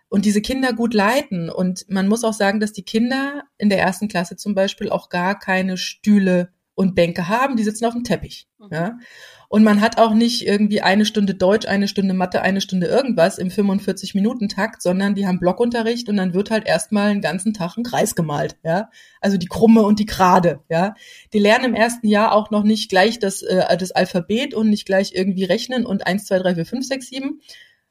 und 0.09 0.25
diese 0.25 0.43
Kinder 0.43 0.73
gut 0.73 0.93
leiten. 0.93 1.51
Und 1.51 1.89
man 1.89 2.09
muss 2.09 2.25
auch 2.25 2.33
sagen, 2.33 2.59
dass 2.59 2.73
die 2.73 2.83
Kinder 2.83 3.45
in 3.59 3.69
der 3.69 3.79
ersten 3.79 4.09
Klasse 4.09 4.35
zum 4.35 4.57
Beispiel 4.57 4.91
auch 4.91 5.09
gar 5.09 5.39
keine 5.39 5.77
Stühle 5.77 6.51
und 6.81 6.95
Bänke 6.95 7.29
haben, 7.29 7.57
die 7.57 7.63
sitzen 7.63 7.85
auf 7.85 7.93
dem 7.93 8.05
Teppich. 8.05 8.49
Mhm. 8.59 8.69
Ja? 8.73 8.99
Und 9.51 9.65
man 9.65 9.83
hat 9.83 9.99
auch 9.99 10.15
nicht 10.15 10.47
irgendwie 10.47 10.81
eine 10.81 11.05
Stunde 11.05 11.35
Deutsch, 11.35 11.67
eine 11.67 11.89
Stunde 11.89 12.15
Mathe, 12.15 12.41
eine 12.41 12.63
Stunde 12.63 12.87
irgendwas 12.87 13.37
im 13.37 13.49
45-Minuten-Takt, 13.49 14.81
sondern 14.81 15.15
die 15.15 15.27
haben 15.27 15.41
Blockunterricht 15.41 16.09
und 16.09 16.17
dann 16.17 16.33
wird 16.33 16.51
halt 16.51 16.67
erstmal 16.67 17.11
einen 17.11 17.21
ganzen 17.21 17.53
Tag 17.53 17.77
ein 17.77 17.83
Kreis 17.83 18.15
gemalt, 18.15 18.57
ja. 18.65 18.89
Also 19.21 19.37
die 19.37 19.49
Krumme 19.49 19.83
und 19.83 19.99
die 19.99 20.07
Gerade, 20.07 20.61
ja. 20.71 20.95
Die 21.35 21.39
lernen 21.39 21.67
im 21.67 21.75
ersten 21.75 22.09
Jahr 22.09 22.33
auch 22.33 22.51
noch 22.51 22.63
nicht 22.63 22.89
gleich 22.89 23.19
das, 23.19 23.43
äh, 23.43 23.77
das 23.77 23.91
Alphabet 23.91 24.55
und 24.55 24.71
nicht 24.71 24.87
gleich 24.87 25.13
irgendwie 25.15 25.45
rechnen 25.45 25.85
und 25.85 26.07
eins, 26.07 26.25
zwei, 26.25 26.39
drei, 26.39 26.55
vier, 26.55 26.65
fünf, 26.65 26.87
sechs, 26.87 27.09
sieben, 27.09 27.43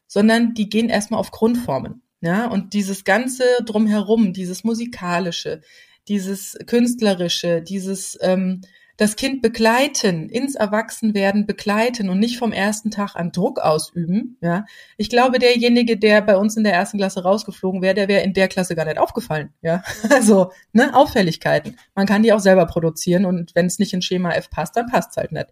sondern 0.08 0.56
die 0.56 0.68
gehen 0.68 0.90
erstmal 0.90 1.20
auf 1.20 1.30
Grundformen, 1.30 2.02
ja. 2.22 2.48
Und 2.48 2.74
dieses 2.74 3.04
ganze 3.04 3.44
drumherum, 3.66 4.34
dieses 4.34 4.64
musikalische, 4.64 5.62
dieses 6.08 6.58
künstlerische, 6.66 7.62
dieses 7.62 8.18
ähm, 8.22 8.62
das 9.00 9.16
Kind 9.16 9.42
begleiten, 9.42 10.28
ins 10.28 10.56
Erwachsenwerden 10.56 11.46
begleiten 11.46 12.10
und 12.10 12.20
nicht 12.20 12.38
vom 12.38 12.52
ersten 12.52 12.92
Tag 12.92 13.16
an 13.16 13.32
Druck 13.32 13.60
ausüben. 13.60 14.38
Ja, 14.42 14.66
ich 14.98 15.10
glaube, 15.10 15.40
derjenige, 15.40 15.98
der 15.98 16.22
bei 16.22 16.36
uns 16.36 16.58
in 16.58 16.66
der 16.66 16.74
ersten 16.74 16.98
Klasse 16.98 17.24
rausgeflogen 17.24 17.82
wäre, 17.82 17.94
der 17.94 18.10
wäre 18.10 18.24
in 18.24 18.34
der 18.34 18.50
Klasse 18.50 18.76
gar 18.76 18.84
nicht 18.84 18.98
aufgefallen. 18.98 19.54
Ja, 19.62 19.84
also 20.10 20.52
ne, 20.74 20.94
Auffälligkeiten. 20.94 21.78
Man 21.96 22.08
kann 22.08 22.24
die 22.24 22.34
auch 22.34 22.42
selber 22.42 22.66
produzieren 22.66 23.24
und 23.24 23.56
wenn 23.56 23.68
es 23.68 23.80
nicht 23.80 23.94
in 23.94 24.02
Schema 24.02 24.34
F 24.34 24.50
passt, 24.50 24.76
dann 24.76 24.88
passt 24.88 25.12
es 25.12 25.18
halt 25.18 25.32
nicht. 25.32 25.48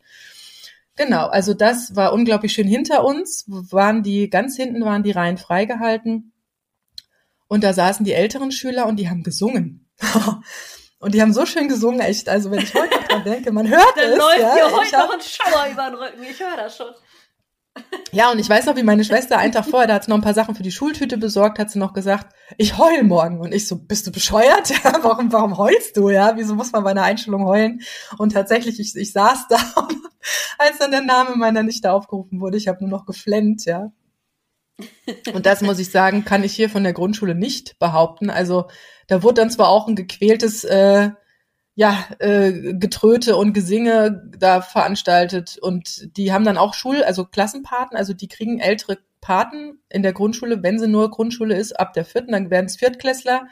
Genau, 0.98 1.28
also 1.28 1.54
das 1.54 1.95
war 1.95 2.12
unglaublich 2.12 2.52
schön 2.52 2.68
hinter 2.68 3.06
uns. 3.06 3.45
Waren 3.48 4.04
die 4.04 4.30
ganz 4.30 4.58
hinten 4.58 4.84
waren 4.84 5.04
die 5.04 5.12
Reihen 5.12 5.38
freigehalten 5.38 6.34
und 7.48 7.64
da 7.64 7.72
saßen 7.72 8.04
die 8.04 8.12
älteren 8.12 8.52
Schüler 8.52 8.88
und 8.88 8.98
die 8.98 9.10
haben 9.10 9.24
gesungen. 9.24 9.88
Und 11.00 11.14
die 11.14 11.22
haben 11.22 11.34
so 11.34 11.45
schön 11.45 11.68
gesungen, 11.68 12.00
echt. 12.00 12.28
Also 12.28 12.50
wenn 12.52 12.60
ich 12.60 12.74
heute 12.74 13.00
dran 13.08 13.24
denke, 13.24 13.52
man 13.52 13.68
hört 13.68 13.95
Dann 13.95 14.12
es. 14.12 14.18
läuft 14.18 14.39
ja, 14.39 14.56
dir 14.56 14.72
heute 14.72 14.98
noch 14.98 15.14
ein 15.14 15.22
Schauer 15.22 15.68
über 15.72 15.89
den 15.89 15.95
Rücken. 15.95 16.24
Ich 16.24 16.39
höre 16.39 16.58
das 16.58 16.76
schon. 16.76 16.88
Ja, 18.12 18.32
und 18.32 18.39
ich 18.39 18.50
weiß 18.50 18.66
noch, 18.66 18.76
wie 18.76 18.84
meine 18.84 19.04
Schwester 19.04 19.38
einen 19.38 19.52
Tag 19.52 19.66
vorher, 19.66 19.88
da 19.88 19.93
hat 19.95 20.06
sie 20.06 20.10
noch 20.10 20.18
ein 20.18 20.24
paar 20.24 20.34
Sachen 20.34 20.56
für 20.56 20.64
die 20.64 20.72
Schultüte 20.72 21.18
besorgt, 21.18 21.60
hat 21.60 21.70
sie 21.70 21.78
noch 21.78 21.93
gesagt, 21.93 22.34
ich 22.58 22.78
heul 22.80 23.04
morgen. 23.04 23.39
Und 23.39 23.54
ich 23.54 23.68
so, 23.68 23.76
bist 23.78 24.08
du 24.08 24.12
bescheuert? 24.12 24.70
Ja, 24.84 25.00
warum, 25.02 25.32
warum 25.32 25.58
heulst 25.58 25.98
du? 25.98 26.10
Ja, 26.10 26.36
wieso 26.36 26.56
muss 26.56 26.72
man 26.72 26.84
bei 26.84 26.91
einer 26.91 27.04
Einschulung 27.04 27.45
heulen? 27.45 27.82
Und 28.18 28.34
tatsächlich, 28.34 28.80
ich, 28.80 28.95
ich 28.95 29.12
saß 29.12 29.48
da, 29.50 29.58
als 30.58 30.78
dann 30.80 30.91
der 30.91 31.02
Name 31.02 31.36
meiner 31.36 31.64
Nichte 31.64 31.91
aufgerufen 31.91 32.39
wurde, 32.39 32.58
ich 32.58 32.68
habe 32.68 32.80
nur 32.80 32.89
noch 32.89 33.06
geflennt, 33.06 33.66
ja. 33.66 33.91
Und 35.34 35.45
das 35.45 35.61
muss 35.61 35.80
ich 35.80 35.91
sagen, 35.91 36.25
kann 36.25 36.43
ich 36.43 36.53
hier 36.53 36.69
von 36.69 36.84
der 36.84 36.93
Grundschule 36.93 37.36
nicht 37.36 37.80
behaupten. 37.80 38.30
Also 38.30 38.67
da 39.07 39.23
wurde 39.23 39.41
dann 39.41 39.49
zwar 39.49 39.69
auch 39.69 39.88
ein 39.88 39.95
gequältes 39.95 40.63
äh, 40.63 41.09
ja, 41.78 42.05
äh, 42.19 42.73
Getröte 42.73 43.36
und 43.36 43.53
Gesinge 43.53 44.32
da 44.38 44.61
veranstaltet 44.61 45.59
und 45.61 46.17
die 46.17 46.34
haben 46.34 46.43
dann 46.43 46.57
auch 46.57 46.73
Schul-, 46.73 47.03
also 47.03 47.23
Klassenpaten, 47.23 47.95
also 47.95 48.13
die 48.13 48.28
kriegen 48.28 48.59
ältere 48.59 48.97
Paten 49.21 49.80
in 49.89 50.01
der 50.01 50.13
Grundschule, 50.13 50.63
wenn 50.63 50.80
sie 50.80 50.88
nur 50.88 51.11
Grundschule 51.11 51.55
ist, 51.55 51.80
ab 51.80 51.93
der 51.93 52.03
vierten, 52.03 52.32
dann 52.32 52.49
werden 52.49 52.65
es 52.65 52.78
Viertklässler, 52.78 53.47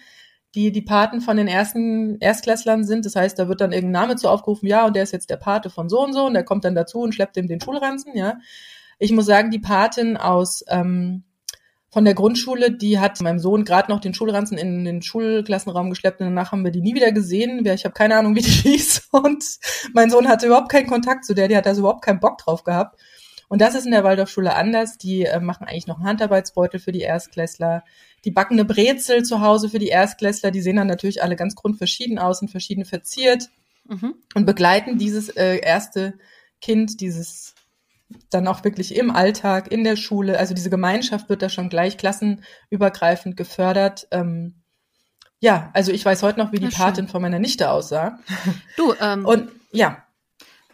die 0.56 0.72
die 0.72 0.82
Paten 0.82 1.22
von 1.22 1.38
den 1.38 1.48
ersten 1.48 2.18
Erstklässlern 2.20 2.84
sind. 2.84 3.06
Das 3.06 3.16
heißt, 3.16 3.38
da 3.38 3.48
wird 3.48 3.62
dann 3.62 3.74
irgendein 3.74 4.02
Name 4.02 4.16
zu 4.16 4.28
aufgerufen, 4.28 4.68
ja, 4.68 4.88
und 4.88 4.96
der 4.96 5.04
ist 5.04 5.12
jetzt 5.12 5.30
der 5.30 5.38
Pate 5.38 5.70
von 5.70 5.88
so 5.88 6.02
und 6.02 6.14
so 6.14 6.26
und 6.26 6.34
der 6.34 6.46
kommt 6.46 6.66
dann 6.66 6.74
dazu 6.76 7.02
und 7.02 7.14
schleppt 7.14 7.38
ihm 7.38 7.48
den 7.48 7.62
Schulranzen, 7.62 8.16
ja. 8.18 8.40
Ich 9.00 9.12
muss 9.12 9.26
sagen, 9.26 9.52
die 9.52 9.60
Patin 9.60 10.18
aus 10.18 10.64
ähm, 10.68 11.24
von 11.96 12.04
der 12.04 12.14
Grundschule, 12.14 12.72
die 12.72 13.00
hat 13.00 13.22
meinem 13.22 13.40
Sohn 13.40 13.64
gerade 13.64 13.90
noch 13.90 14.02
den 14.02 14.14
Schulranzen 14.14 14.58
in 14.58 14.84
den 14.84 15.02
Schulklassenraum 15.02 15.90
geschleppt 15.90 16.20
und 16.20 16.28
danach 16.28 16.52
haben 16.52 16.66
wir 16.66 16.72
die 16.72 16.82
nie 16.82 16.94
wieder 16.94 17.14
gesehen. 17.14 17.66
Ich 17.66 17.86
habe 17.86 17.94
keine 17.94 18.18
Ahnung, 18.18 18.36
wie 18.36 18.42
die 18.42 18.50
hieß 18.70 19.10
und 19.12 19.44
mein 19.94 20.10
Sohn 20.10 20.28
hatte 20.28 20.48
überhaupt 20.48 20.70
keinen 20.70 20.88
Kontakt 20.88 21.24
zu 21.24 21.34
der, 21.34 21.48
die 21.48 21.56
hat 21.56 21.68
also 21.68 21.82
überhaupt 21.82 22.04
keinen 22.04 22.20
Bock 22.20 22.38
drauf 22.38 22.64
gehabt. 22.64 23.00
Und 23.48 23.62
das 23.62 23.76
ist 23.76 23.86
in 23.86 23.92
der 23.92 24.04
Waldorfschule 24.04 24.54
anders. 24.56 24.98
Die 24.98 25.24
äh, 25.24 25.40
machen 25.40 25.68
eigentlich 25.68 25.88
noch 25.88 25.98
einen 25.98 26.08
Handarbeitsbeutel 26.08 26.80
für 26.80 26.92
die 26.92 27.02
Erstklässler. 27.02 27.84
Die 28.26 28.32
backen 28.32 28.56
eine 28.56 28.66
Brezel 28.66 29.24
zu 29.24 29.40
Hause 29.40 29.70
für 29.70 29.80
die 29.80 29.88
Erstklässler. 29.88 30.52
Die 30.52 30.62
sehen 30.62 30.78
dann 30.78 30.88
natürlich 30.88 31.24
alle 31.24 31.36
ganz 31.36 31.56
grundverschieden 31.56 32.18
aus 32.18 32.42
und 32.42 32.50
verschieden 32.50 32.86
verziert 32.86 33.50
mhm. 33.86 34.16
und 34.34 34.46
begleiten 34.46 34.98
dieses 34.98 35.30
äh, 35.30 35.58
erste 35.58 36.16
Kind, 36.60 37.00
dieses 37.02 37.54
dann 38.30 38.48
auch 38.48 38.64
wirklich 38.64 38.96
im 38.96 39.12
Alltag, 39.12 39.72
in 39.72 39.84
der 39.84 39.96
Schule. 39.96 40.38
Also 40.38 40.54
diese 40.54 40.70
Gemeinschaft 40.70 41.30
wird 41.30 41.42
da 41.42 41.50
schon 41.50 41.70
gleich 41.70 41.98
klassenübergreifend 41.98 43.36
gefördert. 43.38 44.08
Ähm, 44.12 44.62
ja, 45.40 45.70
also 45.74 45.92
ich 45.92 46.06
weiß 46.06 46.24
heute 46.24 46.40
noch, 46.40 46.52
wie 46.52 46.60
die 46.60 46.68
Patin 46.68 47.08
von 47.08 47.22
meiner 47.22 47.40
Nichte 47.40 47.70
aussah. 47.70 48.20
Du, 48.78 48.94
ähm, 49.00 49.26
und 49.26 49.52
ja. 49.72 50.04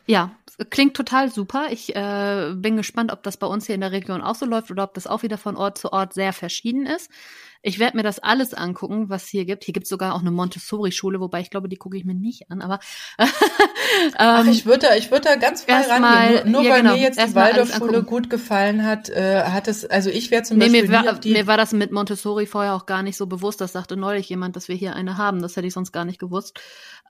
Ja, 0.06 0.32
klingt 0.70 0.96
total 0.96 1.32
super. 1.32 1.68
Ich 1.72 1.96
äh, 1.96 2.54
bin 2.56 2.78
gespannt, 2.78 3.12
ob 3.12 3.24
das 3.24 3.38
bei 3.38 3.48
uns 3.48 3.66
hier 3.66 3.76
in 3.76 3.82
der 3.82 3.92
Region 3.92 4.22
auch 4.22 4.36
so 4.36 4.46
läuft 4.46 4.72
oder 4.72 4.84
ob 4.84 4.94
das 4.94 5.08
auch 5.08 5.24
wieder 5.24 5.38
von 5.38 5.56
Ort 5.56 5.78
zu 5.78 5.92
Ort 5.92 6.14
sehr 6.14 6.34
verschieden 6.34 6.86
ist. 6.86 7.10
Ich 7.64 7.78
werde 7.78 7.96
mir 7.98 8.04
das 8.04 8.20
alles 8.20 8.54
angucken, 8.54 9.10
was 9.10 9.28
hier 9.28 9.46
gibt. 9.46 9.64
Hier 9.64 9.74
gibt 9.74 9.84
es 9.84 9.90
sogar 9.90 10.16
auch 10.16 10.22
eine 10.22 10.32
Montessori-Schule, 10.32 11.20
wobei 11.20 11.42
ich 11.42 11.52
glaube, 11.52 11.70
die 11.70 11.76
gucke 11.76 11.96
ich 11.96 12.06
mir 12.06 12.16
nicht 12.16 12.50
an. 12.50 12.62
Aber 12.62 12.80
ähm, 13.20 13.28
Ach, 14.18 14.46
ich 14.48 14.66
würde 14.66 14.88
da, 14.88 14.96
ich 14.96 15.12
würde 15.12 15.30
da 15.30 15.36
ganz 15.36 15.64
frei 15.64 15.82
rangehen. 15.82 16.02
Mal, 16.02 16.46
nur, 16.46 16.64
ja, 16.64 16.72
weil 16.72 16.82
genau, 16.82 16.94
mir 16.96 17.02
jetzt 17.02 17.20
die 17.20 17.36
Waldorfschule 17.36 18.04
gut 18.04 18.30
gefallen 18.30 18.86
hat, 18.86 19.10
äh, 19.10 19.44
hat 19.44 19.68
es, 19.68 19.86
also 19.86 20.10
ich 20.10 20.32
wäre 20.32 20.44
zum 20.44 20.58
nee, 20.58 20.66
Beispiel 20.66 20.88
mir 20.88 21.06
war, 21.06 21.20
mir 21.24 21.48
war 21.48 21.58
das 21.58 21.72
mit 21.74 21.92
Montessori 21.92 22.48
vorher 22.48 22.74
auch 22.74 22.88
gar 22.88 23.04
nicht 23.04 23.18
so 23.18 23.28
bewusst. 23.28 23.62
Das 23.62 23.74
sagte 23.74 23.96
neulich 23.96 24.30
jemand, 24.30 24.56
dass 24.56 24.68
wir 24.68 24.76
hier 24.76 24.96
eine 24.96 25.18
haben. 25.18 25.42
Das 25.42 25.56
hätte 25.56 25.68
ich 25.68 25.74
sonst 25.74 25.92
gar 25.92 26.06
nicht 26.06 26.20
gewusst. 26.20 26.60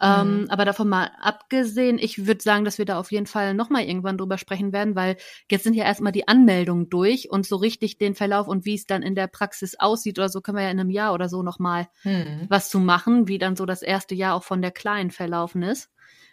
Ähm, 0.01 0.41
mhm. 0.41 0.49
aber 0.49 0.65
davon 0.65 0.89
mal 0.89 1.11
abgesehen, 1.21 1.99
ich 1.99 2.25
würde 2.25 2.41
sagen, 2.41 2.65
dass 2.65 2.79
wir 2.79 2.85
da 2.85 2.97
auf 2.97 3.11
jeden 3.11 3.27
Fall 3.27 3.53
nochmal 3.53 3.83
irgendwann 3.83 4.17
drüber 4.17 4.39
sprechen 4.39 4.73
werden, 4.73 4.95
weil 4.95 5.15
jetzt 5.49 5.63
sind 5.63 5.75
ja 5.75 5.83
erstmal 5.83 6.11
die 6.11 6.27
Anmeldungen 6.27 6.89
durch 6.89 7.29
und 7.29 7.45
so 7.45 7.57
richtig 7.57 7.99
den 7.99 8.15
Verlauf 8.15 8.47
und 8.47 8.65
wie 8.65 8.73
es 8.73 8.87
dann 8.87 9.03
in 9.03 9.13
der 9.13 9.27
Praxis 9.27 9.75
aussieht 9.77 10.17
oder 10.17 10.29
so 10.29 10.40
können 10.41 10.57
wir 10.57 10.63
ja 10.63 10.71
in 10.71 10.79
einem 10.79 10.89
Jahr 10.89 11.13
oder 11.13 11.29
so 11.29 11.43
nochmal 11.43 11.87
mhm. 12.03 12.45
was 12.49 12.69
zu 12.69 12.79
machen, 12.79 13.27
wie 13.27 13.37
dann 13.37 13.55
so 13.55 13.65
das 13.65 13.81
erste 13.81 14.15
Jahr 14.15 14.35
auch 14.35 14.43
von 14.43 14.61
der 14.61 14.71
Kleinen 14.71 15.11
verlaufen 15.11 15.63
ist. 15.63 15.89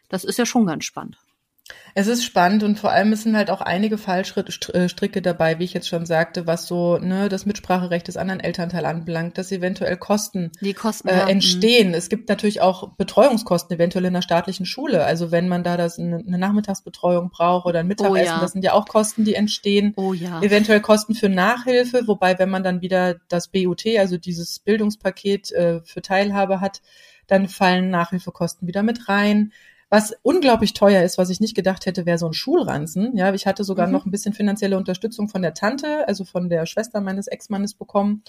Das 0.09 0.25
ist 0.25 0.39
ja 0.39 0.47
schon 0.47 0.67
ganz 0.67 0.85
spannend. 0.85 1.19
Es 1.95 2.07
ist 2.07 2.25
spannend 2.25 2.63
und 2.63 2.79
vor 2.79 2.93
allem 2.93 3.15
sind 3.15 3.37
halt 3.37 3.51
auch 3.51 3.61
einige 3.61 3.99
Fallstricke 3.99 5.21
dabei, 5.21 5.59
wie 5.59 5.65
ich 5.65 5.75
jetzt 5.75 5.89
schon 5.89 6.07
sagte, 6.07 6.47
was 6.47 6.67
so 6.67 6.99
ne, 6.99 7.29
das 7.29 7.45
Mitspracherecht 7.45 8.07
des 8.07 8.17
anderen 8.17 8.41
Elternteils 8.41 8.85
anbelangt, 8.85 9.37
dass 9.37 9.51
eventuell 9.51 9.97
Kosten, 9.97 10.53
Kosten 10.77 11.09
äh, 11.09 11.29
entstehen. 11.29 11.95
Es 11.95 12.09
gibt 12.09 12.29
natürlich 12.29 12.61
auch 12.61 12.91
Betreuungskosten 12.91 13.75
eventuell 13.75 14.05
in 14.05 14.13
der 14.13 14.23
staatlichen 14.23 14.65
Schule. 14.65 15.05
Also 15.05 15.33
wenn 15.33 15.49
man 15.49 15.65
da 15.65 15.77
das 15.77 15.99
eine, 15.99 16.19
eine 16.19 16.39
Nachmittagsbetreuung 16.39 17.31
braucht 17.31 17.67
oder 17.67 17.81
ein 17.81 17.89
Mittagessen, 17.89 18.15
oh 18.15 18.37
ja. 18.37 18.41
das 18.41 18.53
sind 18.53 18.65
ja 18.65 18.75
auch 18.75 18.87
Kosten, 18.87 19.25
die 19.25 19.35
entstehen. 19.35 19.93
Oh 19.97 20.13
ja. 20.13 20.41
Eventuell 20.41 20.81
Kosten 20.81 21.15
für 21.15 21.29
Nachhilfe, 21.29 22.07
wobei 22.07 22.39
wenn 22.39 22.51
man 22.51 22.63
dann 22.63 22.81
wieder 22.81 23.17
das 23.29 23.49
BUT, 23.49 23.85
also 23.99 24.19
dieses 24.19 24.61
Bildungspaket 24.61 25.51
äh, 25.53 25.81
für 25.83 26.01
Teilhabe 26.01 26.61
hat, 26.61 26.81
dann 27.27 27.49
fallen 27.49 27.91
Nachhilfekosten 27.91 28.69
wieder 28.69 28.83
mit 28.83 29.09
rein. 29.09 29.53
Was 29.91 30.15
unglaublich 30.23 30.75
teuer 30.75 31.03
ist, 31.03 31.17
was 31.17 31.31
ich 31.31 31.41
nicht 31.41 31.55
gedacht 31.55 31.87
hätte, 31.87 32.05
wäre 32.05 32.19
so 32.19 32.27
ein 32.27 32.35
Schulranzen. 32.35 33.17
Ja, 33.17 33.33
ich 33.33 33.47
hatte 33.47 33.65
sogar 33.65 33.87
mhm. 33.87 33.93
noch 33.95 34.07
ein 34.07 34.11
bisschen 34.11 34.35
finanzielle 34.35 34.77
Unterstützung 34.77 35.29
von 35.29 35.41
der 35.41 35.55
Tante, 35.55 36.07
also 36.07 36.25
von 36.25 36.51
der 36.51 36.67
Schwester 36.67 37.01
meines 37.01 37.27
Ex-Mannes 37.27 37.75
bekommen. 37.75 38.23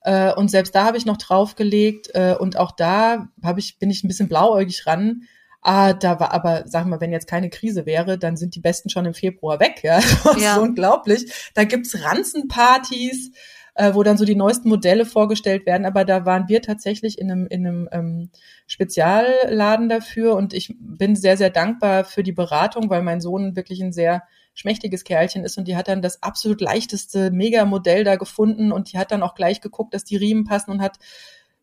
Äh, 0.00 0.32
und 0.32 0.50
selbst 0.50 0.74
da 0.74 0.84
habe 0.84 0.96
ich 0.96 1.04
noch 1.04 1.18
draufgelegt. 1.18 2.10
Äh, 2.14 2.36
und 2.38 2.56
auch 2.56 2.72
da 2.72 3.28
habe 3.42 3.60
ich, 3.60 3.78
bin 3.78 3.90
ich 3.90 4.02
ein 4.02 4.08
bisschen 4.08 4.28
blauäugig 4.28 4.86
ran. 4.86 5.24
Ah, 5.60 5.94
da 5.94 6.20
war 6.20 6.32
aber, 6.32 6.64
sag 6.66 6.86
mal, 6.86 7.00
wenn 7.00 7.12
jetzt 7.12 7.26
keine 7.26 7.48
Krise 7.50 7.86
wäre, 7.86 8.18
dann 8.18 8.36
sind 8.36 8.54
die 8.54 8.60
Besten 8.60 8.90
schon 8.90 9.06
im 9.06 9.14
Februar 9.14 9.60
weg. 9.60 9.80
Ja, 9.82 10.00
das 10.24 10.42
ja. 10.42 10.56
ist 10.56 10.62
unglaublich. 10.62 11.50
Da 11.54 11.64
gibt's 11.64 12.02
Ranzenpartys 12.02 13.30
äh, 13.74 13.94
wo 13.94 14.02
dann 14.02 14.16
so 14.16 14.24
die 14.24 14.36
neuesten 14.36 14.68
Modelle 14.68 15.04
vorgestellt 15.04 15.66
werden. 15.66 15.86
Aber 15.86 16.04
da 16.04 16.24
waren 16.24 16.48
wir 16.48 16.62
tatsächlich 16.62 17.18
in 17.18 17.30
einem, 17.30 17.46
in 17.46 17.66
einem 17.66 17.88
ähm, 17.92 18.30
Spezialladen 18.66 19.88
dafür 19.88 20.36
und 20.36 20.54
ich 20.54 20.74
bin 20.78 21.16
sehr, 21.16 21.36
sehr 21.36 21.50
dankbar 21.50 22.04
für 22.04 22.22
die 22.22 22.32
Beratung, 22.32 22.90
weil 22.90 23.02
mein 23.02 23.20
Sohn 23.20 23.56
wirklich 23.56 23.82
ein 23.82 23.92
sehr 23.92 24.22
schmächtiges 24.54 25.02
Kerlchen 25.02 25.44
ist 25.44 25.58
und 25.58 25.66
die 25.66 25.76
hat 25.76 25.88
dann 25.88 26.00
das 26.00 26.22
absolut 26.22 26.60
leichteste 26.60 27.32
Mega-Modell 27.32 28.04
da 28.04 28.16
gefunden 28.16 28.70
und 28.70 28.92
die 28.92 28.98
hat 28.98 29.10
dann 29.10 29.24
auch 29.24 29.34
gleich 29.34 29.60
geguckt, 29.60 29.94
dass 29.94 30.04
die 30.04 30.16
Riemen 30.16 30.44
passen 30.44 30.70
und 30.70 30.80
hat 30.80 30.98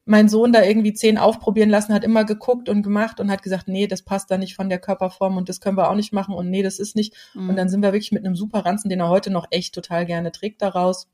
mein 0.04 0.28
Sohn 0.28 0.52
da 0.52 0.64
irgendwie 0.64 0.94
zehn 0.94 1.18
aufprobieren 1.18 1.70
lassen, 1.70 1.94
hat 1.94 2.04
immer 2.04 2.26
geguckt 2.26 2.70
und 2.70 2.82
gemacht 2.82 3.20
und 3.20 3.32
hat 3.32 3.44
gesagt, 3.44 3.68
nee, 3.68 3.88
das 3.88 4.02
passt 4.02 4.30
da 4.30 4.38
nicht 4.38 4.56
von 4.56 4.68
der 4.68 4.80
Körperform 4.80 5.38
und 5.38 5.48
das 5.48 5.62
können 5.62 5.78
wir 5.78 5.90
auch 5.90 5.96
nicht 5.96 6.12
machen 6.12 6.36
und 6.36 6.50
nee, 6.50 6.64
das 6.64 6.80
ist 6.80 6.96
nicht. 6.96 7.16
Mhm. 7.34 7.50
Und 7.50 7.56
dann 7.56 7.70
sind 7.70 7.82
wir 7.82 7.94
wirklich 7.94 8.12
mit 8.12 8.26
einem 8.26 8.36
super 8.36 8.66
Ranzen, 8.66 8.90
den 8.90 9.00
er 9.00 9.10
heute 9.10 9.32
noch 9.32 9.48
echt 9.52 9.74
total 9.74 10.06
gerne 10.06 10.32
trägt, 10.32 10.62
daraus. 10.62 11.08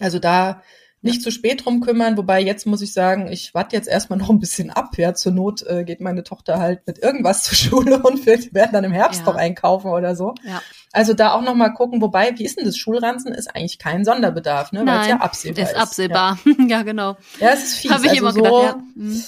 Also 0.00 0.18
da 0.18 0.62
nicht 1.00 1.22
zu 1.22 1.30
spät 1.30 1.64
drum 1.64 1.80
kümmern, 1.80 2.16
wobei 2.16 2.40
jetzt 2.40 2.66
muss 2.66 2.82
ich 2.82 2.92
sagen, 2.92 3.28
ich 3.30 3.54
warte 3.54 3.76
jetzt 3.76 3.88
erstmal 3.88 4.18
noch 4.18 4.30
ein 4.30 4.40
bisschen 4.40 4.70
ab. 4.70 4.98
Ja, 4.98 5.14
zur 5.14 5.30
Not 5.30 5.62
äh, 5.62 5.84
geht 5.84 6.00
meine 6.00 6.24
Tochter 6.24 6.58
halt 6.58 6.86
mit 6.86 6.98
irgendwas 6.98 7.42
zur 7.44 7.56
Schule 7.56 8.02
und 8.02 8.26
wir 8.26 8.38
werden 8.52 8.72
dann 8.72 8.84
im 8.84 8.92
Herbst 8.92 9.20
ja. 9.20 9.26
noch 9.26 9.36
einkaufen 9.36 9.90
oder 9.90 10.16
so. 10.16 10.34
Ja. 10.42 10.60
Also 10.92 11.14
da 11.14 11.32
auch 11.32 11.42
noch 11.42 11.54
mal 11.54 11.68
gucken, 11.68 12.00
wobei, 12.00 12.36
wie 12.36 12.44
ist 12.44 12.58
denn 12.58 12.64
das 12.64 12.76
Schulranzen? 12.76 13.32
Ist 13.32 13.54
eigentlich 13.54 13.78
kein 13.78 14.04
Sonderbedarf, 14.04 14.72
ne? 14.72 14.84
Weil 14.86 15.02
es 15.02 15.06
ja 15.08 15.16
absehbar 15.18 15.64
ist. 15.64 15.70
Ist 15.70 15.76
absehbar, 15.76 16.38
ja. 16.44 16.52
ja. 16.68 16.82
genau. 16.82 17.16
Ja, 17.38 17.50
es 17.50 17.64
ist 17.64 17.74
fies. 17.74 17.90
Habe 17.92 18.06
ich 18.06 18.10
also 18.10 18.20
immer 18.20 18.32
so 18.32 18.42
gedacht, 18.42 18.62
ja. 18.64 18.82
Mhm. 18.96 19.22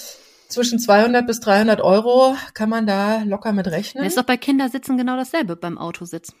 Zwischen 0.49 0.79
200 0.79 1.25
bis 1.25 1.39
300 1.39 1.79
Euro 1.79 2.35
kann 2.53 2.67
man 2.67 2.85
da 2.85 3.21
locker 3.23 3.53
mit 3.53 3.67
rechnen. 3.67 4.03
Das 4.03 4.11
ist 4.11 4.17
doch 4.17 4.25
bei 4.25 4.35
Kindersitzen 4.35 4.97
genau 4.97 5.15
dasselbe 5.15 5.55
beim 5.55 5.77
Autositz. 5.77 6.33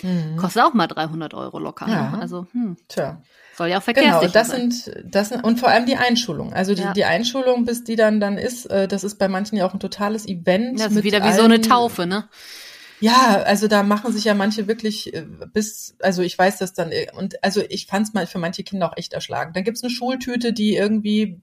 Mhm. 0.00 0.36
Kostet 0.38 0.62
auch 0.62 0.72
mal 0.72 0.86
300 0.86 1.34
Euro 1.34 1.58
locker. 1.58 1.86
Ne? 1.86 1.92
Ja. 1.92 2.18
Also, 2.18 2.46
hm. 2.52 2.78
Tja. 2.88 3.20
Soll 3.56 3.68
ja 3.68 3.78
auch 3.78 3.82
verkehrssicher 3.82 4.20
genau, 4.20 4.32
das 4.32 4.48
sein. 4.48 4.70
sind, 4.70 5.04
das 5.04 5.28
sind, 5.28 5.44
und 5.44 5.60
vor 5.60 5.68
allem 5.68 5.84
die 5.84 5.96
Einschulung. 5.96 6.52
Also 6.54 6.74
die, 6.74 6.82
ja. 6.82 6.92
die 6.92 7.04
Einschulung, 7.04 7.64
bis 7.64 7.84
die 7.84 7.96
dann 7.96 8.18
dann 8.18 8.38
ist, 8.38 8.66
äh, 8.66 8.88
das 8.88 9.04
ist 9.04 9.16
bei 9.18 9.28
manchen 9.28 9.56
ja 9.56 9.66
auch 9.66 9.74
ein 9.74 9.80
totales 9.80 10.26
Event. 10.26 10.80
Das 10.80 10.92
ist 10.92 11.04
wieder 11.04 11.22
wie 11.22 11.32
so 11.32 11.42
eine 11.42 11.60
Taufe, 11.60 12.06
ne? 12.06 12.28
Ja, 13.00 13.42
also 13.44 13.66
da 13.66 13.82
machen 13.82 14.12
sich 14.12 14.24
ja 14.24 14.34
manche 14.34 14.68
wirklich 14.68 15.12
äh, 15.12 15.26
bis, 15.52 15.96
also 16.00 16.22
ich 16.22 16.38
weiß 16.38 16.58
das 16.58 16.72
dann, 16.72 16.92
äh, 16.92 17.08
und 17.14 17.42
also 17.42 17.60
ich 17.68 17.86
fand 17.86 18.06
es 18.06 18.14
mal 18.14 18.28
für 18.28 18.38
manche 18.38 18.62
Kinder 18.62 18.88
auch 18.88 18.96
echt 18.96 19.12
erschlagen. 19.12 19.52
Dann 19.52 19.64
gibt's 19.64 19.82
eine 19.82 19.90
Schultüte, 19.90 20.52
die 20.52 20.76
irgendwie 20.76 21.42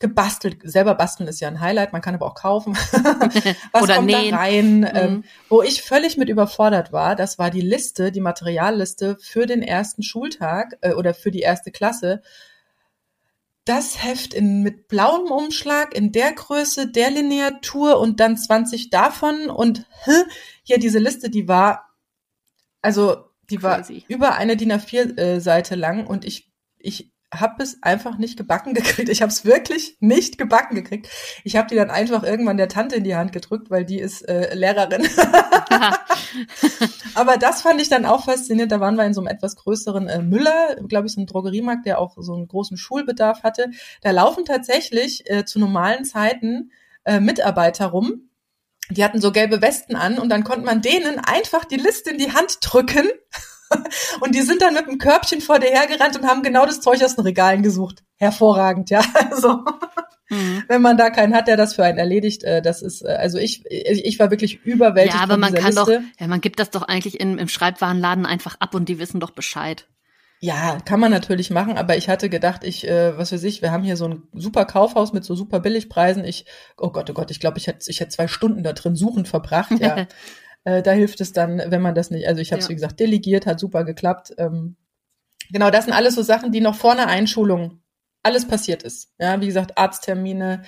gebastelt. 0.00 0.58
Selber 0.64 0.94
basteln 0.94 1.28
ist 1.28 1.40
ja 1.40 1.48
ein 1.48 1.60
Highlight, 1.60 1.92
man 1.92 2.00
kann 2.00 2.14
aber 2.14 2.26
auch 2.26 2.34
kaufen. 2.34 2.74
Was 3.72 3.82
Oder 3.82 3.96
kommt 3.96 4.06
nähen. 4.06 4.30
da 4.32 4.36
rein? 4.38 4.80
Mhm. 4.80 4.90
Ähm, 4.94 5.24
wo 5.48 5.62
ich 5.62 5.82
völlig 5.82 6.16
mit 6.16 6.30
überfordert 6.30 6.90
war, 6.90 7.14
das 7.14 7.38
war 7.38 7.50
die 7.50 7.60
Liste, 7.60 8.10
die 8.10 8.22
Materialliste 8.22 9.18
für 9.20 9.46
den 9.46 9.62
ersten 9.62 10.02
Schultag 10.02 10.78
äh, 10.80 10.94
oder 10.94 11.12
für 11.14 11.30
die 11.30 11.40
erste 11.40 11.70
Klasse. 11.70 12.22
Das 13.66 14.02
Heft 14.02 14.32
in, 14.32 14.62
mit 14.62 14.88
blauem 14.88 15.30
Umschlag 15.30 15.94
in 15.94 16.12
der 16.12 16.32
Größe, 16.32 16.88
der 16.88 17.10
Lineatur 17.10 18.00
und 18.00 18.18
dann 18.20 18.38
20 18.38 18.88
davon 18.88 19.50
und 19.50 19.84
hier 20.62 20.78
diese 20.78 20.98
Liste, 20.98 21.28
die 21.28 21.46
war, 21.46 21.90
also 22.80 23.28
die 23.50 23.62
war 23.62 23.82
Crazy. 23.82 24.06
über 24.08 24.34
eine 24.36 24.56
DIN 24.56 24.72
A4-Seite 24.72 25.74
äh, 25.74 25.78
lang 25.78 26.06
und 26.06 26.24
ich, 26.24 26.50
ich 26.78 27.12
habe 27.32 27.62
es 27.62 27.82
einfach 27.82 28.18
nicht 28.18 28.36
gebacken 28.36 28.74
gekriegt. 28.74 29.08
Ich 29.08 29.22
habe 29.22 29.30
es 29.30 29.44
wirklich 29.44 29.96
nicht 30.00 30.38
gebacken 30.38 30.74
gekriegt. 30.74 31.08
Ich 31.44 31.56
habe 31.56 31.68
die 31.68 31.76
dann 31.76 31.90
einfach 31.90 32.22
irgendwann 32.22 32.56
der 32.56 32.68
Tante 32.68 32.96
in 32.96 33.04
die 33.04 33.14
Hand 33.14 33.32
gedrückt, 33.32 33.70
weil 33.70 33.84
die 33.84 33.98
ist 33.98 34.22
äh, 34.22 34.54
Lehrerin. 34.54 35.06
Aber 37.14 37.36
das 37.36 37.62
fand 37.62 37.80
ich 37.80 37.88
dann 37.88 38.06
auch 38.06 38.24
faszinierend. 38.24 38.72
Da 38.72 38.80
waren 38.80 38.96
wir 38.96 39.04
in 39.04 39.14
so 39.14 39.20
einem 39.20 39.28
etwas 39.28 39.56
größeren 39.56 40.08
äh, 40.08 40.22
Müller, 40.22 40.76
glaube 40.88 41.06
ich, 41.06 41.14
so 41.14 41.20
ein 41.20 41.26
Drogeriemarkt, 41.26 41.86
der 41.86 41.98
auch 41.98 42.16
so 42.18 42.34
einen 42.34 42.48
großen 42.48 42.76
Schulbedarf 42.76 43.42
hatte. 43.42 43.70
Da 44.02 44.10
laufen 44.10 44.44
tatsächlich 44.44 45.28
äh, 45.30 45.44
zu 45.44 45.58
normalen 45.58 46.04
Zeiten 46.04 46.72
äh, 47.04 47.20
Mitarbeiter 47.20 47.86
rum. 47.86 48.28
Die 48.90 49.04
hatten 49.04 49.20
so 49.20 49.30
gelbe 49.30 49.62
Westen 49.62 49.94
an 49.94 50.18
und 50.18 50.30
dann 50.30 50.42
konnte 50.42 50.66
man 50.66 50.82
denen 50.82 51.20
einfach 51.20 51.64
die 51.64 51.76
Liste 51.76 52.10
in 52.10 52.18
die 52.18 52.32
Hand 52.32 52.58
drücken 52.60 53.08
und 54.20 54.34
die 54.34 54.42
sind 54.42 54.62
dann 54.62 54.74
mit 54.74 54.86
einem 54.86 54.98
Körbchen 54.98 55.40
vor 55.40 55.58
dir 55.58 55.70
hergerannt 55.70 56.16
und 56.16 56.26
haben 56.26 56.42
genau 56.42 56.66
das 56.66 56.80
Zeug 56.80 57.02
aus 57.02 57.16
den 57.16 57.24
Regalen 57.24 57.62
gesucht. 57.62 58.02
Hervorragend, 58.16 58.90
ja. 58.90 59.02
Also, 59.30 59.64
mhm. 60.28 60.64
wenn 60.68 60.82
man 60.82 60.96
da 60.96 61.10
keinen 61.10 61.34
hat, 61.34 61.48
der 61.48 61.56
das 61.56 61.74
für 61.74 61.84
einen 61.84 61.98
erledigt, 61.98 62.44
äh, 62.44 62.62
das 62.62 62.82
ist, 62.82 63.02
äh, 63.02 63.08
also 63.08 63.38
ich, 63.38 63.64
ich 63.66 64.18
war 64.18 64.30
wirklich 64.30 64.64
überwältigt. 64.64 65.16
Ja, 65.16 65.22
aber 65.22 65.36
man 65.36 65.54
kann 65.54 65.72
Liste. 65.72 65.84
doch, 65.84 66.20
ja, 66.20 66.26
man 66.26 66.40
gibt 66.40 66.58
das 66.58 66.70
doch 66.70 66.82
eigentlich 66.82 67.20
in, 67.20 67.38
im 67.38 67.48
Schreibwarenladen 67.48 68.26
einfach 68.26 68.56
ab 68.60 68.74
und 68.74 68.88
die 68.88 68.98
wissen 68.98 69.20
doch 69.20 69.30
Bescheid. 69.30 69.86
Ja, 70.42 70.78
kann 70.86 71.00
man 71.00 71.10
natürlich 71.10 71.50
machen, 71.50 71.76
aber 71.76 71.98
ich 71.98 72.08
hatte 72.08 72.30
gedacht, 72.30 72.64
ich, 72.64 72.88
äh, 72.88 73.16
was 73.18 73.30
weiß 73.30 73.44
ich, 73.44 73.60
wir 73.60 73.72
haben 73.72 73.84
hier 73.84 73.98
so 73.98 74.08
ein 74.08 74.22
super 74.32 74.64
Kaufhaus 74.64 75.12
mit 75.12 75.22
so 75.22 75.34
super 75.34 75.60
Billigpreisen. 75.60 76.24
Ich, 76.24 76.46
oh 76.78 76.88
Gott, 76.90 77.10
oh 77.10 77.12
Gott, 77.12 77.30
ich 77.30 77.40
glaube, 77.40 77.58
ich 77.58 77.66
hätte 77.66 77.90
ich 77.90 78.00
hätte 78.00 78.10
zwei 78.10 78.26
Stunden 78.26 78.62
da 78.62 78.72
drin 78.72 78.96
suchen 78.96 79.26
verbracht, 79.26 79.78
ja. 79.78 80.06
Äh, 80.64 80.82
da 80.82 80.92
hilft 80.92 81.20
es 81.20 81.32
dann, 81.32 81.62
wenn 81.66 81.82
man 81.82 81.94
das 81.94 82.10
nicht, 82.10 82.28
also 82.28 82.40
ich 82.40 82.52
habe 82.52 82.60
es 82.60 82.66
ja. 82.66 82.70
wie 82.70 82.74
gesagt 82.74 83.00
delegiert, 83.00 83.46
hat 83.46 83.60
super 83.60 83.84
geklappt. 83.84 84.34
Ähm, 84.38 84.76
genau, 85.50 85.70
das 85.70 85.84
sind 85.84 85.94
alles 85.94 86.14
so 86.14 86.22
Sachen, 86.22 86.52
die 86.52 86.60
noch 86.60 86.74
vor 86.74 86.92
einer 86.92 87.06
Einschulung 87.06 87.82
alles 88.22 88.46
passiert 88.46 88.82
ist. 88.82 89.12
Ja, 89.18 89.40
wie 89.40 89.46
gesagt, 89.46 89.78
Arzttermine, 89.78 90.62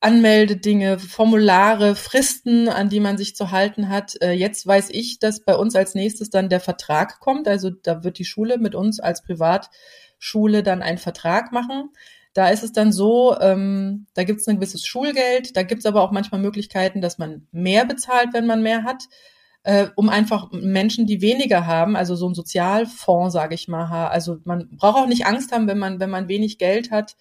Anmeldedinge, 0.00 0.98
Formulare, 0.98 1.94
Fristen, 1.96 2.68
an 2.68 2.88
die 2.88 3.00
man 3.00 3.16
sich 3.16 3.34
zu 3.34 3.50
halten 3.50 3.88
hat. 3.88 4.20
Äh, 4.20 4.32
jetzt 4.32 4.66
weiß 4.66 4.90
ich, 4.90 5.18
dass 5.18 5.44
bei 5.44 5.56
uns 5.56 5.74
als 5.74 5.94
nächstes 5.94 6.30
dann 6.30 6.48
der 6.48 6.60
Vertrag 6.60 7.20
kommt. 7.20 7.48
Also 7.48 7.70
da 7.70 8.04
wird 8.04 8.18
die 8.18 8.24
Schule 8.24 8.58
mit 8.58 8.74
uns 8.74 9.00
als 9.00 9.22
Privatschule 9.22 10.62
dann 10.62 10.82
einen 10.82 10.98
Vertrag 10.98 11.52
machen. 11.52 11.90
Da 12.34 12.48
ist 12.48 12.64
es 12.64 12.72
dann 12.72 12.92
so, 12.92 13.38
ähm, 13.40 14.06
da 14.14 14.24
gibt 14.24 14.40
es 14.40 14.48
ein 14.48 14.56
gewisses 14.56 14.84
Schulgeld, 14.84 15.56
da 15.56 15.62
gibt 15.62 15.80
es 15.80 15.86
aber 15.86 16.02
auch 16.02 16.10
manchmal 16.10 16.40
Möglichkeiten, 16.40 17.00
dass 17.00 17.16
man 17.16 17.46
mehr 17.52 17.84
bezahlt, 17.86 18.32
wenn 18.32 18.46
man 18.46 18.62
mehr 18.62 18.82
hat, 18.82 19.04
äh, 19.62 19.88
um 19.96 20.08
einfach 20.08 20.50
Menschen, 20.52 21.06
die 21.06 21.22
weniger 21.22 21.66
haben, 21.66 21.96
also 21.96 22.16
so 22.16 22.28
ein 22.28 22.34
Sozialfonds, 22.34 23.32
sage 23.32 23.54
ich 23.54 23.68
mal, 23.68 24.08
also 24.08 24.38
man 24.44 24.68
braucht 24.76 24.98
auch 24.98 25.06
nicht 25.06 25.26
Angst 25.26 25.52
haben, 25.52 25.68
wenn 25.68 25.78
man, 25.78 26.00
wenn 26.00 26.10
man 26.10 26.28
wenig 26.28 26.58
Geld 26.58 26.90
hat 26.90 27.16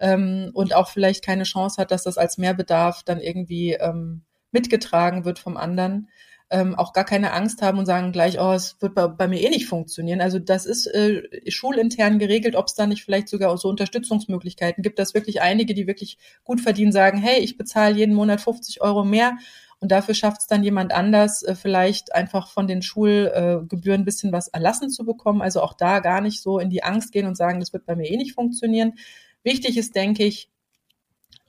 ähm, 0.00 0.50
und 0.52 0.74
auch 0.74 0.88
vielleicht 0.88 1.24
keine 1.24 1.44
Chance 1.44 1.80
hat, 1.80 1.90
dass 1.90 2.02
das 2.02 2.18
als 2.18 2.36
Mehrbedarf 2.36 3.02
dann 3.04 3.20
irgendwie 3.20 3.72
ähm, 3.72 4.22
mitgetragen 4.50 5.24
wird 5.24 5.38
vom 5.38 5.56
anderen 5.56 6.08
ähm, 6.50 6.74
auch 6.76 6.92
gar 6.92 7.04
keine 7.04 7.32
Angst 7.32 7.60
haben 7.62 7.78
und 7.78 7.86
sagen 7.86 8.12
gleich, 8.12 8.40
oh, 8.40 8.52
es 8.52 8.76
wird 8.80 8.94
bei, 8.94 9.08
bei 9.08 9.26
mir 9.26 9.40
eh 9.40 9.50
nicht 9.50 9.66
funktionieren. 9.66 10.20
Also 10.20 10.38
das 10.38 10.64
ist 10.64 10.86
äh, 10.86 11.22
schulintern 11.50 12.18
geregelt, 12.18 12.54
ob 12.54 12.66
es 12.66 12.74
da 12.74 12.86
nicht 12.86 13.04
vielleicht 13.04 13.28
sogar 13.28 13.56
so 13.58 13.68
Unterstützungsmöglichkeiten 13.68 14.82
gibt, 14.82 14.98
dass 14.98 15.14
wirklich 15.14 15.42
einige, 15.42 15.74
die 15.74 15.86
wirklich 15.86 16.18
gut 16.44 16.60
verdienen, 16.60 16.92
sagen, 16.92 17.18
hey, 17.18 17.40
ich 17.40 17.56
bezahle 17.56 17.96
jeden 17.96 18.14
Monat 18.14 18.40
50 18.40 18.80
Euro 18.80 19.04
mehr 19.04 19.36
und 19.80 19.92
dafür 19.92 20.14
schafft 20.14 20.40
es 20.40 20.46
dann 20.46 20.62
jemand 20.62 20.92
anders, 20.92 21.42
äh, 21.42 21.54
vielleicht 21.54 22.14
einfach 22.14 22.48
von 22.48 22.66
den 22.66 22.82
Schulgebühren 22.82 24.00
äh, 24.00 24.02
ein 24.02 24.04
bisschen 24.04 24.32
was 24.32 24.48
erlassen 24.48 24.88
zu 24.88 25.04
bekommen. 25.04 25.42
Also 25.42 25.60
auch 25.60 25.74
da 25.74 25.98
gar 25.98 26.20
nicht 26.20 26.40
so 26.40 26.58
in 26.58 26.70
die 26.70 26.82
Angst 26.82 27.12
gehen 27.12 27.26
und 27.26 27.36
sagen, 27.36 27.60
das 27.60 27.72
wird 27.72 27.86
bei 27.86 27.96
mir 27.96 28.08
eh 28.10 28.16
nicht 28.16 28.34
funktionieren. 28.34 28.94
Wichtig 29.42 29.76
ist, 29.76 29.94
denke 29.94 30.24
ich, 30.24 30.48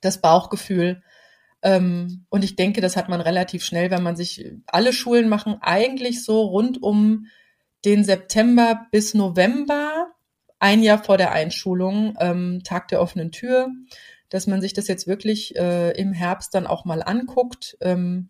das 0.01 0.21
Bauchgefühl, 0.21 1.01
und 1.67 2.43
ich 2.43 2.55
denke, 2.55 2.79
das 2.79 2.95
hat 2.95 3.09
man 3.09 3.19
relativ 3.19 3.63
schnell, 3.63 3.91
wenn 3.91 4.03
man 4.03 4.15
sich, 4.15 4.53
alle 4.67 4.93
Schulen 4.93 5.27
machen 5.27 5.57
eigentlich 5.59 6.23
so 6.23 6.41
rund 6.41 6.81
um 6.81 7.27
den 7.83 8.05
September 8.05 8.87
bis 8.91 9.13
November, 9.13 10.07
ein 10.59 10.81
Jahr 10.81 11.03
vor 11.03 11.17
der 11.17 11.33
Einschulung, 11.33 12.15
ähm, 12.19 12.61
Tag 12.63 12.87
der 12.87 13.01
offenen 13.01 13.31
Tür, 13.31 13.67
dass 14.29 14.47
man 14.47 14.61
sich 14.61 14.73
das 14.73 14.87
jetzt 14.87 15.07
wirklich 15.07 15.55
äh, 15.57 15.91
im 15.91 16.13
Herbst 16.13 16.55
dann 16.55 16.67
auch 16.67 16.85
mal 16.85 17.03
anguckt. 17.03 17.77
Ähm, 17.81 18.29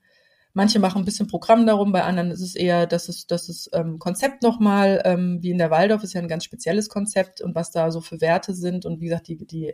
manche 0.53 0.79
machen 0.79 1.03
ein 1.03 1.05
bisschen 1.05 1.27
Programm 1.27 1.67
darum, 1.67 1.91
bei 1.91 2.03
anderen 2.03 2.31
ist 2.31 2.41
es 2.41 2.55
eher, 2.55 2.88
dass 2.88 3.07
es, 3.07 3.27
dass 3.27 3.69
ähm, 3.71 3.99
Konzept 3.99 4.41
nochmal, 4.41 5.01
ähm, 5.05 5.38
wie 5.41 5.51
in 5.51 5.59
der 5.59 5.69
Waldorf 5.69 6.03
ist 6.03 6.13
ja 6.13 6.21
ein 6.21 6.27
ganz 6.27 6.43
spezielles 6.43 6.89
Konzept 6.89 7.41
und 7.41 7.53
was 7.53 7.69
da 7.69 7.91
so 7.91 8.01
für 8.01 8.19
Werte 8.19 8.55
sind 8.55 8.85
und 8.85 8.99
wie 8.99 9.05
gesagt, 9.05 9.27
die, 9.27 9.38
die 9.38 9.73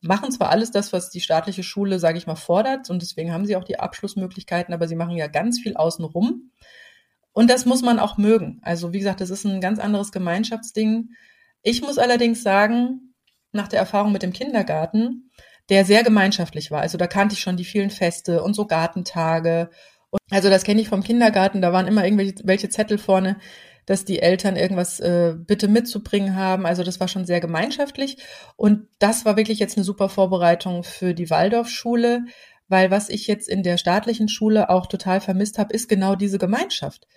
machen 0.00 0.32
zwar 0.32 0.50
alles 0.50 0.70
das, 0.70 0.92
was 0.92 1.10
die 1.10 1.20
staatliche 1.20 1.62
Schule, 1.62 1.98
sage 1.98 2.18
ich 2.18 2.26
mal, 2.26 2.36
fordert 2.36 2.90
und 2.90 3.02
deswegen 3.02 3.32
haben 3.32 3.46
sie 3.46 3.56
auch 3.56 3.64
die 3.64 3.78
Abschlussmöglichkeiten, 3.78 4.72
aber 4.72 4.88
sie 4.88 4.96
machen 4.96 5.16
ja 5.16 5.26
ganz 5.26 5.60
viel 5.60 5.76
außenrum. 5.76 6.50
Und 7.32 7.50
das 7.50 7.66
muss 7.66 7.82
man 7.82 7.98
auch 7.98 8.16
mögen. 8.16 8.60
Also 8.62 8.92
wie 8.92 8.98
gesagt, 8.98 9.20
das 9.20 9.30
ist 9.30 9.44
ein 9.44 9.60
ganz 9.60 9.78
anderes 9.78 10.10
Gemeinschaftsding. 10.10 11.10
Ich 11.62 11.82
muss 11.82 11.98
allerdings 11.98 12.42
sagen, 12.42 13.14
nach 13.52 13.68
der 13.68 13.78
Erfahrung 13.78 14.12
mit 14.12 14.22
dem 14.22 14.32
Kindergarten, 14.32 15.30
der 15.68 15.84
sehr 15.84 16.02
gemeinschaftlich 16.02 16.70
war. 16.70 16.80
Also 16.80 16.98
da 16.98 17.06
kannte 17.06 17.34
ich 17.34 17.40
schon 17.40 17.56
die 17.56 17.64
vielen 17.64 17.90
Feste 17.90 18.42
und 18.42 18.54
so 18.54 18.66
Gartentage. 18.66 19.70
Und 20.10 20.20
also 20.30 20.50
das 20.50 20.64
kenne 20.64 20.80
ich 20.80 20.88
vom 20.88 21.02
Kindergarten, 21.02 21.62
da 21.62 21.72
waren 21.72 21.86
immer 21.86 22.04
irgendwelche 22.04 22.68
Zettel 22.68 22.98
vorne, 22.98 23.38
dass 23.90 24.04
die 24.04 24.22
Eltern 24.22 24.54
irgendwas 24.54 25.00
äh, 25.00 25.34
bitte 25.36 25.66
mitzubringen 25.66 26.36
haben. 26.36 26.64
Also 26.64 26.84
das 26.84 27.00
war 27.00 27.08
schon 27.08 27.24
sehr 27.24 27.40
gemeinschaftlich. 27.40 28.18
Und 28.54 28.86
das 29.00 29.24
war 29.24 29.36
wirklich 29.36 29.58
jetzt 29.58 29.76
eine 29.76 29.82
super 29.82 30.08
Vorbereitung 30.08 30.84
für 30.84 31.12
die 31.12 31.28
Waldorfschule, 31.28 32.20
weil 32.68 32.92
was 32.92 33.08
ich 33.08 33.26
jetzt 33.26 33.48
in 33.48 33.64
der 33.64 33.78
staatlichen 33.78 34.28
Schule 34.28 34.70
auch 34.70 34.86
total 34.86 35.20
vermisst 35.20 35.58
habe, 35.58 35.74
ist 35.74 35.88
genau 35.88 36.14
diese 36.14 36.38
Gemeinschaft. 36.38 37.08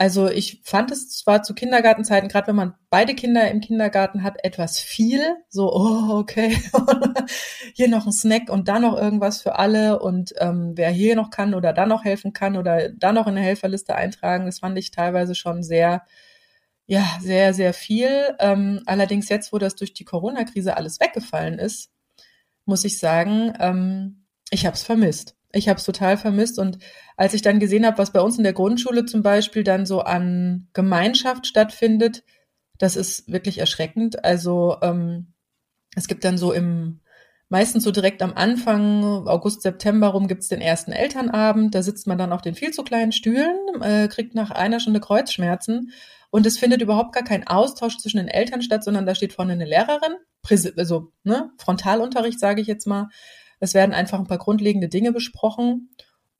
Also 0.00 0.30
ich 0.30 0.62
fand 0.64 0.90
es 0.92 1.10
zwar 1.10 1.42
zu 1.42 1.52
Kindergartenzeiten, 1.52 2.30
gerade 2.30 2.46
wenn 2.46 2.56
man 2.56 2.74
beide 2.88 3.14
Kinder 3.14 3.50
im 3.50 3.60
Kindergarten 3.60 4.22
hat, 4.22 4.42
etwas 4.42 4.80
viel. 4.80 5.20
So, 5.50 5.70
oh, 5.70 6.16
okay, 6.20 6.56
hier 7.74 7.86
noch 7.88 8.06
ein 8.06 8.12
Snack 8.12 8.48
und 8.48 8.66
da 8.68 8.78
noch 8.78 8.96
irgendwas 8.96 9.42
für 9.42 9.58
alle 9.58 9.98
und 10.00 10.32
ähm, 10.38 10.72
wer 10.74 10.88
hier 10.88 11.16
noch 11.16 11.28
kann 11.28 11.52
oder 11.52 11.74
da 11.74 11.84
noch 11.84 12.02
helfen 12.02 12.32
kann 12.32 12.56
oder 12.56 12.88
da 12.88 13.12
noch 13.12 13.26
in 13.26 13.36
eine 13.36 13.42
Helferliste 13.42 13.94
eintragen, 13.94 14.46
das 14.46 14.60
fand 14.60 14.78
ich 14.78 14.90
teilweise 14.90 15.34
schon 15.34 15.62
sehr, 15.62 16.06
ja, 16.86 17.04
sehr, 17.20 17.52
sehr 17.52 17.74
viel. 17.74 18.34
Ähm, 18.38 18.80
allerdings 18.86 19.28
jetzt, 19.28 19.52
wo 19.52 19.58
das 19.58 19.74
durch 19.74 19.92
die 19.92 20.06
Corona-Krise 20.06 20.78
alles 20.78 20.98
weggefallen 20.98 21.58
ist, 21.58 21.90
muss 22.64 22.86
ich 22.86 22.98
sagen, 22.98 23.52
ähm, 23.60 24.24
ich 24.50 24.64
habe 24.64 24.76
es 24.76 24.82
vermisst. 24.82 25.36
Ich 25.52 25.68
habe 25.68 25.78
es 25.78 25.84
total 25.84 26.16
vermisst 26.16 26.58
und 26.58 26.78
als 27.16 27.34
ich 27.34 27.42
dann 27.42 27.58
gesehen 27.58 27.84
habe, 27.84 27.98
was 27.98 28.12
bei 28.12 28.20
uns 28.20 28.38
in 28.38 28.44
der 28.44 28.52
Grundschule 28.52 29.04
zum 29.04 29.22
Beispiel 29.22 29.64
dann 29.64 29.84
so 29.86 30.00
an 30.00 30.68
Gemeinschaft 30.72 31.46
stattfindet, 31.46 32.22
das 32.78 32.96
ist 32.96 33.30
wirklich 33.30 33.58
erschreckend. 33.58 34.24
Also 34.24 34.76
ähm, 34.82 35.34
es 35.96 36.08
gibt 36.08 36.24
dann 36.24 36.38
so 36.38 36.52
im 36.52 37.00
meistens 37.50 37.82
so 37.82 37.90
direkt 37.90 38.22
am 38.22 38.32
Anfang, 38.32 39.26
August, 39.26 39.62
September 39.62 40.08
rum, 40.08 40.28
gibt's 40.28 40.48
den 40.48 40.60
ersten 40.60 40.92
Elternabend. 40.92 41.74
Da 41.74 41.82
sitzt 41.82 42.06
man 42.06 42.16
dann 42.16 42.32
auf 42.32 42.42
den 42.42 42.54
viel 42.54 42.70
zu 42.70 42.84
kleinen 42.84 43.12
Stühlen, 43.12 43.58
äh, 43.82 44.08
kriegt 44.08 44.34
nach 44.34 44.50
einer 44.52 44.80
Stunde 44.80 45.00
Kreuzschmerzen 45.00 45.92
und 46.30 46.46
es 46.46 46.58
findet 46.58 46.80
überhaupt 46.80 47.12
gar 47.12 47.24
kein 47.24 47.46
Austausch 47.46 47.98
zwischen 47.98 48.18
den 48.18 48.28
Eltern 48.28 48.62
statt, 48.62 48.84
sondern 48.84 49.04
da 49.04 49.14
steht 49.14 49.32
vorne 49.32 49.52
eine 49.52 49.64
Lehrerin, 49.64 50.14
also 50.76 51.12
ne, 51.24 51.50
Frontalunterricht 51.58 52.38
sage 52.38 52.62
ich 52.62 52.68
jetzt 52.68 52.86
mal, 52.86 53.08
es 53.60 53.74
werden 53.74 53.92
einfach 53.92 54.18
ein 54.18 54.26
paar 54.26 54.38
grundlegende 54.38 54.88
Dinge 54.88 55.12
besprochen. 55.12 55.90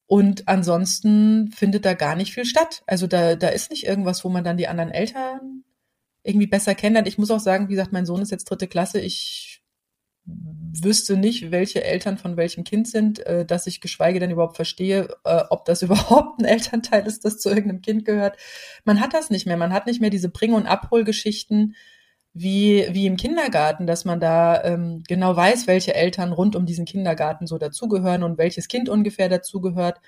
Und 0.06 0.48
ansonsten 0.48 1.52
findet 1.52 1.84
da 1.84 1.94
gar 1.94 2.16
nicht 2.16 2.34
viel 2.34 2.44
statt. 2.44 2.82
Also 2.86 3.06
da, 3.06 3.36
da 3.36 3.48
ist 3.48 3.70
nicht 3.70 3.86
irgendwas, 3.86 4.24
wo 4.24 4.28
man 4.28 4.42
dann 4.42 4.56
die 4.56 4.66
anderen 4.66 4.90
Eltern 4.90 5.62
irgendwie 6.24 6.48
besser 6.48 6.74
kennenlernt. 6.74 7.06
Ich 7.06 7.18
muss 7.18 7.30
auch 7.30 7.38
sagen, 7.38 7.68
wie 7.68 7.74
gesagt, 7.74 7.92
mein 7.92 8.06
Sohn 8.06 8.20
ist 8.20 8.32
jetzt 8.32 8.46
dritte 8.50 8.66
Klasse. 8.66 9.00
Ich 9.00 9.62
wüsste 10.24 11.16
nicht, 11.16 11.50
welche 11.50 11.84
Eltern 11.84 12.18
von 12.18 12.36
welchem 12.36 12.64
Kind 12.64 12.88
sind, 12.88 13.20
äh, 13.20 13.44
dass 13.44 13.66
ich 13.66 13.80
geschweige 13.80 14.20
denn 14.20 14.30
überhaupt 14.30 14.56
verstehe, 14.56 15.08
äh, 15.24 15.42
ob 15.50 15.64
das 15.64 15.82
überhaupt 15.82 16.40
ein 16.40 16.44
Elternteil 16.44 17.06
ist, 17.06 17.24
das 17.24 17.38
zu 17.38 17.48
irgendeinem 17.48 17.82
Kind 17.82 18.04
gehört. 18.04 18.36
Man 18.84 19.00
hat 19.00 19.14
das 19.14 19.30
nicht 19.30 19.46
mehr. 19.46 19.56
Man 19.56 19.72
hat 19.72 19.86
nicht 19.86 20.00
mehr 20.00 20.10
diese 20.10 20.28
Bring- 20.28 20.54
und 20.54 20.66
Abholgeschichten, 20.66 21.74
wie, 22.32 22.86
wie 22.92 23.06
im 23.06 23.16
Kindergarten, 23.16 23.86
dass 23.86 24.04
man 24.04 24.20
da 24.20 24.62
ähm, 24.62 25.02
genau 25.08 25.34
weiß, 25.34 25.66
welche 25.66 25.94
Eltern 25.94 26.32
rund 26.32 26.54
um 26.54 26.64
diesen 26.64 26.84
Kindergarten 26.84 27.46
so 27.46 27.58
dazugehören 27.58 28.22
und 28.22 28.38
welches 28.38 28.68
Kind 28.68 28.88
ungefähr 28.88 29.28
dazugehört. 29.28 30.00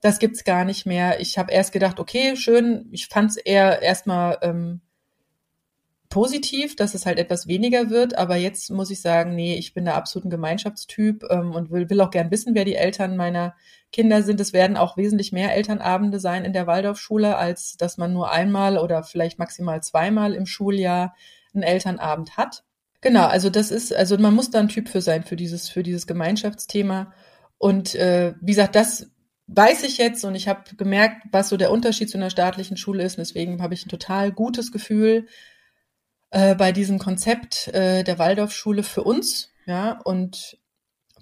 Das 0.00 0.18
gibt's 0.18 0.44
gar 0.44 0.64
nicht 0.64 0.86
mehr. 0.86 1.20
Ich 1.20 1.38
habe 1.38 1.52
erst 1.52 1.72
gedacht, 1.72 2.00
okay, 2.00 2.36
schön, 2.36 2.88
ich 2.90 3.06
fand 3.06 3.30
es 3.30 3.36
eher 3.36 3.80
erstmal 3.82 4.38
ähm, 4.42 4.80
positiv, 6.12 6.74
dass 6.74 6.94
es 6.94 7.06
halt 7.06 7.18
etwas 7.18 7.46
weniger 7.46 7.88
wird, 7.88 8.18
aber 8.18 8.36
jetzt 8.36 8.70
muss 8.70 8.90
ich 8.90 9.00
sagen, 9.00 9.34
nee, 9.34 9.54
ich 9.54 9.72
bin 9.72 9.86
da 9.86 9.94
absolut 9.94 10.26
ein 10.26 10.30
Gemeinschaftstyp 10.30 11.24
ähm, 11.30 11.52
und 11.52 11.70
will, 11.70 11.88
will 11.88 12.00
auch 12.00 12.10
gern 12.10 12.30
wissen, 12.30 12.54
wer 12.54 12.64
die 12.64 12.74
Eltern 12.74 13.16
meiner 13.16 13.54
Kinder 13.92 14.22
sind. 14.22 14.40
Es 14.40 14.52
werden 14.52 14.76
auch 14.76 14.96
wesentlich 14.96 15.32
mehr 15.32 15.54
Elternabende 15.54 16.18
sein 16.18 16.44
in 16.44 16.52
der 16.52 16.66
Waldorfschule, 16.66 17.36
als 17.36 17.76
dass 17.78 17.96
man 17.96 18.12
nur 18.12 18.30
einmal 18.30 18.76
oder 18.76 19.04
vielleicht 19.04 19.38
maximal 19.38 19.82
zweimal 19.82 20.34
im 20.34 20.44
Schuljahr 20.44 21.14
einen 21.54 21.62
Elternabend 21.62 22.36
hat. 22.36 22.64
Genau, 23.00 23.26
also 23.26 23.50
das 23.50 23.70
ist, 23.70 23.92
also 23.92 24.16
man 24.16 24.34
muss 24.34 24.50
da 24.50 24.60
ein 24.60 24.68
Typ 24.68 24.88
für 24.88 25.00
sein, 25.00 25.24
für 25.24 25.36
dieses, 25.36 25.68
für 25.68 25.82
dieses 25.82 26.06
Gemeinschaftsthema. 26.06 27.12
Und 27.58 27.94
äh, 27.94 28.34
wie 28.40 28.52
gesagt, 28.52 28.76
das 28.76 29.10
weiß 29.48 29.82
ich 29.84 29.98
jetzt 29.98 30.24
und 30.24 30.34
ich 30.34 30.48
habe 30.48 30.76
gemerkt, 30.76 31.26
was 31.30 31.48
so 31.48 31.56
der 31.56 31.70
Unterschied 31.70 32.08
zu 32.08 32.16
einer 32.16 32.30
staatlichen 32.30 32.76
Schule 32.76 33.02
ist. 33.02 33.18
Und 33.18 33.26
deswegen 33.26 33.60
habe 33.60 33.74
ich 33.74 33.84
ein 33.84 33.90
total 33.90 34.32
gutes 34.32 34.72
Gefühl 34.72 35.26
äh, 36.30 36.54
bei 36.54 36.72
diesem 36.72 36.98
Konzept 36.98 37.68
äh, 37.68 38.04
der 38.04 38.18
Waldorfschule 38.18 38.82
für 38.82 39.02
uns. 39.02 39.50
Ja, 39.66 40.00
und 40.04 40.58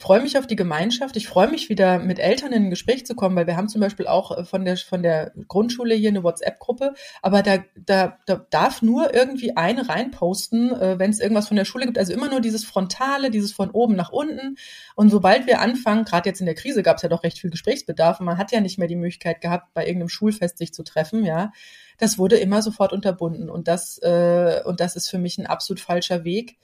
freue 0.00 0.22
mich 0.22 0.38
auf 0.38 0.46
die 0.46 0.56
Gemeinschaft. 0.56 1.14
Ich 1.16 1.28
freue 1.28 1.48
mich 1.50 1.68
wieder 1.68 1.98
mit 1.98 2.18
Eltern 2.18 2.52
in 2.52 2.64
ein 2.64 2.70
Gespräch 2.70 3.04
zu 3.04 3.14
kommen, 3.14 3.36
weil 3.36 3.46
wir 3.46 3.56
haben 3.56 3.68
zum 3.68 3.82
Beispiel 3.82 4.06
auch 4.06 4.36
äh, 4.36 4.44
von 4.44 4.64
der 4.64 4.78
von 4.78 5.02
der 5.02 5.32
Grundschule 5.46 5.94
hier 5.94 6.08
eine 6.08 6.24
WhatsApp-Gruppe, 6.24 6.94
aber 7.20 7.42
da, 7.42 7.58
da, 7.76 8.18
da 8.24 8.46
darf 8.48 8.80
nur 8.80 9.12
irgendwie 9.14 9.56
eine 9.58 9.90
reinposten, 9.90 10.72
äh, 10.72 10.98
wenn 10.98 11.10
es 11.10 11.20
irgendwas 11.20 11.48
von 11.48 11.56
der 11.58 11.66
Schule 11.66 11.84
gibt. 11.84 11.98
Also 11.98 12.14
immer 12.14 12.30
nur 12.30 12.40
dieses 12.40 12.64
Frontale, 12.64 13.30
dieses 13.30 13.52
von 13.52 13.70
oben 13.70 13.94
nach 13.94 14.10
unten. 14.10 14.56
Und 14.96 15.10
sobald 15.10 15.46
wir 15.46 15.60
anfangen, 15.60 16.04
gerade 16.06 16.30
jetzt 16.30 16.40
in 16.40 16.46
der 16.46 16.54
Krise 16.54 16.82
gab 16.82 16.96
es 16.96 17.02
ja 17.02 17.10
doch 17.10 17.22
recht 17.22 17.38
viel 17.38 17.50
Gesprächsbedarf 17.50 18.20
und 18.20 18.26
man 18.26 18.38
hat 18.38 18.52
ja 18.52 18.60
nicht 18.62 18.78
mehr 18.78 18.88
die 18.88 18.96
Möglichkeit 18.96 19.42
gehabt, 19.42 19.74
bei 19.74 19.84
irgendeinem 19.86 20.08
Schulfest 20.08 20.56
sich 20.56 20.72
zu 20.72 20.82
treffen, 20.82 21.24
ja. 21.26 21.52
Das 21.98 22.16
wurde 22.16 22.38
immer 22.38 22.62
sofort 22.62 22.94
unterbunden 22.94 23.50
und 23.50 23.68
das 23.68 23.98
äh, 23.98 24.62
und 24.64 24.80
das 24.80 24.96
ist 24.96 25.10
für 25.10 25.18
mich 25.18 25.36
ein 25.36 25.46
absolut 25.46 25.80
falscher 25.80 26.24
Weg. 26.24 26.56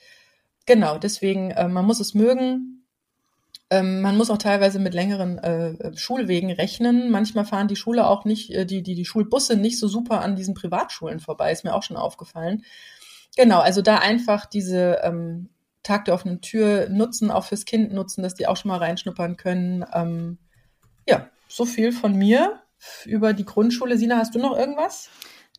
Genau, 0.65 0.97
deswegen, 0.97 1.51
äh, 1.51 1.69
man 1.69 1.85
muss 1.85 2.01
es 2.01 2.15
mögen, 2.15 2.86
ähm, 3.71 4.01
man 4.01 4.17
muss 4.17 4.31
auch 4.31 4.39
teilweise 4.39 4.79
mit 4.79 4.95
längeren 4.95 5.39
äh, 5.39 5.97
Schulwegen 5.97 6.53
rechnen. 6.53 7.11
Manchmal 7.11 7.45
fahren 7.45 7.69
die 7.69 7.77
Schule 7.77 8.07
auch 8.07 8.25
nicht, 8.25 8.51
äh, 8.53 8.65
die, 8.65 8.83
die, 8.83 8.95
die 8.95 9.05
Schulbusse 9.05 9.57
nicht 9.57 9.79
so 9.79 9.89
super 9.89 10.21
an 10.21 10.37
diesen 10.37 10.55
Privatschulen 10.55 11.19
vorbei, 11.19 11.51
ist 11.51 11.65
mir 11.65 11.75
auch 11.75 11.83
schon 11.83 11.97
aufgefallen. 11.97 12.63
Genau, 13.37 13.59
also 13.59 13.83
da 13.83 13.99
einfach 13.99 14.47
diese 14.47 15.01
ähm, 15.03 15.51
Tag 15.83 16.05
der 16.05 16.15
offenen 16.15 16.41
Tür 16.41 16.89
nutzen, 16.89 17.31
auch 17.31 17.45
fürs 17.45 17.65
Kind 17.65 17.93
nutzen, 17.93 18.23
dass 18.23 18.35
die 18.35 18.47
auch 18.47 18.57
schon 18.57 18.71
mal 18.71 18.79
reinschnuppern 18.79 19.37
können. 19.37 19.85
Ähm, 19.93 20.39
ja, 21.09 21.29
so 21.49 21.65
viel 21.65 21.93
von 21.93 22.15
mir 22.15 22.61
über 23.05 23.33
die 23.33 23.45
Grundschule. 23.45 23.99
Sina, 23.99 24.19
hast 24.19 24.35
du 24.35 24.39
noch 24.39 24.57
irgendwas? 24.57 25.11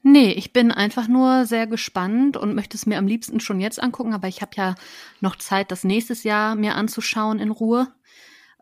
Nee, 0.04 0.32
ich 0.32 0.54
bin 0.54 0.72
einfach 0.72 1.08
nur 1.08 1.46
sehr 1.46 1.68
gespannt 1.68 2.38
und 2.38 2.56
möchte 2.56 2.78
es 2.78 2.86
mir 2.86 2.98
am 2.98 3.08
liebsten 3.08 3.40
schon 3.40 3.60
jetzt 3.60 3.82
angucken, 3.82 4.14
aber 4.14 4.28
ich 4.28 4.42
habe 4.42 4.52
ja 4.56 4.76
noch 5.22 5.36
Zeit, 5.36 5.72
das 5.72 5.84
nächstes 5.84 6.24
Jahr 6.24 6.56
mir 6.56 6.76
anzuschauen 6.76 7.40
in 7.40 7.52
Ruhe. 7.52 7.88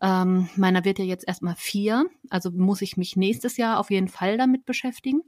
Ähm, 0.02 0.50
meiner 0.56 0.86
wird 0.86 1.00
ja 1.00 1.06
jetzt 1.06 1.28
erstmal 1.28 1.56
vier, 1.56 2.06
also 2.30 2.52
muss 2.52 2.82
ich 2.82 2.98
mich 2.98 3.16
nächstes 3.16 3.58
Jahr 3.58 3.80
auf 3.80 3.92
jeden 3.92 4.08
Fall 4.10 4.38
damit 4.38 4.66
beschäftigen. 4.66 5.22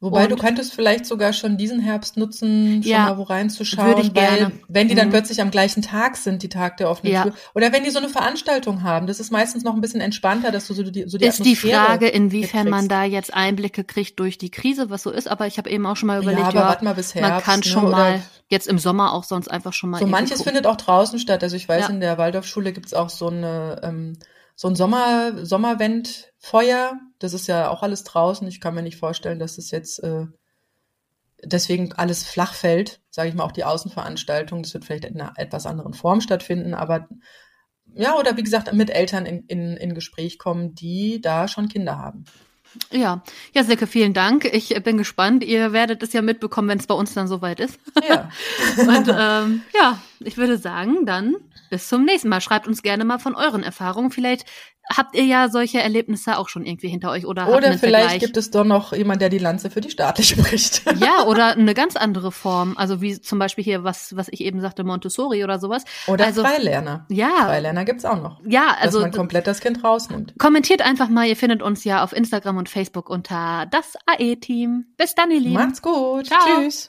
Wobei 0.00 0.24
und, 0.24 0.30
du 0.30 0.36
könntest 0.36 0.74
vielleicht 0.74 1.06
sogar 1.06 1.32
schon 1.32 1.56
diesen 1.56 1.80
Herbst 1.80 2.16
nutzen, 2.16 2.84
schon 2.84 2.90
ja, 2.92 3.06
mal 3.06 3.18
wo 3.18 3.24
reinzuschauen, 3.24 3.88
würde 3.88 4.02
ich 4.02 4.14
weil 4.14 4.36
gerne. 4.36 4.52
wenn 4.68 4.86
die 4.86 4.94
dann 4.94 5.08
mhm. 5.08 5.12
plötzlich 5.12 5.40
am 5.42 5.50
gleichen 5.50 5.82
Tag 5.82 6.16
sind, 6.16 6.44
die 6.44 6.48
Tag 6.48 6.76
der 6.76 6.88
offenen 6.88 7.12
ja. 7.12 7.22
Tür, 7.24 7.32
oder 7.54 7.72
wenn 7.72 7.82
die 7.82 7.90
so 7.90 7.98
eine 7.98 8.08
Veranstaltung 8.08 8.84
haben, 8.84 9.08
das 9.08 9.18
ist 9.18 9.32
meistens 9.32 9.64
noch 9.64 9.74
ein 9.74 9.80
bisschen 9.80 10.00
entspannter, 10.00 10.52
dass 10.52 10.68
du 10.68 10.74
so 10.74 10.84
die 10.84 11.08
so 11.08 11.18
die 11.18 11.26
Ist 11.26 11.44
die 11.44 11.56
Frage, 11.56 12.06
inwiefern 12.06 12.70
man 12.70 12.86
da 12.86 13.02
jetzt 13.02 13.34
Einblicke 13.34 13.82
kriegt 13.82 14.20
durch 14.20 14.38
die 14.38 14.52
Krise, 14.52 14.88
was 14.88 15.02
so 15.02 15.10
ist, 15.10 15.26
aber 15.26 15.48
ich 15.48 15.58
habe 15.58 15.68
eben 15.68 15.84
auch 15.84 15.96
schon 15.96 16.06
mal 16.06 16.22
überlegt, 16.22 16.52
ja, 16.54 16.60
aber 16.62 16.78
ja, 16.78 16.78
mal 16.84 16.94
bis 16.94 17.16
Herbst, 17.16 17.30
man 17.30 17.42
kann 17.42 17.60
ne, 17.60 17.66
schon 17.66 17.90
mal 17.90 18.22
jetzt 18.46 18.68
im 18.68 18.78
Sommer 18.78 19.12
auch 19.12 19.24
sonst 19.24 19.48
einfach 19.48 19.72
schon 19.72 19.90
mal 19.90 19.98
So 19.98 20.06
manches 20.06 20.38
gucken. 20.38 20.52
findet 20.52 20.68
auch 20.68 20.76
draußen 20.76 21.18
statt, 21.18 21.42
also 21.42 21.56
ich 21.56 21.68
weiß, 21.68 21.88
in 21.88 21.98
der 21.98 22.18
Waldorfschule 22.18 22.72
gibt's 22.72 22.94
auch 22.94 23.10
so 23.10 23.26
eine 23.26 23.80
ähm, 23.82 24.16
so 24.60 24.66
ein 24.66 24.74
Sommer, 24.74 25.46
Sommerwendfeuer, 25.46 26.98
das 27.20 27.32
ist 27.32 27.46
ja 27.46 27.70
auch 27.70 27.84
alles 27.84 28.02
draußen. 28.02 28.48
Ich 28.48 28.60
kann 28.60 28.74
mir 28.74 28.82
nicht 28.82 28.96
vorstellen, 28.96 29.38
dass 29.38 29.54
das 29.54 29.70
jetzt 29.70 30.02
äh, 30.02 30.26
deswegen 31.44 31.92
alles 31.92 32.24
flach 32.24 32.54
fällt, 32.54 33.00
sage 33.08 33.28
ich 33.28 33.36
mal, 33.36 33.44
auch 33.44 33.52
die 33.52 33.62
Außenveranstaltung. 33.62 34.64
Das 34.64 34.74
wird 34.74 34.84
vielleicht 34.84 35.04
in 35.04 35.20
einer 35.20 35.34
etwas 35.36 35.64
anderen 35.64 35.94
Form 35.94 36.20
stattfinden, 36.20 36.74
aber 36.74 37.08
ja, 37.94 38.16
oder 38.16 38.36
wie 38.36 38.42
gesagt, 38.42 38.72
mit 38.72 38.90
Eltern 38.90 39.26
in, 39.26 39.44
in, 39.44 39.76
in 39.76 39.94
Gespräch 39.94 40.38
kommen, 40.38 40.74
die 40.74 41.20
da 41.20 41.46
schon 41.46 41.68
Kinder 41.68 41.96
haben. 41.96 42.24
Ja, 42.90 43.22
ja, 43.54 43.62
Silke, 43.62 43.86
vielen 43.86 44.12
Dank. 44.12 44.44
Ich 44.44 44.70
bin 44.82 44.98
gespannt. 44.98 45.44
Ihr 45.44 45.72
werdet 45.72 46.02
es 46.02 46.12
ja 46.12 46.20
mitbekommen, 46.20 46.68
wenn 46.68 46.80
es 46.80 46.88
bei 46.88 46.96
uns 46.96 47.14
dann 47.14 47.28
soweit 47.28 47.60
ist. 47.60 47.78
Ja. 48.08 48.28
Und 48.76 49.08
ähm, 49.08 49.62
ja, 49.72 50.00
ich 50.20 50.36
würde 50.36 50.58
sagen, 50.58 51.06
dann 51.06 51.36
bis 51.70 51.88
zum 51.88 52.04
nächsten 52.04 52.28
Mal. 52.28 52.40
Schreibt 52.40 52.66
uns 52.66 52.82
gerne 52.82 53.04
mal 53.04 53.18
von 53.18 53.34
euren 53.34 53.62
Erfahrungen. 53.62 54.10
Vielleicht 54.10 54.44
habt 54.90 55.14
ihr 55.14 55.24
ja 55.24 55.48
solche 55.48 55.80
Erlebnisse 55.80 56.38
auch 56.38 56.48
schon 56.48 56.64
irgendwie 56.64 56.88
hinter 56.88 57.10
euch 57.10 57.26
oder 57.26 57.48
Oder 57.48 57.76
vielleicht 57.78 57.80
Vergleich. 57.80 58.20
gibt 58.20 58.36
es 58.36 58.50
doch 58.50 58.64
noch 58.64 58.92
jemand, 58.92 59.20
der 59.20 59.28
die 59.28 59.38
Lanze 59.38 59.70
für 59.70 59.80
die 59.80 59.90
staatliche 59.90 60.36
bricht. 60.36 60.82
Ja, 60.98 61.26
oder 61.26 61.52
eine 61.52 61.74
ganz 61.74 61.96
andere 61.96 62.32
Form. 62.32 62.74
Also 62.76 63.00
wie 63.00 63.20
zum 63.20 63.38
Beispiel 63.38 63.62
hier, 63.62 63.84
was, 63.84 64.16
was 64.16 64.28
ich 64.30 64.40
eben 64.40 64.60
sagte, 64.60 64.84
Montessori 64.84 65.44
oder 65.44 65.58
sowas. 65.58 65.84
Oder 66.06 66.26
also, 66.26 66.42
Freilerner. 66.42 67.06
Ja. 67.08 67.44
Freilerner 67.44 67.84
gibt's 67.84 68.04
auch 68.04 68.20
noch. 68.20 68.40
Ja, 68.46 68.76
also. 68.80 68.98
Dass 68.98 69.08
man 69.08 69.16
komplett 69.16 69.46
das 69.46 69.60
Kind 69.60 69.84
rausnimmt. 69.84 70.34
Kommentiert 70.38 70.82
einfach 70.82 71.08
mal. 71.08 71.26
Ihr 71.26 71.36
findet 71.36 71.62
uns 71.62 71.84
ja 71.84 72.02
auf 72.02 72.12
Instagram 72.12 72.56
und 72.56 72.68
Facebook 72.68 73.10
unter 73.10 73.66
das 73.70 73.94
AE-Team. 74.06 74.86
Bis 74.96 75.14
dann, 75.14 75.30
ihr 75.30 75.40
Lieben. 75.40 75.54
Macht's 75.54 75.82
gut. 75.82 76.26
Ciao. 76.26 76.40
Tschüss. 76.62 76.88